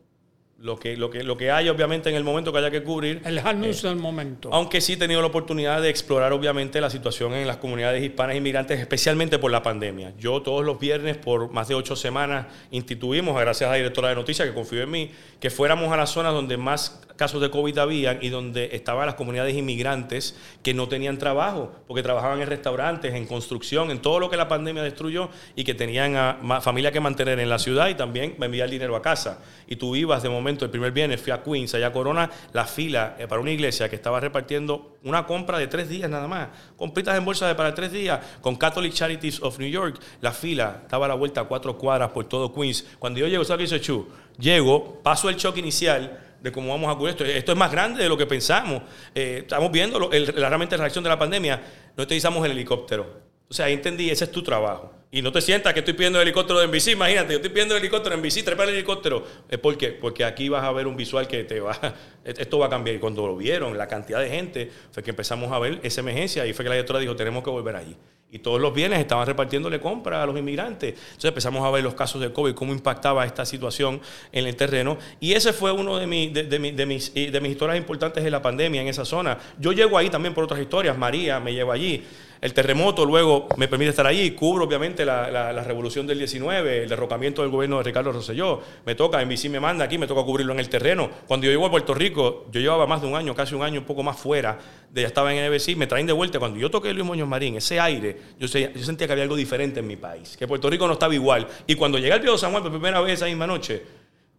lo 0.61 0.77
que, 0.77 0.97
lo, 0.97 1.09
que, 1.09 1.23
lo 1.23 1.37
que 1.37 1.51
hay 1.51 1.69
obviamente 1.69 2.09
en 2.09 2.15
el 2.15 2.23
momento 2.23 2.51
que 2.51 2.59
haya 2.59 2.71
que 2.71 2.83
cubrir. 2.83 3.21
El 3.23 3.39
hard 3.39 3.57
news 3.57 3.81
del 3.81 3.95
momento. 3.95 4.49
Aunque 4.51 4.81
sí 4.81 4.93
he 4.93 4.97
tenido 4.97 5.21
la 5.21 5.27
oportunidad 5.27 5.81
de 5.81 5.89
explorar 5.89 6.33
obviamente 6.33 6.81
la 6.81 6.89
situación 6.89 7.33
en 7.33 7.47
las 7.47 7.57
comunidades 7.57 8.03
hispanas 8.03 8.35
inmigrantes, 8.35 8.79
especialmente 8.79 9.39
por 9.39 9.51
la 9.51 9.63
pandemia. 9.63 10.13
Yo 10.17 10.41
todos 10.41 10.65
los 10.65 10.79
viernes 10.79 11.17
por 11.17 11.51
más 11.51 11.67
de 11.67 11.75
ocho 11.75 11.95
semanas 11.95 12.47
instituimos, 12.71 13.39
gracias 13.39 13.67
a 13.67 13.71
la 13.71 13.77
directora 13.77 14.09
de 14.09 14.15
noticias 14.15 14.47
que 14.47 14.53
confió 14.53 14.83
en 14.83 14.91
mí, 14.91 15.11
que 15.39 15.49
fuéramos 15.49 15.91
a 15.91 15.97
las 15.97 16.09
zonas 16.09 16.33
donde 16.33 16.57
más 16.57 17.01
casos 17.19 17.41
de 17.41 17.49
COVID 17.51 17.77
habían 17.77 18.19
y 18.21 18.29
donde 18.29 18.69
estaban 18.71 19.05
las 19.05 19.15
comunidades 19.15 19.53
inmigrantes 19.53 20.37
que 20.63 20.73
no 20.73 20.87
tenían 20.87 21.17
trabajo, 21.17 21.75
porque 21.85 22.01
trabajaban 22.01 22.41
en 22.41 22.47
restaurantes, 22.47 23.13
en 23.13 23.27
construcción, 23.27 23.91
en 23.91 23.99
todo 23.99 24.21
lo 24.21 24.29
que 24.29 24.37
la 24.37 24.47
pandemia 24.47 24.81
destruyó 24.81 25.29
y 25.53 25.65
que 25.65 25.73
tenían 25.73 26.15
a, 26.15 26.61
familia 26.61 26.93
que 26.93 27.01
mantener 27.01 27.37
en 27.39 27.49
la 27.49 27.59
ciudad 27.59 27.89
y 27.89 27.95
también 27.95 28.37
enviar 28.39 28.69
dinero 28.69 28.95
a 28.95 29.01
casa. 29.01 29.39
Y 29.67 29.75
tú 29.75 29.97
ibas 29.97 30.23
de 30.23 30.29
momento, 30.29 30.48
el 30.49 30.71
primer 30.71 30.91
viernes 30.91 31.21
fui 31.21 31.31
a 31.31 31.43
Queens, 31.43 31.73
allá 31.75 31.87
a 31.87 31.91
Corona, 31.93 32.29
la 32.53 32.65
fila 32.65 33.15
eh, 33.19 33.27
para 33.27 33.41
una 33.41 33.51
iglesia 33.51 33.89
que 33.89 33.95
estaba 33.95 34.19
repartiendo 34.19 34.97
una 35.03 35.25
compra 35.25 35.57
de 35.57 35.67
tres 35.67 35.89
días 35.89 36.09
nada 36.09 36.27
más, 36.27 36.49
compritas 36.75 37.17
en 37.17 37.25
bolsa 37.25 37.47
de 37.47 37.55
para 37.55 37.73
tres 37.73 37.91
días, 37.91 38.19
con 38.41 38.55
Catholic 38.55 38.93
Charities 38.93 39.41
of 39.41 39.59
New 39.59 39.69
York, 39.69 39.99
la 40.21 40.31
fila 40.31 40.79
estaba 40.83 41.05
a 41.05 41.09
la 41.09 41.15
vuelta 41.15 41.41
a 41.41 41.43
cuatro 41.45 41.77
cuadras 41.77 42.09
por 42.11 42.25
todo 42.25 42.53
Queens. 42.53 42.85
Cuando 42.97 43.19
yo 43.19 43.27
llego, 43.27 43.43
¿sabes 43.43 43.69
qué 43.69 43.75
hizo 43.75 43.83
Chu? 43.83 44.07
Llego, 44.37 44.99
paso 45.03 45.29
el 45.29 45.35
choque 45.35 45.59
inicial 45.59 46.19
de 46.41 46.51
cómo 46.51 46.69
vamos 46.69 46.93
a 46.93 46.97
cubrir 46.97 47.11
esto. 47.11 47.25
Esto 47.25 47.51
es 47.51 47.57
más 47.57 47.71
grande 47.71 48.01
de 48.03 48.09
lo 48.09 48.17
que 48.17 48.25
pensamos. 48.25 48.81
Eh, 49.13 49.39
estamos 49.41 49.71
viendo 49.71 50.09
realmente 50.09 50.77
la 50.77 50.83
reacción 50.83 51.03
de 51.03 51.09
la 51.09 51.19
pandemia. 51.19 51.61
No 51.95 52.03
utilizamos 52.03 52.45
el 52.45 52.51
helicóptero. 52.51 53.28
O 53.49 53.53
sea, 53.53 53.67
entendí, 53.69 54.09
ese 54.09 54.25
es 54.25 54.31
tu 54.31 54.43
trabajo. 54.43 54.93
Y 55.11 55.23
no 55.23 55.31
te 55.31 55.41
sientas 55.41 55.73
que 55.73 55.79
estoy 55.79 55.95
pidiendo 55.95 56.21
el 56.21 56.27
helicóptero 56.27 56.61
en 56.61 56.69
bici, 56.69 56.91
imagínate, 56.91 57.33
yo 57.33 57.37
estoy 57.37 57.49
pidiendo 57.49 57.75
el 57.75 57.81
helicóptero 57.81 58.13
en 58.13 58.21
bici, 58.21 58.43
trepa 58.43 58.63
el 58.63 58.69
helicóptero. 58.69 59.25
¿Por 59.59 59.75
qué? 59.75 59.87
Porque 59.89 60.23
aquí 60.23 60.49
vas 60.49 60.63
a 60.63 60.71
ver 60.71 60.85
un 60.85 60.95
visual 60.95 61.27
que 61.27 61.43
te 61.45 61.59
va, 61.59 61.75
esto 62.23 62.59
va 62.59 62.67
a 62.67 62.69
cambiar. 62.69 62.95
Y 62.95 62.99
cuando 62.99 63.25
lo 63.25 63.35
vieron, 63.35 63.75
la 63.75 63.87
cantidad 63.87 64.19
de 64.19 64.29
gente, 64.29 64.71
fue 64.91 65.01
que 65.01 65.09
empezamos 65.09 65.51
a 65.51 65.57
ver 65.57 65.79
esa 65.81 66.01
emergencia 66.01 66.45
y 66.45 66.53
fue 66.53 66.63
que 66.63 66.69
la 66.69 66.75
directora 66.75 66.99
dijo, 66.99 67.15
tenemos 67.15 67.43
que 67.43 67.49
volver 67.49 67.75
allí 67.75 67.97
y 68.31 68.39
todos 68.39 68.61
los 68.61 68.73
bienes 68.73 68.99
estaban 68.99 69.25
repartiéndole 69.25 69.79
compra 69.79 70.21
a 70.21 70.25
los 70.25 70.37
inmigrantes. 70.37 70.91
Entonces 70.93 71.29
empezamos 71.29 71.65
a 71.65 71.71
ver 71.71 71.83
los 71.83 71.95
casos 71.95 72.21
de 72.21 72.31
COVID, 72.31 72.53
cómo 72.53 72.73
impactaba 72.73 73.25
esta 73.25 73.45
situación 73.45 73.99
en 74.31 74.45
el 74.45 74.55
terreno. 74.55 74.97
Y 75.19 75.33
ese 75.33 75.51
fue 75.51 75.71
uno 75.71 75.97
de, 75.97 76.05
de, 76.05 76.43
de, 76.43 76.85
mis, 76.85 77.13
de 77.13 77.41
mis 77.41 77.51
historias 77.51 77.77
importantes 77.77 78.23
de 78.23 78.29
la 78.29 78.41
pandemia 78.41 78.81
en 78.81 78.87
esa 78.87 79.03
zona. 79.03 79.37
Yo 79.57 79.71
llego 79.71 79.97
ahí 79.97 80.09
también 80.09 80.35
por 80.35 80.43
otras 80.43 80.59
historias. 80.59 80.95
María 80.97 81.39
me 81.39 81.53
lleva 81.53 81.73
allí. 81.73 82.05
El 82.41 82.53
terremoto 82.53 83.05
luego 83.05 83.49
me 83.57 83.67
permite 83.67 83.89
estar 83.89 84.07
allí. 84.07 84.31
Cubro 84.31 84.63
obviamente 84.63 85.05
la, 85.05 85.29
la, 85.29 85.63
revolución 85.63 86.07
del 86.07 86.19
19, 86.19 86.83
el 86.83 86.89
derrocamiento 86.89 87.41
del 87.41 87.51
gobierno 87.51 87.79
de 87.79 87.83
Ricardo 87.83 88.13
Rosselló. 88.13 88.61
Me 88.85 88.95
toca, 88.95 89.21
en 89.21 89.27
bici 89.27 89.49
me 89.49 89.59
manda 89.59 89.83
aquí, 89.83 89.97
me 89.97 90.07
toca 90.07 90.23
cubrirlo 90.23 90.53
en 90.53 90.59
el 90.59 90.69
terreno. 90.69 91.09
Cuando 91.27 91.45
yo 91.45 91.51
llego 91.51 91.65
a 91.65 91.71
Puerto 91.71 91.93
Rico, 91.93 92.45
yo 92.49 92.61
llevaba 92.61 92.87
más 92.87 93.01
de 93.01 93.07
un 93.07 93.15
año, 93.15 93.35
casi 93.35 93.55
un 93.55 93.63
año, 93.63 93.81
un 93.81 93.85
poco 93.85 94.03
más 94.03 94.17
fuera, 94.17 94.57
de, 94.89 95.01
ya 95.01 95.07
estaba 95.07 95.33
en 95.33 95.51
NBC, 95.51 95.75
me 95.75 95.85
traen 95.85 96.07
de 96.07 96.13
vuelta. 96.13 96.39
Cuando 96.39 96.57
yo 96.57 96.71
toqué 96.71 96.93
Luis 96.93 97.05
Muñoz 97.05 97.27
Marín, 97.27 97.57
ese 97.57 97.77
aire, 97.77 98.15
yo, 98.39 98.47
yo 98.47 98.83
sentía 98.83 99.05
que 99.05 99.11
había 99.13 99.23
algo 99.23 99.35
diferente 99.35 99.81
en 99.81 99.87
mi 99.87 99.97
país, 99.97 100.37
que 100.37 100.47
Puerto 100.47 100.69
Rico 100.69 100.87
no 100.87 100.93
estaba 100.93 101.13
igual. 101.13 101.45
Y 101.67 101.75
cuando 101.75 101.97
llegué 101.97 102.13
al 102.13 102.21
Pío 102.21 102.37
San 102.37 102.51
Juan 102.51 102.63
por 102.63 102.71
primera 102.71 103.01
vez 103.01 103.15
esa 103.15 103.25
misma 103.25 103.47
noche, 103.47 103.83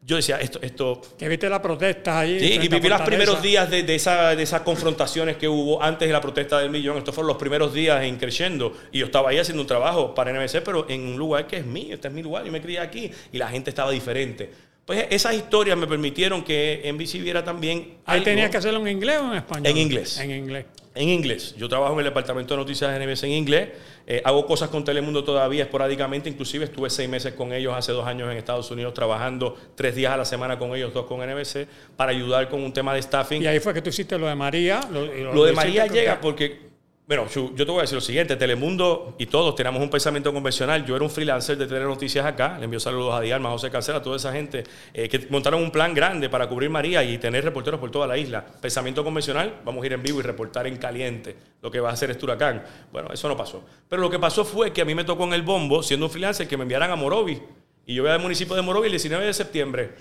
yo 0.03 0.17
decía, 0.17 0.41
esto... 0.41 0.59
esto 0.63 1.01
que 1.19 1.29
viste 1.29 1.49
las 1.49 1.61
protestas 1.61 2.15
ahí. 2.15 2.41
Sí, 2.41 2.53
y 2.55 2.69
viví 2.69 2.89
los 2.89 3.03
primeros 3.03 3.43
días 3.43 3.71
de, 3.71 3.83
de, 3.83 3.95
esa, 3.95 4.35
de, 4.35 4.43
esas 4.43 4.63
confrontaciones 4.63 5.37
que 5.37 5.47
hubo 5.47 5.83
antes 5.83 6.09
de 6.09 6.13
la 6.13 6.21
protesta 6.21 6.59
del 6.59 6.71
millón. 6.71 6.97
Estos 6.99 7.15
fueron 7.15 7.29
los 7.29 7.37
primeros 7.37 7.75
días 7.75 8.03
en 8.03 8.17
creciendo. 8.17 8.77
Y 8.93 8.99
yo 9.01 9.07
estaba 9.07 9.31
ahí 9.31 9.39
haciendo 9.39 9.63
un 9.63 9.69
trabajo 9.69 10.15
para 10.15 10.33
NBC, 10.33 10.63
pero 10.65 10.89
en 10.89 11.03
un 11.03 11.19
lugar 11.19 11.47
que 11.47 11.59
es 11.59 11.67
mío, 11.67 11.95
este 11.95 12.09
es 12.09 12.15
mi 12.15 12.23
lugar, 12.23 12.45
yo 12.45 12.53
me 12.53 12.63
crié 12.63 12.81
aquí. 12.81 13.11
Y 13.31 13.39
la 13.39 13.49
gente 13.49 13.71
estaba 13.71 13.91
diferente. 13.91 14.51
Pues 14.87 15.07
esas 15.11 15.35
historias 15.35 15.77
me 15.77 15.87
permitieron 15.87 16.43
que 16.43 16.91
NBC 16.93 17.23
viera 17.23 17.45
también... 17.45 17.99
¿Ahí 18.07 18.23
tenías 18.23 18.51
que 18.51 18.57
hacerlo 18.57 18.81
en 18.81 18.89
inglés 18.89 19.19
o 19.21 19.31
en 19.31 19.37
español? 19.37 19.67
En 19.67 19.77
inglés. 19.77 20.19
En 20.19 20.31
inglés. 20.31 20.65
En 20.93 21.09
inglés. 21.09 21.55
Yo 21.57 21.69
trabajo 21.69 21.93
en 21.93 22.01
el 22.01 22.05
departamento 22.07 22.55
de 22.55 22.59
noticias 22.59 22.91
de 22.93 23.07
NBC 23.07 23.25
en 23.25 23.31
inglés. 23.31 23.69
Eh, 24.09 24.21
hago 24.25 24.45
cosas 24.45 24.71
con 24.71 24.85
Telemundo 24.85 25.23
todavía 25.23 25.63
esporádicamente. 25.63 26.29
Inclusive 26.29 26.65
estuve 26.65 26.91
seis 26.91 27.09
meses 27.09 27.35
con 27.35 27.53
ellos 27.53 27.75
hace 27.77 27.93
dos 27.93 28.05
años 28.07 28.29
en 28.31 28.37
Estados 28.37 28.69
Unidos 28.73 28.93
trabajando 28.93 29.57
tres 29.77 29.95
días 29.95 30.13
a 30.13 30.17
la 30.17 30.25
semana 30.25 30.59
con 30.59 30.75
ellos, 30.75 30.93
dos 30.93 31.07
con 31.07 31.21
NBC, 31.21 31.69
para 31.97 32.11
ayudar 32.11 32.49
con 32.49 32.63
un 32.65 32.73
tema 32.73 32.93
de 32.93 33.03
staffing. 33.03 33.41
Y 33.41 33.47
ahí 33.47 33.61
fue 33.61 33.73
que 33.73 33.83
tú 33.83 33.91
hiciste 33.91 34.19
lo 34.19 34.27
de 34.27 34.35
María. 34.35 34.81
Lo, 34.91 35.45
de 35.45 35.53
María 35.53 35.87
llega 35.87 36.21
porque 36.21 36.70
Bueno, 37.11 37.27
yo 37.27 37.53
te 37.53 37.65
voy 37.65 37.79
a 37.79 37.81
decir 37.81 37.97
lo 37.97 38.01
siguiente, 38.01 38.37
Telemundo 38.37 39.17
y 39.19 39.27
todos 39.27 39.57
tenemos 39.57 39.83
un 39.83 39.91
pensamiento 39.91 40.33
convencional. 40.33 40.87
Yo 40.87 40.95
era 40.95 41.05
un 41.05 41.11
freelancer 41.11 41.59
de 41.59 41.67
tener 41.67 41.83
noticias 41.83 42.25
acá, 42.25 42.57
le 42.57 42.67
envío 42.67 42.79
saludos 42.79 43.13
a 43.15 43.21
Dialma, 43.21 43.49
a 43.49 43.53
José 43.53 43.69
Cancela, 43.69 43.99
a 43.99 44.01
toda 44.01 44.15
esa 44.15 44.33
gente 44.33 44.63
eh, 44.95 45.09
que 45.09 45.27
montaron 45.29 45.61
un 45.61 45.73
plan 45.73 45.93
grande 45.93 46.29
para 46.29 46.49
cubrir 46.49 46.71
María 46.71 47.03
y 47.03 47.19
tener 47.19 47.43
reporteros 47.43 47.81
por 47.81 47.91
toda 47.91 48.07
la 48.07 48.17
isla. 48.17 48.47
Pensamiento 48.47 49.03
convencional, 49.03 49.57
vamos 49.65 49.83
a 49.83 49.87
ir 49.87 49.95
en 49.95 50.05
vivo 50.05 50.21
y 50.21 50.23
reportar 50.23 50.69
en 50.69 50.77
caliente 50.77 51.37
lo 51.61 51.69
que 51.69 51.81
va 51.81 51.91
a 51.91 51.95
hacer 51.95 52.13
este 52.13 52.25
huracán. 52.25 52.63
Bueno, 52.93 53.09
eso 53.13 53.27
no 53.27 53.37
pasó. 53.37 53.65
Pero 53.89 54.01
lo 54.01 54.09
que 54.09 54.21
pasó 54.21 54.45
fue 54.45 54.73
que 54.73 54.81
a 54.81 54.85
mí 54.85 54.95
me 54.95 55.03
tocó 55.03 55.25
en 55.25 55.33
el 55.33 55.43
bombo, 55.43 55.83
siendo 55.83 56.07
un 56.07 56.13
freelancer, 56.13 56.47
que 56.47 56.57
me 56.57 56.63
enviaran 56.63 56.93
a 56.93 56.95
Morovi. 56.95 57.43
Y 57.87 57.95
yo 57.97 58.05
voy 58.05 58.13
al 58.13 58.21
municipio 58.21 58.55
de 58.55 58.63
Morovi 58.63 58.87
el 58.87 58.93
19 58.93 59.27
de 59.27 59.35
septiembre. 59.35 59.95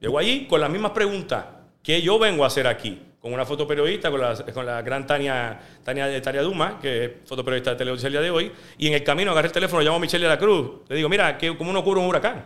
Llego 0.00 0.18
allí 0.18 0.46
con 0.46 0.62
las 0.62 0.70
mismas 0.70 0.92
preguntas. 0.92 1.44
¿Qué 1.84 2.02
yo 2.02 2.18
vengo 2.18 2.42
a 2.42 2.48
hacer 2.48 2.66
aquí? 2.66 3.00
con 3.24 3.32
una 3.32 3.46
fotoperiodista, 3.46 4.10
con 4.10 4.20
la, 4.20 4.36
con 4.52 4.66
la 4.66 4.82
gran 4.82 5.06
Tania, 5.06 5.58
Tania, 5.82 6.20
Tania 6.20 6.42
Duma, 6.42 6.78
que 6.78 7.04
es 7.04 7.10
fotoperiodista 7.24 7.70
de 7.70 7.76
televisión 7.76 8.12
de 8.12 8.30
hoy, 8.30 8.52
y 8.76 8.88
en 8.88 8.92
el 8.92 9.02
camino 9.02 9.30
agarré 9.30 9.46
el 9.46 9.52
teléfono, 9.52 9.80
llamo 9.82 9.96
a 9.96 10.00
Michelle 10.00 10.24
de 10.24 10.28
la 10.28 10.38
Cruz, 10.38 10.82
le 10.90 10.96
digo, 10.96 11.08
mira, 11.08 11.38
¿cómo 11.56 11.70
uno 11.70 11.82
cubre 11.82 12.00
un 12.00 12.06
huracán? 12.06 12.44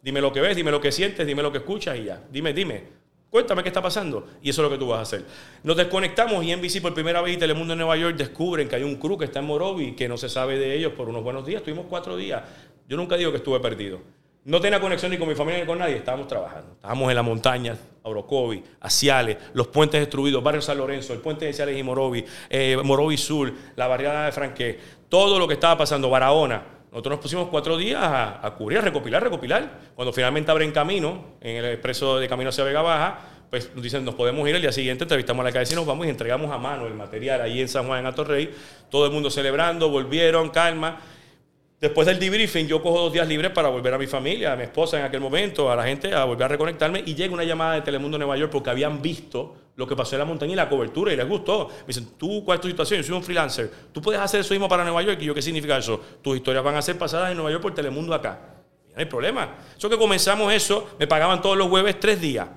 Dime 0.00 0.20
lo 0.20 0.32
que 0.32 0.40
ves, 0.40 0.54
dime 0.54 0.70
lo 0.70 0.80
que 0.80 0.92
sientes, 0.92 1.26
dime 1.26 1.42
lo 1.42 1.50
que 1.50 1.58
escuchas 1.58 1.98
y 1.98 2.04
ya. 2.04 2.22
Dime, 2.30 2.52
dime. 2.52 2.84
Cuéntame 3.28 3.64
qué 3.64 3.70
está 3.70 3.82
pasando. 3.82 4.26
Y 4.40 4.50
eso 4.50 4.62
es 4.62 4.70
lo 4.70 4.70
que 4.70 4.78
tú 4.78 4.86
vas 4.86 5.00
a 5.00 5.02
hacer. 5.02 5.24
Nos 5.64 5.76
desconectamos 5.76 6.44
y 6.44 6.54
NBC 6.54 6.80
por 6.80 6.94
primera 6.94 7.20
vez 7.20 7.34
y 7.34 7.36
Telemundo 7.36 7.72
en 7.72 7.80
Nueva 7.80 7.96
York 7.96 8.16
descubren 8.16 8.68
que 8.68 8.76
hay 8.76 8.84
un 8.84 8.96
crew 8.96 9.18
que 9.18 9.24
está 9.24 9.40
en 9.40 9.46
Morovi 9.46 9.96
que 9.96 10.08
no 10.08 10.16
se 10.16 10.28
sabe 10.28 10.58
de 10.58 10.76
ellos 10.76 10.92
por 10.92 11.08
unos 11.08 11.24
buenos 11.24 11.44
días. 11.44 11.60
Estuvimos 11.60 11.86
cuatro 11.88 12.16
días. 12.16 12.42
Yo 12.88 12.96
nunca 12.96 13.16
digo 13.16 13.32
que 13.32 13.38
estuve 13.38 13.58
perdido. 13.58 14.00
No 14.44 14.60
tenía 14.60 14.80
conexión 14.80 15.10
ni 15.10 15.18
con 15.18 15.28
mi 15.28 15.34
familia 15.34 15.60
ni 15.60 15.66
con 15.66 15.78
nadie, 15.78 15.96
estábamos 15.96 16.26
trabajando. 16.26 16.72
Estábamos 16.72 17.10
en 17.10 17.16
las 17.16 17.24
montañas, 17.24 17.78
Orocovi, 18.02 18.62
Aciales, 18.80 19.36
los 19.52 19.68
puentes 19.68 20.00
destruidos, 20.00 20.42
Barrio 20.42 20.62
San 20.62 20.78
Lorenzo, 20.78 21.12
el 21.12 21.20
puente 21.20 21.44
de 21.44 21.50
Aciales 21.50 21.78
y 21.78 21.82
Morovi, 21.82 22.24
eh, 22.48 22.76
Morovi 22.82 23.16
Sur, 23.16 23.52
la 23.76 23.86
barriada 23.86 24.26
de 24.26 24.32
Franqué, 24.32 24.78
todo 25.08 25.38
lo 25.38 25.46
que 25.46 25.54
estaba 25.54 25.76
pasando, 25.76 26.08
Barahona. 26.08 26.78
Nosotros 26.90 27.16
nos 27.16 27.20
pusimos 27.20 27.48
cuatro 27.48 27.76
días 27.76 28.00
a, 28.02 28.54
cubrir, 28.56 28.78
a 28.78 28.80
recopilar, 28.80 29.22
recopilar. 29.22 29.80
Cuando 29.94 30.12
finalmente 30.12 30.50
abren 30.50 30.72
camino, 30.72 31.36
en 31.40 31.56
el 31.56 31.64
expreso 31.66 32.18
de 32.18 32.26
camino 32.28 32.48
hacia 32.48 32.64
Vega 32.64 32.80
Baja, 32.80 33.18
pues 33.50 33.70
nos 33.74 33.82
dicen, 33.82 34.04
nos 34.04 34.14
podemos 34.14 34.48
ir 34.48 34.54
el 34.54 34.62
día 34.62 34.72
siguiente, 34.72 35.04
entrevistamos 35.04 35.42
a 35.42 35.44
la 35.44 35.52
cabeza 35.52 35.74
y 35.74 35.76
nos 35.76 35.86
vamos 35.86 36.06
y 36.06 36.10
entregamos 36.10 36.50
a 36.50 36.58
mano 36.58 36.86
el 36.86 36.94
material 36.94 37.42
ahí 37.42 37.60
en 37.60 37.68
San 37.68 37.86
Juan, 37.86 38.00
en 38.00 38.06
Atorrey. 38.06 38.54
Todo 38.90 39.04
el 39.04 39.12
mundo 39.12 39.28
celebrando, 39.28 39.90
volvieron, 39.90 40.48
calma. 40.48 41.00
Después 41.80 42.08
del 42.08 42.18
debriefing, 42.18 42.66
yo 42.66 42.82
cojo 42.82 43.02
dos 43.02 43.12
días 43.12 43.28
libres 43.28 43.52
para 43.52 43.68
volver 43.68 43.94
a 43.94 43.98
mi 43.98 44.08
familia, 44.08 44.52
a 44.52 44.56
mi 44.56 44.64
esposa 44.64 44.98
en 44.98 45.04
aquel 45.04 45.20
momento, 45.20 45.70
a 45.70 45.76
la 45.76 45.84
gente, 45.84 46.12
a 46.12 46.24
volver 46.24 46.46
a 46.46 46.48
reconectarme. 46.48 47.04
Y 47.06 47.14
llega 47.14 47.32
una 47.32 47.44
llamada 47.44 47.74
de 47.74 47.82
Telemundo 47.82 48.18
Nueva 48.18 48.36
York 48.36 48.50
porque 48.50 48.70
habían 48.70 49.00
visto 49.00 49.54
lo 49.76 49.86
que 49.86 49.94
pasó 49.94 50.16
en 50.16 50.18
la 50.18 50.24
montaña 50.24 50.54
y 50.54 50.56
la 50.56 50.68
cobertura 50.68 51.12
y 51.12 51.16
les 51.16 51.28
gustó. 51.28 51.68
Me 51.68 51.86
dicen, 51.86 52.08
¿tú 52.18 52.44
cuál 52.44 52.56
es 52.56 52.62
tu 52.62 52.68
situación? 52.68 53.00
Yo 53.00 53.06
soy 53.06 53.16
un 53.16 53.22
freelancer. 53.22 53.70
¿Tú 53.92 54.02
puedes 54.02 54.20
hacer 54.20 54.40
eso 54.40 54.54
mismo 54.54 54.68
para 54.68 54.82
Nueva 54.82 55.02
York? 55.02 55.18
Y 55.20 55.26
yo, 55.26 55.34
¿qué 55.34 55.40
significa 55.40 55.78
eso? 55.78 56.00
Tus 56.20 56.36
historias 56.36 56.64
van 56.64 56.74
a 56.74 56.82
ser 56.82 56.98
pasadas 56.98 57.30
en 57.30 57.36
Nueva 57.36 57.52
York 57.52 57.62
por 57.62 57.72
Telemundo 57.72 58.12
acá. 58.12 58.40
No 58.92 58.98
hay 58.98 59.04
problema. 59.04 59.54
Eso 59.76 59.88
que 59.88 59.96
comenzamos 59.96 60.52
eso, 60.52 60.96
me 60.98 61.06
pagaban 61.06 61.40
todos 61.40 61.56
los 61.56 61.68
jueves 61.68 62.00
tres 62.00 62.20
días. 62.20 62.48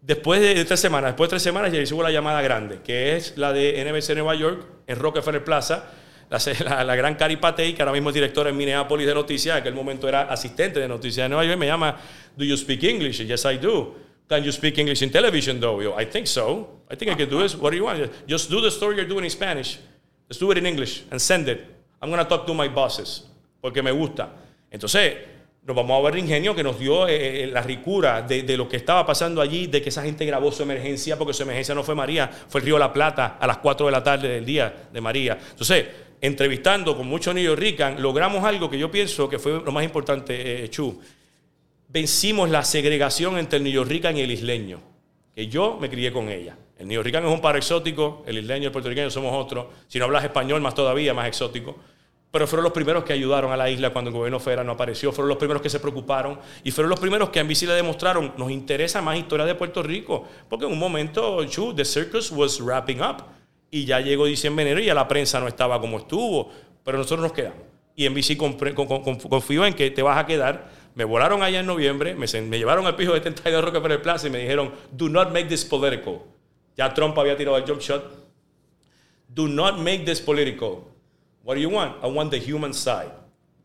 Después 0.00 0.40
de 0.40 0.64
tres 0.64 0.78
semanas, 0.78 1.10
después 1.10 1.28
de 1.28 1.30
tres 1.30 1.42
semanas 1.42 1.72
ya 1.72 1.80
recibo 1.80 2.00
la 2.00 2.12
llamada 2.12 2.40
grande, 2.42 2.78
que 2.84 3.16
es 3.16 3.36
la 3.36 3.52
de 3.52 3.84
NBC 3.84 4.14
Nueva 4.14 4.36
York 4.36 4.64
en 4.86 5.00
Rockefeller 5.00 5.42
Plaza 5.42 5.90
la, 6.64 6.96
gran 6.96 7.14
Cari 7.14 7.36
Patey, 7.36 7.74
que 7.74 7.82
ahora 7.82 7.92
mismo 7.92 8.10
es 8.10 8.14
directora 8.14 8.50
en 8.50 8.56
Minneapolis 8.56 9.06
de 9.06 9.14
noticias, 9.14 9.56
en 9.56 9.60
aquel 9.60 9.74
momento 9.74 10.08
era 10.08 10.22
asistente 10.22 10.80
de 10.80 10.88
noticias 10.88 11.24
de 11.24 11.28
Nueva 11.28 11.44
York, 11.44 11.58
me 11.58 11.66
llama, 11.66 11.96
¿Do 12.36 12.44
you 12.44 12.56
speak 12.56 12.82
English? 12.84 13.20
Yes, 13.20 13.44
I 13.44 13.58
do. 13.58 13.94
Can 14.28 14.42
you 14.42 14.52
speak 14.52 14.78
English 14.78 15.02
in 15.02 15.10
television, 15.10 15.60
though? 15.60 15.82
Yo, 15.82 15.94
I 15.98 16.06
think 16.06 16.26
so. 16.26 16.80
I 16.90 16.96
think 16.96 17.10
I 17.10 17.14
can 17.14 17.28
do 17.28 17.42
this. 17.42 17.54
What 17.54 17.70
do 17.70 17.76
you 17.76 17.84
want? 17.84 18.10
Just 18.26 18.50
do 18.50 18.60
the 18.60 18.70
story 18.70 18.96
you're 18.96 19.08
doing 19.08 19.24
in 19.24 19.30
Spanish. 19.30 19.78
Just 20.28 20.40
do 20.40 20.50
it 20.50 20.58
in 20.58 20.64
English 20.64 21.04
and 21.10 21.20
send 21.20 21.48
it. 21.48 21.66
I'm 22.00 22.10
going 22.10 22.22
to 22.22 22.28
talk 22.28 22.46
to 22.46 22.54
my 22.54 22.68
bosses 22.68 23.24
porque 23.60 23.82
me 23.82 23.90
gusta. 23.92 24.30
Entonces, 24.70 25.14
nos 25.64 25.76
vamos 25.76 26.00
a 26.00 26.02
ver 26.04 26.14
el 26.14 26.20
ingenio 26.20 26.54
que 26.54 26.62
nos 26.62 26.78
dio 26.78 27.06
eh, 27.06 27.44
eh, 27.44 27.46
la 27.46 27.62
ricura 27.62 28.22
de, 28.22 28.42
de, 28.42 28.56
lo 28.56 28.68
que 28.68 28.76
estaba 28.76 29.04
pasando 29.06 29.40
allí, 29.40 29.66
de 29.66 29.82
que 29.82 29.90
esa 29.90 30.02
gente 30.02 30.24
grabó 30.24 30.50
su 30.50 30.62
emergencia, 30.62 31.16
porque 31.16 31.34
su 31.34 31.42
emergencia 31.42 31.74
no 31.74 31.84
fue 31.84 31.94
María, 31.94 32.28
fue 32.48 32.60
el 32.60 32.66
río 32.66 32.78
La 32.78 32.92
Plata 32.92 33.36
a 33.38 33.46
las 33.46 33.58
4 33.58 33.86
de 33.86 33.92
la 33.92 34.02
tarde 34.02 34.28
del 34.28 34.44
día 34.44 34.88
de 34.92 35.00
María. 35.00 35.38
Entonces, 35.50 35.86
entrevistando 36.22 36.96
con 36.96 37.08
muchos 37.08 37.34
niños 37.34 37.58
Rican, 37.58 38.00
logramos 38.00 38.44
algo 38.44 38.70
que 38.70 38.78
yo 38.78 38.90
pienso 38.90 39.28
que 39.28 39.40
fue 39.40 39.60
lo 39.60 39.72
más 39.72 39.84
importante, 39.84 40.64
eh, 40.64 40.70
Chu. 40.70 40.98
Vencimos 41.88 42.48
la 42.48 42.62
segregación 42.64 43.36
entre 43.36 43.58
el 43.58 43.64
New 43.64 43.84
Rican 43.84 44.16
y 44.16 44.20
el 44.20 44.30
isleño, 44.30 44.80
que 45.34 45.48
yo 45.48 45.76
me 45.80 45.90
crié 45.90 46.12
con 46.12 46.28
ella. 46.28 46.56
El 46.78 46.86
New 46.86 47.02
Rican 47.02 47.24
es 47.26 47.30
un 47.30 47.40
par 47.40 47.56
exótico, 47.56 48.22
el 48.24 48.38
isleño 48.38 48.62
y 48.62 48.66
el 48.66 48.72
puertorriqueño 48.72 49.10
somos 49.10 49.34
otros. 49.34 49.66
Si 49.88 49.98
no 49.98 50.06
hablas 50.06 50.24
español, 50.24 50.60
más 50.60 50.74
todavía, 50.74 51.12
más 51.12 51.26
exótico. 51.26 51.76
Pero 52.30 52.46
fueron 52.46 52.64
los 52.64 52.72
primeros 52.72 53.04
que 53.04 53.12
ayudaron 53.12 53.52
a 53.52 53.56
la 53.56 53.68
isla 53.68 53.90
cuando 53.90 54.10
el 54.10 54.16
gobierno 54.16 54.40
federal 54.40 54.64
no 54.64 54.72
apareció, 54.72 55.12
fueron 55.12 55.28
los 55.28 55.38
primeros 55.38 55.60
que 55.60 55.68
se 55.68 55.80
preocuparon 55.80 56.38
y 56.64 56.70
fueron 56.70 56.88
los 56.88 57.00
primeros 57.00 57.28
que 57.28 57.40
en 57.40 57.48
bici 57.48 57.66
le 57.66 57.74
demostraron, 57.74 58.32
nos 58.38 58.50
interesa 58.50 59.02
más 59.02 59.18
historia 59.18 59.44
de 59.44 59.54
Puerto 59.54 59.82
Rico, 59.82 60.26
porque 60.48 60.64
en 60.64 60.72
un 60.72 60.78
momento, 60.78 61.44
Chu, 61.44 61.74
the 61.74 61.84
circus 61.84 62.30
was 62.30 62.58
wrapping 62.60 63.00
up 63.02 63.24
y 63.74 63.86
ya 63.86 64.00
llegó 64.00 64.26
diciembre, 64.26 64.66
enero 64.66 64.80
y 64.80 64.84
ya 64.84 64.94
la 64.94 65.08
prensa 65.08 65.40
no 65.40 65.48
estaba 65.48 65.80
como 65.80 65.96
estuvo, 65.96 66.52
pero 66.84 66.98
nosotros 66.98 67.22
nos 67.22 67.32
quedamos. 67.32 67.62
Y 67.96 68.04
en 68.04 68.12
bici 68.12 68.36
confío 68.36 69.64
en 69.64 69.72
que 69.72 69.90
te 69.90 70.02
vas 70.02 70.18
a 70.18 70.26
quedar. 70.26 70.70
Me 70.94 71.04
volaron 71.04 71.42
allá 71.42 71.60
en 71.60 71.66
noviembre, 71.66 72.14
me, 72.14 72.26
llevaron 72.26 72.86
al 72.86 72.96
piso 72.96 73.14
de 73.14 73.20
72 73.20 73.64
Rockefeller 73.64 74.02
Plaza 74.02 74.26
y 74.26 74.30
me 74.30 74.40
dijeron, 74.40 74.72
do 74.92 75.08
not 75.08 75.32
make 75.32 75.46
this 75.46 75.64
political. 75.64 76.20
Ya 76.76 76.92
Trump 76.92 77.18
había 77.18 77.34
tirado 77.34 77.56
el 77.56 77.64
jump 77.64 77.80
shot. 77.80 78.04
Do 79.28 79.48
not 79.48 79.78
make 79.78 80.04
this 80.04 80.20
political. 80.20 80.84
What 81.42 81.54
do 81.54 81.62
you 81.62 81.70
want? 81.70 81.96
I 82.04 82.08
want 82.08 82.30
the 82.30 82.38
human 82.38 82.74
side. 82.74 83.10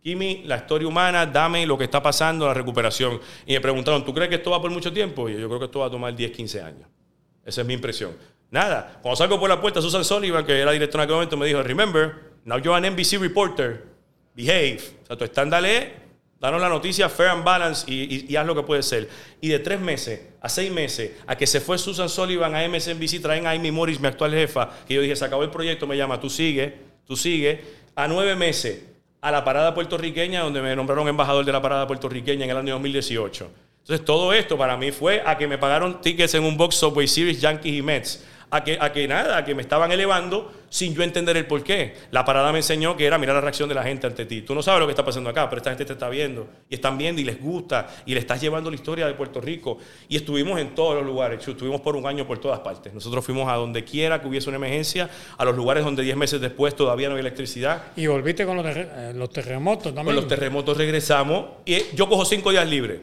Give 0.02 0.18
me 0.18 0.44
la 0.46 0.56
historia 0.56 0.88
humana, 0.88 1.26
dame 1.26 1.66
lo 1.66 1.78
que 1.78 1.84
está 1.84 2.02
pasando, 2.02 2.48
la 2.48 2.54
recuperación. 2.54 3.20
Y 3.46 3.54
me 3.54 3.60
preguntaron, 3.60 4.06
¿tú 4.06 4.14
crees 4.14 4.30
que 4.30 4.36
esto 4.36 4.52
va 4.52 4.62
por 4.62 4.72
mucho 4.72 4.94
tiempo? 4.94 5.28
Y 5.28 5.34
yo 5.34 5.50
creo 5.50 5.60
que 5.60 5.66
esto 5.66 5.80
va 5.80 5.88
a 5.88 5.92
tomar 5.92 6.16
10, 6.16 6.32
15 6.32 6.62
años. 6.62 6.88
Esa 7.44 7.62
es 7.62 7.68
mi 7.68 7.74
impresión. 7.74 8.16
Nada. 8.50 9.00
Cuando 9.02 9.16
salgo 9.16 9.40
por 9.40 9.50
la 9.50 9.60
puerta, 9.60 9.82
Susan 9.82 10.06
Sullivan, 10.06 10.46
que 10.46 10.60
era 10.60 10.72
directora 10.72 11.04
en 11.04 11.08
aquel 11.08 11.16
momento, 11.16 11.38
me 11.38 11.48
dijo, 11.48 11.62
remember, 11.64 12.32
now 12.46 12.58
you're 12.58 12.76
an 12.76 12.94
NBC 12.94 13.20
reporter, 13.20 13.86
behave. 14.36 14.80
O 15.04 15.06
sea, 15.08 15.18
tu 15.18 15.26
estándar 15.26 15.66
es, 15.66 15.88
danos 16.40 16.62
la 16.62 16.70
noticia 16.70 17.10
fair 17.10 17.30
and 17.30 17.44
balance 17.44 17.90
y, 17.92 18.36
haz 18.36 18.46
lo 18.46 18.56
que 18.56 18.64
puede 18.64 18.84
ser. 18.84 19.10
Y 19.42 19.50
de 19.50 19.60
tres 19.60 19.80
meses 19.80 20.22
a 20.42 20.48
seis 20.48 20.72
meses, 20.72 21.12
a 21.26 21.36
que 21.36 21.46
se 21.46 21.60
fue 21.60 21.78
Susan 21.78 22.08
Sullivan 22.08 22.56
a 22.56 22.66
MSNBC, 22.68 23.22
traen 23.22 23.48
a 23.48 23.52
Amy 23.52 23.72
Morris, 23.72 24.00
mi 24.00 24.08
actual 24.08 24.32
jefa, 24.32 24.70
que 24.88 24.94
yo 24.94 25.02
dije, 25.02 25.16
se 25.16 25.26
acabó 25.26 25.44
el 25.44 25.50
proyecto, 25.50 25.86
me 25.86 25.98
llama, 25.98 26.20
tú 26.20 26.30
sigue, 26.30 26.78
tú 27.06 27.18
sigue. 27.18 27.62
A 27.96 28.08
nueve 28.08 28.36
meses, 28.36 28.84
a 29.20 29.32
la 29.32 29.44
parada 29.44 29.74
puertorriqueña, 29.74 30.42
donde 30.42 30.62
me 30.62 30.74
nombraron 30.74 31.08
embajador 31.08 31.44
de 31.44 31.52
la 31.52 31.62
parada 31.62 31.86
puertorriqueña 31.86 32.46
en 32.46 32.52
el 32.52 32.58
año 32.58 32.74
2018. 32.74 33.52
Entonces, 33.80 34.06
todo 34.06 34.32
esto 34.32 34.58
para 34.58 34.78
mí 34.78 34.92
fue 34.92 35.24
a 35.26 35.38
que 35.38 35.48
me 35.48 35.58
pagaron 35.58 36.02
tickets 36.02 36.34
en 36.36 36.44
un 36.44 36.56
box 36.56 36.76
Subway 36.76 37.08
Series, 37.08 37.42
Yankees 37.42 37.74
y 37.74 37.82
Mets 37.82 38.24
a 38.50 38.64
que, 38.64 38.78
a 38.80 38.92
que 38.92 39.08
nada, 39.08 39.38
a 39.38 39.46
que 39.46 39.54
me 39.54 39.62
estaban 39.62 39.92
elevando 39.92 40.52
sin 40.70 40.94
yo 40.94 41.04
entender 41.04 41.36
el 41.38 41.46
por 41.46 41.64
qué. 41.64 41.96
La 42.12 42.26
parada 42.26 42.52
me 42.52 42.60
enseñó 42.60 42.96
que 42.96 43.06
era 43.06 43.18
mirar 43.18 43.36
la 43.36 43.42
reacción 43.42 43.68
de 43.70 43.76
la 43.76 43.84
gente 43.84 44.08
ante 44.08 44.26
ti. 44.26 44.42
Tú 44.42 44.56
no 44.56 44.62
sabes 44.62 44.80
lo 44.80 44.88
que 44.88 44.92
está 44.92 45.04
pasando 45.04 45.30
acá, 45.30 45.50
pero 45.50 45.58
esta 45.58 45.70
gente 45.72 45.86
te 45.86 45.94
está 45.94 46.10
viendo 46.10 46.48
y 46.70 46.76
están 46.76 46.98
viendo 46.98 47.22
y 47.22 47.24
les 47.24 47.42
gusta 47.42 47.88
y 48.06 48.14
le 48.14 48.20
estás 48.20 48.40
llevando 48.42 48.70
la 48.70 48.76
historia 48.76 49.08
de 49.08 49.14
Puerto 49.14 49.42
Rico. 49.42 49.78
Y 50.08 50.16
estuvimos 50.16 50.60
en 50.60 50.76
todos 50.76 50.96
los 50.96 51.06
lugares, 51.06 51.46
estuvimos 51.46 51.82
por 51.82 51.96
un 51.96 52.06
año 52.06 52.26
por 52.26 52.40
todas 52.40 52.60
partes. 52.60 52.94
Nosotros 52.94 53.26
fuimos 53.26 53.50
a 53.50 53.56
donde 53.56 53.84
quiera 53.84 54.22
que 54.22 54.28
hubiese 54.28 54.50
una 54.50 54.58
emergencia, 54.58 55.10
a 55.38 55.46
los 55.46 55.56
lugares 55.56 55.84
donde 55.84 56.04
10 56.04 56.18
meses 56.18 56.42
después 56.42 56.76
todavía 56.76 57.08
no 57.08 57.14
había 57.14 57.22
electricidad. 57.22 57.84
Y 57.96 58.08
volviste 58.08 58.46
con 58.46 58.58
los, 58.58 58.66
eh, 58.66 59.14
los 59.16 59.30
terremotos 59.30 59.94
también. 59.94 60.06
Con 60.06 60.16
los 60.16 60.28
terremotos 60.28 60.78
regresamos 60.78 61.46
y 61.66 61.96
yo 61.96 62.08
cojo 62.08 62.26
cinco 62.26 62.52
días 62.52 62.68
libres. 62.68 63.00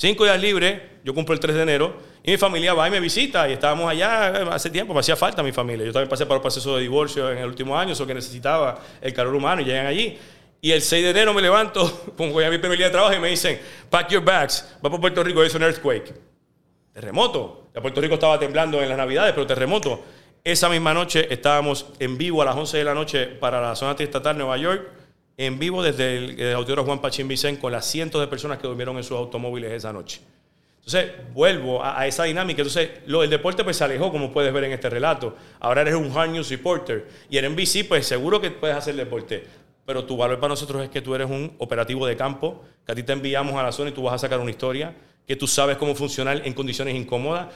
Cinco 0.00 0.24
días 0.24 0.40
libres, 0.40 0.80
yo 1.04 1.12
cumplo 1.12 1.34
el 1.34 1.40
3 1.40 1.56
de 1.56 1.62
enero, 1.62 1.94
y 2.22 2.30
mi 2.30 2.38
familia 2.38 2.72
va 2.72 2.88
y 2.88 2.90
me 2.90 3.00
visita, 3.00 3.46
y 3.46 3.52
estábamos 3.52 3.90
allá 3.90 4.28
hace 4.50 4.70
tiempo, 4.70 4.94
me 4.94 5.00
hacía 5.00 5.14
falta 5.14 5.42
mi 5.42 5.52
familia. 5.52 5.84
Yo 5.84 5.92
también 5.92 6.08
pasé 6.08 6.24
por 6.24 6.36
el 6.36 6.40
proceso 6.40 6.74
de 6.74 6.80
divorcio 6.80 7.30
en 7.30 7.36
el 7.36 7.44
último 7.44 7.78
año, 7.78 7.92
eso 7.92 8.06
que 8.06 8.14
necesitaba 8.14 8.80
el 9.02 9.12
calor 9.12 9.34
humano, 9.34 9.60
y 9.60 9.66
llegan 9.66 9.84
allí. 9.84 10.18
Y 10.62 10.70
el 10.70 10.80
6 10.80 11.04
de 11.04 11.10
enero 11.10 11.34
me 11.34 11.42
levanto, 11.42 11.86
pongo 12.16 12.40
ya 12.40 12.48
mi 12.48 12.56
primer 12.56 12.78
día 12.78 12.86
de 12.86 12.92
trabajo, 12.92 13.14
y 13.14 13.18
me 13.18 13.28
dicen, 13.28 13.60
pack 13.90 14.08
your 14.08 14.24
bags, 14.24 14.74
va 14.82 14.88
por 14.88 15.02
Puerto 15.02 15.22
Rico, 15.22 15.42
es 15.42 15.54
un 15.54 15.64
earthquake. 15.64 16.14
Terremoto. 16.94 17.68
Ya 17.74 17.82
Puerto 17.82 18.00
Rico 18.00 18.14
estaba 18.14 18.38
temblando 18.38 18.82
en 18.82 18.88
las 18.88 18.96
navidades, 18.96 19.34
pero 19.34 19.46
terremoto. 19.46 20.02
Esa 20.42 20.70
misma 20.70 20.94
noche 20.94 21.26
estábamos 21.30 21.88
en 21.98 22.16
vivo 22.16 22.40
a 22.40 22.46
las 22.46 22.56
11 22.56 22.78
de 22.78 22.84
la 22.84 22.94
noche 22.94 23.26
para 23.26 23.60
la 23.60 23.76
zona 23.76 23.94
estatal 23.98 24.38
Nueva 24.38 24.56
York 24.56 24.99
en 25.40 25.58
vivo 25.58 25.82
desde 25.82 26.18
el, 26.18 26.54
auditor 26.54 26.84
Juan 26.84 27.00
Pachín 27.00 27.26
Vicen 27.26 27.56
con 27.56 27.72
las 27.72 27.86
cientos 27.86 28.20
de 28.20 28.26
personas 28.26 28.58
que 28.58 28.66
durmieron 28.66 28.98
en 28.98 29.02
sus 29.02 29.16
automóviles 29.16 29.72
esa 29.72 29.90
noche. 29.90 30.20
Entonces, 30.84 31.12
vuelvo 31.32 31.82
a, 31.82 32.06
esa 32.06 32.24
dinámica. 32.24 32.60
Entonces, 32.60 32.90
lo 33.06 33.22
del 33.22 33.30
deporte 33.30 33.64
pues 33.64 33.78
se 33.78 33.84
alejó, 33.84 34.12
como 34.12 34.34
puedes 34.34 34.52
ver 34.52 34.64
en 34.64 34.72
este 34.72 34.90
relato. 34.90 35.34
Ahora 35.58 35.80
eres 35.80 35.94
un 35.94 36.14
hard 36.14 36.32
news 36.32 36.50
reporter. 36.50 37.08
Y 37.30 37.38
en 37.38 37.54
NBC, 37.54 37.88
pues 37.88 38.06
seguro 38.06 38.38
que 38.38 38.50
puedes 38.50 38.76
hacer 38.76 38.94
deporte. 38.96 39.46
Pero 39.86 40.04
tu 40.04 40.14
valor 40.14 40.38
para 40.38 40.50
nosotros 40.50 40.82
es 40.82 40.90
que 40.90 41.00
tú 41.00 41.14
eres 41.14 41.30
un 41.30 41.54
operativo 41.56 42.06
de 42.06 42.16
campo, 42.18 42.62
que 42.84 42.92
a 42.92 42.94
ti 42.94 43.02
te 43.02 43.14
enviamos 43.14 43.54
a 43.54 43.62
la 43.62 43.72
zona 43.72 43.90
y 43.90 43.92
tú 43.94 44.02
vas 44.02 44.14
a 44.16 44.18
sacar 44.18 44.40
una 44.40 44.50
historia, 44.50 44.94
que 45.26 45.36
tú 45.36 45.46
sabes 45.46 45.78
cómo 45.78 45.94
funcionar 45.94 46.42
en 46.44 46.52
condiciones 46.52 46.94
incómodas. 46.94 47.48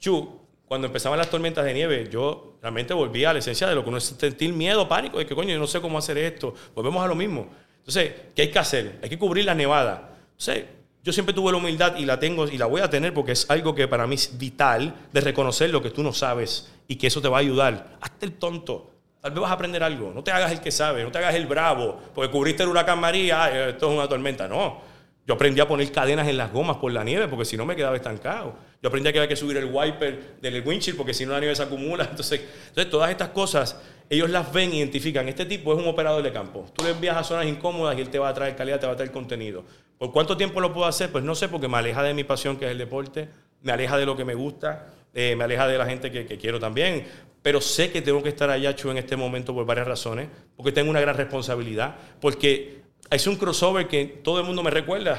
Chu, 0.00 0.40
cuando 0.68 0.86
empezaban 0.86 1.18
las 1.18 1.30
tormentas 1.30 1.64
de 1.64 1.72
nieve, 1.72 2.08
yo 2.12 2.58
realmente 2.60 2.92
volví 2.92 3.24
a 3.24 3.32
la 3.32 3.38
esencia 3.38 3.66
de 3.66 3.74
lo 3.74 3.82
que 3.82 3.88
uno 3.88 3.98
es 3.98 4.04
sentir 4.04 4.52
miedo, 4.52 4.86
pánico, 4.86 5.18
de 5.18 5.26
que 5.26 5.34
coño, 5.34 5.50
yo 5.50 5.58
no 5.58 5.66
sé 5.66 5.80
cómo 5.80 5.96
hacer 5.96 6.18
esto. 6.18 6.54
Volvemos 6.74 7.02
a 7.02 7.08
lo 7.08 7.14
mismo. 7.14 7.48
Entonces, 7.78 8.12
¿qué 8.36 8.42
hay 8.42 8.50
que 8.50 8.58
hacer? 8.58 8.98
Hay 9.02 9.08
que 9.08 9.18
cubrir 9.18 9.46
la 9.46 9.54
nevada. 9.54 10.10
Entonces, 10.32 10.66
yo 11.02 11.12
siempre 11.12 11.34
tuve 11.34 11.52
la 11.52 11.56
humildad 11.58 11.96
y 11.96 12.04
la 12.04 12.20
tengo 12.20 12.46
y 12.46 12.58
la 12.58 12.66
voy 12.66 12.82
a 12.82 12.90
tener 12.90 13.14
porque 13.14 13.32
es 13.32 13.48
algo 13.50 13.74
que 13.74 13.88
para 13.88 14.06
mí 14.06 14.16
es 14.16 14.36
vital 14.36 14.94
de 15.10 15.20
reconocer 15.22 15.70
lo 15.70 15.82
que 15.82 15.88
tú 15.88 16.02
no 16.02 16.12
sabes 16.12 16.70
y 16.86 16.96
que 16.96 17.06
eso 17.06 17.22
te 17.22 17.28
va 17.28 17.38
a 17.38 17.40
ayudar. 17.40 17.96
Hazte 18.02 18.26
el 18.26 18.32
tonto. 18.32 18.90
Tal 19.22 19.30
vez 19.32 19.40
vas 19.40 19.50
a 19.50 19.54
aprender 19.54 19.82
algo. 19.82 20.12
No 20.14 20.22
te 20.22 20.30
hagas 20.32 20.52
el 20.52 20.60
que 20.60 20.70
sabe, 20.70 21.02
no 21.02 21.10
te 21.10 21.16
hagas 21.16 21.34
el 21.34 21.46
bravo, 21.46 21.98
porque 22.14 22.30
cubriste 22.30 22.62
el 22.62 22.68
huracán 22.68 23.00
María, 23.00 23.68
esto 23.70 23.88
es 23.88 23.96
una 23.96 24.06
tormenta. 24.06 24.46
No. 24.46 24.82
Yo 25.28 25.34
aprendí 25.34 25.60
a 25.60 25.68
poner 25.68 25.92
cadenas 25.92 26.26
en 26.26 26.38
las 26.38 26.50
gomas 26.50 26.78
por 26.78 26.90
la 26.90 27.04
nieve 27.04 27.28
porque 27.28 27.44
si 27.44 27.54
no 27.54 27.66
me 27.66 27.76
quedaba 27.76 27.94
estancado. 27.94 28.54
Yo 28.82 28.88
aprendí 28.88 29.10
a 29.10 29.12
que 29.12 29.18
había 29.18 29.28
que 29.28 29.36
subir 29.36 29.58
el 29.58 29.66
wiper 29.66 30.38
del 30.40 30.66
windshield 30.66 30.96
porque 30.96 31.12
si 31.12 31.26
no 31.26 31.32
la 31.32 31.40
nieve 31.40 31.54
se 31.54 31.62
acumula. 31.62 32.04
Entonces, 32.10 32.40
entonces, 32.68 32.90
todas 32.90 33.10
estas 33.10 33.28
cosas, 33.28 33.78
ellos 34.08 34.30
las 34.30 34.50
ven, 34.50 34.72
identifican. 34.72 35.28
Este 35.28 35.44
tipo 35.44 35.74
es 35.74 35.78
un 35.78 35.86
operador 35.86 36.22
de 36.22 36.32
campo. 36.32 36.64
Tú 36.74 36.82
le 36.82 36.92
envías 36.92 37.14
a 37.14 37.24
zonas 37.24 37.44
incómodas 37.44 37.98
y 37.98 38.00
él 38.00 38.08
te 38.08 38.18
va 38.18 38.30
a 38.30 38.32
traer 38.32 38.56
calidad, 38.56 38.80
te 38.80 38.86
va 38.86 38.94
a 38.94 38.96
traer 38.96 39.12
contenido. 39.12 39.66
¿Por 39.98 40.12
cuánto 40.12 40.34
tiempo 40.34 40.62
lo 40.62 40.72
puedo 40.72 40.86
hacer? 40.86 41.12
Pues 41.12 41.22
no 41.22 41.34
sé, 41.34 41.50
porque 41.50 41.68
me 41.68 41.76
aleja 41.76 42.02
de 42.02 42.14
mi 42.14 42.24
pasión, 42.24 42.56
que 42.56 42.64
es 42.64 42.70
el 42.70 42.78
deporte, 42.78 43.28
me 43.60 43.72
aleja 43.72 43.98
de 43.98 44.06
lo 44.06 44.16
que 44.16 44.24
me 44.24 44.34
gusta, 44.34 44.94
eh, 45.12 45.36
me 45.36 45.44
aleja 45.44 45.68
de 45.68 45.76
la 45.76 45.84
gente 45.84 46.10
que, 46.10 46.24
que, 46.24 46.38
quiero 46.38 46.58
también. 46.58 47.04
Pero 47.42 47.60
sé 47.60 47.92
que 47.92 48.00
tengo 48.00 48.22
que 48.22 48.30
estar 48.30 48.48
allá, 48.48 48.74
Chu, 48.74 48.90
en 48.90 48.96
este 48.96 49.14
momento 49.14 49.52
por 49.52 49.66
varias 49.66 49.88
razones, 49.88 50.28
porque 50.56 50.72
tengo 50.72 50.88
una 50.88 51.02
gran 51.02 51.18
responsabilidad, 51.18 51.96
porque 52.18 52.87
es 53.10 53.26
un 53.26 53.36
crossover 53.36 53.88
que 53.88 54.04
todo 54.04 54.40
el 54.40 54.44
mundo 54.44 54.62
me 54.62 54.70
recuerda 54.70 55.18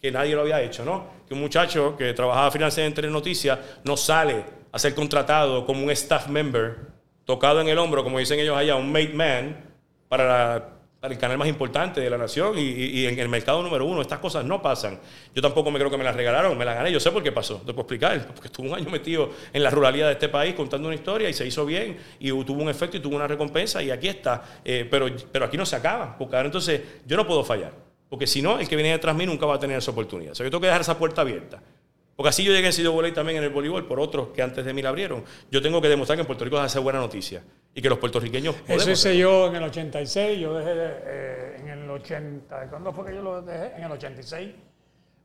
que 0.00 0.10
nadie 0.10 0.34
lo 0.34 0.42
había 0.42 0.62
hecho, 0.62 0.84
¿no? 0.84 1.06
Que 1.26 1.34
un 1.34 1.40
muchacho 1.40 1.96
que 1.96 2.12
trabajaba 2.12 2.50
financieramente 2.50 3.04
en 3.04 3.12
noticias 3.12 3.58
no 3.84 3.96
sale 3.96 4.44
a 4.70 4.78
ser 4.78 4.94
contratado 4.94 5.66
como 5.66 5.84
un 5.84 5.90
staff 5.90 6.28
member, 6.28 6.76
tocado 7.24 7.60
en 7.60 7.68
el 7.68 7.78
hombro, 7.78 8.04
como 8.04 8.18
dicen 8.18 8.38
ellos 8.38 8.56
allá, 8.56 8.76
un 8.76 8.90
made 8.92 9.12
man, 9.14 9.56
para, 10.08 10.26
para 10.26 10.77
el 11.00 11.16
canal 11.16 11.38
más 11.38 11.46
importante 11.46 12.00
de 12.00 12.10
la 12.10 12.18
nación 12.18 12.54
y, 12.58 13.06
en 13.06 13.18
el 13.18 13.28
mercado 13.28 13.62
número 13.62 13.84
uno. 13.84 14.02
Estas 14.02 14.18
cosas 14.18 14.44
no 14.44 14.60
pasan. 14.60 14.98
Yo 15.34 15.40
tampoco 15.40 15.70
me 15.70 15.78
creo 15.78 15.90
que 15.90 15.96
me 15.96 16.02
las 16.02 16.16
regalaron, 16.16 16.58
me 16.58 16.64
las 16.64 16.74
gané. 16.74 16.90
Yo 16.90 16.98
sé 16.98 17.12
por 17.12 17.22
qué 17.22 17.30
pasó, 17.30 17.58
te 17.58 17.72
puedo 17.72 17.82
explicar. 17.82 18.26
Porque 18.34 18.48
estuve 18.48 18.68
un 18.68 18.74
año 18.74 18.90
metido 18.90 19.30
en 19.52 19.62
la 19.62 19.70
ruralidad 19.70 20.06
de 20.06 20.14
este 20.14 20.28
país 20.28 20.54
contando 20.54 20.88
una 20.88 20.96
historia 20.96 21.28
y 21.28 21.34
se 21.34 21.46
hizo 21.46 21.64
bien 21.64 21.96
y 22.18 22.30
tuvo 22.44 22.62
un 22.62 22.68
efecto 22.68 22.96
y 22.96 23.00
tuvo 23.00 23.14
una 23.14 23.28
recompensa 23.28 23.80
y 23.82 23.90
aquí 23.90 24.08
está. 24.08 24.60
Eh, 24.64 24.88
pero, 24.90 25.06
pero 25.30 25.44
aquí 25.44 25.56
no 25.56 25.64
se 25.64 25.76
acaba. 25.76 26.18
Porque 26.18 26.36
entonces 26.36 26.80
yo 27.06 27.16
no 27.16 27.26
puedo 27.26 27.44
fallar. 27.44 27.72
Porque 28.08 28.26
si 28.26 28.42
no, 28.42 28.58
el 28.58 28.68
que 28.68 28.74
viene 28.74 28.90
detrás 28.90 29.14
de 29.14 29.18
mí 29.18 29.26
nunca 29.26 29.46
va 29.46 29.54
a 29.54 29.58
tener 29.60 29.78
esa 29.78 29.92
oportunidad. 29.92 30.32
O 30.32 30.34
sea, 30.34 30.44
yo 30.44 30.50
tengo 30.50 30.62
que 30.62 30.66
dejar 30.66 30.80
esa 30.80 30.98
puerta 30.98 31.20
abierta. 31.20 31.62
Porque 32.16 32.30
así 32.30 32.42
yo 32.42 32.52
llegué 32.52 32.66
en 32.66 32.72
Sido 32.72 32.90
Voley 32.90 33.12
también 33.12 33.38
en 33.38 33.44
el 33.44 33.50
voleibol 33.50 33.86
por 33.86 34.00
otros 34.00 34.30
que 34.34 34.42
antes 34.42 34.64
de 34.64 34.72
mí 34.72 34.82
la 34.82 34.88
abrieron. 34.88 35.22
Yo 35.52 35.62
tengo 35.62 35.80
que 35.80 35.88
demostrar 35.88 36.16
que 36.16 36.22
en 36.22 36.26
Puerto 36.26 36.44
Rico 36.44 36.56
se 36.56 36.64
hace 36.64 36.80
buena 36.80 36.98
noticia 36.98 37.44
y 37.74 37.82
que 37.82 37.88
los 37.88 37.98
puertorriqueños 37.98 38.56
Eso 38.66 38.90
hice 38.90 39.16
yo 39.16 39.48
en 39.48 39.56
el 39.56 39.62
86, 39.64 40.40
yo 40.40 40.54
dejé 40.54 40.72
eh, 40.74 41.56
en 41.60 41.68
el 41.68 41.90
80. 41.90 42.68
¿Cuándo 42.70 42.92
fue 42.92 43.06
que 43.06 43.14
yo 43.14 43.22
lo 43.22 43.42
dejé? 43.42 43.76
En 43.76 43.84
el 43.84 43.92
86. 43.92 44.50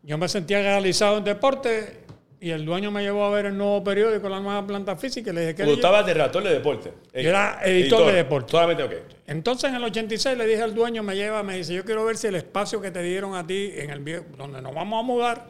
Yo 0.04 0.18
me 0.18 0.28
sentía 0.28 0.62
realizado 0.62 1.18
en 1.18 1.24
deporte 1.24 2.04
y 2.44 2.52
el 2.52 2.66
dueño 2.66 2.92
me 2.92 3.02
llevó 3.02 3.24
a 3.24 3.30
ver 3.30 3.46
el 3.46 3.58
nuevo 3.58 3.82
periódico, 3.86 4.28
la 4.28 4.42
nueva 4.42 4.68
planta 4.68 4.98
física, 4.98 5.32
y 5.32 5.34
le 5.34 5.42
dije 5.42 5.56
que... 5.56 5.64
Tú 5.64 5.76
estabas 5.76 6.06
de 6.06 6.14
redactor 6.14 6.44
de 6.44 6.50
deporte. 6.50 6.92
Yo 7.14 7.30
era 7.30 7.62
editor, 7.64 8.06
de 8.08 8.14
deporte. 8.14 8.52
Solamente, 8.52 8.84
ok. 8.84 8.94
Entonces 9.28 9.70
en 9.70 9.78
el 9.78 9.84
86 9.86 10.38
le 10.38 10.46
dije 10.46 10.62
al 10.62 10.76
dueño, 10.76 11.04
me 11.04 11.16
lleva, 11.16 11.42
me 11.42 11.56
dice, 11.56 11.74
yo 11.74 11.86
quiero 11.86 12.04
ver 12.04 12.18
si 12.18 12.28
el 12.28 12.36
espacio 12.36 12.82
que 12.82 12.92
te 12.92 13.02
dieron 13.02 13.34
a 13.34 13.48
ti, 13.48 13.72
en 13.76 13.92
el 13.92 14.26
donde 14.38 14.62
nos 14.62 14.76
vamos 14.76 15.00
a 15.00 15.04
mudar, 15.04 15.48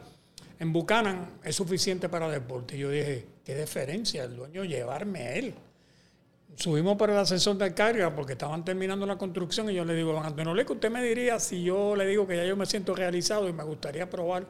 en 0.60 0.72
Buchanan, 0.72 1.32
es 1.42 1.56
suficiente 1.56 2.08
para 2.08 2.28
deporte. 2.28 2.76
Y 2.76 2.78
yo 2.78 2.90
dije, 2.90 3.26
qué 3.44 3.56
diferencia 3.56 4.22
el 4.22 4.36
dueño 4.36 4.62
llevarme 4.62 5.18
a 5.18 5.34
él. 5.34 5.54
Subimos 6.56 6.96
por 6.96 7.10
el 7.10 7.16
ascensor 7.16 7.56
de 7.56 7.74
carga 7.74 8.14
porque 8.14 8.32
estaban 8.32 8.64
terminando 8.64 9.06
la 9.06 9.16
construcción 9.16 9.70
y 9.70 9.74
yo 9.74 9.84
le 9.84 9.94
digo, 9.94 10.12
don 10.12 10.24
Antonio 10.24 10.54
que 10.64 10.72
usted 10.72 10.90
me 10.90 11.02
diría 11.02 11.40
si 11.40 11.62
yo 11.62 11.96
le 11.96 12.06
digo 12.06 12.26
que 12.26 12.36
ya 12.36 12.44
yo 12.44 12.56
me 12.56 12.66
siento 12.66 12.94
realizado 12.94 13.48
y 13.48 13.52
me 13.52 13.64
gustaría 13.64 14.08
probar 14.08 14.46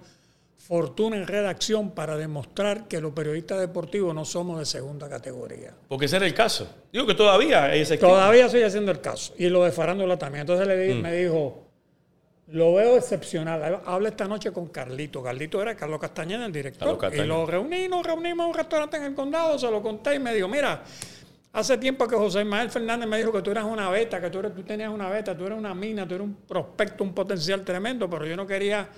fortuna 0.57 1.17
en 1.17 1.27
redacción 1.27 1.91
para 1.91 2.17
demostrar 2.17 2.89
que 2.89 3.01
los 3.01 3.13
periodistas 3.13 3.61
deportivos 3.61 4.15
no 4.15 4.25
somos 4.25 4.59
de 4.59 4.65
segunda 4.65 5.09
categoría. 5.09 5.75
Porque 5.89 6.07
ese 6.07 6.17
era 6.17 6.27
el 6.27 6.35
caso. 6.35 6.69
Digo 6.93 7.07
que 7.07 7.15
todavía 7.15 7.75
es 7.75 7.99
Todavía 7.99 8.49
sigue 8.49 8.71
siendo 8.71 8.91
el 8.91 9.01
caso. 9.01 9.35
Y 9.37 9.49
lo 9.49 9.65
de 9.65 9.73
farándula 9.73 10.19
también. 10.19 10.43
Entonces 10.43 10.67
le 10.67 10.95
mm. 10.95 11.03
me 11.03 11.13
dijo, 11.15 11.65
lo 12.49 12.75
veo 12.75 12.97
excepcional. 12.97 13.83
Habla 13.85 14.09
esta 14.09 14.27
noche 14.27 14.53
con 14.53 14.69
Carlito. 14.69 15.23
Carlito 15.23 15.61
era 15.61 15.75
Carlos 15.75 16.01
Castañeda, 16.01 16.47
el 16.47 16.53
director. 16.53 16.99
Y 17.13 17.23
lo 17.25 17.45
reuní, 17.45 17.89
nos 17.89 18.07
reunimos 18.07 18.45
en 18.45 18.51
un 18.51 18.57
restaurante 18.57 18.97
en 18.97 19.05
el 19.05 19.15
condado, 19.15 19.59
se 19.59 19.71
lo 19.71 19.83
conté 19.83 20.15
y 20.15 20.19
me 20.19 20.35
dijo, 20.35 20.49
mira, 20.49 20.83
hace 21.55 21.79
tiempo 21.79 22.07
que 22.07 22.17
José 22.17 22.43
Ismael 22.43 22.69
Fernández 22.69 23.09
me 23.09 23.17
dijo 23.17 23.33
que 23.33 23.41
tú 23.41 23.53
eras 23.53 23.65
una 23.65 23.89
beta, 23.89 24.21
que 24.21 24.29
tú, 24.29 24.41
eres, 24.41 24.55
tú 24.55 24.63
tenías 24.65 24.91
una 24.91 25.09
beta, 25.09 25.37
tú 25.37 25.47
eres 25.47 25.57
una 25.57 25.73
mina, 25.73 26.07
tú 26.07 26.17
eres 26.17 26.27
un 26.27 26.35
prospecto, 26.35 27.05
un 27.05 27.15
potencial 27.15 27.65
tremendo, 27.65 28.11
pero 28.11 28.27
yo 28.27 28.37
no 28.37 28.47
quería 28.47 28.89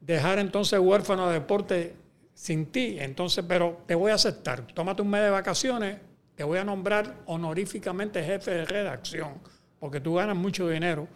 dejar 0.00 0.38
entonces 0.38 0.78
huérfano 0.78 1.26
de 1.28 1.34
deporte 1.34 1.96
sin 2.34 2.66
ti. 2.66 2.98
Entonces, 3.00 3.44
pero 3.48 3.80
te 3.86 3.94
voy 3.94 4.12
a 4.12 4.14
aceptar. 4.14 4.66
Tómate 4.74 5.00
un 5.00 5.08
mes 5.08 5.22
de 5.22 5.30
vacaciones, 5.30 5.98
te 6.34 6.44
voy 6.44 6.58
a 6.58 6.64
nombrar 6.64 7.16
honoríficamente 7.24 8.22
jefe 8.22 8.50
de 8.50 8.64
redacción, 8.66 9.40
porque 9.78 10.00
tú 10.00 10.14
ganas 10.14 10.36
mucho 10.36 10.68
dinero, 10.68 11.08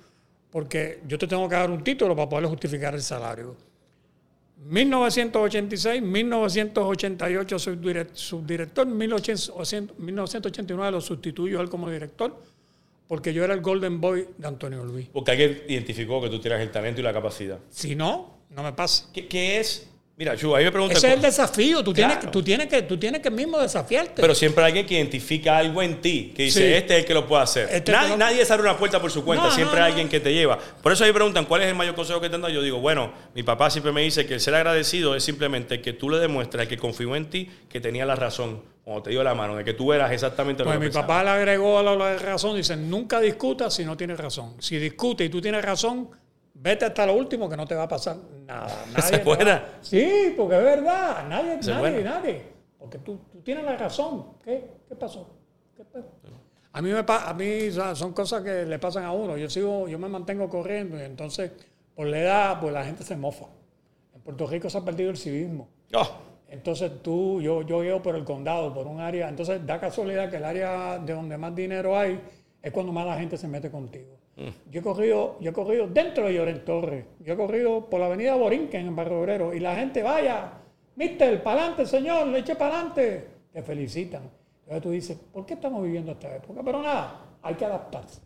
porque 0.50 1.02
yo 1.06 1.18
te 1.18 1.26
tengo 1.26 1.46
que 1.46 1.56
dar 1.56 1.70
un 1.70 1.84
título 1.84 2.16
para 2.16 2.28
poder 2.28 2.46
justificar 2.46 2.94
el 2.94 3.02
salario. 3.02 3.54
1986, 4.64 6.00
1988 6.00 7.58
soy 7.58 7.78
subdirector, 8.14 8.86
1989 8.86 10.90
lo 10.90 11.00
sustituyo 11.02 11.60
él 11.60 11.68
como 11.68 11.90
director, 11.90 12.34
porque 13.06 13.34
yo 13.34 13.44
era 13.44 13.52
el 13.52 13.60
Golden 13.60 14.00
Boy 14.00 14.26
de 14.38 14.48
Antonio 14.48 14.82
Luis. 14.84 15.08
Porque 15.12 15.32
alguien 15.32 15.62
identificó 15.68 16.22
que 16.22 16.30
tú 16.30 16.40
tienes 16.40 16.60
el 16.60 16.70
talento 16.70 17.02
y 17.02 17.04
la 17.04 17.12
capacidad. 17.12 17.58
Si 17.68 17.94
no, 17.94 18.38
no 18.50 18.62
me 18.62 18.72
pasa. 18.72 19.10
¿Qué, 19.12 19.60
es? 19.60 19.90
Mira, 20.16 20.36
Chu, 20.36 20.54
ahí 20.54 20.64
me 20.64 20.70
pregunta. 20.70 20.96
Ese 20.96 21.08
es 21.08 21.14
el 21.14 21.22
desafío. 21.22 21.82
Tú, 21.82 21.92
tienes, 21.92 22.30
tú, 22.30 22.40
tienes 22.40 22.68
que, 22.68 22.82
tú 22.82 22.96
tienes 22.96 23.20
que 23.20 23.32
mismo 23.32 23.58
desafiarte. 23.58 24.22
Pero 24.22 24.32
siempre 24.32 24.62
hay 24.62 24.68
alguien 24.68 24.86
que 24.86 24.94
identifica 24.94 25.58
algo 25.58 25.82
en 25.82 26.00
ti, 26.00 26.32
que 26.36 26.44
dice, 26.44 26.76
este 26.78 26.94
es 26.94 27.00
el 27.00 27.04
que 27.04 27.14
lo 27.14 27.26
puede 27.26 27.42
hacer. 27.42 27.68
Este 27.72 27.90
nadie, 27.90 28.16
nadie 28.16 28.46
abre 28.48 28.62
una 28.62 28.78
puerta 28.78 29.00
por 29.00 29.10
su 29.10 29.24
cuenta, 29.24 29.50
siempre 29.50 29.80
hay 29.80 29.90
alguien 29.90 30.08
que 30.08 30.20
te 30.20 30.32
lleva. 30.32 30.56
Por 30.58 30.92
eso 30.92 31.02
ahí 31.02 31.10
me 31.10 31.14
preguntan, 31.14 31.46
¿cuál 31.46 31.62
es 31.62 31.68
el 31.68 31.74
mayor 31.74 31.96
consejo 31.96 32.20
que 32.20 32.28
te 32.28 32.36
han 32.36 32.42
dado? 32.42 32.54
Yo 32.54 32.62
digo, 32.62 32.78
bueno, 32.78 33.12
mi 33.34 33.42
papá 33.42 33.70
siempre 33.70 33.90
me 33.90 34.02
dice 34.02 34.24
que 34.24 34.34
el 34.34 34.40
ser 34.40 34.54
agradecido 34.54 35.16
es 35.16 35.24
simplemente 35.24 35.80
que 35.80 35.92
tú 35.92 36.08
le 36.08 36.18
demuestres 36.18 36.68
que 36.68 36.76
confió 36.76 37.16
en 37.16 37.28
ti, 37.28 37.50
que 37.68 37.80
tenía 37.80 38.06
la 38.06 38.14
razón 38.14 38.62
cuando 38.84 39.02
te 39.02 39.10
dio 39.10 39.24
la 39.24 39.34
mano, 39.34 39.56
de 39.56 39.64
que 39.64 39.72
tú 39.72 39.92
eras 39.92 40.12
exactamente 40.12 40.62
lo 40.62 40.70
pues 40.70 40.78
mi 40.78 40.90
papá 40.90 41.24
le 41.24 41.30
agregó 41.30 41.78
a 41.78 41.82
la 41.82 42.16
razón, 42.18 42.54
dice, 42.54 42.76
nunca 42.76 43.18
discutas 43.18 43.74
si 43.74 43.84
no 43.84 43.96
tienes 43.96 44.18
razón. 44.18 44.54
Si 44.60 44.76
discutes 44.76 45.26
y 45.26 45.30
tú 45.30 45.40
tienes 45.40 45.64
razón, 45.64 46.10
vete 46.54 46.84
hasta 46.84 47.06
lo 47.06 47.14
último 47.14 47.48
que 47.48 47.56
no 47.56 47.66
te 47.66 47.74
va 47.74 47.84
a 47.84 47.88
pasar 47.88 48.16
nada. 48.46 48.84
Nadie 48.96 49.22
buena? 49.22 49.64
Sí, 49.82 50.34
porque 50.36 50.56
es 50.56 50.64
verdad. 50.64 51.28
Nadie, 51.28 51.58
nadie, 51.62 52.02
nadie. 52.02 52.42
Porque 52.78 52.98
tú, 52.98 53.18
tú, 53.30 53.40
tienes 53.40 53.64
la 53.64 53.76
razón. 53.76 54.34
¿Qué, 54.44 54.70
qué 54.88 54.94
pasó? 54.94 55.28
A 56.72 56.82
mí, 56.82 56.90
me, 56.90 57.04
a 57.06 57.34
mí 57.34 57.70
son 57.94 58.12
cosas 58.12 58.42
que 58.42 58.64
le 58.64 58.78
pasan 58.78 59.04
a 59.04 59.12
uno. 59.12 59.36
Yo 59.36 59.48
sigo, 59.48 59.88
yo 59.88 59.98
me 59.98 60.08
mantengo 60.08 60.48
corriendo 60.48 60.98
y 60.98 61.02
entonces 61.02 61.52
por 61.94 62.06
la 62.08 62.18
edad, 62.18 62.60
pues 62.60 62.72
la 62.72 62.84
gente 62.84 63.04
se 63.04 63.16
mofa. 63.16 63.46
En 64.14 64.20
Puerto 64.20 64.46
Rico 64.46 64.68
se 64.68 64.78
ha 64.78 64.84
perdido 64.84 65.10
el 65.10 65.16
civismo. 65.16 65.68
Oh. 65.94 66.08
Entonces 66.48 67.02
tú, 67.02 67.40
yo, 67.40 67.62
yo 67.62 67.82
llevo 67.82 68.02
por 68.02 68.16
el 68.16 68.24
condado, 68.24 68.74
por 68.74 68.86
un 68.86 69.00
área. 69.00 69.28
Entonces 69.28 69.64
da 69.64 69.78
casualidad 69.78 70.30
que 70.30 70.36
el 70.36 70.44
área 70.44 70.98
de 70.98 71.12
donde 71.12 71.38
más 71.38 71.54
dinero 71.54 71.96
hay 71.96 72.20
es 72.60 72.72
cuando 72.72 72.92
más 72.92 73.06
la 73.06 73.18
gente 73.18 73.36
se 73.36 73.46
mete 73.46 73.70
contigo. 73.70 74.18
Yo 74.36 74.80
he 74.80 74.82
corrido, 74.82 75.36
yo 75.40 75.50
he 75.50 75.52
corrido 75.52 75.86
dentro 75.86 76.26
de 76.26 76.34
Lloren 76.34 76.64
Torres. 76.64 77.04
Yo 77.20 77.34
he 77.34 77.36
corrido 77.36 77.88
por 77.88 78.00
la 78.00 78.06
avenida 78.06 78.34
Borinquen 78.34 78.88
en 78.88 78.96
Barrio 78.96 79.20
Obrero 79.20 79.54
y 79.54 79.60
la 79.60 79.76
gente, 79.76 80.02
vaya, 80.02 80.52
mister, 80.96 81.42
para 81.42 81.60
adelante, 81.60 81.86
señor, 81.86 82.26
le 82.26 82.40
eche 82.40 82.56
para 82.56 82.76
adelante. 82.76 83.28
Te 83.52 83.62
felicitan. 83.62 84.22
Entonces 84.62 84.82
tú 84.82 84.90
dices, 84.90 85.18
¿por 85.32 85.46
qué 85.46 85.54
estamos 85.54 85.84
viviendo 85.84 86.12
esta 86.12 86.34
época? 86.34 86.62
Pero 86.64 86.82
nada, 86.82 87.20
hay 87.42 87.54
que 87.54 87.64
adaptarse. 87.64 88.20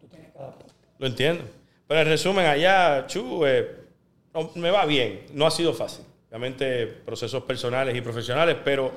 Tú 0.00 0.08
tienes 0.08 0.32
que 0.32 0.38
adaptarte. 0.38 0.74
Lo 0.98 1.06
entiendo. 1.06 1.44
Pero 1.86 2.00
en 2.00 2.08
resumen, 2.08 2.46
allá, 2.46 3.06
Chu, 3.06 3.46
eh, 3.46 3.70
me 4.56 4.70
va 4.70 4.84
bien. 4.84 5.26
No 5.32 5.46
ha 5.46 5.50
sido 5.52 5.72
fácil. 5.72 6.04
Obviamente, 6.28 6.86
procesos 6.86 7.44
personales 7.44 7.94
y 7.96 8.00
profesionales, 8.00 8.56
pero 8.64 8.90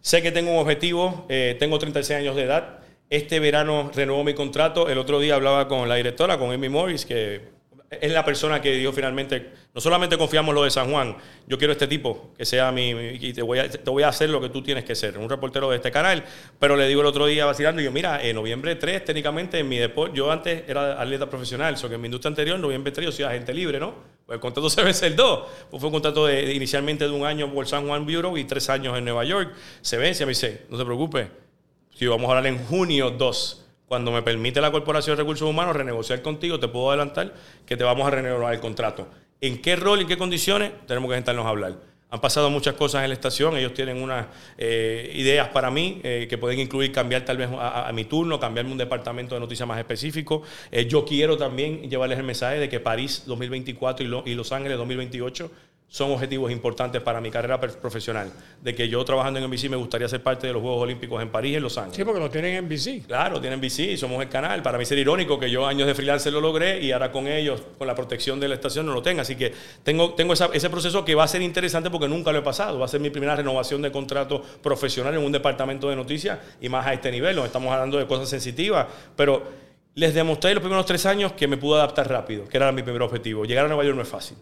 sé 0.00 0.22
que 0.22 0.30
tengo 0.30 0.52
un 0.52 0.58
objetivo. 0.58 1.26
Eh, 1.28 1.56
tengo 1.58 1.76
36 1.78 2.20
años 2.20 2.36
de 2.36 2.44
edad 2.44 2.78
este 3.10 3.40
verano 3.40 3.90
renuevo 3.94 4.24
mi 4.24 4.34
contrato. 4.34 4.88
El 4.88 4.98
otro 4.98 5.20
día 5.20 5.34
hablaba 5.34 5.68
con 5.68 5.88
la 5.88 5.94
directora, 5.94 6.38
con 6.38 6.52
Amy 6.52 6.68
Morris, 6.68 7.06
que 7.06 7.58
es 7.90 8.12
la 8.12 8.24
persona 8.24 8.60
que 8.60 8.72
dijo 8.72 8.92
finalmente, 8.92 9.50
no 9.74 9.80
solamente 9.80 10.18
confiamos 10.18 10.54
lo 10.54 10.62
de 10.64 10.70
San 10.70 10.90
Juan, 10.90 11.16
yo 11.46 11.56
quiero 11.56 11.72
este 11.72 11.86
tipo 11.86 12.34
que 12.36 12.44
sea 12.44 12.70
mi, 12.70 12.90
y 12.90 13.32
te 13.32 13.40
voy, 13.40 13.58
a, 13.60 14.08
hacer 14.08 14.28
lo 14.28 14.40
que 14.40 14.50
tú 14.50 14.62
tienes 14.62 14.84
que 14.84 14.94
ser, 14.94 15.16
un 15.16 15.28
reportero 15.28 15.70
de 15.70 15.76
este 15.76 15.90
canal, 15.90 16.22
pero 16.58 16.76
le 16.76 16.86
digo 16.86 17.00
el 17.00 17.06
otro 17.06 17.26
día 17.26 17.46
vacilando, 17.46 17.80
yo 17.80 17.90
mira, 17.90 18.22
en 18.22 18.36
noviembre 18.36 18.76
3 18.76 19.06
técnicamente 19.06 19.58
en 19.58 19.68
mi 19.68 19.78
deporte, 19.78 20.16
yo 20.16 20.30
antes 20.30 20.64
era 20.68 21.00
atleta 21.00 21.30
profesional, 21.30 21.78
so 21.78 21.88
que 21.88 21.94
en 21.94 22.00
mi 22.02 22.06
industria 22.08 22.28
anterior, 22.28 22.56
en 22.56 22.62
noviembre 22.62 22.92
3 22.92 23.06
yo 23.06 23.12
soy 23.12 23.24
agente 23.24 23.54
libre, 23.54 23.80
¿no? 23.80 23.94
Pues 24.26 24.36
el 24.36 24.40
contrato 24.40 24.68
se 24.70 24.82
vence 24.82 25.06
el 25.06 25.16
2, 25.16 25.48
pues 25.70 25.80
fue 25.80 25.88
un 25.88 25.92
contrato 25.94 26.26
de, 26.26 26.52
inicialmente 26.52 27.06
de 27.06 27.10
un 27.10 27.24
año 27.24 27.50
por 27.52 27.66
San 27.66 27.86
Juan 27.86 28.04
Bureau 28.04 28.36
y 28.36 28.44
tres 28.44 28.68
años 28.68 28.98
en 28.98 29.04
Nueva 29.04 29.24
York, 29.24 29.54
se 29.80 29.96
vence, 29.96 30.26
me 30.26 30.30
dice, 30.30 30.66
no 30.68 30.76
te 30.76 30.84
preocupes, 30.84 31.28
si 31.98 32.06
vamos 32.06 32.30
a 32.30 32.36
hablar 32.36 32.46
en 32.46 32.64
junio 32.64 33.10
2 33.10 33.64
cuando 33.88 34.12
me 34.12 34.22
permite 34.22 34.60
la 34.60 34.70
Corporación 34.70 35.16
de 35.16 35.22
Recursos 35.22 35.48
Humanos 35.48 35.74
renegociar 35.74 36.22
contigo, 36.22 36.60
te 36.60 36.68
puedo 36.68 36.90
adelantar 36.90 37.34
que 37.66 37.76
te 37.76 37.82
vamos 37.82 38.06
a 38.06 38.10
renegociar 38.10 38.54
el 38.54 38.60
contrato. 38.60 39.08
¿En 39.40 39.60
qué 39.60 39.74
rol 39.74 39.98
y 39.98 40.02
en 40.02 40.08
qué 40.08 40.16
condiciones? 40.16 40.70
Tenemos 40.86 41.10
que 41.10 41.16
sentarnos 41.16 41.44
a 41.44 41.48
hablar. 41.48 41.74
Han 42.10 42.20
pasado 42.20 42.50
muchas 42.50 42.74
cosas 42.74 43.02
en 43.02 43.10
la 43.10 43.14
estación, 43.14 43.56
ellos 43.56 43.74
tienen 43.74 44.00
unas 44.00 44.26
eh, 44.56 45.10
ideas 45.16 45.48
para 45.48 45.72
mí 45.72 46.00
eh, 46.04 46.28
que 46.30 46.38
pueden 46.38 46.60
incluir 46.60 46.92
cambiar 46.92 47.24
tal 47.24 47.36
vez 47.36 47.48
a, 47.52 47.90
mi 47.92 48.04
turno, 48.04 48.38
cambiarme 48.38 48.70
un 48.70 48.78
departamento 48.78 49.34
de 49.34 49.40
noticias 49.40 49.68
más 49.68 49.78
específico. 49.78 50.42
Eh, 50.70 50.86
yo 50.86 51.04
quiero 51.04 51.36
también 51.36 51.90
llevarles 51.90 52.18
el 52.18 52.24
mensaje 52.24 52.60
de 52.60 52.68
que 52.68 52.78
París 52.78 53.24
2024 53.26 54.22
y, 54.24 54.30
y 54.30 54.34
Los 54.36 54.52
Ángeles 54.52 54.78
2028 54.78 55.50
son 55.90 56.12
objetivos 56.12 56.52
importantes 56.52 57.00
para 57.00 57.20
mi 57.20 57.30
carrera 57.30 57.58
profesional. 57.58 58.30
De 58.62 58.74
que 58.74 58.88
yo 58.88 59.02
trabajando 59.04 59.40
en 59.40 59.46
NBC 59.46 59.70
me 59.70 59.76
gustaría 59.76 60.06
ser 60.06 60.22
parte 60.22 60.46
de 60.46 60.52
los 60.52 60.60
Juegos 60.60 60.82
Olímpicos 60.82 61.22
en 61.22 61.30
París 61.30 61.56
en 61.56 61.62
Los 61.62 61.78
Ángeles. 61.78 61.96
Sí, 61.96 62.04
porque 62.04 62.20
lo 62.20 62.30
tienen 62.30 62.56
en 62.56 62.64
NBC. 62.66 63.06
Claro, 63.06 63.40
tienen 63.40 63.58
NBC 63.58 63.78
y 63.80 63.96
somos 63.96 64.22
el 64.22 64.28
canal. 64.28 64.62
Para 64.62 64.76
mí 64.76 64.84
ser 64.84 64.98
irónico 64.98 65.38
que 65.38 65.50
yo 65.50 65.66
años 65.66 65.86
de 65.86 65.94
freelance 65.94 66.30
lo 66.30 66.42
logré 66.42 66.82
y 66.82 66.92
ahora 66.92 67.10
con 67.10 67.26
ellos, 67.26 67.62
con 67.78 67.86
la 67.86 67.94
protección 67.94 68.38
de 68.38 68.48
la 68.48 68.54
estación, 68.56 68.84
no 68.84 68.92
lo 68.92 69.02
tenga. 69.02 69.22
Así 69.22 69.34
que 69.34 69.52
tengo, 69.82 70.12
tengo 70.12 70.34
ese 70.34 70.70
proceso 70.70 71.04
que 71.04 71.14
va 71.14 71.24
a 71.24 71.28
ser 71.28 71.40
interesante 71.40 71.88
porque 71.88 72.06
nunca 72.06 72.32
lo 72.32 72.38
he 72.38 72.42
pasado. 72.42 72.78
Va 72.78 72.84
a 72.84 72.88
ser 72.88 73.00
mi 73.00 73.08
primera 73.08 73.34
renovación 73.34 73.80
de 73.80 73.90
contrato 73.90 74.42
profesional 74.62 75.14
en 75.14 75.24
un 75.24 75.32
departamento 75.32 75.88
de 75.88 75.96
noticias 75.96 76.38
y 76.60 76.68
más 76.68 76.86
a 76.86 76.92
este 76.92 77.10
nivel. 77.10 77.34
Nos 77.34 77.46
estamos 77.46 77.72
hablando 77.72 77.96
de 77.96 78.06
cosas 78.06 78.28
sensitivas, 78.28 78.86
pero 79.16 79.42
les 79.94 80.12
demostré 80.12 80.52
los 80.52 80.60
primeros 80.60 80.84
tres 80.84 81.06
años 81.06 81.32
que 81.32 81.48
me 81.48 81.56
pude 81.56 81.78
adaptar 81.78 82.10
rápido, 82.10 82.46
que 82.46 82.58
era 82.58 82.70
mi 82.72 82.82
primer 82.82 83.00
objetivo. 83.00 83.46
Llegar 83.46 83.64
a 83.64 83.68
Nueva 83.68 83.84
York 83.84 83.96
no 83.96 84.02
es 84.02 84.08
fácil. 84.08 84.36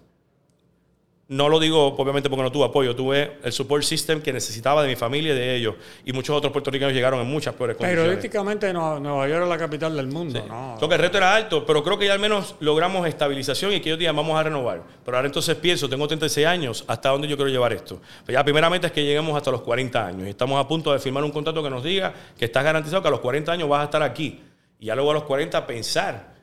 No 1.28 1.48
lo 1.48 1.58
digo 1.58 1.88
obviamente 1.88 2.30
porque 2.30 2.44
no 2.44 2.52
tuve 2.52 2.66
apoyo, 2.66 2.94
tuve 2.94 3.38
el 3.42 3.52
support 3.52 3.82
system 3.82 4.22
que 4.22 4.32
necesitaba 4.32 4.84
de 4.84 4.88
mi 4.88 4.94
familia 4.94 5.32
y 5.32 5.36
de 5.36 5.56
ellos. 5.56 5.74
Y 6.04 6.12
muchos 6.12 6.36
otros 6.36 6.52
puertorriqueños 6.52 6.92
llegaron 6.92 7.20
en 7.20 7.26
muchas 7.26 7.52
peores 7.54 7.76
condiciones. 7.76 8.04
Periodísticamente 8.04 8.72
Nueva 8.72 9.26
York 9.26 9.42
es 9.42 9.48
la 9.48 9.58
capital 9.58 9.96
del 9.96 10.06
mundo. 10.06 10.40
Sí. 10.40 10.86
que 10.86 10.94
el 10.94 11.00
reto 11.00 11.18
era 11.18 11.34
alto, 11.34 11.66
pero 11.66 11.82
creo 11.82 11.98
que 11.98 12.06
ya 12.06 12.12
al 12.12 12.20
menos 12.20 12.54
logramos 12.60 13.08
estabilización 13.08 13.72
y 13.72 13.80
que 13.80 13.88
ellos 13.88 13.98
digan 13.98 14.14
vamos 14.14 14.38
a 14.38 14.44
renovar. 14.44 14.84
Pero 15.04 15.16
ahora 15.16 15.26
entonces 15.26 15.56
pienso, 15.56 15.88
tengo 15.88 16.06
36 16.06 16.46
años, 16.46 16.84
¿hasta 16.86 17.08
dónde 17.08 17.26
yo 17.26 17.34
quiero 17.34 17.50
llevar 17.50 17.72
esto? 17.72 18.00
Pues 18.24 18.32
ya 18.32 18.44
primeramente 18.44 18.86
es 18.86 18.92
que 18.92 19.02
lleguemos 19.02 19.36
hasta 19.36 19.50
los 19.50 19.62
40 19.62 20.06
años. 20.06 20.26
Y 20.28 20.30
estamos 20.30 20.64
a 20.64 20.68
punto 20.68 20.92
de 20.92 21.00
firmar 21.00 21.24
un 21.24 21.32
contrato 21.32 21.60
que 21.60 21.70
nos 21.70 21.82
diga 21.82 22.14
que 22.38 22.44
estás 22.44 22.62
garantizado 22.62 23.02
que 23.02 23.08
a 23.08 23.10
los 23.10 23.20
40 23.20 23.50
años 23.50 23.68
vas 23.68 23.80
a 23.80 23.84
estar 23.84 24.02
aquí. 24.04 24.44
Y 24.78 24.86
ya 24.86 24.94
luego 24.94 25.10
a 25.10 25.14
los 25.14 25.24
40 25.24 25.66
pensar 25.66 26.35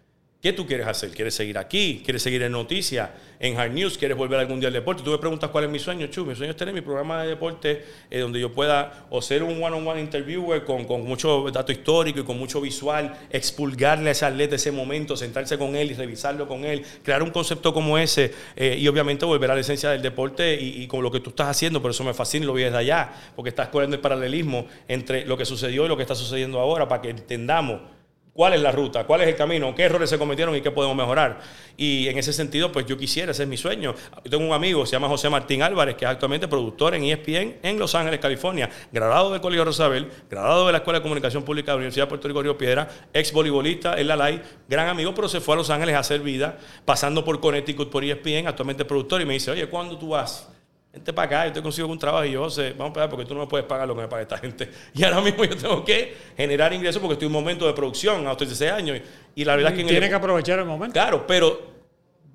¿Qué 0.44 0.52
tú 0.52 0.68
quieres 0.68 0.86
hacer? 0.88 1.12
¿Quieres 1.12 1.36
seguir 1.36 1.58
aquí? 1.58 2.02
¿Quieres 2.04 2.22
seguir 2.22 2.44
en 2.44 2.52
noticias? 2.52 3.12
¿En 3.39 3.58
Hard 3.58 3.72
News? 3.72 3.98
¿Quieres 3.98 4.18
volver 4.18 4.41
algún 4.41 4.60
día 4.60 4.68
al 4.68 4.74
deporte? 4.74 5.02
Tú 5.02 5.12
me 5.12 5.18
preguntas 5.18 5.50
cuál 5.50 5.64
es 5.64 5.70
mi 5.70 5.80
sueño, 5.80 6.08
Chu. 6.08 6.26
Mi 6.26 6.36
sueño 6.36 6.52
es 6.52 6.58
tener 6.58 6.74
mi 6.74 6.82
programa 6.82 7.24
de 7.24 7.30
deporte 7.30 7.86
eh, 8.12 8.20
donde 8.20 8.41
yo 8.41 8.52
pueda 8.52 9.06
o 9.10 9.22
ser 9.22 9.41
un 9.41 9.64
one-on-one 9.64 10.02
interviewer 10.02 10.66
con, 10.66 10.86
mucho 11.06 11.50
dato 11.50 11.72
histórico 11.72 12.20
y 12.20 12.24
con 12.24 12.38
mucho 12.38 12.60
visual, 12.60 13.18
expulgarle 13.30 14.10
a 14.10 14.12
ese 14.12 14.26
atleta 14.26 14.58
ese 14.58 14.74
momento, 14.74 15.16
sentarse 15.16 15.58
con 15.58 15.78
él 15.78 15.91
y 15.91 15.94
revisarlo 15.94 16.46
con 16.46 16.66
él, 16.66 16.84
crear 17.04 17.24
un 17.24 17.30
concepto 17.30 17.74
como 17.74 17.98
ese 17.98 18.34
eh, 18.58 18.76
y 18.78 18.86
obviamente 18.89 19.24
volver 19.24 19.50
a 19.50 19.56
la 19.56 19.62
esencia 19.62 19.91
del 19.91 20.02
deporte 20.02 20.60
y, 20.60 20.86
con 20.88 21.02
lo 21.04 21.10
que 21.10 21.22
tú 21.22 21.30
estás 21.30 21.48
haciendo. 21.48 21.82
Por 21.82 21.91
eso 21.91 22.04
me 22.04 22.14
fascina 22.14 22.44
y 22.44 22.48
lo 22.48 22.54
vi 22.54 22.64
desde 22.64 22.80
allá, 22.80 23.14
porque 23.38 23.48
estás 23.48 23.70
corriendo 23.70 23.96
el 23.96 24.02
paralelismo 24.02 24.68
entre 24.89 25.26
lo 25.26 25.38
que 25.38 25.46
sucedió 25.46 25.86
y 25.86 25.88
lo 25.88 25.96
que 25.96 26.02
está 26.02 26.16
sucediendo 26.16 26.60
ahora 26.60 26.86
para 26.86 27.02
que 27.02 27.12
entendamos 27.12 27.94
cuál 28.34 28.53
es 28.53 28.61
la 28.61 28.71
ruta, 28.71 29.05
cuál 29.05 29.21
es 29.21 29.27
el 29.27 29.36
camino, 29.36 29.73
qué 29.75 29.84
errores 29.84 30.09
se 30.09 30.17
cometieron 30.17 30.55
y 30.55 30.61
qué 30.61 30.71
podemos 30.71 30.97
mejorar. 30.97 31.39
Y 31.77 32.07
en 32.07 32.17
ese 32.17 32.34
sentido, 32.34 32.71
pues 32.71 32.86
yo 32.86 32.97
quisiera, 32.97 33.31
ese 33.31 33.43
es 33.43 33.49
mi 33.49 33.57
sueño. 33.57 33.93
Yo 34.23 34.29
tengo 34.29 34.45
un 34.45 34.53
amigo, 34.53 34.86
se 34.86 34.93
llama 34.93 35.07
José 35.07 35.29
Martín 35.29 35.61
Álvarez, 35.61 35.95
que 35.95 36.05
es 36.05 36.11
actualmente 36.11 36.47
productor 36.47 36.95
en 36.95 37.03
ESPN 37.03 37.59
en 37.61 37.79
Los 37.79 37.95
Ángeles, 37.95 38.19
California, 38.19 38.69
graduado 38.91 39.31
del 39.31 39.41
Colegio 39.41 39.65
Rosabel, 39.65 40.09
graduado 40.29 40.65
de 40.65 40.71
la 40.71 40.79
Escuela 40.79 40.99
de 40.99 41.03
Comunicación 41.03 41.43
Pública 41.43 41.67
de 41.67 41.73
la 41.73 41.77
Universidad 41.77 42.05
de 42.05 42.09
Puerto 42.09 42.27
Rico 42.27 42.41
Río 42.41 42.57
Piedra, 42.57 42.89
ex 43.13 43.31
voleibolista 43.31 43.99
en 43.99 44.07
la 44.07 44.15
LAI, 44.15 44.41
gran 44.67 44.89
amigo, 44.89 45.13
pero 45.13 45.29
se 45.29 45.39
fue 45.39 45.53
a 45.53 45.57
Los 45.57 45.69
Ángeles 45.69 45.95
a 45.95 45.99
hacer 45.99 46.21
vida, 46.21 46.57
pasando 46.86 47.23
por 47.23 47.39
Connecticut, 47.39 47.89
por 47.89 48.03
ESPN, 48.03 48.47
actualmente 48.47 48.86
productor, 48.86 49.21
y 49.21 49.25
me 49.25 49.34
dice, 49.34 49.51
oye, 49.51 49.67
¿cuándo 49.67 49.97
tú 49.97 50.09
vas? 50.09 50.49
Vente 50.94 51.12
para 51.12 51.26
acá, 51.26 51.48
yo 51.48 51.54
te 51.54 51.62
consigo 51.64 51.88
un 51.88 51.98
trabajo 51.98 52.24
y 52.24 52.34
yo 52.34 52.48
sé, 52.52 52.74
vamos 52.74 52.91
a 52.91 52.94
pagar 52.94 53.10
porque 53.10 53.26
tú 53.26 53.34
no 53.34 53.39
me 53.39 53.48
puedes 53.48 53.66
pagar 53.66 53.88
lo 53.88 53.96
que 53.96 54.02
me 54.02 54.08
paga 54.08 54.22
esta 54.22 54.38
gente. 54.38 54.70
Y 54.94 55.04
ahora 55.04 55.22
mismo 55.22 55.44
yo 55.44 55.58
tengo 55.58 55.84
que 55.84 56.16
generar 56.38 56.72
ingresos 56.72 57.02
porque 57.02 57.14
estoy 57.14 57.26
en 57.26 57.36
un 57.36 57.41
momento 57.41 57.66
de 57.66 57.74
producción 57.74 58.28
a 58.28 58.30
los 58.30 58.38
36 58.38 58.72
años. 58.72 59.02
Y, 59.34 59.44
la 59.44 59.56
verdad 59.56 59.72
es 59.72 59.80
que... 59.80 59.86
Tienes 59.86 60.10
que 60.10 60.16
aprovechar 60.16 60.60
el 60.60 60.66
momento. 60.66 60.94
Claro, 60.94 61.26
pero 61.26 61.60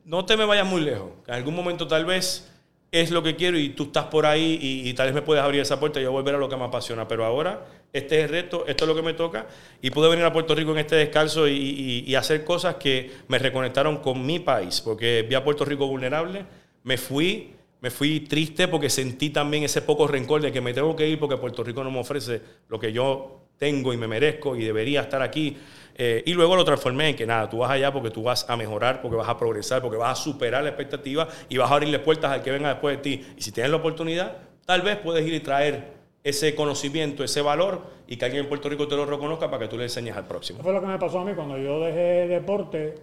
no 0.04 0.24
te 0.24 0.36
me 0.36 0.44
vayas 0.44 0.66
muy 0.66 0.80
lejos. 0.80 1.08
En 1.28 1.34
algún 1.34 1.54
momento 1.54 1.86
tal 1.86 2.04
vez 2.04 2.50
es 2.90 3.12
lo 3.12 3.22
que 3.22 3.36
quiero 3.36 3.56
y 3.56 3.68
tú 3.68 3.84
estás 3.84 4.06
por 4.06 4.26
ahí 4.26 4.58
y, 4.60 4.92
tal 4.94 5.06
vez 5.06 5.14
me 5.14 5.22
puedes 5.22 5.44
abrir 5.44 5.60
esa 5.60 5.78
puerta 5.78 6.00
y 6.00 6.02
yo 6.02 6.10
volver 6.10 6.34
a 6.34 6.38
lo 6.38 6.48
que 6.48 6.56
me 6.56 6.64
apasiona. 6.64 7.06
Pero 7.06 7.24
ahora 7.24 7.64
este 7.92 8.18
es 8.18 8.24
el 8.24 8.30
reto, 8.30 8.64
esto 8.66 8.84
es 8.86 8.88
lo 8.88 8.96
que 8.96 9.02
me 9.02 9.14
toca 9.14 9.46
y 9.80 9.90
pude 9.90 10.08
venir 10.08 10.24
a 10.24 10.32
Puerto 10.32 10.56
Rico 10.56 10.72
en 10.72 10.78
este 10.78 10.96
descalzo 10.96 11.46
y, 11.46 12.02
y 12.04 12.14
hacer 12.16 12.42
cosas 12.42 12.74
que 12.74 13.12
me 13.28 13.38
reconectaron 13.38 13.98
con 13.98 14.26
mi 14.26 14.40
país. 14.40 14.80
Porque 14.80 15.24
vi 15.28 15.36
a 15.36 15.44
Puerto 15.44 15.64
Rico 15.64 15.86
vulnerable, 15.86 16.44
me 16.82 16.98
fui 16.98 17.57
me 17.80 17.90
fui 17.90 18.20
triste 18.20 18.68
porque 18.68 18.90
sentí 18.90 19.30
también 19.30 19.62
ese 19.62 19.82
poco 19.82 20.06
rencor 20.06 20.42
de 20.42 20.50
que 20.50 20.60
me 20.60 20.74
tengo 20.74 20.96
que 20.96 21.08
ir 21.08 21.18
porque 21.18 21.36
Puerto 21.36 21.62
Rico 21.62 21.84
no 21.84 21.90
me 21.90 22.00
ofrece 22.00 22.40
lo 22.68 22.78
que 22.78 22.92
yo 22.92 23.42
tengo 23.56 23.92
y 23.92 23.96
me 23.96 24.08
merezco 24.08 24.56
y 24.56 24.64
debería 24.64 25.02
estar 25.02 25.22
aquí. 25.22 25.56
Eh, 25.94 26.22
y 26.26 26.32
luego 26.32 26.54
lo 26.54 26.64
transformé 26.64 27.10
en 27.10 27.16
que 27.16 27.26
nada, 27.26 27.48
tú 27.48 27.58
vas 27.58 27.70
allá 27.70 27.92
porque 27.92 28.10
tú 28.10 28.22
vas 28.22 28.48
a 28.48 28.56
mejorar, 28.56 29.02
porque 29.02 29.16
vas 29.16 29.28
a 29.28 29.36
progresar, 29.36 29.82
porque 29.82 29.96
vas 29.96 30.18
a 30.18 30.22
superar 30.22 30.62
la 30.62 30.70
expectativa 30.70 31.28
y 31.48 31.56
vas 31.56 31.70
a 31.70 31.74
abrirle 31.74 31.98
puertas 31.98 32.30
al 32.30 32.42
que 32.42 32.52
venga 32.52 32.68
después 32.68 32.96
de 32.96 33.02
ti. 33.02 33.26
Y 33.36 33.42
si 33.42 33.50
tienes 33.50 33.70
la 33.70 33.78
oportunidad, 33.78 34.36
tal 34.64 34.82
vez 34.82 34.96
puedes 34.96 35.26
ir 35.26 35.34
y 35.34 35.40
traer 35.40 35.98
ese 36.22 36.54
conocimiento, 36.54 37.24
ese 37.24 37.42
valor 37.42 37.82
y 38.06 38.16
que 38.16 38.24
alguien 38.24 38.44
en 38.44 38.48
Puerto 38.48 38.68
Rico 38.68 38.86
te 38.86 38.96
lo 38.96 39.06
reconozca 39.06 39.50
para 39.50 39.64
que 39.64 39.68
tú 39.68 39.76
le 39.76 39.84
enseñes 39.84 40.16
al 40.16 40.26
próximo. 40.26 40.58
Eso 40.58 40.64
fue 40.64 40.72
lo 40.72 40.80
que 40.80 40.86
me 40.86 40.98
pasó 40.98 41.20
a 41.20 41.24
mí 41.24 41.32
cuando 41.34 41.58
yo 41.58 41.80
dejé 41.80 42.28
deporte 42.28 42.94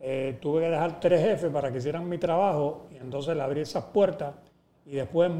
eh, 0.00 0.38
tuve 0.40 0.62
que 0.62 0.70
dejar 0.70 1.00
tres 1.00 1.20
jefes 1.20 1.50
para 1.50 1.72
que 1.72 1.78
hicieran 1.78 2.08
mi 2.08 2.18
trabajo 2.18 2.86
y 2.92 2.96
entonces 2.96 3.36
le 3.36 3.42
abrí 3.42 3.60
esas 3.60 3.84
puertas 3.84 4.34
y 4.86 4.92
después 4.92 5.30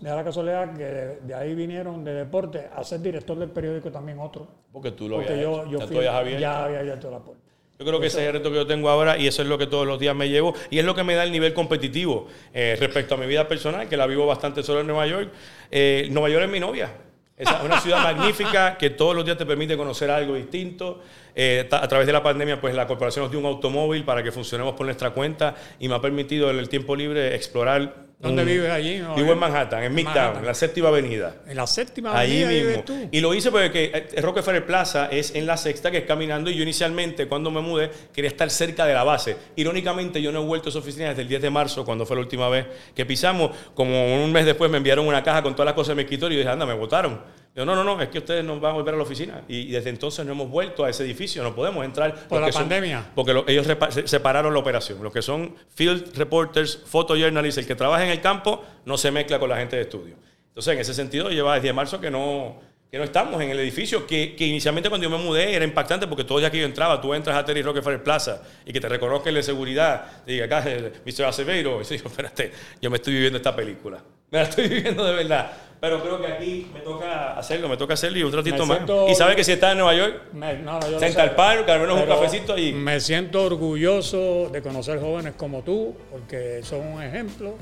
de 0.00 0.10
la 0.10 0.22
casualidad 0.22 0.76
que 0.76 0.84
de, 0.84 1.34
ahí 1.34 1.54
vinieron 1.54 2.04
de 2.04 2.12
deporte 2.12 2.68
a 2.74 2.84
ser 2.84 3.00
director 3.00 3.38
del 3.38 3.50
periódico 3.50 3.90
también 3.90 4.18
otro. 4.18 4.46
Porque 4.72 4.92
tú 4.92 5.08
lo 5.08 5.16
Porque 5.16 5.40
yo, 5.40 5.66
yo 5.66 5.78
ya, 5.78 6.22
ya 6.38 6.64
había 6.64 6.80
abierto 6.80 7.10
la 7.10 7.18
puerta. 7.20 7.48
Yo 7.78 7.86
creo 7.86 8.00
que 8.00 8.08
ese 8.08 8.22
es 8.22 8.26
el 8.26 8.32
reto 8.32 8.50
que 8.50 8.56
yo 8.56 8.66
tengo 8.66 8.88
ahora 8.88 9.16
y 9.18 9.28
eso 9.28 9.40
es 9.40 9.48
lo 9.48 9.56
que 9.56 9.68
todos 9.68 9.86
los 9.86 10.00
días 10.00 10.14
me 10.14 10.28
llevo 10.28 10.52
y 10.68 10.80
es 10.80 10.84
lo 10.84 10.96
que 10.96 11.04
me 11.04 11.14
da 11.14 11.22
el 11.22 11.30
nivel 11.30 11.54
competitivo 11.54 12.26
eh, 12.52 12.76
respecto 12.78 13.14
a 13.14 13.18
mi 13.18 13.26
vida 13.26 13.46
personal, 13.46 13.88
que 13.88 13.96
la 13.96 14.06
vivo 14.06 14.26
bastante 14.26 14.64
solo 14.64 14.80
en 14.80 14.88
Nueva 14.88 15.06
York. 15.06 15.30
Eh, 15.70 16.08
Nueva 16.10 16.28
York 16.28 16.44
es 16.44 16.50
mi 16.50 16.58
novia. 16.58 16.90
Es 17.38 17.48
una 17.64 17.80
ciudad 17.80 18.02
magnífica 18.02 18.76
que 18.76 18.90
todos 18.90 19.14
los 19.14 19.24
días 19.24 19.38
te 19.38 19.46
permite 19.46 19.76
conocer 19.76 20.10
algo 20.10 20.34
distinto. 20.34 21.00
Eh, 21.36 21.68
a 21.70 21.86
través 21.86 22.04
de 22.04 22.12
la 22.12 22.20
pandemia, 22.20 22.60
pues 22.60 22.74
la 22.74 22.84
corporación 22.88 23.22
nos 23.22 23.30
dio 23.30 23.38
un 23.38 23.46
automóvil 23.46 24.04
para 24.04 24.24
que 24.24 24.32
funcionemos 24.32 24.74
por 24.74 24.86
nuestra 24.86 25.10
cuenta 25.10 25.54
y 25.78 25.88
me 25.88 25.94
ha 25.94 26.00
permitido 26.00 26.50
en 26.50 26.58
el 26.58 26.68
tiempo 26.68 26.96
libre 26.96 27.36
explorar. 27.36 28.07
¿Dónde 28.20 28.44
vives 28.44 28.70
allí? 28.70 29.00
Vivo 29.16 29.32
en 29.32 29.38
Manhattan, 29.38 29.84
en 29.84 29.94
Midtown, 29.94 30.38
en 30.38 30.46
la 30.46 30.54
séptima 30.54 30.88
avenida. 30.88 31.36
En 31.46 31.56
la 31.56 31.68
séptima 31.68 32.18
avenida. 32.18 32.48
Allí 32.48 32.64
mismo. 32.66 32.82
Tú? 32.82 33.08
Y 33.12 33.20
lo 33.20 33.32
hice 33.32 33.52
porque 33.52 33.92
eh, 33.94 34.20
Rockefeller 34.20 34.66
Plaza 34.66 35.06
es 35.06 35.36
en 35.36 35.46
la 35.46 35.56
sexta, 35.56 35.92
que 35.92 35.98
es 35.98 36.04
caminando. 36.04 36.50
Y 36.50 36.56
yo 36.56 36.64
inicialmente, 36.64 37.28
cuando 37.28 37.52
me 37.52 37.60
mudé, 37.60 37.92
quería 38.12 38.28
estar 38.28 38.50
cerca 38.50 38.86
de 38.86 38.94
la 38.94 39.04
base. 39.04 39.36
Irónicamente, 39.54 40.20
yo 40.20 40.32
no 40.32 40.42
he 40.42 40.44
vuelto 40.44 40.68
a 40.68 40.70
esa 40.70 40.80
oficina 40.80 41.10
desde 41.10 41.22
el 41.22 41.28
10 41.28 41.42
de 41.42 41.50
marzo, 41.50 41.84
cuando 41.84 42.04
fue 42.04 42.16
la 42.16 42.22
última 42.22 42.48
vez 42.48 42.66
que 42.92 43.06
pisamos. 43.06 43.52
Como 43.74 44.24
un 44.24 44.32
mes 44.32 44.44
después 44.44 44.68
me 44.68 44.78
enviaron 44.78 45.06
una 45.06 45.22
caja 45.22 45.40
con 45.42 45.54
todas 45.54 45.66
las 45.66 45.74
cosas 45.74 45.90
de 45.90 45.94
mi 45.96 46.02
escritorio 46.02 46.38
y 46.38 46.40
dije, 46.40 46.50
anda, 46.50 46.66
me 46.66 46.74
votaron. 46.74 47.20
Yo, 47.54 47.64
no, 47.64 47.74
no, 47.74 47.82
no, 47.82 48.00
es 48.00 48.08
que 48.08 48.18
ustedes 48.18 48.44
no 48.44 48.60
van 48.60 48.72
a 48.72 48.74
volver 48.74 48.94
a 48.94 48.96
la 48.96 49.02
oficina. 49.02 49.42
Y, 49.48 49.70
desde 49.70 49.90
entonces 49.90 50.24
no 50.24 50.32
hemos 50.32 50.48
vuelto 50.48 50.84
a 50.84 50.90
ese 50.90 51.04
edificio, 51.04 51.42
no 51.42 51.54
podemos 51.54 51.84
entrar. 51.84 52.28
Por 52.28 52.40
la 52.40 52.50
pandemia. 52.50 53.10
Porque 53.14 53.44
ellos 53.48 53.66
separaron 54.04 54.52
la 54.52 54.60
operación. 54.60 55.02
Los 55.02 55.12
que 55.12 55.22
son 55.22 55.54
field 55.74 56.16
reporters, 56.16 56.82
photojournalists, 56.86 57.58
el 57.58 57.66
que 57.66 57.74
trabaja 57.74 58.04
en 58.04 58.10
el 58.10 58.20
campo, 58.20 58.64
no 58.84 58.96
se 58.96 59.10
mezcla 59.10 59.38
con 59.38 59.48
la 59.48 59.56
gente 59.56 59.76
de 59.76 59.82
estudio. 59.82 60.14
Entonces, 60.48 60.74
en 60.74 60.80
ese 60.80 60.94
sentido, 60.94 61.30
lleva 61.30 61.56
desde 61.56 61.72
marzo 61.72 62.00
que 62.00 62.10
no, 62.10 62.60
que 62.90 62.96
no 62.96 63.04
estamos 63.04 63.40
en 63.42 63.50
el 63.50 63.58
edificio, 63.60 64.06
que, 64.06 64.34
inicialmente 64.38 64.88
cuando 64.88 65.08
yo 65.08 65.16
me 65.16 65.22
mudé 65.22 65.54
era 65.54 65.64
impactante 65.64 66.06
porque 66.06 66.24
todo 66.24 66.40
ya 66.40 66.50
que 66.50 66.58
yo 66.58 66.64
entraba, 66.64 67.00
tú 67.00 67.12
entras 67.12 67.36
a 67.36 67.44
Terry 67.44 67.62
Rockefeller 67.62 68.02
Plaza 68.02 68.42
y 68.64 68.72
que 68.72 68.80
te 68.80 68.88
reconozcan 68.88 69.34
la 69.34 69.42
seguridad, 69.42 70.24
te 70.24 70.32
diga 70.32 70.46
acá, 70.46 70.64
Mr. 71.04 71.24
Acevedo, 71.24 71.80
y 71.80 71.84
yo, 71.84 71.94
espérate, 71.96 72.52
yo 72.80 72.90
me 72.90 72.96
estoy 72.96 73.12
viviendo 73.14 73.36
esta 73.36 73.54
película. 73.54 74.02
Me 74.30 74.38
la 74.38 74.44
estoy 74.44 74.68
viviendo 74.68 75.04
de 75.04 75.14
verdad. 75.14 75.50
Pero 75.80 76.02
creo 76.02 76.20
que 76.20 76.26
aquí 76.26 76.70
me 76.74 76.80
toca 76.80 77.38
hacerlo, 77.38 77.68
me 77.68 77.76
toca 77.76 77.94
hacerlo 77.94 78.18
y 78.18 78.22
un 78.24 78.32
ratito 78.32 78.66
más. 78.66 78.80
Y 79.08 79.14
sabe 79.14 79.36
que 79.36 79.44
si 79.44 79.52
está 79.52 79.70
en 79.72 79.78
Nueva 79.78 79.94
York, 79.94 80.32
Me, 80.32 80.54
no, 80.54 80.80
yo 80.80 80.90
lo 80.90 80.98
Central 80.98 81.28
sé. 81.28 81.34
Park, 81.36 81.68
al 81.68 81.80
menos 81.80 82.00
un 82.00 82.06
cafecito 82.06 82.54
allí. 82.54 82.72
Me 82.72 82.98
siento 83.00 83.44
orgulloso 83.44 84.48
de 84.50 84.60
conocer 84.60 84.98
jóvenes 85.00 85.34
como 85.36 85.62
tú, 85.62 85.94
porque 86.10 86.62
son 86.64 86.80
un 86.80 87.02
ejemplo. 87.02 87.54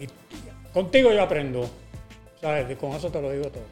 Y 0.00 0.06
contigo 0.72 1.12
yo 1.12 1.22
aprendo. 1.22 1.70
¿Sabes? 2.40 2.68
Y 2.70 2.74
con 2.74 2.90
eso 2.90 3.08
te 3.08 3.22
lo 3.22 3.30
digo 3.30 3.44
todo. 3.50 3.62